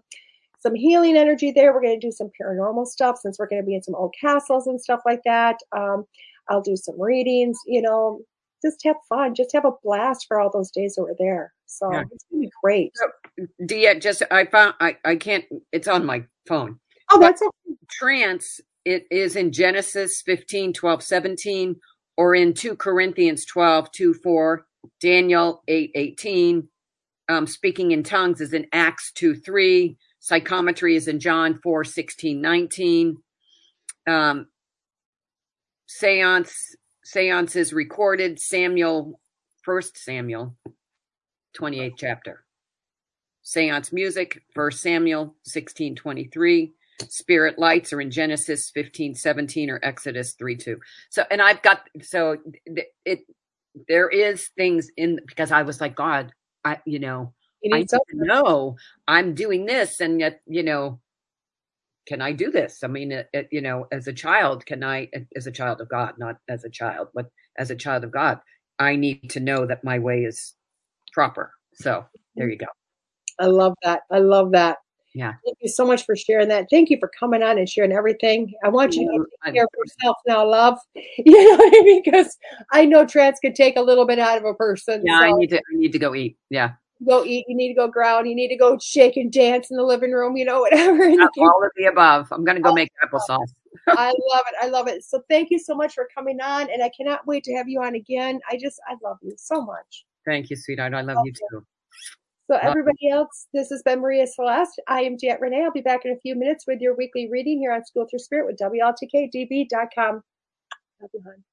some 0.60 0.76
healing 0.76 1.16
energy 1.16 1.50
there. 1.50 1.74
We're 1.74 1.82
going 1.82 1.98
to 1.98 2.06
do 2.06 2.12
some 2.12 2.30
paranormal 2.40 2.86
stuff 2.86 3.18
since 3.20 3.36
we're 3.36 3.48
going 3.48 3.62
to 3.62 3.66
be 3.66 3.74
in 3.74 3.82
some 3.82 3.96
old 3.96 4.14
castles 4.18 4.68
and 4.68 4.80
stuff 4.80 5.00
like 5.04 5.22
that. 5.24 5.56
Um, 5.76 6.04
I'll 6.48 6.62
do 6.62 6.76
some 6.76 7.00
readings, 7.00 7.58
you 7.66 7.82
know, 7.82 8.20
just 8.62 8.80
have 8.84 8.96
fun, 9.08 9.34
just 9.34 9.52
have 9.52 9.64
a 9.64 9.72
blast 9.82 10.26
for 10.28 10.40
all 10.40 10.50
those 10.50 10.70
days 10.70 10.94
that 10.94 11.02
we're 11.02 11.16
there. 11.18 11.52
So 11.66 11.92
yeah. 11.92 12.04
it's 12.10 12.24
gonna 12.30 12.42
be 12.42 12.50
great. 12.62 12.92
So, 12.94 13.46
Dia, 13.66 13.98
just 13.98 14.22
I 14.30 14.44
found 14.46 14.74
I 14.80 14.96
I 15.04 15.16
can't. 15.16 15.44
It's 15.72 15.88
on 15.88 16.06
my 16.06 16.24
phone. 16.46 16.78
Oh, 17.10 17.18
that's 17.18 17.42
okay. 17.42 17.76
Trance. 17.90 18.60
It 18.84 19.06
is 19.10 19.36
in 19.36 19.52
Genesis 19.52 20.22
15, 20.22 20.72
12, 20.72 21.02
17, 21.04 21.76
or 22.16 22.34
in 22.34 22.52
2 22.52 22.74
Corinthians 22.74 23.44
12, 23.46 23.92
2, 23.92 24.14
4, 24.14 24.66
Daniel 25.00 25.62
8, 25.68 25.92
18. 25.94 26.68
Um, 27.28 27.46
speaking 27.46 27.92
in 27.92 28.02
tongues 28.02 28.40
is 28.40 28.52
in 28.52 28.66
Acts 28.72 29.12
2, 29.12 29.36
3. 29.36 29.96
Psychometry 30.18 30.96
is 30.96 31.06
in 31.06 31.20
John 31.20 31.60
4, 31.62 31.84
16, 31.84 32.40
19. 32.40 33.16
Um, 34.08 34.46
seance 35.98 36.74
seances 37.04 37.72
recorded 37.72 38.40
Samuel 38.40 39.20
first 39.62 39.96
Samuel 39.96 40.56
28th 41.58 41.94
chapter. 41.96 42.44
Seance 43.42 43.92
music, 43.92 44.42
first 44.54 44.80
Samuel 44.80 45.24
1623. 45.44 46.72
Spirit 47.08 47.58
lights 47.58 47.92
are 47.92 48.00
in 48.00 48.10
Genesis 48.10 48.70
15, 48.70 49.14
17 49.14 49.70
or 49.70 49.80
Exodus 49.82 50.32
3, 50.32 50.56
2. 50.56 50.80
So, 51.10 51.24
and 51.30 51.42
I've 51.42 51.60
got, 51.62 51.88
so 52.00 52.38
it, 53.04 53.26
there 53.88 54.08
is 54.08 54.48
things 54.56 54.88
in, 54.96 55.18
because 55.26 55.50
I 55.50 55.62
was 55.62 55.80
like, 55.80 55.96
God, 55.96 56.32
I, 56.64 56.78
you 56.86 57.00
know, 57.00 57.32
you 57.62 57.74
I 57.74 57.84
know 58.12 58.76
I'm 59.08 59.34
doing 59.34 59.66
this 59.66 60.00
and 60.00 60.20
yet, 60.20 60.40
you 60.46 60.62
know, 60.62 61.00
can 62.06 62.20
I 62.20 62.32
do 62.32 62.50
this? 62.50 62.82
I 62.82 62.88
mean, 62.88 63.12
it, 63.12 63.28
it, 63.32 63.48
you 63.50 63.60
know, 63.60 63.86
as 63.92 64.06
a 64.06 64.12
child, 64.12 64.66
can 64.66 64.82
I, 64.82 65.08
as 65.36 65.46
a 65.46 65.52
child 65.52 65.80
of 65.80 65.88
God, 65.88 66.14
not 66.18 66.36
as 66.48 66.64
a 66.64 66.70
child, 66.70 67.08
but 67.14 67.26
as 67.58 67.70
a 67.70 67.76
child 67.76 68.04
of 68.04 68.10
God, 68.10 68.40
I 68.78 68.96
need 68.96 69.30
to 69.30 69.40
know 69.40 69.66
that 69.66 69.84
my 69.84 69.98
way 69.98 70.20
is 70.20 70.54
proper. 71.12 71.52
So 71.74 72.04
there 72.36 72.48
you 72.48 72.58
go. 72.58 72.66
I 73.38 73.46
love 73.46 73.74
that. 73.82 74.02
I 74.10 74.18
love 74.18 74.52
that. 74.52 74.78
Yeah. 75.14 75.34
Thank 75.44 75.58
you 75.60 75.68
so 75.68 75.86
much 75.86 76.06
for 76.06 76.16
sharing 76.16 76.48
that. 76.48 76.68
Thank 76.70 76.88
you 76.88 76.96
for 76.98 77.10
coming 77.18 77.42
on 77.42 77.58
and 77.58 77.68
sharing 77.68 77.92
everything. 77.92 78.52
I 78.64 78.70
want 78.70 78.94
you 78.94 79.06
to 79.10 79.18
mm, 79.18 79.24
take 79.44 79.54
care 79.54 79.64
of 79.64 79.70
yourself 79.76 80.16
now, 80.26 80.48
love. 80.48 80.78
You 81.18 81.32
know 81.32 81.56
what 81.56 81.74
I 81.76 81.84
mean? 81.84 82.02
Because 82.02 82.36
I 82.72 82.86
know 82.86 83.04
trance 83.04 83.38
could 83.38 83.54
take 83.54 83.76
a 83.76 83.82
little 83.82 84.06
bit 84.06 84.18
out 84.18 84.38
of 84.38 84.44
a 84.44 84.54
person. 84.54 85.02
Yeah, 85.04 85.18
so. 85.18 85.24
I 85.24 85.32
need 85.32 85.50
to. 85.50 85.58
I 85.58 85.74
need 85.74 85.92
to 85.92 85.98
go 85.98 86.14
eat. 86.14 86.38
Yeah 86.50 86.72
go 87.04 87.24
eat, 87.24 87.44
you 87.48 87.56
need 87.56 87.68
to 87.68 87.74
go 87.74 87.88
ground, 87.88 88.28
you 88.28 88.34
need 88.34 88.48
to 88.48 88.56
go 88.56 88.78
shake 88.78 89.16
and 89.16 89.32
dance 89.32 89.70
in 89.70 89.76
the 89.76 89.82
living 89.82 90.12
room, 90.12 90.36
you 90.36 90.44
know, 90.44 90.60
whatever. 90.60 91.02
Uh, 91.22 91.28
all 91.40 91.64
of 91.64 91.70
the 91.76 91.84
above. 91.84 92.28
I'm 92.32 92.44
going 92.44 92.56
to 92.56 92.62
go 92.62 92.70
oh, 92.70 92.74
make 92.74 92.90
applesauce. 93.04 93.52
I 93.88 94.08
love 94.32 94.44
it. 94.48 94.54
I 94.60 94.68
love 94.68 94.88
it. 94.88 95.04
So 95.04 95.22
thank 95.28 95.50
you 95.50 95.58
so 95.58 95.74
much 95.74 95.94
for 95.94 96.08
coming 96.14 96.40
on, 96.40 96.62
and 96.70 96.82
I 96.82 96.90
cannot 96.96 97.26
wait 97.26 97.44
to 97.44 97.54
have 97.54 97.68
you 97.68 97.82
on 97.82 97.94
again. 97.94 98.40
I 98.50 98.56
just, 98.56 98.80
I 98.88 98.96
love 99.02 99.18
you 99.22 99.34
so 99.36 99.62
much. 99.62 100.04
Thank 100.24 100.50
you, 100.50 100.56
sweetheart. 100.56 100.94
I 100.94 101.02
love 101.02 101.18
you 101.24 101.32
too. 101.32 101.64
So 102.50 102.58
everybody 102.60 103.08
else, 103.10 103.46
this 103.54 103.70
has 103.70 103.82
been 103.82 104.00
Maria 104.00 104.26
Celeste. 104.26 104.80
I 104.88 105.02
am 105.02 105.16
DeEtte 105.16 105.40
Ranae. 105.40 105.64
I'll 105.64 105.72
be 105.72 105.80
back 105.80 106.04
in 106.04 106.12
a 106.12 106.18
few 106.18 106.34
minutes 106.34 106.66
with 106.66 106.80
your 106.80 106.94
weekly 106.96 107.28
reading 107.30 107.58
here 107.58 107.72
on 107.72 107.84
Schooled 107.84 108.10
Through 108.10 108.18
Spirit 108.18 108.46
with 108.46 108.58
WLTKDB.com. 108.58 110.22
Love 111.00 111.10
you, 111.14 111.22
hon. 111.24 111.44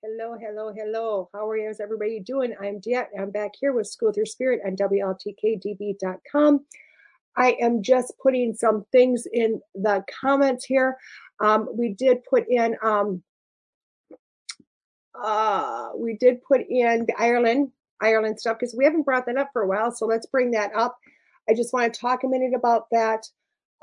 Hello, 0.03 0.39
hello, 0.41 0.73
hello. 0.75 1.29
How 1.35 1.51
are 1.51 1.57
you? 1.59 1.67
How's 1.67 1.81
everybody 1.81 2.19
doing? 2.19 2.55
I'm 2.59 2.81
DeEtte. 2.81 3.09
I'm 3.19 3.31
back 3.31 3.51
here 3.61 3.75
with 3.75 3.89
Schooled 3.89 4.15
Through 4.15 4.25
Spirit 4.25 4.61
on 4.65 4.75
WLTKDB.com. 4.75 6.65
I 7.37 7.57
am 7.61 7.83
just 7.83 8.15
putting 8.23 8.55
some 8.55 8.87
things 8.91 9.27
in 9.31 9.61
the 9.75 10.03
comments 10.19 10.65
here. 10.65 10.97
Um, 11.41 11.69
we 11.75 11.91
did 11.91 12.25
put 12.25 12.49
in 12.49 12.77
um, 12.83 13.23
uh, 15.23 15.91
we 15.95 16.17
did 16.17 16.43
put 16.43 16.63
in 16.71 17.05
the 17.05 17.15
Ireland 17.19 17.71
Ireland 18.01 18.41
stuff 18.41 18.57
because 18.59 18.75
we 18.75 18.87
haven't 18.87 19.03
brought 19.03 19.27
that 19.27 19.37
up 19.37 19.51
for 19.53 19.61
a 19.61 19.69
while. 19.69 19.93
So 19.93 20.07
let's 20.07 20.27
bring 20.27 20.53
that 20.53 20.75
up. 20.75 20.97
I 21.51 21.55
just 21.55 21.75
want 21.75 21.93
to 21.93 22.01
talk 22.01 22.25
a 22.25 22.29
minute 22.29 22.55
about 22.55 22.87
that. 22.93 23.27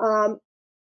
Um, 0.00 0.40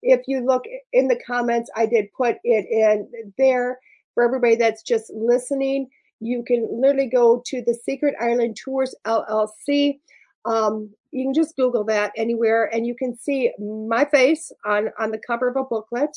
if 0.04 0.22
you 0.28 0.44
look 0.46 0.64
in 0.92 1.08
the 1.08 1.20
comments, 1.26 1.70
I 1.76 1.86
did 1.86 2.12
put 2.16 2.36
it 2.44 2.66
in 2.70 3.08
there 3.38 3.78
for 4.14 4.22
everybody 4.24 4.56
that's 4.56 4.82
just 4.82 5.10
listening. 5.14 5.88
You 6.20 6.44
can 6.44 6.68
literally 6.70 7.08
go 7.08 7.42
to 7.46 7.62
the 7.62 7.74
Secret 7.74 8.14
Ireland 8.20 8.56
Tours 8.62 8.94
LLC. 9.06 10.00
Um, 10.44 10.90
you 11.10 11.24
can 11.24 11.34
just 11.34 11.56
Google 11.56 11.84
that 11.84 12.12
anywhere, 12.16 12.70
and 12.74 12.86
you 12.86 12.94
can 12.94 13.16
see 13.16 13.52
my 13.58 14.04
face 14.04 14.52
on 14.64 14.90
on 14.98 15.10
the 15.10 15.20
cover 15.26 15.48
of 15.48 15.56
a 15.56 15.64
booklet. 15.64 16.16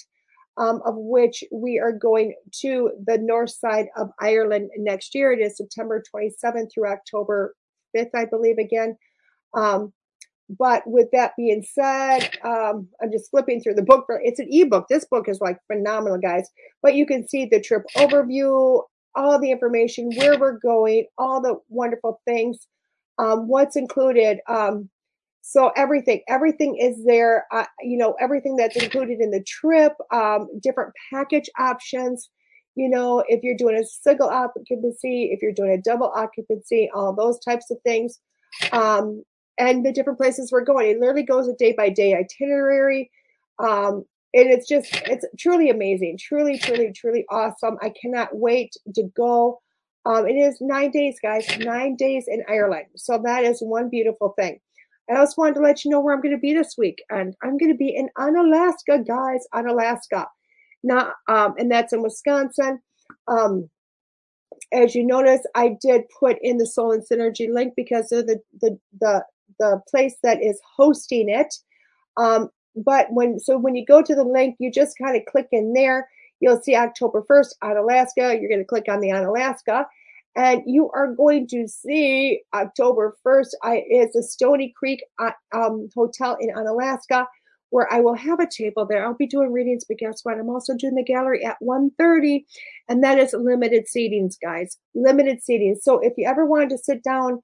um, 0.57 0.81
of 0.85 0.95
which 0.97 1.43
we 1.51 1.79
are 1.79 1.91
going 1.91 2.33
to 2.61 2.91
the 3.05 3.17
north 3.19 3.51
side 3.51 3.87
of 3.95 4.09
Ireland 4.19 4.71
next 4.77 5.13
year. 5.13 5.31
It 5.31 5.39
is 5.39 5.57
September 5.57 6.03
27th 6.13 6.73
through 6.73 6.87
October 6.89 7.55
5th, 7.95 8.09
I 8.15 8.25
believe, 8.25 8.57
again. 8.57 8.97
Um, 9.53 9.93
but 10.49 10.83
with 10.85 11.07
that 11.11 11.33
being 11.37 11.63
said, 11.63 12.29
um, 12.43 12.87
I'm 13.01 13.11
just 13.11 13.29
flipping 13.29 13.61
through 13.61 13.75
the 13.75 13.81
book. 13.81 14.05
It's 14.09 14.39
an 14.39 14.47
ebook. 14.49 14.87
This 14.87 15.05
book 15.05 15.27
is 15.27 15.41
like 15.41 15.59
phenomenal, 15.67 16.17
guys. 16.17 16.49
But 16.81 16.95
you 16.95 17.05
can 17.05 17.27
see 17.27 17.45
the 17.45 17.59
trip 17.59 17.83
overview, 17.97 18.83
all 19.15 19.39
the 19.39 19.51
information, 19.51 20.11
where 20.15 20.39
we're 20.39 20.59
going, 20.59 21.07
all 21.17 21.41
the 21.41 21.59
wonderful 21.69 22.21
things, 22.25 22.67
um, 23.17 23.47
what's 23.47 23.75
included. 23.75 24.39
Um, 24.47 24.89
so 25.41 25.71
everything, 25.75 26.21
everything 26.29 26.77
is 26.77 27.03
there. 27.05 27.45
Uh, 27.51 27.65
you 27.81 27.97
know, 27.97 28.15
everything 28.19 28.55
that's 28.55 28.75
included 28.75 29.19
in 29.19 29.31
the 29.31 29.43
trip, 29.43 29.93
um, 30.13 30.47
different 30.61 30.93
package 31.11 31.49
options. 31.59 32.29
You 32.75 32.89
know, 32.89 33.23
if 33.27 33.43
you're 33.43 33.57
doing 33.57 33.75
a 33.75 33.85
single 33.85 34.29
occupancy, 34.29 35.31
if 35.33 35.41
you're 35.41 35.51
doing 35.51 35.71
a 35.71 35.81
double 35.81 36.11
occupancy, 36.15 36.89
all 36.93 37.13
those 37.13 37.39
types 37.39 37.71
of 37.71 37.77
things, 37.83 38.19
um, 38.71 39.23
and 39.57 39.85
the 39.85 39.91
different 39.91 40.19
places 40.19 40.51
we're 40.51 40.63
going. 40.63 40.89
It 40.89 40.99
literally 40.99 41.23
goes 41.23 41.47
a 41.47 41.53
day 41.53 41.73
by 41.73 41.89
day 41.89 42.13
itinerary. 42.15 43.11
Um, 43.59 44.05
and 44.33 44.49
it's 44.49 44.67
just, 44.67 44.93
it's 45.05 45.25
truly 45.39 45.69
amazing, 45.69 46.17
truly, 46.19 46.59
truly, 46.59 46.91
truly 46.91 47.25
awesome. 47.29 47.77
I 47.81 47.91
cannot 47.99 48.35
wait 48.35 48.73
to 48.93 49.03
go. 49.15 49.61
Um, 50.05 50.27
it 50.27 50.35
is 50.35 50.57
nine 50.61 50.91
days, 50.91 51.17
guys, 51.21 51.47
nine 51.59 51.95
days 51.95 52.25
in 52.27 52.43
Ireland. 52.47 52.85
So 52.95 53.19
that 53.23 53.43
is 53.43 53.59
one 53.61 53.89
beautiful 53.89 54.33
thing. 54.37 54.59
I 55.09 55.15
also 55.17 55.41
wanted 55.41 55.55
to 55.55 55.61
let 55.61 55.83
you 55.83 55.91
know 55.91 56.01
where 56.01 56.13
I'm 56.13 56.21
going 56.21 56.35
to 56.35 56.39
be 56.39 56.53
this 56.53 56.75
week, 56.77 57.01
and 57.09 57.33
I'm 57.41 57.57
going 57.57 57.71
to 57.71 57.77
be 57.77 57.95
in 57.95 58.09
Onalaska, 58.17 59.07
guys, 59.07 59.47
Onalaska. 59.53 60.25
Not, 60.83 61.13
um, 61.29 61.55
and 61.57 61.71
that's 61.71 61.93
in 61.93 62.03
Wisconsin. 62.03 62.79
Um, 63.27 63.69
as 64.73 64.95
you 64.95 65.05
notice, 65.05 65.41
I 65.55 65.77
did 65.81 66.03
put 66.19 66.37
in 66.41 66.57
the 66.57 66.65
Soul 66.65 66.91
and 66.91 67.03
Synergy 67.03 67.51
link 67.51 67.73
because 67.75 68.11
of 68.11 68.27
the 68.27 68.39
the 68.59 68.77
the 68.99 69.23
the 69.59 69.81
place 69.89 70.15
that 70.23 70.43
is 70.43 70.59
hosting 70.75 71.29
it. 71.29 71.53
Um, 72.17 72.49
but 72.75 73.07
when 73.11 73.39
so 73.39 73.57
when 73.57 73.75
you 73.75 73.85
go 73.85 74.01
to 74.01 74.15
the 74.15 74.23
link, 74.23 74.55
you 74.59 74.71
just 74.71 74.97
kind 74.97 75.17
of 75.17 75.25
click 75.25 75.47
in 75.51 75.73
there. 75.73 76.07
You'll 76.39 76.61
see 76.61 76.75
October 76.75 77.23
1st 77.29 77.53
Onalaska. 77.63 78.39
You're 78.39 78.49
going 78.49 78.59
to 78.59 78.65
click 78.65 78.85
on 78.89 78.99
the 78.99 79.09
Onalaska, 79.09 79.85
and 80.35 80.61
you 80.67 80.91
are 80.91 81.13
going 81.13 81.47
to 81.47 81.67
see 81.67 82.41
October 82.53 83.17
1st. 83.25 83.49
I, 83.63 83.83
it's 83.87 84.15
a 84.15 84.21
Stoney 84.21 84.73
Creek 84.77 85.03
uh, 85.19 85.31
um, 85.53 85.89
hotel 85.95 86.37
in 86.39 86.53
Onalaska, 86.53 87.25
where 87.71 87.91
I 87.91 87.99
will 87.99 88.13
have 88.13 88.39
a 88.39 88.47
table 88.47 88.85
there. 88.85 89.03
I'll 89.03 89.15
be 89.15 89.25
doing 89.25 89.51
readings, 89.51 89.85
but 89.87 89.97
guess 89.97 90.19
what? 90.23 90.37
I'm 90.37 90.49
also 90.49 90.75
doing 90.77 90.93
the 90.93 91.03
gallery 91.03 91.43
at 91.43 91.57
1.30, 91.63 92.45
and 92.87 93.03
that 93.03 93.17
is 93.17 93.33
limited 93.33 93.85
seatings, 93.85 94.35
guys. 94.39 94.77
Limited 94.93 95.39
seatings. 95.39 95.77
So 95.81 95.99
if 95.99 96.13
you 96.17 96.27
ever 96.27 96.45
wanted 96.45 96.69
to 96.69 96.77
sit 96.77 97.03
down 97.03 97.41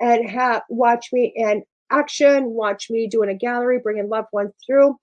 and 0.00 0.28
have 0.28 0.62
watch 0.68 1.08
me 1.12 1.32
in 1.36 1.62
action, 1.90 2.46
watch 2.50 2.90
me 2.90 3.06
doing 3.06 3.30
a 3.30 3.34
gallery, 3.34 3.78
bringing 3.82 4.08
loved 4.08 4.28
ones 4.32 4.52
through, 4.66 4.96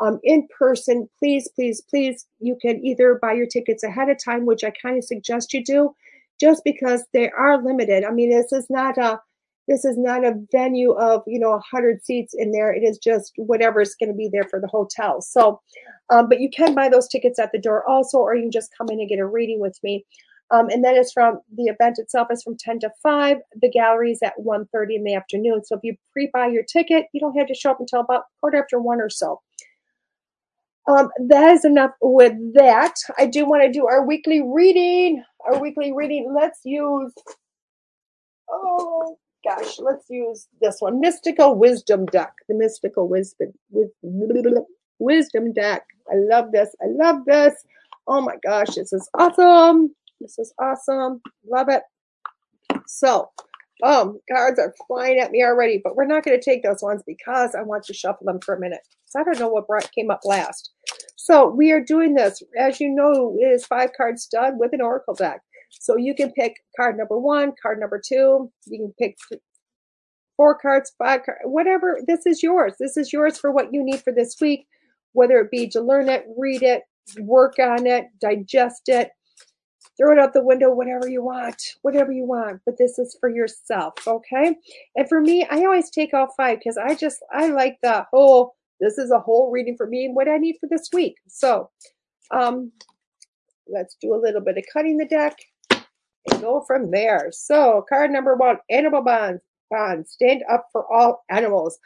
um, 0.00 0.18
in 0.24 0.48
person, 0.58 1.08
please, 1.18 1.48
please, 1.54 1.82
please, 1.82 2.26
you 2.38 2.56
can 2.60 2.84
either 2.84 3.18
buy 3.20 3.34
your 3.34 3.46
tickets 3.46 3.82
ahead 3.82 4.08
of 4.08 4.16
time, 4.22 4.46
which 4.46 4.64
I 4.64 4.72
kind 4.82 4.96
of 4.96 5.04
suggest 5.04 5.52
you 5.52 5.62
do, 5.62 5.94
just 6.40 6.62
because 6.64 7.04
they 7.12 7.30
are 7.30 7.62
limited. 7.62 8.04
I 8.04 8.10
mean, 8.10 8.30
this 8.30 8.52
is 8.52 8.66
not 8.70 8.98
a 8.98 9.20
this 9.68 9.84
is 9.84 9.96
not 9.96 10.24
a 10.24 10.34
venue 10.50 10.92
of 10.92 11.22
you 11.26 11.38
know 11.38 11.50
100 11.50 12.02
seats 12.02 12.34
in 12.36 12.50
there. 12.50 12.72
It 12.72 12.82
is 12.82 12.98
just 12.98 13.32
whatever 13.36 13.80
is 13.82 13.94
going 13.94 14.08
to 14.08 14.16
be 14.16 14.30
there 14.32 14.48
for 14.50 14.58
the 14.58 14.66
hotel. 14.66 15.20
So 15.20 15.60
um, 16.08 16.28
but 16.28 16.40
you 16.40 16.48
can 16.48 16.74
buy 16.74 16.88
those 16.88 17.06
tickets 17.06 17.38
at 17.38 17.52
the 17.52 17.58
door 17.58 17.88
also 17.88 18.18
or 18.18 18.34
you 18.34 18.42
can 18.42 18.50
just 18.50 18.72
come 18.76 18.88
in 18.90 18.98
and 18.98 19.08
get 19.08 19.18
a 19.18 19.26
reading 19.26 19.60
with 19.60 19.78
me 19.84 20.04
um, 20.50 20.68
and 20.68 20.84
then 20.84 20.96
it's 20.96 21.12
from 21.12 21.40
the 21.56 21.64
event 21.64 21.98
itself 21.98 22.28
is 22.30 22.42
from 22.42 22.56
10 22.56 22.80
to 22.80 22.90
5 23.02 23.38
the 23.60 23.70
gallery 23.70 24.12
is 24.12 24.20
at 24.22 24.34
1.30 24.38 24.96
in 24.96 25.04
the 25.04 25.14
afternoon 25.14 25.62
so 25.64 25.76
if 25.76 25.80
you 25.82 25.96
pre-buy 26.12 26.46
your 26.46 26.64
ticket 26.64 27.06
you 27.12 27.20
don't 27.20 27.36
have 27.36 27.46
to 27.46 27.54
show 27.54 27.70
up 27.70 27.80
until 27.80 28.00
about 28.00 28.24
quarter 28.40 28.58
after 28.58 28.80
one 28.80 29.00
or 29.00 29.10
so 29.10 29.40
um, 30.90 31.10
that 31.28 31.50
is 31.52 31.64
enough 31.64 31.92
with 32.00 32.34
that. 32.54 32.94
I 33.18 33.26
do 33.26 33.44
want 33.46 33.62
to 33.62 33.70
do 33.70 33.86
our 33.86 34.04
weekly 34.04 34.42
reading. 34.42 35.22
Our 35.46 35.60
weekly 35.60 35.92
reading. 35.92 36.34
Let's 36.34 36.60
use, 36.64 37.12
oh 38.50 39.16
gosh, 39.46 39.78
let's 39.78 40.06
use 40.10 40.48
this 40.60 40.76
one 40.80 41.00
Mystical 41.00 41.54
Wisdom 41.54 42.06
Deck. 42.06 42.32
The 42.48 42.54
Mystical 42.54 43.08
Wisdom, 43.08 43.52
Wisdom 44.98 45.52
Deck. 45.52 45.84
I 46.10 46.16
love 46.16 46.50
this. 46.52 46.74
I 46.82 46.86
love 46.88 47.24
this. 47.24 47.54
Oh 48.06 48.20
my 48.20 48.36
gosh, 48.42 48.74
this 48.74 48.92
is 48.92 49.08
awesome. 49.14 49.94
This 50.20 50.38
is 50.38 50.52
awesome. 50.60 51.20
Love 51.50 51.68
it. 51.68 51.82
So, 52.86 53.30
um, 53.82 54.18
cards 54.30 54.58
are 54.58 54.74
flying 54.86 55.18
at 55.18 55.30
me 55.30 55.42
already, 55.42 55.80
but 55.82 55.96
we're 55.96 56.06
not 56.06 56.24
going 56.24 56.38
to 56.38 56.44
take 56.44 56.62
those 56.62 56.82
ones 56.82 57.02
because 57.06 57.54
I 57.54 57.62
want 57.62 57.84
to 57.84 57.94
shuffle 57.94 58.26
them 58.26 58.40
for 58.44 58.54
a 58.54 58.60
minute. 58.60 58.80
So 59.06 59.20
I 59.20 59.24
don't 59.24 59.38
know 59.38 59.48
what 59.48 59.66
brought, 59.66 59.90
came 59.92 60.10
up 60.10 60.20
last. 60.24 60.70
So 61.16 61.48
we 61.48 61.72
are 61.72 61.82
doing 61.82 62.14
this. 62.14 62.42
As 62.58 62.80
you 62.80 62.90
know, 62.90 63.36
it 63.38 63.46
is 63.46 63.66
five 63.66 63.90
cards 63.96 64.26
done 64.26 64.58
with 64.58 64.72
an 64.72 64.80
oracle 64.80 65.14
deck. 65.14 65.40
So 65.70 65.96
you 65.96 66.14
can 66.14 66.32
pick 66.32 66.56
card 66.76 66.98
number 66.98 67.18
one, 67.18 67.52
card 67.62 67.80
number 67.80 68.00
two. 68.04 68.50
You 68.66 68.78
can 68.78 68.94
pick 68.98 69.16
four 70.36 70.58
cards, 70.58 70.92
five 70.98 71.24
cards, 71.24 71.40
whatever. 71.44 72.00
This 72.06 72.26
is 72.26 72.42
yours. 72.42 72.74
This 72.78 72.96
is 72.96 73.12
yours 73.12 73.38
for 73.38 73.52
what 73.52 73.72
you 73.72 73.84
need 73.84 74.02
for 74.02 74.12
this 74.12 74.36
week, 74.40 74.66
whether 75.12 75.38
it 75.38 75.50
be 75.50 75.68
to 75.68 75.80
learn 75.80 76.08
it, 76.08 76.24
read 76.36 76.62
it, 76.62 76.82
work 77.20 77.58
on 77.58 77.86
it, 77.86 78.06
digest 78.20 78.82
it, 78.88 79.10
throw 80.00 80.12
it 80.12 80.18
out 80.18 80.32
the 80.32 80.42
window, 80.42 80.70
whatever 80.70 81.08
you 81.08 81.22
want, 81.22 81.62
whatever 81.82 82.10
you 82.10 82.24
want. 82.24 82.60
But 82.64 82.78
this 82.78 82.98
is 82.98 83.16
for 83.20 83.28
yourself, 83.28 83.94
okay? 84.06 84.56
And 84.96 85.08
for 85.08 85.20
me, 85.20 85.46
I 85.50 85.58
always 85.58 85.90
take 85.90 86.14
all 86.14 86.32
five 86.36 86.58
because 86.58 86.78
I 86.78 86.94
just, 86.94 87.18
I 87.32 87.48
like 87.48 87.78
the 87.82 88.06
whole, 88.10 88.54
this 88.80 88.96
is 88.96 89.10
a 89.10 89.20
whole 89.20 89.50
reading 89.50 89.76
for 89.76 89.86
me 89.86 90.06
and 90.06 90.16
what 90.16 90.28
I 90.28 90.38
need 90.38 90.56
for 90.58 90.68
this 90.68 90.88
week. 90.92 91.16
So, 91.28 91.70
um, 92.30 92.72
let's 93.68 93.96
do 94.00 94.14
a 94.14 94.22
little 94.22 94.40
bit 94.40 94.56
of 94.56 94.64
cutting 94.72 94.96
the 94.96 95.04
deck 95.04 95.36
and 95.70 96.40
go 96.40 96.64
from 96.66 96.90
there. 96.90 97.28
So, 97.30 97.84
card 97.88 98.10
number 98.10 98.34
one, 98.36 98.58
animal 98.70 99.02
bonds. 99.02 99.42
Bond, 99.70 100.08
stand 100.08 100.42
up 100.50 100.66
for 100.72 100.92
all 100.92 101.22
animals. 101.30 101.78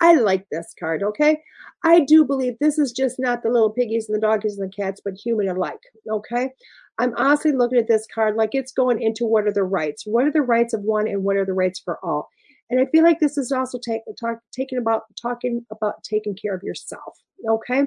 I 0.00 0.14
like 0.14 0.46
this 0.50 0.74
card, 0.78 1.02
okay? 1.02 1.40
I 1.84 2.00
do 2.00 2.24
believe 2.24 2.54
this 2.58 2.78
is 2.78 2.92
just 2.92 3.18
not 3.18 3.42
the 3.42 3.50
little 3.50 3.70
piggies 3.70 4.08
and 4.08 4.16
the 4.16 4.20
doggies 4.20 4.58
and 4.58 4.70
the 4.70 4.74
cats, 4.74 5.00
but 5.04 5.14
human 5.14 5.48
alike, 5.48 5.82
okay? 6.10 6.50
I'm 7.02 7.14
honestly 7.16 7.50
looking 7.50 7.78
at 7.78 7.88
this 7.88 8.06
card 8.14 8.36
like 8.36 8.50
it's 8.52 8.70
going 8.70 9.02
into 9.02 9.26
what 9.26 9.44
are 9.44 9.52
the 9.52 9.64
rights? 9.64 10.04
What 10.06 10.24
are 10.24 10.30
the 10.30 10.40
rights 10.40 10.72
of 10.72 10.82
one 10.82 11.08
and 11.08 11.24
what 11.24 11.34
are 11.34 11.44
the 11.44 11.52
rights 11.52 11.80
for 11.80 11.98
all? 12.04 12.28
And 12.70 12.78
I 12.78 12.86
feel 12.86 13.02
like 13.02 13.18
this 13.18 13.36
is 13.36 13.50
also 13.50 13.80
take, 13.84 14.02
talk, 14.20 14.38
taking 14.52 14.78
about 14.78 15.02
talking 15.20 15.66
about 15.72 16.04
taking 16.04 16.36
care 16.36 16.54
of 16.54 16.62
yourself. 16.62 17.18
Okay. 17.48 17.86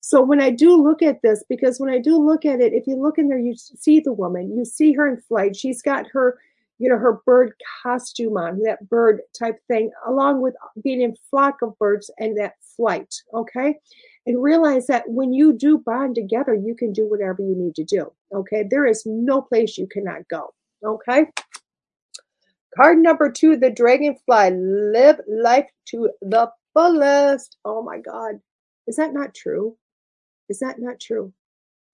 So 0.00 0.22
when 0.22 0.40
I 0.40 0.50
do 0.50 0.80
look 0.80 1.02
at 1.02 1.22
this, 1.22 1.42
because 1.48 1.80
when 1.80 1.90
I 1.90 1.98
do 1.98 2.16
look 2.24 2.44
at 2.44 2.60
it, 2.60 2.72
if 2.72 2.86
you 2.86 2.94
look 2.94 3.18
in 3.18 3.28
there, 3.28 3.40
you 3.40 3.56
see 3.56 3.98
the 3.98 4.12
woman, 4.12 4.56
you 4.56 4.64
see 4.64 4.92
her 4.92 5.08
in 5.08 5.20
flight. 5.22 5.56
She's 5.56 5.82
got 5.82 6.06
her, 6.12 6.38
you 6.78 6.88
know, 6.88 6.98
her 6.98 7.20
bird 7.26 7.52
costume 7.82 8.36
on, 8.36 8.62
that 8.62 8.88
bird 8.88 9.22
type 9.36 9.56
thing, 9.66 9.90
along 10.06 10.40
with 10.40 10.54
being 10.84 11.00
in 11.02 11.16
flock 11.30 11.62
of 11.62 11.76
birds 11.80 12.12
and 12.20 12.38
that 12.38 12.54
flight. 12.76 13.12
Okay 13.34 13.74
and 14.26 14.42
realize 14.42 14.86
that 14.88 15.04
when 15.06 15.32
you 15.32 15.52
do 15.52 15.78
bond 15.78 16.16
together, 16.16 16.54
you 16.54 16.74
can 16.74 16.92
do 16.92 17.08
whatever 17.08 17.42
you 17.42 17.54
need 17.56 17.74
to 17.76 17.84
do. 17.84 18.12
Okay. 18.34 18.64
There 18.68 18.86
is 18.86 19.04
no 19.06 19.40
place 19.40 19.78
you 19.78 19.86
cannot 19.86 20.28
go. 20.28 20.52
Okay. 20.84 21.26
Card 22.76 22.98
number 22.98 23.30
two, 23.30 23.56
the 23.56 23.70
dragonfly. 23.70 24.50
Live 24.50 25.20
life 25.28 25.68
to 25.86 26.10
the 26.20 26.50
fullest. 26.74 27.56
Oh 27.64 27.82
my 27.82 27.98
God. 27.98 28.40
Is 28.86 28.96
that 28.96 29.14
not 29.14 29.34
true? 29.34 29.76
Is 30.48 30.58
that 30.58 30.78
not 30.78 31.00
true? 31.00 31.32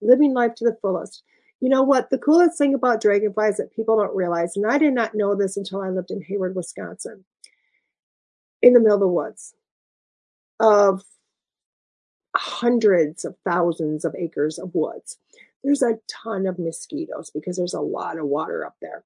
Living 0.01 0.33
life 0.33 0.55
to 0.55 0.65
the 0.65 0.77
fullest. 0.81 1.23
You 1.61 1.69
know 1.69 1.83
what? 1.83 2.09
The 2.09 2.17
coolest 2.17 2.57
thing 2.57 2.73
about 2.73 2.99
dragonflies 2.99 3.55
that 3.57 3.73
people 3.73 3.97
don't 3.97 4.13
realize, 4.13 4.57
and 4.57 4.69
I 4.69 4.77
did 4.77 4.93
not 4.93 5.15
know 5.15 5.33
this 5.33 5.55
until 5.55 5.81
I 5.81 5.89
lived 5.89 6.11
in 6.11 6.21
Hayward, 6.21 6.55
Wisconsin, 6.55 7.23
in 8.61 8.73
the 8.73 8.81
middle 8.81 8.95
of 8.95 8.99
the 8.99 9.07
woods, 9.07 9.55
of 10.59 11.03
hundreds 12.43 13.23
of 13.23 13.37
thousands 13.45 14.03
of 14.03 14.13
acres 14.19 14.59
of 14.59 14.75
woods. 14.75 15.17
There's 15.63 15.81
a 15.81 15.97
ton 16.09 16.45
of 16.45 16.59
mosquitoes 16.59 17.31
because 17.33 17.55
there's 17.55 17.73
a 17.73 17.79
lot 17.79 18.17
of 18.17 18.25
water 18.25 18.65
up 18.65 18.75
there. 18.81 19.05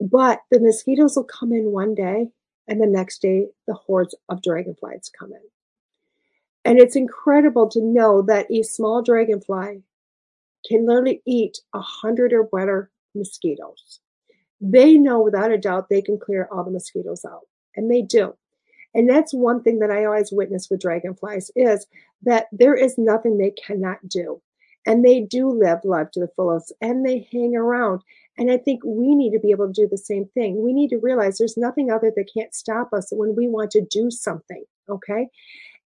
But 0.00 0.40
the 0.50 0.58
mosquitoes 0.58 1.14
will 1.14 1.24
come 1.24 1.52
in 1.52 1.70
one 1.70 1.94
day, 1.94 2.30
and 2.66 2.80
the 2.80 2.86
next 2.86 3.22
day, 3.22 3.46
the 3.68 3.74
hordes 3.74 4.12
of 4.28 4.42
dragonflies 4.42 5.08
come 5.16 5.30
in. 5.30 5.40
And 6.64 6.80
it's 6.80 6.96
incredible 6.96 7.68
to 7.70 7.80
know 7.80 8.22
that 8.22 8.50
a 8.50 8.62
small 8.64 9.00
dragonfly 9.00 9.82
can 10.66 10.86
literally 10.86 11.22
eat 11.24 11.58
a 11.74 11.80
hundred 11.80 12.32
or 12.32 12.42
better 12.42 12.90
mosquitoes. 13.14 14.00
They 14.60 14.94
know 14.94 15.20
without 15.20 15.52
a 15.52 15.58
doubt 15.58 15.88
they 15.88 16.02
can 16.02 16.18
clear 16.18 16.48
all 16.50 16.64
the 16.64 16.72
mosquitoes 16.72 17.24
out, 17.24 17.46
and 17.76 17.88
they 17.88 18.02
do. 18.02 18.34
And 18.94 19.08
that's 19.08 19.34
one 19.34 19.62
thing 19.62 19.80
that 19.80 19.90
I 19.90 20.04
always 20.04 20.32
witness 20.32 20.68
with 20.70 20.80
dragonflies 20.80 21.50
is 21.56 21.86
that 22.22 22.46
there 22.52 22.74
is 22.74 22.96
nothing 22.96 23.38
they 23.38 23.50
cannot 23.50 24.08
do. 24.08 24.40
And 24.86 25.04
they 25.04 25.20
do 25.20 25.48
live 25.50 25.80
life 25.84 26.10
to 26.12 26.20
the 26.20 26.28
fullest 26.36 26.72
and 26.80 27.04
they 27.04 27.26
hang 27.32 27.56
around. 27.56 28.02
And 28.36 28.50
I 28.50 28.58
think 28.58 28.82
we 28.84 29.14
need 29.14 29.32
to 29.32 29.38
be 29.38 29.50
able 29.50 29.66
to 29.66 29.72
do 29.72 29.88
the 29.88 29.96
same 29.96 30.26
thing. 30.34 30.62
We 30.62 30.72
need 30.72 30.90
to 30.90 30.98
realize 30.98 31.38
there's 31.38 31.56
nothing 31.56 31.90
out 31.90 32.02
there 32.02 32.12
that 32.14 32.30
can't 32.32 32.54
stop 32.54 32.92
us 32.92 33.08
when 33.10 33.34
we 33.34 33.48
want 33.48 33.70
to 33.72 33.84
do 33.84 34.10
something. 34.10 34.64
Okay. 34.88 35.28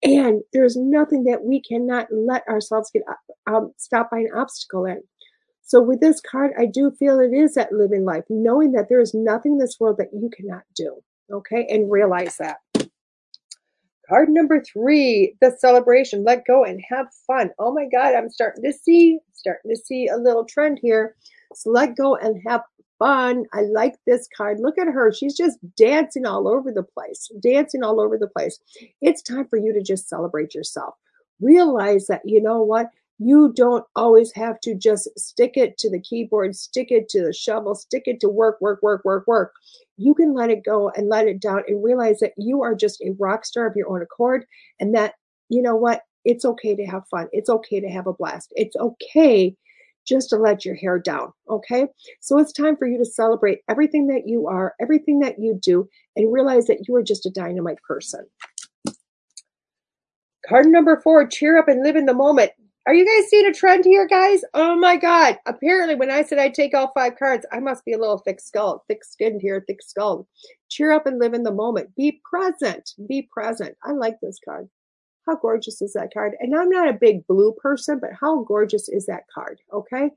And 0.04 0.42
there's 0.52 0.76
nothing 0.76 1.24
that 1.24 1.44
we 1.44 1.62
cannot 1.62 2.08
let 2.12 2.48
ourselves 2.48 2.92
get 2.92 3.04
um, 3.48 3.74
stopped 3.78 4.12
by 4.12 4.20
an 4.20 4.30
obstacle 4.36 4.86
in. 4.86 5.02
So 5.62 5.82
with 5.82 6.02
this 6.02 6.20
card, 6.20 6.52
I 6.60 6.66
do 6.66 6.92
feel 6.92 7.20
it 7.20 7.34
is 7.34 7.56
that 7.56 7.72
living 7.72 8.04
life, 8.04 8.26
knowing 8.30 8.74
that 8.74 8.90
there 8.90 9.00
is 9.00 9.14
nothing 9.14 9.54
in 9.54 9.60
this 9.60 9.78
world 9.80 9.98
that 9.98 10.14
you 10.14 10.30
cannot 10.30 10.64
do. 10.76 11.02
Okay. 11.32 11.66
And 11.70 11.90
realize 11.90 12.36
that. 12.38 12.58
Card 14.10 14.30
number 14.30 14.62
three, 14.62 15.36
the 15.40 15.56
celebration. 15.58 16.24
Let 16.24 16.46
go 16.46 16.66
and 16.66 16.82
have 16.90 17.08
fun. 17.26 17.52
Oh 17.58 17.74
my 17.74 17.88
God, 17.90 18.16
I'm 18.16 18.30
starting 18.30 18.64
to 18.64 18.74
see, 18.74 19.20
starting 19.34 19.72
to 19.72 19.78
see 19.78 20.08
a 20.08 20.18
little 20.18 20.46
trend 20.46 20.80
here. 20.82 21.16
So 21.56 21.70
let 21.70 21.96
go 21.96 22.16
and 22.16 22.42
have 22.46 22.62
fun. 23.00 23.46
I 23.54 23.62
like 23.62 23.96
this 24.06 24.28
card. 24.36 24.60
Look 24.60 24.78
at 24.78 24.88
her. 24.88 25.14
She's 25.14 25.38
just 25.38 25.58
dancing 25.78 26.26
all 26.26 26.48
over 26.48 26.72
the 26.72 26.84
place, 26.84 27.32
dancing 27.42 27.84
all 27.84 28.02
over 28.02 28.18
the 28.18 28.28
place. 28.28 28.60
It's 29.02 29.22
time 29.22 29.48
for 29.48 29.58
you 29.58 29.74
to 29.74 29.82
just 29.82 30.10
celebrate 30.10 30.54
yourself. 30.54 30.96
Realize 31.40 32.08
that, 32.08 32.22
you 32.26 32.42
know 32.42 32.62
what? 32.62 32.88
You 33.20 33.54
don't 33.56 33.86
always 33.96 34.32
have 34.34 34.60
to 34.62 34.76
just 34.76 35.08
stick 35.18 35.54
it 35.56 35.78
to 35.78 35.90
the 35.90 36.02
keyboard, 36.02 36.56
stick 36.56 36.92
it 36.92 37.08
to 37.10 37.24
the 37.24 37.34
shovel, 37.34 37.76
stick 37.76 38.04
it 38.06 38.20
to 38.22 38.30
work, 38.30 38.60
work, 38.60 38.82
work, 38.82 39.06
work, 39.06 39.26
work. 39.28 39.54
You 39.98 40.14
can 40.14 40.34
let 40.34 40.50
it 40.50 40.66
go 40.66 40.90
and 40.90 41.10
let 41.10 41.28
it 41.28 41.40
down 41.40 41.64
and 41.68 41.84
realize 41.84 42.20
that 42.20 42.34
you 42.38 42.64
are 42.64 42.76
just 42.76 43.02
a 43.02 43.16
rock 43.20 43.46
star 43.46 43.68
of 43.68 43.76
your 43.76 43.90
own 43.90 44.02
accord 44.02 44.46
and 44.80 44.96
that, 44.96 45.14
you 45.50 45.62
know 45.62 45.76
what? 45.76 46.02
It's 46.26 46.46
okay 46.46 46.76
to 46.76 46.86
have 46.86 47.08
fun. 47.10 47.28
It's 47.32 47.50
okay 47.50 47.80
to 47.80 47.90
have 47.90 48.08
a 48.08 48.14
blast. 48.14 48.52
It's 48.56 48.76
okay 48.76 49.56
just 50.06 50.30
to 50.30 50.38
let 50.38 50.66
your 50.66 50.76
hair 50.76 51.00
down. 51.00 51.32
Okay. 51.50 51.88
So 52.20 52.38
it's 52.38 52.52
time 52.52 52.76
for 52.76 52.88
you 52.88 52.98
to 52.98 53.06
celebrate 53.06 53.60
everything 53.70 54.08
that 54.08 54.28
you 54.28 54.48
are, 54.48 54.74
everything 54.82 55.20
that 55.20 55.40
you 55.40 55.60
do, 55.62 55.88
and 56.16 56.34
realize 56.34 56.66
that 56.68 56.88
you 56.88 56.96
are 56.96 57.04
just 57.04 57.26
a 57.26 57.30
dynamite 57.30 57.82
person. 57.88 58.26
Card 60.48 60.68
number 60.68 61.00
four 61.02 61.26
cheer 61.28 61.58
up 61.58 61.70
and 61.70 61.84
live 61.84 61.96
in 61.96 62.06
the 62.06 62.14
moment. 62.14 62.52
Are 62.86 62.94
you 62.94 63.06
guys 63.06 63.30
seeing 63.30 63.46
a 63.46 63.54
trend 63.54 63.86
here, 63.86 64.06
guys? 64.06 64.42
Oh 64.54 64.76
my 64.76 64.98
God. 64.98 65.40
Apparently, 65.46 65.96
when 65.96 66.12
I 66.12 66.22
said 66.22 66.38
I'd 66.38 66.54
take 66.54 66.74
all 66.74 66.92
five 66.94 67.18
cards, 67.18 67.46
I 67.54 67.62
must 67.62 67.86
be 67.86 67.94
a 67.94 67.98
little 67.98 68.18
thick 68.18 68.42
skulled, 68.42 68.82
thick 68.90 69.06
skinned 69.06 69.42
here, 69.42 69.64
thick 69.66 69.82
skulled. 69.82 70.28
Cheer 70.70 70.92
up 70.92 71.06
and 71.06 71.18
live 71.18 71.34
in 71.34 71.44
the 71.44 71.54
moment. 71.54 71.96
Be 71.96 72.20
present. 72.30 72.92
Be 73.08 73.30
present. 73.32 73.78
I 73.86 73.94
like 73.94 74.16
this 74.22 74.38
card. 74.44 74.68
How 75.26 75.38
gorgeous 75.38 75.82
is 75.82 75.94
that 75.94 76.14
card? 76.14 76.34
And 76.42 76.54
I'm 76.54 76.70
not 76.70 76.90
a 76.90 76.94
big 77.00 77.26
blue 77.26 77.54
person, 77.54 78.00
but 78.02 78.12
how 78.20 78.44
gorgeous 78.44 78.90
is 78.90 79.06
that 79.06 79.24
card? 79.34 79.62
Okay. 79.72 80.10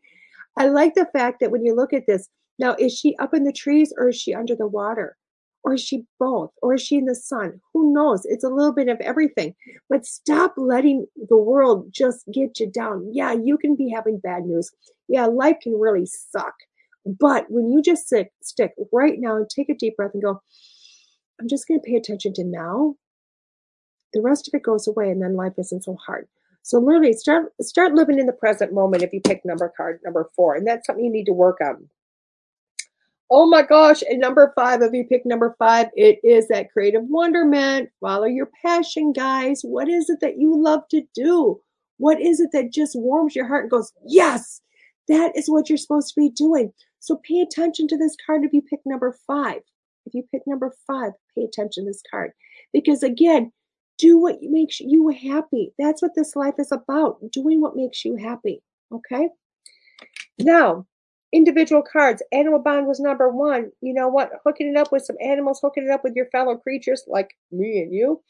I 0.59 0.66
like 0.66 0.94
the 0.94 1.09
fact 1.12 1.38
that 1.40 1.52
when 1.52 1.64
you 1.64 1.72
look 1.72 1.93
at 1.93 2.09
this, 2.09 2.28
now 2.59 2.74
is 2.80 2.93
she 2.98 3.14
up 3.18 3.32
in 3.32 3.44
the 3.44 3.52
trees 3.52 3.94
or 3.97 4.09
is 4.09 4.20
she 4.20 4.34
under 4.34 4.56
the 4.56 4.66
water? 4.66 5.16
Or 5.64 5.74
is 5.74 5.82
she 5.82 6.04
both? 6.20 6.50
Or 6.62 6.74
is 6.74 6.82
she 6.82 6.96
in 6.96 7.06
the 7.06 7.14
sun? 7.14 7.60
Who 7.72 7.92
knows? 7.92 8.24
It's 8.24 8.44
a 8.44 8.48
little 8.48 8.72
bit 8.72 8.88
of 8.88 9.00
everything. 9.00 9.54
But 9.90 10.06
stop 10.06 10.54
letting 10.56 11.06
the 11.28 11.36
world 11.36 11.88
just 11.90 12.24
get 12.32 12.60
you 12.60 12.70
down. 12.70 13.10
Yeah, 13.12 13.32
you 13.32 13.58
can 13.58 13.74
be 13.74 13.90
having 13.90 14.18
bad 14.18 14.44
news. 14.44 14.70
Yeah, 15.08 15.26
life 15.26 15.56
can 15.62 15.78
really 15.78 16.06
suck. 16.06 16.54
But 17.04 17.46
when 17.48 17.70
you 17.70 17.82
just 17.82 18.08
sit, 18.08 18.32
stick 18.42 18.74
right 18.92 19.18
now 19.18 19.36
and 19.36 19.48
take 19.48 19.68
a 19.68 19.74
deep 19.74 19.96
breath 19.96 20.12
and 20.14 20.22
go, 20.22 20.40
I'm 21.40 21.48
just 21.48 21.66
going 21.66 21.80
to 21.80 21.86
pay 21.86 21.96
attention 21.96 22.32
to 22.34 22.44
now 22.44 22.94
the 24.16 24.22
rest 24.22 24.48
of 24.48 24.54
it 24.54 24.62
goes 24.62 24.88
away 24.88 25.10
and 25.10 25.22
then 25.22 25.36
life 25.36 25.52
isn't 25.58 25.84
so 25.84 25.96
hard. 26.06 26.26
So 26.62 26.78
literally 26.78 27.12
start 27.12 27.52
start 27.60 27.94
living 27.94 28.18
in 28.18 28.26
the 28.26 28.32
present 28.32 28.72
moment 28.72 29.02
if 29.02 29.12
you 29.12 29.20
pick 29.20 29.44
number 29.44 29.72
card 29.76 30.00
number 30.04 30.28
four. 30.34 30.56
And 30.56 30.66
that's 30.66 30.86
something 30.86 31.04
you 31.04 31.12
need 31.12 31.26
to 31.26 31.32
work 31.32 31.58
on. 31.60 31.88
Oh 33.28 33.47
my 33.47 33.62
gosh. 33.62 34.03
And 34.09 34.20
number 34.20 34.53
five, 34.55 34.82
if 34.82 34.93
you 34.93 35.05
pick 35.05 35.27
number 35.27 35.57
five, 35.59 35.89
it 35.94 36.20
is 36.23 36.47
that 36.48 36.70
creative 36.73 37.03
wonderment. 37.05 37.90
Follow 38.01 38.27
your 38.27 38.48
passion, 38.65 39.12
guys. 39.12 39.62
What 39.62 39.89
is 39.89 40.09
it 40.09 40.20
that 40.20 40.39
you 40.39 40.57
love 40.57 40.82
to 40.90 41.03
do? 41.15 41.61
What 41.98 42.20
is 42.20 42.40
it 42.40 42.51
that 42.53 42.73
just 42.73 42.94
warms 42.94 43.35
your 43.35 43.47
heart 43.47 43.65
and 43.65 43.70
goes, 43.70 43.93
yes, 44.07 44.61
that 45.09 45.36
is 45.36 45.48
what 45.48 45.69
you're 45.69 45.78
supposed 45.78 46.15
to 46.15 46.20
be 46.20 46.31
doing. 46.31 46.73
So 47.01 47.20
pay 47.24 47.40
attention 47.40 47.89
to 47.89 47.97
this 47.97 48.16
card 48.24 48.44
if 48.44 48.53
you 48.53 48.62
pick 48.62 48.81
number 48.85 49.16
five. 49.27 49.61
If 50.05 50.15
you 50.15 50.23
pick 50.31 50.43
number 50.47 50.73
five, 50.86 51.12
pay 51.35 51.44
attention 51.44 51.85
to 51.85 51.90
this 51.90 52.03
card. 52.09 52.31
Because 52.73 53.03
again, 53.03 53.53
do 53.98 54.19
what 54.19 54.39
makes 54.43 54.78
you 54.78 55.09
happy. 55.09 55.73
That's 55.78 56.03
what 56.03 56.15
this 56.15 56.36
life 56.36 56.55
is 56.59 56.70
about, 56.70 57.19
doing 57.32 57.61
what 57.61 57.77
makes 57.77 58.05
you 58.05 58.16
happy. 58.16 58.62
Okay? 58.93 59.31
Now, 60.39 60.86
individual 61.36 61.82
cards. 61.82 62.22
Animal 62.32 62.60
bond 62.60 62.86
was 62.86 62.98
number 62.98 63.28
one. 63.28 63.70
You 63.82 63.92
know 63.92 64.08
what? 64.08 64.30
Hooking 64.44 64.68
it 64.68 64.76
up 64.76 64.90
with 64.90 65.04
some 65.04 65.16
animals, 65.20 65.60
hooking 65.62 65.84
it 65.84 65.90
up 65.90 66.02
with 66.02 66.14
your 66.16 66.26
fellow 66.26 66.56
creatures 66.56 67.04
like 67.06 67.36
me 67.52 67.82
and 67.82 67.92
you. 67.92 68.22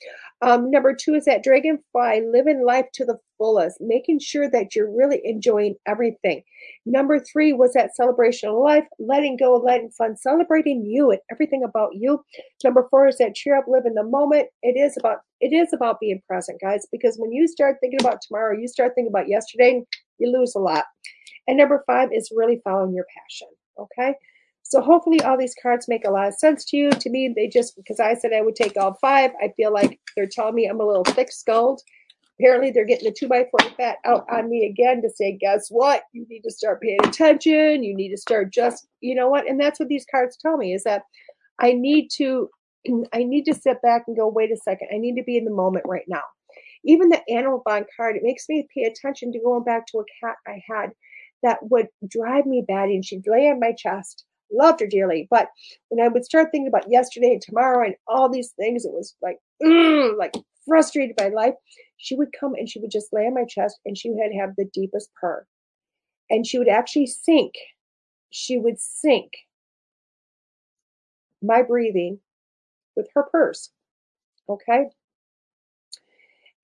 Um, 0.42 0.70
number 0.70 0.94
two 0.94 1.14
is 1.14 1.24
that 1.26 1.44
dragonfly, 1.44 2.22
living 2.30 2.64
life 2.64 2.86
to 2.94 3.04
the 3.04 3.18
fullest, 3.38 3.78
making 3.80 4.20
sure 4.20 4.50
that 4.50 4.74
you're 4.74 4.90
really 4.90 5.20
enjoying 5.24 5.74
everything. 5.86 6.42
Number 6.84 7.20
three 7.20 7.52
was 7.52 7.72
that 7.72 7.96
celebration 7.96 8.48
of 8.48 8.56
life, 8.56 8.84
letting 8.98 9.36
go, 9.36 9.56
letting 9.56 9.90
fun, 9.90 10.16
celebrating 10.16 10.84
you 10.84 11.10
and 11.10 11.20
everything 11.30 11.62
about 11.64 11.90
you. 11.94 12.22
Number 12.64 12.86
four 12.90 13.08
is 13.08 13.18
that 13.18 13.34
cheer 13.34 13.56
up, 13.56 13.64
live 13.68 13.86
in 13.86 13.94
the 13.94 14.04
moment. 14.04 14.48
It 14.62 14.78
is 14.78 14.96
about 14.98 15.18
it 15.40 15.52
is 15.52 15.72
about 15.72 16.00
being 16.00 16.22
present, 16.26 16.60
guys, 16.60 16.86
because 16.90 17.16
when 17.18 17.32
you 17.32 17.46
start 17.46 17.76
thinking 17.80 18.00
about 18.00 18.20
tomorrow, 18.26 18.56
you 18.58 18.68
start 18.68 18.92
thinking 18.94 19.12
about 19.12 19.28
yesterday, 19.28 19.82
you 20.18 20.32
lose 20.32 20.54
a 20.54 20.60
lot. 20.60 20.84
And 21.46 21.58
number 21.58 21.84
five 21.86 22.08
is 22.12 22.32
really 22.34 22.60
following 22.64 22.94
your 22.94 23.06
passion. 23.14 23.48
Okay. 23.78 24.14
So 24.62 24.80
hopefully 24.80 25.20
all 25.20 25.38
these 25.38 25.54
cards 25.62 25.86
make 25.86 26.04
a 26.04 26.10
lot 26.10 26.26
of 26.26 26.34
sense 26.34 26.64
to 26.66 26.76
you. 26.76 26.90
To 26.90 27.10
me, 27.10 27.32
they 27.34 27.46
just, 27.46 27.76
because 27.76 28.00
I 28.00 28.14
said 28.14 28.32
I 28.32 28.40
would 28.40 28.56
take 28.56 28.76
all 28.76 28.98
five, 29.00 29.30
I 29.40 29.52
feel 29.56 29.72
like 29.72 30.00
they're 30.16 30.26
telling 30.26 30.56
me 30.56 30.66
I'm 30.66 30.80
a 30.80 30.86
little 30.86 31.04
thick 31.04 31.30
skulled. 31.30 31.80
Apparently 32.38 32.70
they're 32.70 32.84
getting 32.84 33.06
the 33.06 33.16
two 33.16 33.28
by 33.28 33.46
four 33.50 33.70
fat 33.76 33.96
out 34.04 34.26
on 34.30 34.50
me 34.50 34.66
again 34.66 35.00
to 35.02 35.08
say, 35.08 35.32
guess 35.32 35.68
what? 35.70 36.02
You 36.12 36.26
need 36.28 36.42
to 36.42 36.50
start 36.50 36.82
paying 36.82 36.98
attention. 37.04 37.82
You 37.82 37.94
need 37.94 38.10
to 38.10 38.18
start 38.18 38.52
just, 38.52 38.86
you 39.00 39.14
know 39.14 39.28
what? 39.28 39.48
And 39.48 39.58
that's 39.58 39.80
what 39.80 39.88
these 39.88 40.06
cards 40.10 40.36
tell 40.36 40.56
me 40.56 40.74
is 40.74 40.84
that 40.84 41.02
I 41.60 41.72
need 41.72 42.08
to, 42.16 42.50
I 43.12 43.24
need 43.24 43.44
to 43.46 43.54
sit 43.54 43.80
back 43.80 44.04
and 44.06 44.16
go, 44.16 44.28
wait 44.28 44.52
a 44.52 44.56
second. 44.56 44.88
I 44.92 44.98
need 44.98 45.16
to 45.16 45.24
be 45.24 45.38
in 45.38 45.44
the 45.44 45.50
moment 45.50 45.86
right 45.88 46.04
now. 46.08 46.22
Even 46.84 47.08
the 47.08 47.22
animal 47.28 47.62
bond 47.64 47.86
card, 47.96 48.16
it 48.16 48.22
makes 48.22 48.48
me 48.48 48.68
pay 48.74 48.84
attention 48.84 49.32
to 49.32 49.40
going 49.40 49.64
back 49.64 49.86
to 49.86 49.98
a 49.98 50.04
cat 50.24 50.36
I 50.46 50.62
had 50.68 50.90
that 51.42 51.58
would 51.62 51.88
drive 52.06 52.46
me 52.46 52.64
batty 52.66 52.94
and 52.94 53.04
she'd 53.04 53.26
lay 53.26 53.48
on 53.48 53.60
my 53.60 53.72
chest. 53.72 54.24
Loved 54.52 54.80
her 54.80 54.86
dearly. 54.86 55.26
But 55.30 55.48
when 55.88 56.04
I 56.04 56.08
would 56.08 56.24
start 56.24 56.48
thinking 56.52 56.68
about 56.68 56.90
yesterday 56.90 57.32
and 57.32 57.42
tomorrow 57.42 57.84
and 57.84 57.96
all 58.06 58.28
these 58.28 58.52
things, 58.52 58.84
it 58.84 58.92
was 58.92 59.16
like, 59.22 59.38
mm, 59.62 60.16
like 60.18 60.34
frustrated 60.66 61.16
by 61.16 61.28
life. 61.28 61.54
She 61.97 62.14
would 62.14 62.32
come 62.39 62.55
and 62.55 62.68
she 62.68 62.78
would 62.81 62.90
just 62.90 63.12
lay 63.12 63.27
on 63.27 63.35
my 63.35 63.44
chest 63.44 63.81
and 63.85 63.97
she 63.97 64.10
would 64.10 64.32
have 64.39 64.55
the 64.56 64.66
deepest 64.73 65.10
purr. 65.14 65.47
And 66.31 66.47
she 66.47 66.59
would 66.59 66.68
actually 66.68 67.06
sink. 67.06 67.55
She 68.31 68.59
would 68.59 68.81
sync 68.81 69.32
my 71.43 71.62
breathing 71.62 72.18
with 72.97 73.09
her 73.14 73.23
purse. 73.23 73.70
Okay. 74.48 74.86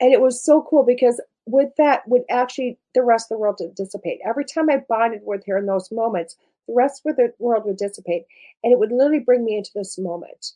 And 0.01 0.13
it 0.13 0.21
was 0.21 0.43
so 0.43 0.63
cool 0.69 0.85
because 0.85 1.21
with 1.47 1.71
that 1.77 2.07
would 2.09 2.23
actually 2.31 2.79
the 2.95 3.03
rest 3.03 3.31
of 3.31 3.37
the 3.37 3.39
world 3.39 3.61
dissipate. 3.77 4.21
Every 4.25 4.45
time 4.45 4.69
I 4.71 4.79
bonded 4.89 5.23
with 5.25 5.45
her 5.47 5.59
in 5.59 5.67
those 5.67 5.91
moments, 5.91 6.37
the 6.67 6.75
rest 6.75 7.03
of 7.07 7.17
the 7.17 7.33
world 7.39 7.65
would 7.65 7.77
dissipate. 7.77 8.25
And 8.63 8.73
it 8.73 8.79
would 8.79 8.93
literally 8.93 9.21
bring 9.21 9.45
me 9.45 9.57
into 9.57 9.71
this 9.75 9.99
moment. 9.99 10.53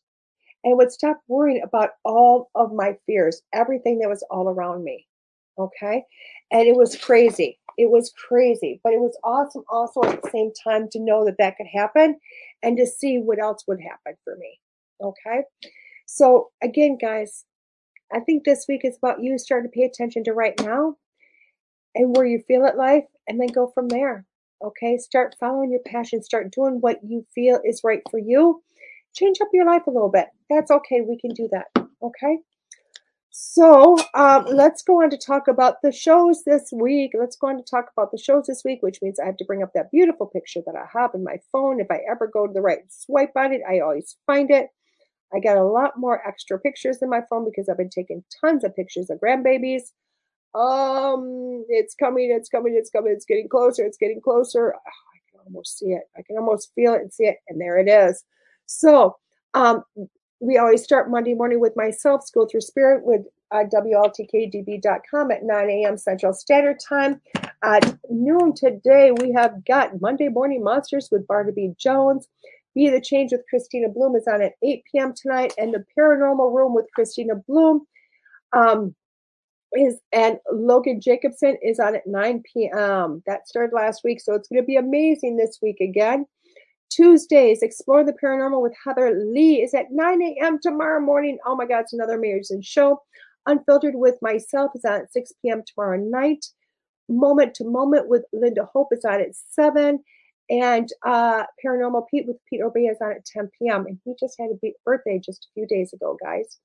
And 0.64 0.76
would 0.76 0.90
stop 0.90 1.20
worrying 1.28 1.62
about 1.62 1.90
all 2.04 2.50
of 2.54 2.72
my 2.72 2.96
fears, 3.06 3.42
everything 3.52 4.00
that 4.00 4.08
was 4.08 4.24
all 4.30 4.48
around 4.48 4.82
me. 4.84 5.06
Okay. 5.58 6.04
And 6.50 6.66
it 6.66 6.76
was 6.76 6.96
crazy. 6.96 7.58
It 7.78 7.90
was 7.90 8.12
crazy, 8.28 8.80
but 8.82 8.92
it 8.92 9.00
was 9.00 9.16
awesome 9.22 9.64
also 9.70 10.02
at 10.02 10.22
the 10.22 10.30
same 10.30 10.50
time 10.64 10.88
to 10.92 10.98
know 10.98 11.24
that 11.24 11.36
that 11.38 11.56
could 11.56 11.66
happen 11.72 12.18
and 12.62 12.76
to 12.78 12.86
see 12.86 13.18
what 13.18 13.38
else 13.38 13.64
would 13.68 13.80
happen 13.80 14.14
for 14.24 14.36
me. 14.36 14.58
Okay. 15.00 15.42
So 16.06 16.50
again, 16.62 16.96
guys, 17.00 17.44
I 18.12 18.20
think 18.20 18.44
this 18.44 18.66
week 18.68 18.82
is 18.84 18.96
about 18.96 19.22
you 19.22 19.38
starting 19.38 19.70
to 19.70 19.74
pay 19.74 19.84
attention 19.84 20.24
to 20.24 20.32
right 20.32 20.58
now 20.60 20.96
and 21.94 22.16
where 22.16 22.26
you 22.26 22.42
feel 22.46 22.64
it 22.64 22.76
life 22.76 23.04
and 23.26 23.40
then 23.40 23.48
go 23.48 23.70
from 23.74 23.88
there. 23.88 24.24
Okay, 24.62 24.96
start 24.96 25.36
following 25.38 25.70
your 25.70 25.82
passion, 25.84 26.22
start 26.22 26.50
doing 26.50 26.80
what 26.80 27.00
you 27.04 27.26
feel 27.34 27.60
is 27.64 27.82
right 27.84 28.00
for 28.10 28.18
you. 28.18 28.62
Change 29.16 29.38
up 29.40 29.48
your 29.52 29.66
life 29.66 29.86
a 29.86 29.90
little 29.90 30.10
bit. 30.10 30.28
That's 30.50 30.70
okay. 30.70 31.00
We 31.00 31.18
can 31.18 31.32
do 31.32 31.48
that. 31.50 31.66
Okay. 32.02 32.38
So 33.30 33.98
um, 34.14 34.46
let's 34.46 34.82
go 34.82 35.02
on 35.02 35.10
to 35.10 35.18
talk 35.18 35.48
about 35.48 35.82
the 35.82 35.92
shows 35.92 36.42
this 36.44 36.70
week. 36.72 37.12
Let's 37.18 37.36
go 37.36 37.48
on 37.48 37.58
to 37.58 37.62
talk 37.62 37.90
about 37.96 38.10
the 38.10 38.18
shows 38.18 38.46
this 38.46 38.62
week, 38.64 38.82
which 38.82 39.00
means 39.02 39.18
I 39.18 39.26
have 39.26 39.36
to 39.36 39.44
bring 39.44 39.62
up 39.62 39.72
that 39.74 39.90
beautiful 39.90 40.26
picture 40.26 40.60
that 40.64 40.74
I 40.74 40.86
have 40.98 41.10
in 41.14 41.22
my 41.24 41.36
phone. 41.52 41.80
If 41.80 41.90
I 41.90 42.00
ever 42.10 42.30
go 42.32 42.46
to 42.46 42.52
the 42.52 42.62
right 42.62 42.80
swipe 42.88 43.32
on 43.36 43.52
it, 43.52 43.60
I 43.68 43.80
always 43.80 44.16
find 44.26 44.50
it. 44.50 44.68
I 45.34 45.40
got 45.40 45.58
a 45.58 45.64
lot 45.64 45.98
more 45.98 46.26
extra 46.26 46.58
pictures 46.58 46.98
in 47.02 47.10
my 47.10 47.20
phone 47.28 47.44
because 47.44 47.68
I've 47.68 47.76
been 47.76 47.90
taking 47.90 48.24
tons 48.40 48.64
of 48.64 48.76
pictures 48.76 49.10
of 49.10 49.20
grandbabies. 49.20 49.82
Um, 50.54 51.66
it's 51.68 51.94
coming, 51.94 52.30
it's 52.34 52.48
coming, 52.48 52.74
it's 52.74 52.88
coming, 52.88 53.12
it's 53.12 53.26
getting 53.26 53.48
closer, 53.48 53.84
it's 53.84 53.98
getting 53.98 54.20
closer. 54.22 54.74
Oh, 54.74 54.78
I 54.78 55.18
can 55.30 55.40
almost 55.46 55.78
see 55.78 55.90
it. 55.90 56.04
I 56.16 56.22
can 56.22 56.38
almost 56.38 56.72
feel 56.74 56.94
it 56.94 57.02
and 57.02 57.12
see 57.12 57.24
it, 57.24 57.36
and 57.48 57.60
there 57.60 57.78
it 57.78 57.88
is. 57.88 58.24
So, 58.66 59.16
um, 59.54 59.82
we 60.40 60.58
always 60.58 60.82
start 60.82 61.10
Monday 61.10 61.34
morning 61.34 61.60
with 61.60 61.74
myself, 61.76 62.24
Schooled 62.24 62.50
Through 62.50 62.60
Spirit, 62.60 63.04
with 63.04 63.22
uh, 63.52 63.64
WLTKDB.com 63.72 65.30
at 65.30 65.44
9 65.44 65.70
a.m. 65.70 65.96
Central 65.96 66.32
Standard 66.32 66.78
Time. 66.86 67.20
At 67.64 67.96
noon 68.10 68.54
today, 68.54 69.12
we 69.12 69.32
have 69.32 69.64
got 69.64 70.00
Monday 70.00 70.28
Morning 70.28 70.62
Monsters 70.62 71.08
with 71.10 71.26
Barnaby 71.26 71.74
Jones. 71.78 72.28
Be 72.74 72.90
the 72.90 73.00
Change 73.00 73.32
with 73.32 73.46
Christina 73.48 73.88
Bloom 73.88 74.14
is 74.14 74.26
on 74.26 74.42
at 74.42 74.52
8 74.62 74.82
p.m. 74.92 75.14
tonight, 75.16 75.54
and 75.56 75.72
the 75.72 75.84
Paranormal 75.98 76.54
Room 76.54 76.74
with 76.74 76.86
Christina 76.94 77.36
Bloom 77.48 77.86
um, 78.52 78.94
is 79.72 79.98
and 80.12 80.38
Logan 80.52 81.00
Jacobson 81.00 81.56
is 81.62 81.80
on 81.80 81.96
at 81.96 82.06
9 82.06 82.42
p.m. 82.52 83.22
That 83.26 83.48
started 83.48 83.74
last 83.74 84.02
week, 84.04 84.20
so 84.20 84.34
it's 84.34 84.48
going 84.48 84.62
to 84.62 84.66
be 84.66 84.76
amazing 84.76 85.36
this 85.36 85.58
week 85.62 85.80
again. 85.80 86.26
Tuesdays, 86.96 87.62
Explore 87.62 88.04
the 88.04 88.16
Paranormal 88.22 88.62
with 88.62 88.74
Heather 88.84 89.14
Lee 89.14 89.62
is 89.62 89.74
at 89.74 89.92
9 89.92 90.22
a.m. 90.22 90.58
tomorrow 90.60 91.00
morning. 91.00 91.38
Oh 91.44 91.54
my 91.54 91.66
God, 91.66 91.80
it's 91.80 91.92
another 91.92 92.14
amazing 92.14 92.62
show. 92.62 93.02
Unfiltered 93.46 93.94
with 93.94 94.16
myself 94.22 94.72
is 94.74 94.84
on 94.84 95.02
at 95.02 95.12
6 95.12 95.32
p.m. 95.42 95.62
tomorrow 95.66 95.98
night. 95.98 96.46
Moment 97.08 97.54
to 97.56 97.64
Moment 97.64 98.08
with 98.08 98.24
Linda 98.32 98.68
Hope 98.72 98.88
is 98.92 99.04
on 99.04 99.20
at 99.20 99.34
7. 99.50 100.02
And 100.48 100.88
uh, 101.04 101.44
Paranormal 101.64 102.06
Pete 102.10 102.26
with 102.26 102.38
Pete 102.48 102.62
Obey 102.62 102.86
is 102.86 102.98
on 103.02 103.12
at 103.12 103.26
10 103.26 103.50
p.m. 103.58 103.86
And 103.86 103.98
he 104.04 104.14
just 104.18 104.36
had 104.40 104.50
a 104.50 104.72
birthday 104.84 105.20
just 105.24 105.44
a 105.46 105.52
few 105.54 105.66
days 105.66 105.92
ago, 105.92 106.16
guys. 106.22 106.58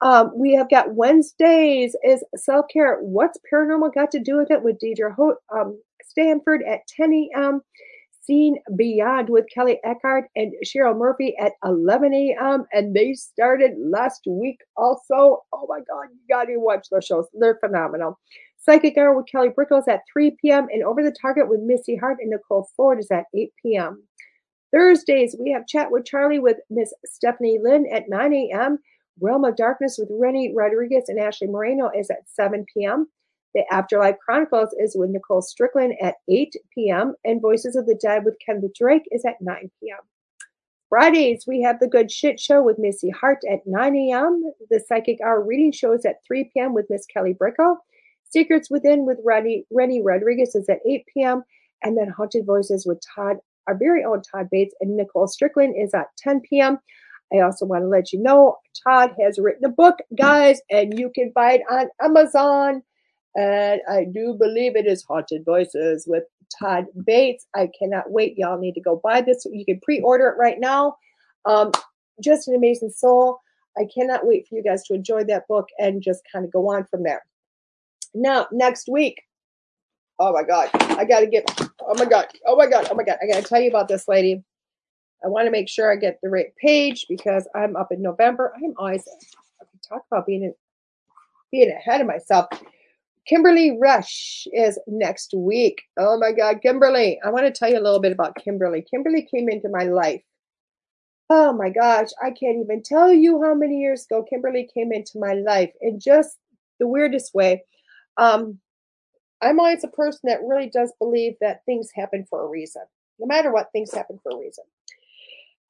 Um, 0.00 0.32
we 0.36 0.54
have 0.54 0.70
got 0.70 0.94
Wednesdays 0.94 1.96
is 2.04 2.22
self 2.36 2.66
care. 2.72 2.98
What's 3.00 3.38
paranormal 3.52 3.94
got 3.94 4.12
to 4.12 4.20
do 4.20 4.36
with 4.36 4.50
it? 4.50 4.62
With 4.62 4.78
Deidre 4.78 5.14
Ho- 5.14 5.38
um, 5.52 5.80
Stanford 6.04 6.62
at 6.62 6.86
10 6.86 7.12
a.m. 7.12 7.62
Seen 8.28 8.56
Beyond 8.76 9.30
with 9.30 9.46
Kelly 9.52 9.80
Eckhart 9.84 10.26
and 10.36 10.52
Cheryl 10.62 10.96
Murphy 10.96 11.34
at 11.40 11.52
11 11.64 12.12
a.m. 12.12 12.66
And 12.72 12.94
they 12.94 13.14
started 13.14 13.72
last 13.78 14.20
week 14.26 14.58
also. 14.76 15.44
Oh 15.52 15.66
my 15.66 15.78
God, 15.78 16.08
you 16.12 16.20
got 16.28 16.44
to 16.44 16.58
watch 16.58 16.88
those 16.90 17.06
shows. 17.06 17.26
They're 17.32 17.58
phenomenal. 17.58 18.18
Psychic 18.58 18.98
Hour 18.98 19.16
with 19.16 19.30
Kelly 19.32 19.48
Brickles 19.48 19.88
at 19.88 20.02
3 20.12 20.36
p.m. 20.42 20.66
and 20.70 20.84
Over 20.84 21.02
the 21.02 21.14
Target 21.22 21.48
with 21.48 21.60
Missy 21.60 21.96
Hart 21.96 22.18
and 22.20 22.28
Nicole 22.30 22.68
Ford 22.76 22.98
is 22.98 23.10
at 23.10 23.24
8 23.34 23.50
p.m. 23.62 24.02
Thursdays, 24.74 25.34
we 25.40 25.50
have 25.52 25.66
Chat 25.66 25.90
with 25.90 26.04
Charlie 26.04 26.38
with 26.38 26.58
Miss 26.68 26.92
Stephanie 27.06 27.58
Lynn 27.62 27.86
at 27.90 28.10
9 28.10 28.34
a.m. 28.34 28.78
Realm 29.20 29.44
of 29.46 29.56
Darkness 29.56 29.96
with 29.98 30.10
Rennie 30.12 30.52
Rodriguez 30.54 31.08
and 31.08 31.18
Ashley 31.18 31.48
Moreno 31.48 31.90
is 31.96 32.10
at 32.10 32.28
7 32.28 32.66
p.m. 32.74 33.08
The 33.54 33.64
Afterlife 33.72 34.16
Chronicles 34.24 34.74
is 34.78 34.96
with 34.96 35.10
Nicole 35.10 35.42
Strickland 35.42 35.94
at 36.02 36.16
8 36.28 36.54
p.m. 36.74 37.14
And 37.24 37.40
Voices 37.40 37.76
of 37.76 37.86
the 37.86 37.98
Dead 38.00 38.24
with 38.24 38.36
Kendra 38.46 38.72
Drake 38.74 39.08
is 39.10 39.24
at 39.24 39.40
9 39.40 39.70
p.m. 39.80 39.98
Fridays, 40.88 41.44
we 41.46 41.60
have 41.62 41.80
The 41.80 41.86
Good 41.86 42.10
Shit 42.10 42.40
Show 42.40 42.62
with 42.62 42.78
Missy 42.78 43.10
Hart 43.10 43.38
at 43.50 43.66
9 43.66 43.94
a.m. 43.94 44.52
The 44.70 44.80
Psychic 44.80 45.20
Hour 45.20 45.42
Reading 45.42 45.72
Show 45.72 45.92
is 45.92 46.06
at 46.06 46.24
3 46.26 46.50
p.m. 46.52 46.72
with 46.72 46.86
Miss 46.88 47.04
Kelly 47.06 47.34
Brickle. 47.34 47.76
Secrets 48.30 48.70
Within 48.70 49.06
with 49.06 49.18
Rennie, 49.24 49.64
Rennie 49.70 50.02
Rodriguez 50.02 50.54
is 50.54 50.68
at 50.68 50.80
8 50.86 51.04
p.m. 51.12 51.42
And 51.82 51.96
then 51.96 52.08
Haunted 52.08 52.46
Voices 52.46 52.86
with 52.86 53.00
Todd, 53.14 53.36
our 53.66 53.76
very 53.76 54.04
own 54.04 54.22
Todd 54.22 54.48
Bates 54.50 54.74
and 54.80 54.96
Nicole 54.96 55.28
Strickland 55.28 55.74
is 55.78 55.92
at 55.94 56.08
10 56.18 56.40
p.m. 56.40 56.78
I 57.32 57.40
also 57.40 57.66
want 57.66 57.82
to 57.82 57.88
let 57.88 58.12
you 58.12 58.22
know 58.22 58.56
Todd 58.84 59.14
has 59.20 59.38
written 59.38 59.66
a 59.66 59.68
book, 59.68 59.98
guys, 60.16 60.60
and 60.70 60.98
you 60.98 61.10
can 61.14 61.32
buy 61.34 61.54
it 61.54 61.62
on 61.70 61.88
Amazon. 62.02 62.82
And 63.38 63.80
I 63.88 64.02
do 64.02 64.34
believe 64.34 64.74
it 64.74 64.84
is 64.84 65.04
Haunted 65.04 65.44
Voices 65.44 66.08
with 66.08 66.24
Todd 66.58 66.86
Bates. 67.06 67.46
I 67.54 67.70
cannot 67.78 68.10
wait. 68.10 68.36
Y'all 68.36 68.58
need 68.58 68.74
to 68.74 68.80
go 68.80 69.00
buy 69.04 69.20
this. 69.20 69.46
You 69.48 69.64
can 69.64 69.78
pre 69.78 70.00
order 70.00 70.26
it 70.26 70.36
right 70.36 70.58
now. 70.58 70.96
Um, 71.44 71.70
just 72.20 72.48
an 72.48 72.56
amazing 72.56 72.90
soul. 72.90 73.38
I 73.78 73.82
cannot 73.94 74.26
wait 74.26 74.48
for 74.48 74.56
you 74.56 74.62
guys 74.64 74.82
to 74.86 74.94
enjoy 74.94 75.22
that 75.24 75.46
book 75.46 75.68
and 75.78 76.02
just 76.02 76.22
kind 76.32 76.44
of 76.44 76.50
go 76.50 76.68
on 76.68 76.84
from 76.86 77.04
there. 77.04 77.24
Now, 78.12 78.48
next 78.50 78.88
week, 78.88 79.22
oh 80.18 80.32
my 80.32 80.42
God, 80.42 80.70
I 80.98 81.04
got 81.04 81.20
to 81.20 81.28
get, 81.28 81.44
oh 81.80 81.94
my 81.94 82.06
God, 82.06 82.26
oh 82.44 82.56
my 82.56 82.66
God, 82.66 82.88
oh 82.90 82.96
my 82.96 83.04
God, 83.04 83.18
I 83.22 83.32
got 83.32 83.40
to 83.40 83.48
tell 83.48 83.60
you 83.60 83.68
about 83.70 83.86
this 83.86 84.08
lady. 84.08 84.42
I 85.24 85.28
want 85.28 85.46
to 85.46 85.52
make 85.52 85.68
sure 85.68 85.92
I 85.92 85.94
get 85.94 86.18
the 86.24 86.28
right 86.28 86.52
page 86.60 87.06
because 87.08 87.46
I'm 87.54 87.76
up 87.76 87.92
in 87.92 88.02
November. 88.02 88.52
I'm 88.56 88.74
always 88.76 89.04
talk 89.88 90.04
about 90.10 90.26
being 90.26 90.42
in, 90.42 90.54
being 91.52 91.70
ahead 91.70 92.00
of 92.00 92.08
myself. 92.08 92.48
Kimberly 93.28 93.76
Rush 93.78 94.46
is 94.52 94.78
next 94.86 95.34
week. 95.36 95.82
Oh 95.98 96.18
my 96.18 96.32
God, 96.32 96.62
Kimberly! 96.62 97.20
I 97.24 97.30
want 97.30 97.44
to 97.44 97.52
tell 97.52 97.68
you 97.68 97.78
a 97.78 97.82
little 97.82 98.00
bit 98.00 98.12
about 98.12 98.36
Kimberly. 98.42 98.82
Kimberly 98.90 99.28
came 99.30 99.50
into 99.50 99.68
my 99.68 99.84
life. 99.84 100.22
Oh 101.28 101.52
my 101.52 101.68
gosh, 101.68 102.08
I 102.22 102.30
can't 102.30 102.58
even 102.64 102.82
tell 102.82 103.12
you 103.12 103.42
how 103.42 103.52
many 103.54 103.80
years 103.80 104.06
ago 104.06 104.24
Kimberly 104.28 104.66
came 104.72 104.92
into 104.92 105.18
my 105.18 105.34
life 105.34 105.72
in 105.82 106.00
just 106.00 106.38
the 106.80 106.86
weirdest 106.86 107.34
way. 107.34 107.64
Um, 108.16 108.60
I'm 109.42 109.60
always 109.60 109.84
a 109.84 109.88
person 109.88 110.20
that 110.24 110.40
really 110.42 110.70
does 110.70 110.92
believe 110.98 111.34
that 111.42 111.64
things 111.66 111.90
happen 111.94 112.24
for 112.30 112.42
a 112.42 112.48
reason. 112.48 112.82
No 113.18 113.26
matter 113.26 113.52
what, 113.52 113.70
things 113.72 113.92
happen 113.92 114.18
for 114.22 114.32
a 114.32 114.38
reason. 114.38 114.64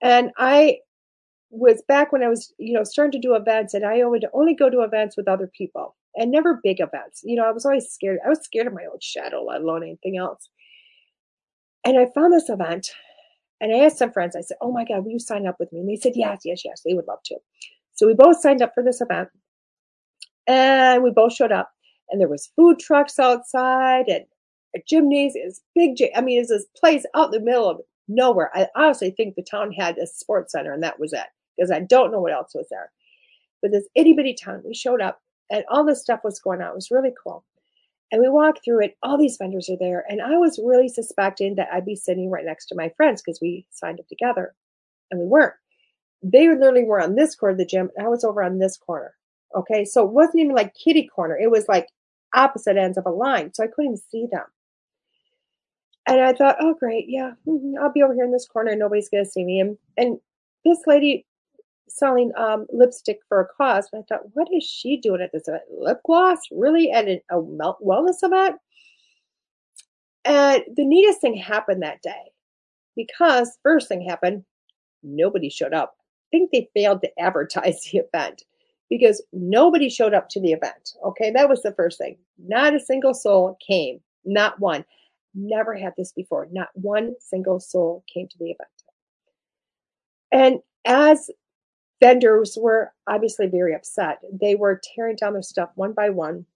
And 0.01 0.31
I 0.39 0.79
was 1.51 1.83
back 1.89 2.13
when 2.13 2.23
I 2.23 2.29
was, 2.29 2.55
you 2.59 2.73
know, 2.73 2.85
starting 2.85 3.21
to 3.21 3.27
do 3.27 3.35
events, 3.35 3.75
and 3.75 3.85
I 3.85 4.05
would 4.05 4.27
only 4.33 4.55
go 4.55 4.71
to 4.71 4.83
events 4.83 5.17
with 5.17 5.27
other 5.27 5.51
people 5.53 5.97
and 6.19 6.31
never 6.31 6.61
big 6.63 6.81
events. 6.81 7.21
You 7.25 7.37
know, 7.37 7.45
I 7.45 7.53
was 7.53 7.65
always 7.65 7.89
scared. 7.89 8.19
I 8.25 8.29
was 8.29 8.41
scared 8.43 8.67
of 8.67 8.75
my 8.75 8.85
own 8.85 8.99
shadow, 9.01 9.45
let 9.45 9.61
alone 9.61 9.83
anything 9.83 10.17
else. 10.19 10.49
And 11.85 11.99
I 11.99 12.07
found 12.15 12.33
this 12.33 12.49
event, 12.49 12.91
and 13.61 13.73
I 13.75 13.85
asked 13.85 13.99
some 13.99 14.13
friends, 14.13 14.37
I 14.37 14.41
said, 14.41 14.59
Oh 14.61 14.73
my 14.73 14.85
God, 14.85 15.05
will 15.05 15.13
you 15.13 15.19
sign 15.19 15.47
up 15.47 15.57
with 15.59 15.73
me? 15.73 15.81
And 15.81 15.89
they 15.89 15.97
said, 15.97 16.13
Yes, 16.15 16.41
yes, 16.45 16.63
yes, 16.65 16.83
they 16.85 16.95
would 16.95 17.07
love 17.07 17.23
to. 17.27 17.37
So 17.95 18.07
we 18.07 18.15
both 18.15 18.41
signed 18.41 18.63
up 18.63 18.73
for 18.75 18.83
this 18.83 19.01
event, 19.01 19.29
and 20.47 21.03
we 21.03 21.11
both 21.11 21.35
showed 21.35 21.53
up, 21.53 21.71
and 22.11 22.21
there 22.21 22.29
was 22.29 22.51
food 22.57 22.79
trucks 22.79 23.19
outside 23.19 24.09
and 24.09 24.25
a 24.77 24.81
gymnasium, 24.87 25.51
big, 25.75 25.97
I 26.15 26.21
mean, 26.21 26.41
it's 26.41 26.51
this 26.51 26.67
place 26.77 27.05
out 27.15 27.27
in 27.27 27.41
the 27.41 27.41
middle 27.41 27.69
of 27.69 27.81
nowhere. 28.09 28.51
I 28.55 28.67
honestly 28.75 29.11
think 29.11 29.35
the 29.35 29.43
town 29.43 29.73
had 29.73 29.99
a 29.99 30.07
sports 30.07 30.53
center 30.53 30.73
and 30.73 30.83
that 30.83 30.99
was 30.99 31.13
it 31.13 31.27
because 31.57 31.71
I 31.71 31.81
don't 31.81 32.11
know 32.11 32.21
what 32.21 32.33
else 32.33 32.53
was 32.55 32.67
there. 32.71 32.91
But 33.61 33.73
this 33.73 33.89
itty 33.95 34.13
bitty 34.13 34.35
town, 34.35 34.63
we 34.65 34.75
showed 34.75 35.01
up 35.01 35.21
and 35.51 35.65
all 35.71 35.85
this 35.85 36.03
stuff 36.03 36.21
was 36.25 36.41
going 36.41 36.61
on. 36.61 36.71
It 36.71 36.75
was 36.75 36.91
really 36.91 37.13
cool. 37.23 37.45
And 38.11 38.23
we 38.23 38.29
walked 38.29 38.65
through 38.65 38.85
it. 38.85 38.97
All 39.03 39.19
these 39.19 39.37
vendors 39.37 39.69
are 39.69 39.77
there. 39.79 40.05
And 40.09 40.23
I 40.23 40.39
was 40.39 40.61
really 40.63 40.89
suspecting 40.89 41.57
that 41.57 41.69
I'd 41.73 41.85
be 41.85 41.97
sitting 41.97 42.31
right 42.31 42.45
next 42.45 42.67
to 42.67 42.75
my 42.75 42.91
friends 42.97 43.23
because 43.23 43.39
we 43.41 43.67
signed 43.71 44.01
up 44.01 44.09
together 44.09 44.55
and 45.11 45.21
we 45.21 45.27
weren't. 45.27 45.55
They 46.23 46.49
literally 46.49 46.85
were 46.85 47.01
on 47.01 47.15
this 47.15 47.35
corner 47.35 47.53
of 47.53 47.59
the 47.59 47.67
gym 47.67 47.91
and 47.97 48.07
I 48.07 48.09
was 48.09 48.25
over 48.25 48.43
on 48.43 48.59
this 48.59 48.77
corner. 48.77 49.15
Okay. 49.55 49.85
So 49.85 50.05
it 50.05 50.13
wasn't 50.13 50.41
even 50.41 50.55
like 50.55 50.75
kitty 50.75 51.07
corner. 51.07 51.37
It 51.37 51.51
was 51.51 51.69
like 51.69 51.89
opposite 52.35 52.77
ends 52.77 52.99
of 52.99 53.07
a 53.07 53.11
line. 53.11 53.53
So 53.55 53.63
I 53.63 53.67
couldn't 53.67 53.93
even 53.93 54.03
see 54.11 54.27
them. 54.31 54.45
And 56.07 56.23
I 56.23 56.33
thought, 56.33 56.57
oh, 56.59 56.75
great. 56.75 57.05
Yeah, 57.07 57.33
mm-hmm, 57.47 57.75
I'll 57.81 57.93
be 57.93 58.03
over 58.03 58.15
here 58.15 58.25
in 58.25 58.33
this 58.33 58.49
corner. 58.49 58.75
Nobody's 58.75 59.11
going 59.11 59.25
to 59.25 59.31
see 59.31 59.45
me. 59.45 59.61
And, 59.61 59.77
and 59.99 60.19
this 60.65 60.79
lady 60.87 61.27
selling 61.89 62.33
um, 62.37 62.67
lipstick 62.73 63.21
for 63.29 63.41
a 63.41 63.47
cause. 63.47 63.89
And 63.93 64.03
I 64.03 64.07
thought, 64.15 64.35
what 64.35 64.49
is 64.53 64.65
she 64.65 64.97
doing 64.97 65.21
at 65.21 65.33
this 65.33 65.49
event? 65.49 65.65
Lip 65.71 66.01
gloss? 66.05 66.39
Really? 66.51 66.91
At 66.91 67.09
a 67.09 67.21
wellness 67.37 68.23
event? 68.23 68.57
And 70.25 70.63
the 70.77 70.85
neatest 70.85 71.21
thing 71.21 71.37
happened 71.37 71.83
that 71.83 72.03
day 72.03 72.33
because 72.97 73.59
first 73.63 73.89
thing 73.89 74.03
happened, 74.03 74.45
nobody 75.03 75.49
showed 75.49 75.73
up. 75.73 75.95
I 75.99 76.29
think 76.31 76.51
they 76.51 76.69
failed 76.75 77.01
to 77.03 77.21
advertise 77.21 77.83
the 77.93 77.99
event 77.99 78.43
because 78.91 79.23
nobody 79.33 79.89
showed 79.89 80.15
up 80.15 80.29
to 80.31 80.41
the 80.41 80.53
event. 80.53 80.95
Okay, 81.05 81.31
that 81.31 81.49
was 81.49 81.63
the 81.63 81.73
first 81.73 81.99
thing. 81.99 82.17
Not 82.39 82.75
a 82.75 82.81
single 82.81 83.15
soul 83.15 83.57
came, 83.67 84.01
not 84.25 84.59
one. 84.61 84.85
Never 85.35 85.75
had 85.75 85.93
this 85.97 86.13
before. 86.13 86.49
Not 86.51 86.69
one 86.75 87.15
single 87.21 87.61
soul 87.61 88.03
came 88.13 88.29
to 88.29 88.39
the 88.39 88.51
event. 88.51 88.69
And 90.33 90.59
as 90.85 91.31
vendors 92.01 92.57
were 92.61 92.93
obviously 93.07 93.47
very 93.47 93.75
upset, 93.75 94.21
they 94.33 94.55
were 94.55 94.81
tearing 94.95 95.17
down 95.17 95.35
their 95.35 95.43
stuff 95.43 95.71
one 95.75 95.93
by 95.93 96.11
one. 96.11 96.47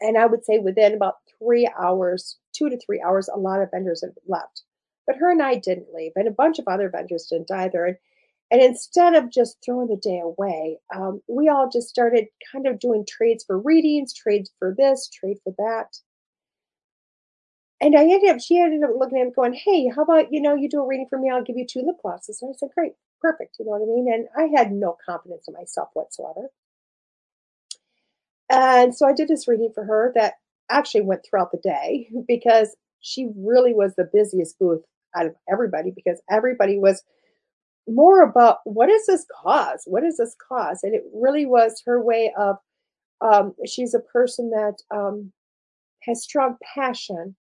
And 0.00 0.18
I 0.18 0.26
would 0.26 0.44
say 0.44 0.58
within 0.58 0.94
about 0.94 1.16
three 1.38 1.70
hours, 1.78 2.38
two 2.52 2.68
to 2.68 2.78
three 2.78 3.00
hours, 3.00 3.28
a 3.28 3.38
lot 3.38 3.60
of 3.62 3.70
vendors 3.70 4.02
had 4.02 4.14
left. 4.26 4.62
But 5.06 5.16
her 5.16 5.30
and 5.30 5.42
I 5.42 5.56
didn't 5.56 5.94
leave, 5.94 6.12
and 6.16 6.28
a 6.28 6.32
bunch 6.32 6.58
of 6.58 6.68
other 6.68 6.88
vendors 6.88 7.26
didn't 7.30 7.50
either. 7.50 7.84
And, 7.86 7.96
and 8.50 8.62
instead 8.62 9.14
of 9.14 9.30
just 9.30 9.58
throwing 9.64 9.88
the 9.88 9.96
day 9.96 10.20
away, 10.22 10.78
um, 10.94 11.22
we 11.28 11.48
all 11.48 11.68
just 11.70 11.88
started 11.88 12.26
kind 12.52 12.66
of 12.66 12.78
doing 12.78 13.04
trades 13.08 13.44
for 13.44 13.58
readings, 13.58 14.14
trades 14.14 14.52
for 14.58 14.74
this, 14.76 15.08
trade 15.08 15.38
for 15.44 15.54
that 15.58 15.96
and 17.80 17.96
I 17.96 18.02
ended 18.04 18.30
up, 18.30 18.40
she 18.40 18.60
ended 18.60 18.84
up 18.84 18.92
looking 18.96 19.18
at 19.18 19.26
him 19.26 19.32
going, 19.34 19.54
Hey, 19.54 19.88
how 19.94 20.02
about, 20.02 20.32
you 20.32 20.40
know, 20.40 20.54
you 20.54 20.68
do 20.68 20.80
a 20.80 20.86
reading 20.86 21.08
for 21.10 21.18
me, 21.18 21.30
I'll 21.30 21.42
give 21.42 21.56
you 21.58 21.66
two 21.68 21.82
lip 21.84 21.96
glosses. 22.02 22.40
And 22.40 22.50
I 22.54 22.56
said, 22.56 22.70
Great, 22.74 22.92
perfect. 23.22 23.56
You 23.58 23.66
know 23.66 23.72
what 23.72 23.82
I 23.82 23.86
mean? 23.86 24.12
And 24.12 24.28
I 24.36 24.58
had 24.58 24.72
no 24.72 24.96
confidence 25.04 25.44
in 25.48 25.54
myself 25.54 25.88
whatsoever. 25.94 26.50
And 28.50 28.94
so 28.94 29.06
I 29.06 29.14
did 29.14 29.28
this 29.28 29.48
reading 29.48 29.70
for 29.74 29.84
her 29.84 30.12
that 30.14 30.34
actually 30.70 31.02
went 31.02 31.22
throughout 31.24 31.52
the 31.52 31.60
day 31.62 32.08
because 32.28 32.76
she 33.00 33.28
really 33.36 33.72
was 33.74 33.94
the 33.96 34.08
busiest 34.12 34.58
booth 34.58 34.82
out 35.16 35.26
of 35.26 35.34
everybody 35.50 35.92
because 35.94 36.20
everybody 36.30 36.78
was 36.78 37.02
more 37.88 38.22
about 38.22 38.58
what 38.64 38.88
is 38.88 39.06
this 39.06 39.26
cause? 39.42 39.82
What 39.86 40.04
is 40.04 40.16
this 40.18 40.36
cause? 40.48 40.80
And 40.82 40.94
it 40.94 41.02
really 41.12 41.46
was 41.46 41.82
her 41.86 42.02
way 42.02 42.32
of, 42.38 42.56
um, 43.20 43.54
she's 43.66 43.94
a 43.94 44.00
person 44.00 44.50
that 44.50 44.76
um, 44.94 45.32
has 46.02 46.22
strong 46.22 46.56
passion 46.74 47.36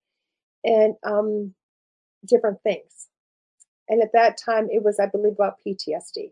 and 0.64 0.94
um, 1.06 1.54
different 2.26 2.58
things. 2.62 3.08
And 3.90 4.00
at 4.02 4.12
that 4.12 4.38
time, 4.38 4.68
it 4.70 4.84
was, 4.84 5.00
I 5.00 5.06
believe, 5.06 5.32
about 5.32 5.58
PTSD. 5.66 6.30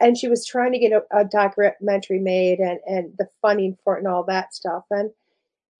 And 0.00 0.18
she 0.18 0.26
was 0.26 0.44
trying 0.44 0.72
to 0.72 0.78
get 0.80 0.90
a, 0.90 1.04
a 1.16 1.24
documentary 1.24 2.18
made 2.18 2.58
and, 2.58 2.80
and 2.84 3.12
the 3.16 3.28
funding 3.40 3.78
for 3.84 3.94
it 3.94 4.00
and 4.00 4.08
all 4.08 4.24
that 4.24 4.52
stuff. 4.52 4.82
And, 4.90 5.12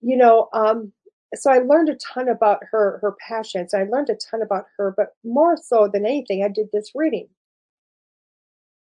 you 0.00 0.16
know, 0.16 0.48
um, 0.52 0.92
so 1.34 1.50
I 1.50 1.58
learned 1.58 1.88
a 1.88 1.96
ton 1.96 2.28
about 2.28 2.60
her 2.70 2.98
her 3.02 3.16
passions. 3.26 3.74
I 3.74 3.84
learned 3.84 4.10
a 4.10 4.14
ton 4.14 4.40
about 4.40 4.66
her, 4.76 4.94
but 4.96 5.16
more 5.24 5.56
so 5.56 5.88
than 5.92 6.06
anything, 6.06 6.44
I 6.44 6.48
did 6.48 6.68
this 6.72 6.92
reading. 6.94 7.28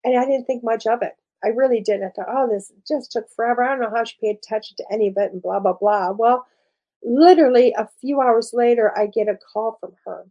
And 0.03 0.19
I 0.19 0.25
didn't 0.25 0.45
think 0.45 0.63
much 0.63 0.85
of 0.85 1.01
it. 1.01 1.13
I 1.43 1.49
really 1.49 1.79
didn't. 1.79 2.07
I 2.07 2.09
thought, 2.09 2.33
oh, 2.35 2.49
this 2.51 2.73
just 2.85 3.13
took 3.13 3.29
forever. 3.33 3.63
I 3.63 3.69
don't 3.69 3.79
know 3.79 3.95
how 3.95 4.03
she 4.03 4.17
paid 4.21 4.37
attention 4.37 4.75
to 4.77 4.85
any 4.91 5.07
of 5.07 5.17
it 5.17 5.31
and 5.31 5.41
blah, 5.41 5.59
blah, 5.59 5.73
blah. 5.79 6.11
Well, 6.11 6.45
literally 7.01 7.73
a 7.77 7.87
few 8.01 8.19
hours 8.19 8.51
later, 8.53 8.97
I 8.97 9.07
get 9.07 9.29
a 9.29 9.37
call 9.53 9.77
from 9.79 9.93
her 10.05 10.25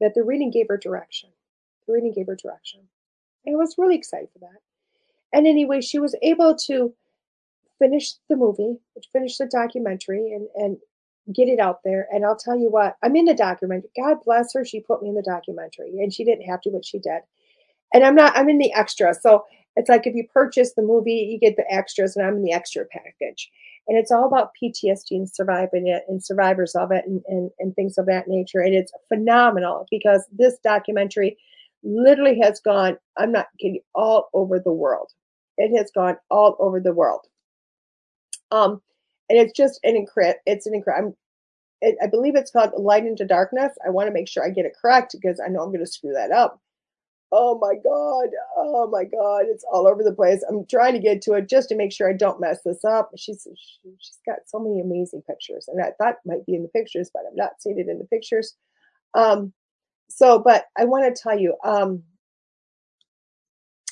that 0.00 0.14
the 0.14 0.22
reading 0.22 0.50
gave 0.50 0.68
her 0.68 0.76
direction. 0.76 1.30
The 1.86 1.92
reading 1.94 2.12
gave 2.12 2.26
her 2.26 2.36
direction. 2.36 2.80
And 3.44 3.56
I 3.56 3.58
was 3.58 3.76
really 3.78 3.96
excited 3.96 4.28
for 4.32 4.38
that. 4.40 4.60
And 5.32 5.46
anyway, 5.46 5.80
she 5.80 5.98
was 5.98 6.14
able 6.22 6.56
to 6.66 6.94
finish 7.78 8.14
the 8.28 8.36
movie, 8.36 8.78
finish 9.12 9.36
the 9.36 9.46
documentary, 9.46 10.32
and 10.32 10.48
and 10.54 10.78
get 11.34 11.48
it 11.48 11.60
out 11.60 11.80
there. 11.84 12.08
And 12.10 12.24
I'll 12.24 12.36
tell 12.36 12.58
you 12.58 12.70
what, 12.70 12.96
I'm 13.02 13.16
in 13.16 13.26
the 13.26 13.34
documentary. 13.34 13.90
God 13.96 14.18
bless 14.24 14.54
her, 14.54 14.64
she 14.64 14.80
put 14.80 15.02
me 15.02 15.10
in 15.10 15.14
the 15.14 15.22
documentary, 15.22 15.90
and 15.98 16.12
she 16.12 16.24
didn't 16.24 16.48
have 16.48 16.60
to, 16.62 16.70
but 16.70 16.84
she 16.84 16.98
did. 16.98 17.20
And 17.92 18.04
I'm 18.04 18.14
not. 18.14 18.36
I'm 18.36 18.48
in 18.48 18.58
the 18.58 18.72
extra, 18.72 19.14
so 19.14 19.44
it's 19.76 19.88
like 19.88 20.06
if 20.06 20.14
you 20.14 20.26
purchase 20.32 20.74
the 20.74 20.82
movie, 20.82 21.28
you 21.30 21.38
get 21.38 21.56
the 21.56 21.72
extras, 21.72 22.16
and 22.16 22.26
I'm 22.26 22.36
in 22.36 22.42
the 22.42 22.52
extra 22.52 22.84
package. 22.84 23.50
And 23.88 23.96
it's 23.96 24.12
all 24.12 24.26
about 24.26 24.50
PTSD 24.62 25.12
and 25.12 25.28
surviving 25.28 25.88
it 25.88 26.02
and 26.08 26.22
survivors 26.22 26.74
of 26.74 26.92
it 26.92 27.04
and, 27.06 27.22
and, 27.26 27.50
and 27.58 27.74
things 27.74 27.96
of 27.96 28.04
that 28.06 28.28
nature. 28.28 28.60
And 28.60 28.74
it's 28.74 28.92
phenomenal 29.08 29.86
because 29.90 30.26
this 30.30 30.58
documentary 30.62 31.38
literally 31.82 32.38
has 32.42 32.60
gone, 32.60 32.98
I'm 33.16 33.32
not 33.32 33.46
kidding, 33.58 33.80
all 33.94 34.28
over 34.34 34.60
the 34.60 34.72
world. 34.72 35.10
It 35.56 35.76
has 35.76 35.90
gone 35.90 36.18
all 36.30 36.56
over 36.60 36.80
the 36.80 36.92
world. 36.92 37.26
Um, 38.50 38.82
and 39.30 39.38
it's 39.38 39.52
just 39.56 39.80
an 39.84 39.96
incredible. 39.96 40.40
It's 40.46 40.66
an 40.66 40.74
incredible. 40.74 41.16
It, 41.80 41.96
I 42.02 42.06
believe 42.08 42.34
it's 42.34 42.50
called 42.50 42.72
Light 42.76 43.06
into 43.06 43.24
Darkness. 43.24 43.72
I 43.86 43.90
want 43.90 44.08
to 44.08 44.12
make 44.12 44.28
sure 44.28 44.44
I 44.44 44.50
get 44.50 44.66
it 44.66 44.76
correct 44.80 45.14
because 45.20 45.40
I 45.40 45.48
know 45.48 45.60
I'm 45.60 45.68
going 45.68 45.84
to 45.84 45.86
screw 45.86 46.12
that 46.12 46.30
up. 46.30 46.60
Oh 47.30 47.58
my 47.58 47.74
god! 47.74 48.30
Oh 48.56 48.88
my 48.90 49.04
god! 49.04 49.46
It's 49.48 49.64
all 49.70 49.86
over 49.86 50.02
the 50.02 50.14
place. 50.14 50.42
I'm 50.48 50.64
trying 50.66 50.94
to 50.94 50.98
get 50.98 51.20
to 51.22 51.34
it 51.34 51.48
just 51.48 51.68
to 51.68 51.76
make 51.76 51.92
sure 51.92 52.08
I 52.08 52.14
don't 52.14 52.40
mess 52.40 52.60
this 52.64 52.84
up. 52.84 53.10
She's 53.16 53.46
she's 53.82 54.18
got 54.26 54.38
so 54.46 54.58
many 54.58 54.80
amazing 54.80 55.22
pictures, 55.28 55.68
and 55.68 55.82
I 55.82 55.90
thought 55.98 56.16
might 56.24 56.46
be 56.46 56.54
in 56.54 56.62
the 56.62 56.68
pictures, 56.68 57.10
but 57.12 57.22
I'm 57.28 57.36
not 57.36 57.60
seeing 57.60 57.78
it 57.78 57.88
in 57.88 57.98
the 57.98 58.06
pictures. 58.06 58.54
Um, 59.14 59.52
so, 60.08 60.38
but 60.38 60.66
I 60.76 60.86
want 60.86 61.14
to 61.14 61.22
tell 61.22 61.38
you, 61.38 61.54
um, 61.64 62.02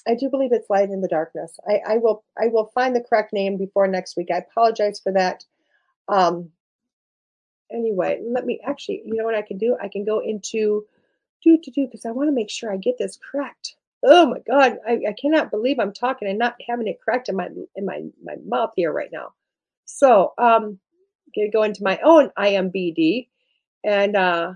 I 0.09 0.15
do 0.15 0.31
believe 0.31 0.53
it's 0.53 0.71
light 0.71 0.91
in 0.91 1.01
the 1.01 1.09
darkness. 1.09 1.59
I, 1.69 1.95
I 1.95 1.97
will 1.99 2.25
I 2.41 2.47
will 2.47 2.71
find 2.75 2.95
the 2.95 3.05
correct 3.07 3.33
name 3.33 3.59
before 3.59 3.87
next 3.87 4.17
week. 4.17 4.29
I 4.33 4.39
apologize 4.39 5.01
for 5.01 5.13
that. 5.13 5.45
Um, 6.09 6.51
anyway, 7.71 8.23
let 8.25 8.45
me 8.47 8.61
actually, 8.65 9.03
you 9.05 9.15
know 9.15 9.25
what 9.25 9.35
I 9.35 9.43
can 9.43 9.59
do? 9.59 9.77
I 9.81 9.89
can 9.89 10.05
go 10.05 10.21
into 10.21 10.87
do 11.43 11.59
to 11.63 11.71
do 11.71 11.87
because 11.87 12.05
I 12.07 12.11
want 12.11 12.29
to 12.29 12.35
make 12.35 12.51
sure 12.51 12.73
I 12.73 12.77
get 12.77 12.99
this 12.99 13.19
correct. 13.31 13.77
Oh 14.05 14.27
my 14.27 14.39
God, 14.47 14.79
I, 14.87 15.01
I 15.09 15.15
cannot 15.21 15.51
believe 15.51 15.79
I'm 15.79 15.93
talking 15.93 16.29
and 16.29 16.39
not 16.39 16.57
having 16.69 16.87
it 16.87 17.01
correct 17.05 17.29
in 17.29 17.37
my 17.37 17.49
in 17.75 17.85
my 17.85 18.03
my 18.23 18.37
mouth 18.47 18.73
here 18.77 18.93
right 18.93 19.11
now. 19.13 19.33
So 19.85 20.33
um, 20.39 20.79
gonna 21.35 21.51
go 21.51 21.63
into 21.63 21.83
my 21.83 21.99
own 22.05 22.31
IMBD 22.39 23.29
and 23.85 24.17
uh, 24.17 24.53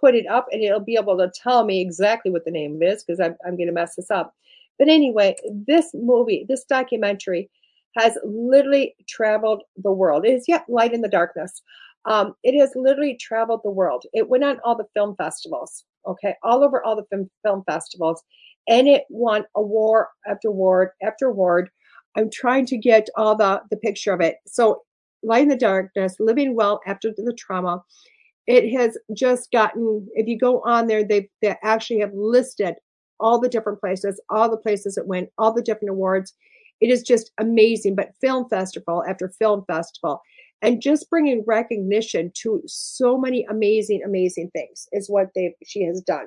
put 0.00 0.14
it 0.14 0.26
up 0.26 0.46
and 0.52 0.62
it'll 0.62 0.80
be 0.80 0.96
able 1.00 1.16
to 1.18 1.30
tell 1.34 1.64
me 1.64 1.80
exactly 1.80 2.30
what 2.30 2.44
the 2.44 2.50
name 2.50 2.82
is 2.82 3.02
because 3.02 3.20
I'm, 3.20 3.36
I'm 3.46 3.56
to 3.56 3.72
mess 3.72 3.96
this 3.96 4.10
up. 4.10 4.34
But 4.78 4.88
anyway, 4.88 5.36
this 5.66 5.90
movie, 5.94 6.44
this 6.48 6.64
documentary 6.64 7.50
has 7.96 8.18
literally 8.24 8.94
traveled 9.08 9.62
the 9.82 9.92
world. 9.92 10.26
It 10.26 10.34
is 10.34 10.44
yet 10.46 10.66
light 10.68 10.92
in 10.92 11.00
the 11.00 11.08
darkness. 11.08 11.62
Um, 12.06 12.34
it 12.42 12.58
has 12.58 12.70
literally 12.74 13.16
traveled 13.16 13.60
the 13.64 13.70
world. 13.70 14.04
It 14.12 14.28
went 14.28 14.44
on 14.44 14.60
all 14.64 14.76
the 14.76 14.86
film 14.94 15.16
festivals, 15.16 15.84
okay, 16.06 16.34
all 16.42 16.62
over 16.62 16.82
all 16.84 16.96
the 16.96 17.04
film, 17.10 17.28
film 17.44 17.64
festivals, 17.66 18.22
and 18.68 18.88
it 18.88 19.04
won 19.10 19.44
award 19.56 20.06
after 20.26 20.48
award 20.48 20.90
after 21.02 21.26
award. 21.26 21.68
I'm 22.16 22.30
trying 22.30 22.66
to 22.66 22.78
get 22.78 23.08
all 23.16 23.36
the 23.36 23.62
the 23.70 23.76
picture 23.76 24.12
of 24.12 24.20
it. 24.20 24.36
So, 24.46 24.82
light 25.22 25.42
in 25.42 25.48
the 25.48 25.56
darkness, 25.56 26.16
living 26.20 26.54
well 26.54 26.80
after 26.86 27.12
the 27.16 27.34
trauma 27.36 27.82
it 28.46 28.72
has 28.72 28.96
just 29.14 29.50
gotten 29.50 30.06
if 30.14 30.26
you 30.26 30.38
go 30.38 30.60
on 30.62 30.86
there 30.86 31.04
they 31.04 31.28
they 31.42 31.56
actually 31.62 32.00
have 32.00 32.12
listed 32.14 32.74
all 33.18 33.40
the 33.40 33.48
different 33.48 33.80
places 33.80 34.20
all 34.30 34.48
the 34.50 34.56
places 34.56 34.96
it 34.96 35.06
went 35.06 35.28
all 35.38 35.52
the 35.52 35.62
different 35.62 35.90
awards 35.90 36.34
it 36.80 36.90
is 36.90 37.02
just 37.02 37.32
amazing 37.38 37.94
but 37.94 38.14
film 38.20 38.48
festival 38.48 39.04
after 39.08 39.28
film 39.28 39.64
festival 39.66 40.20
and 40.62 40.80
just 40.80 41.10
bringing 41.10 41.44
recognition 41.46 42.30
to 42.34 42.62
so 42.66 43.18
many 43.18 43.44
amazing 43.50 44.02
amazing 44.04 44.50
things 44.50 44.88
is 44.92 45.08
what 45.08 45.28
they 45.34 45.54
she 45.64 45.82
has 45.82 46.00
done 46.02 46.26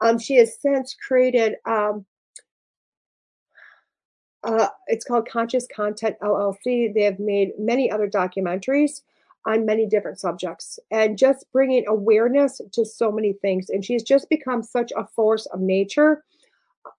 um, 0.00 0.18
she 0.18 0.36
has 0.36 0.60
since 0.60 0.94
created 1.06 1.54
um, 1.66 2.04
uh, 4.42 4.68
it's 4.88 5.04
called 5.04 5.28
conscious 5.28 5.66
content 5.74 6.16
llc 6.22 6.94
they 6.94 7.02
have 7.02 7.18
made 7.18 7.50
many 7.58 7.90
other 7.90 8.08
documentaries 8.08 9.00
on 9.46 9.66
many 9.66 9.86
different 9.86 10.18
subjects 10.18 10.78
and 10.90 11.18
just 11.18 11.44
bringing 11.52 11.84
awareness 11.86 12.60
to 12.72 12.84
so 12.84 13.12
many 13.12 13.34
things. 13.34 13.68
And 13.68 13.84
she's 13.84 14.02
just 14.02 14.28
become 14.30 14.62
such 14.62 14.92
a 14.96 15.06
force 15.06 15.46
of 15.46 15.60
nature 15.60 16.24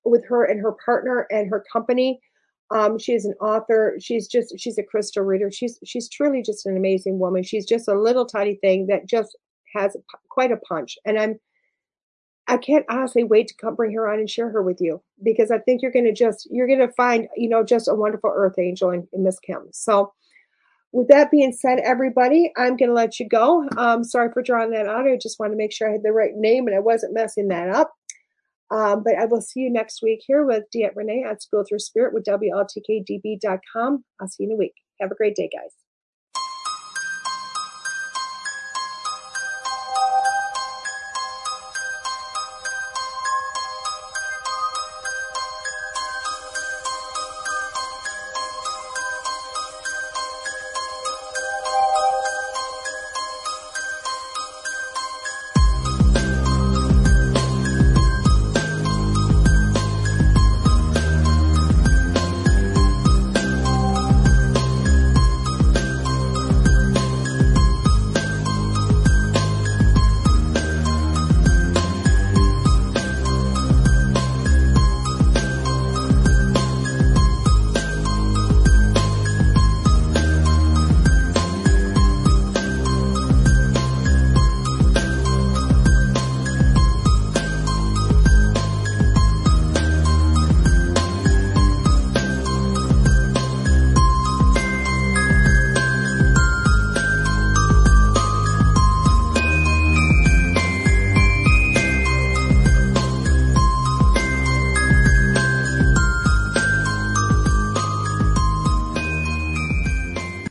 with 0.04 0.26
her 0.28 0.46
and 0.46 0.62
her 0.62 0.74
partner 0.74 1.28
and 1.32 1.50
her 1.50 1.64
company. 1.72 2.22
Um, 2.72 2.98
she 2.98 3.14
is 3.14 3.26
an 3.26 3.34
author. 3.42 3.98
She's 4.00 4.28
just 4.28 4.60
she's 4.60 4.78
a 4.78 4.84
crystal 4.84 5.24
reader. 5.24 5.52
She's 5.52 5.80
she's 5.86 6.10
truly 6.10 6.42
just 6.42 6.66
an 6.66 6.78
amazing 6.78 7.20
woman. 7.20 7.44
She's 7.44 7.66
just 7.66 7.88
a 7.88 8.00
little 8.00 8.26
tiny 8.26 8.56
thing 8.56 8.88
that 8.88 9.08
just 9.08 9.38
has 9.76 9.96
quite 10.30 10.52
a 10.52 10.58
punch. 10.58 10.98
And 11.06 11.20
I'm 11.20 11.40
I 12.48 12.58
can't 12.58 12.86
honestly 12.90 13.24
wait 13.24 13.48
to 13.48 13.56
come 13.56 13.76
bring 13.76 13.94
her 13.94 14.08
on 14.08 14.20
and 14.20 14.30
share 14.30 14.50
her 14.50 14.62
with 14.62 14.80
you 14.80 15.02
because 15.24 15.52
I 15.52 15.60
think 15.60 15.82
you're 15.82 15.92
gonna 15.92 16.14
just 16.14 16.48
you're 16.52 16.68
gonna 16.68 16.92
find 16.92 17.28
you 17.36 17.50
know 17.50 17.64
just 17.64 17.88
a 17.88 17.96
wonderful 17.96 18.32
earth 18.34 18.58
angel 18.58 18.90
in, 18.92 19.08
in 19.14 19.24
Miss 19.24 19.40
Kim. 19.40 19.68
So 19.72 20.14
with 20.96 21.10
that 21.10 21.30
being 21.30 21.52
said, 21.52 21.80
everybody, 21.80 22.54
I'm 22.56 22.78
going 22.78 22.88
to 22.88 22.96
let 22.96 23.20
you 23.20 23.28
go. 23.28 23.68
Um, 23.76 24.06
sorry 24.06 24.32
for 24.32 24.42
drawing 24.42 24.72
that 24.72 24.88
out. 24.88 25.06
I 25.06 25.18
just 25.18 25.42
want 25.42 25.52
to 25.52 25.58
make 25.58 25.74
sure 25.74 25.90
I 25.90 25.92
had 25.92 26.04
the 26.04 26.14
right 26.14 26.34
name 26.34 26.68
and 26.68 26.76
I 26.76 26.80
wasn't 26.80 27.14
messing 27.14 27.50
that 27.50 27.68
up. 27.68 27.94
Um, 28.72 29.04
but 29.04 29.16
I 29.16 29.26
will 29.26 29.42
see 29.42 29.62
you 29.62 29.72
next 29.72 30.02
week 30.02 30.24
here 30.26 30.44
with 30.44 30.64
DeEtte 30.76 30.96
Ranae 30.96 31.26
at 31.26 31.42
Schooled 31.42 31.68
Through 31.68 31.80
Spirit 31.80 32.14
with 32.14 32.26
WLTKDB.com. 32.26 34.04
I'll 34.20 34.28
see 34.28 34.44
you 34.44 34.50
in 34.50 34.56
a 34.56 34.58
week. 34.58 34.74
Have 35.00 35.12
a 35.12 35.16
great 35.16 35.36
day, 35.36 35.50
guys. 35.54 35.85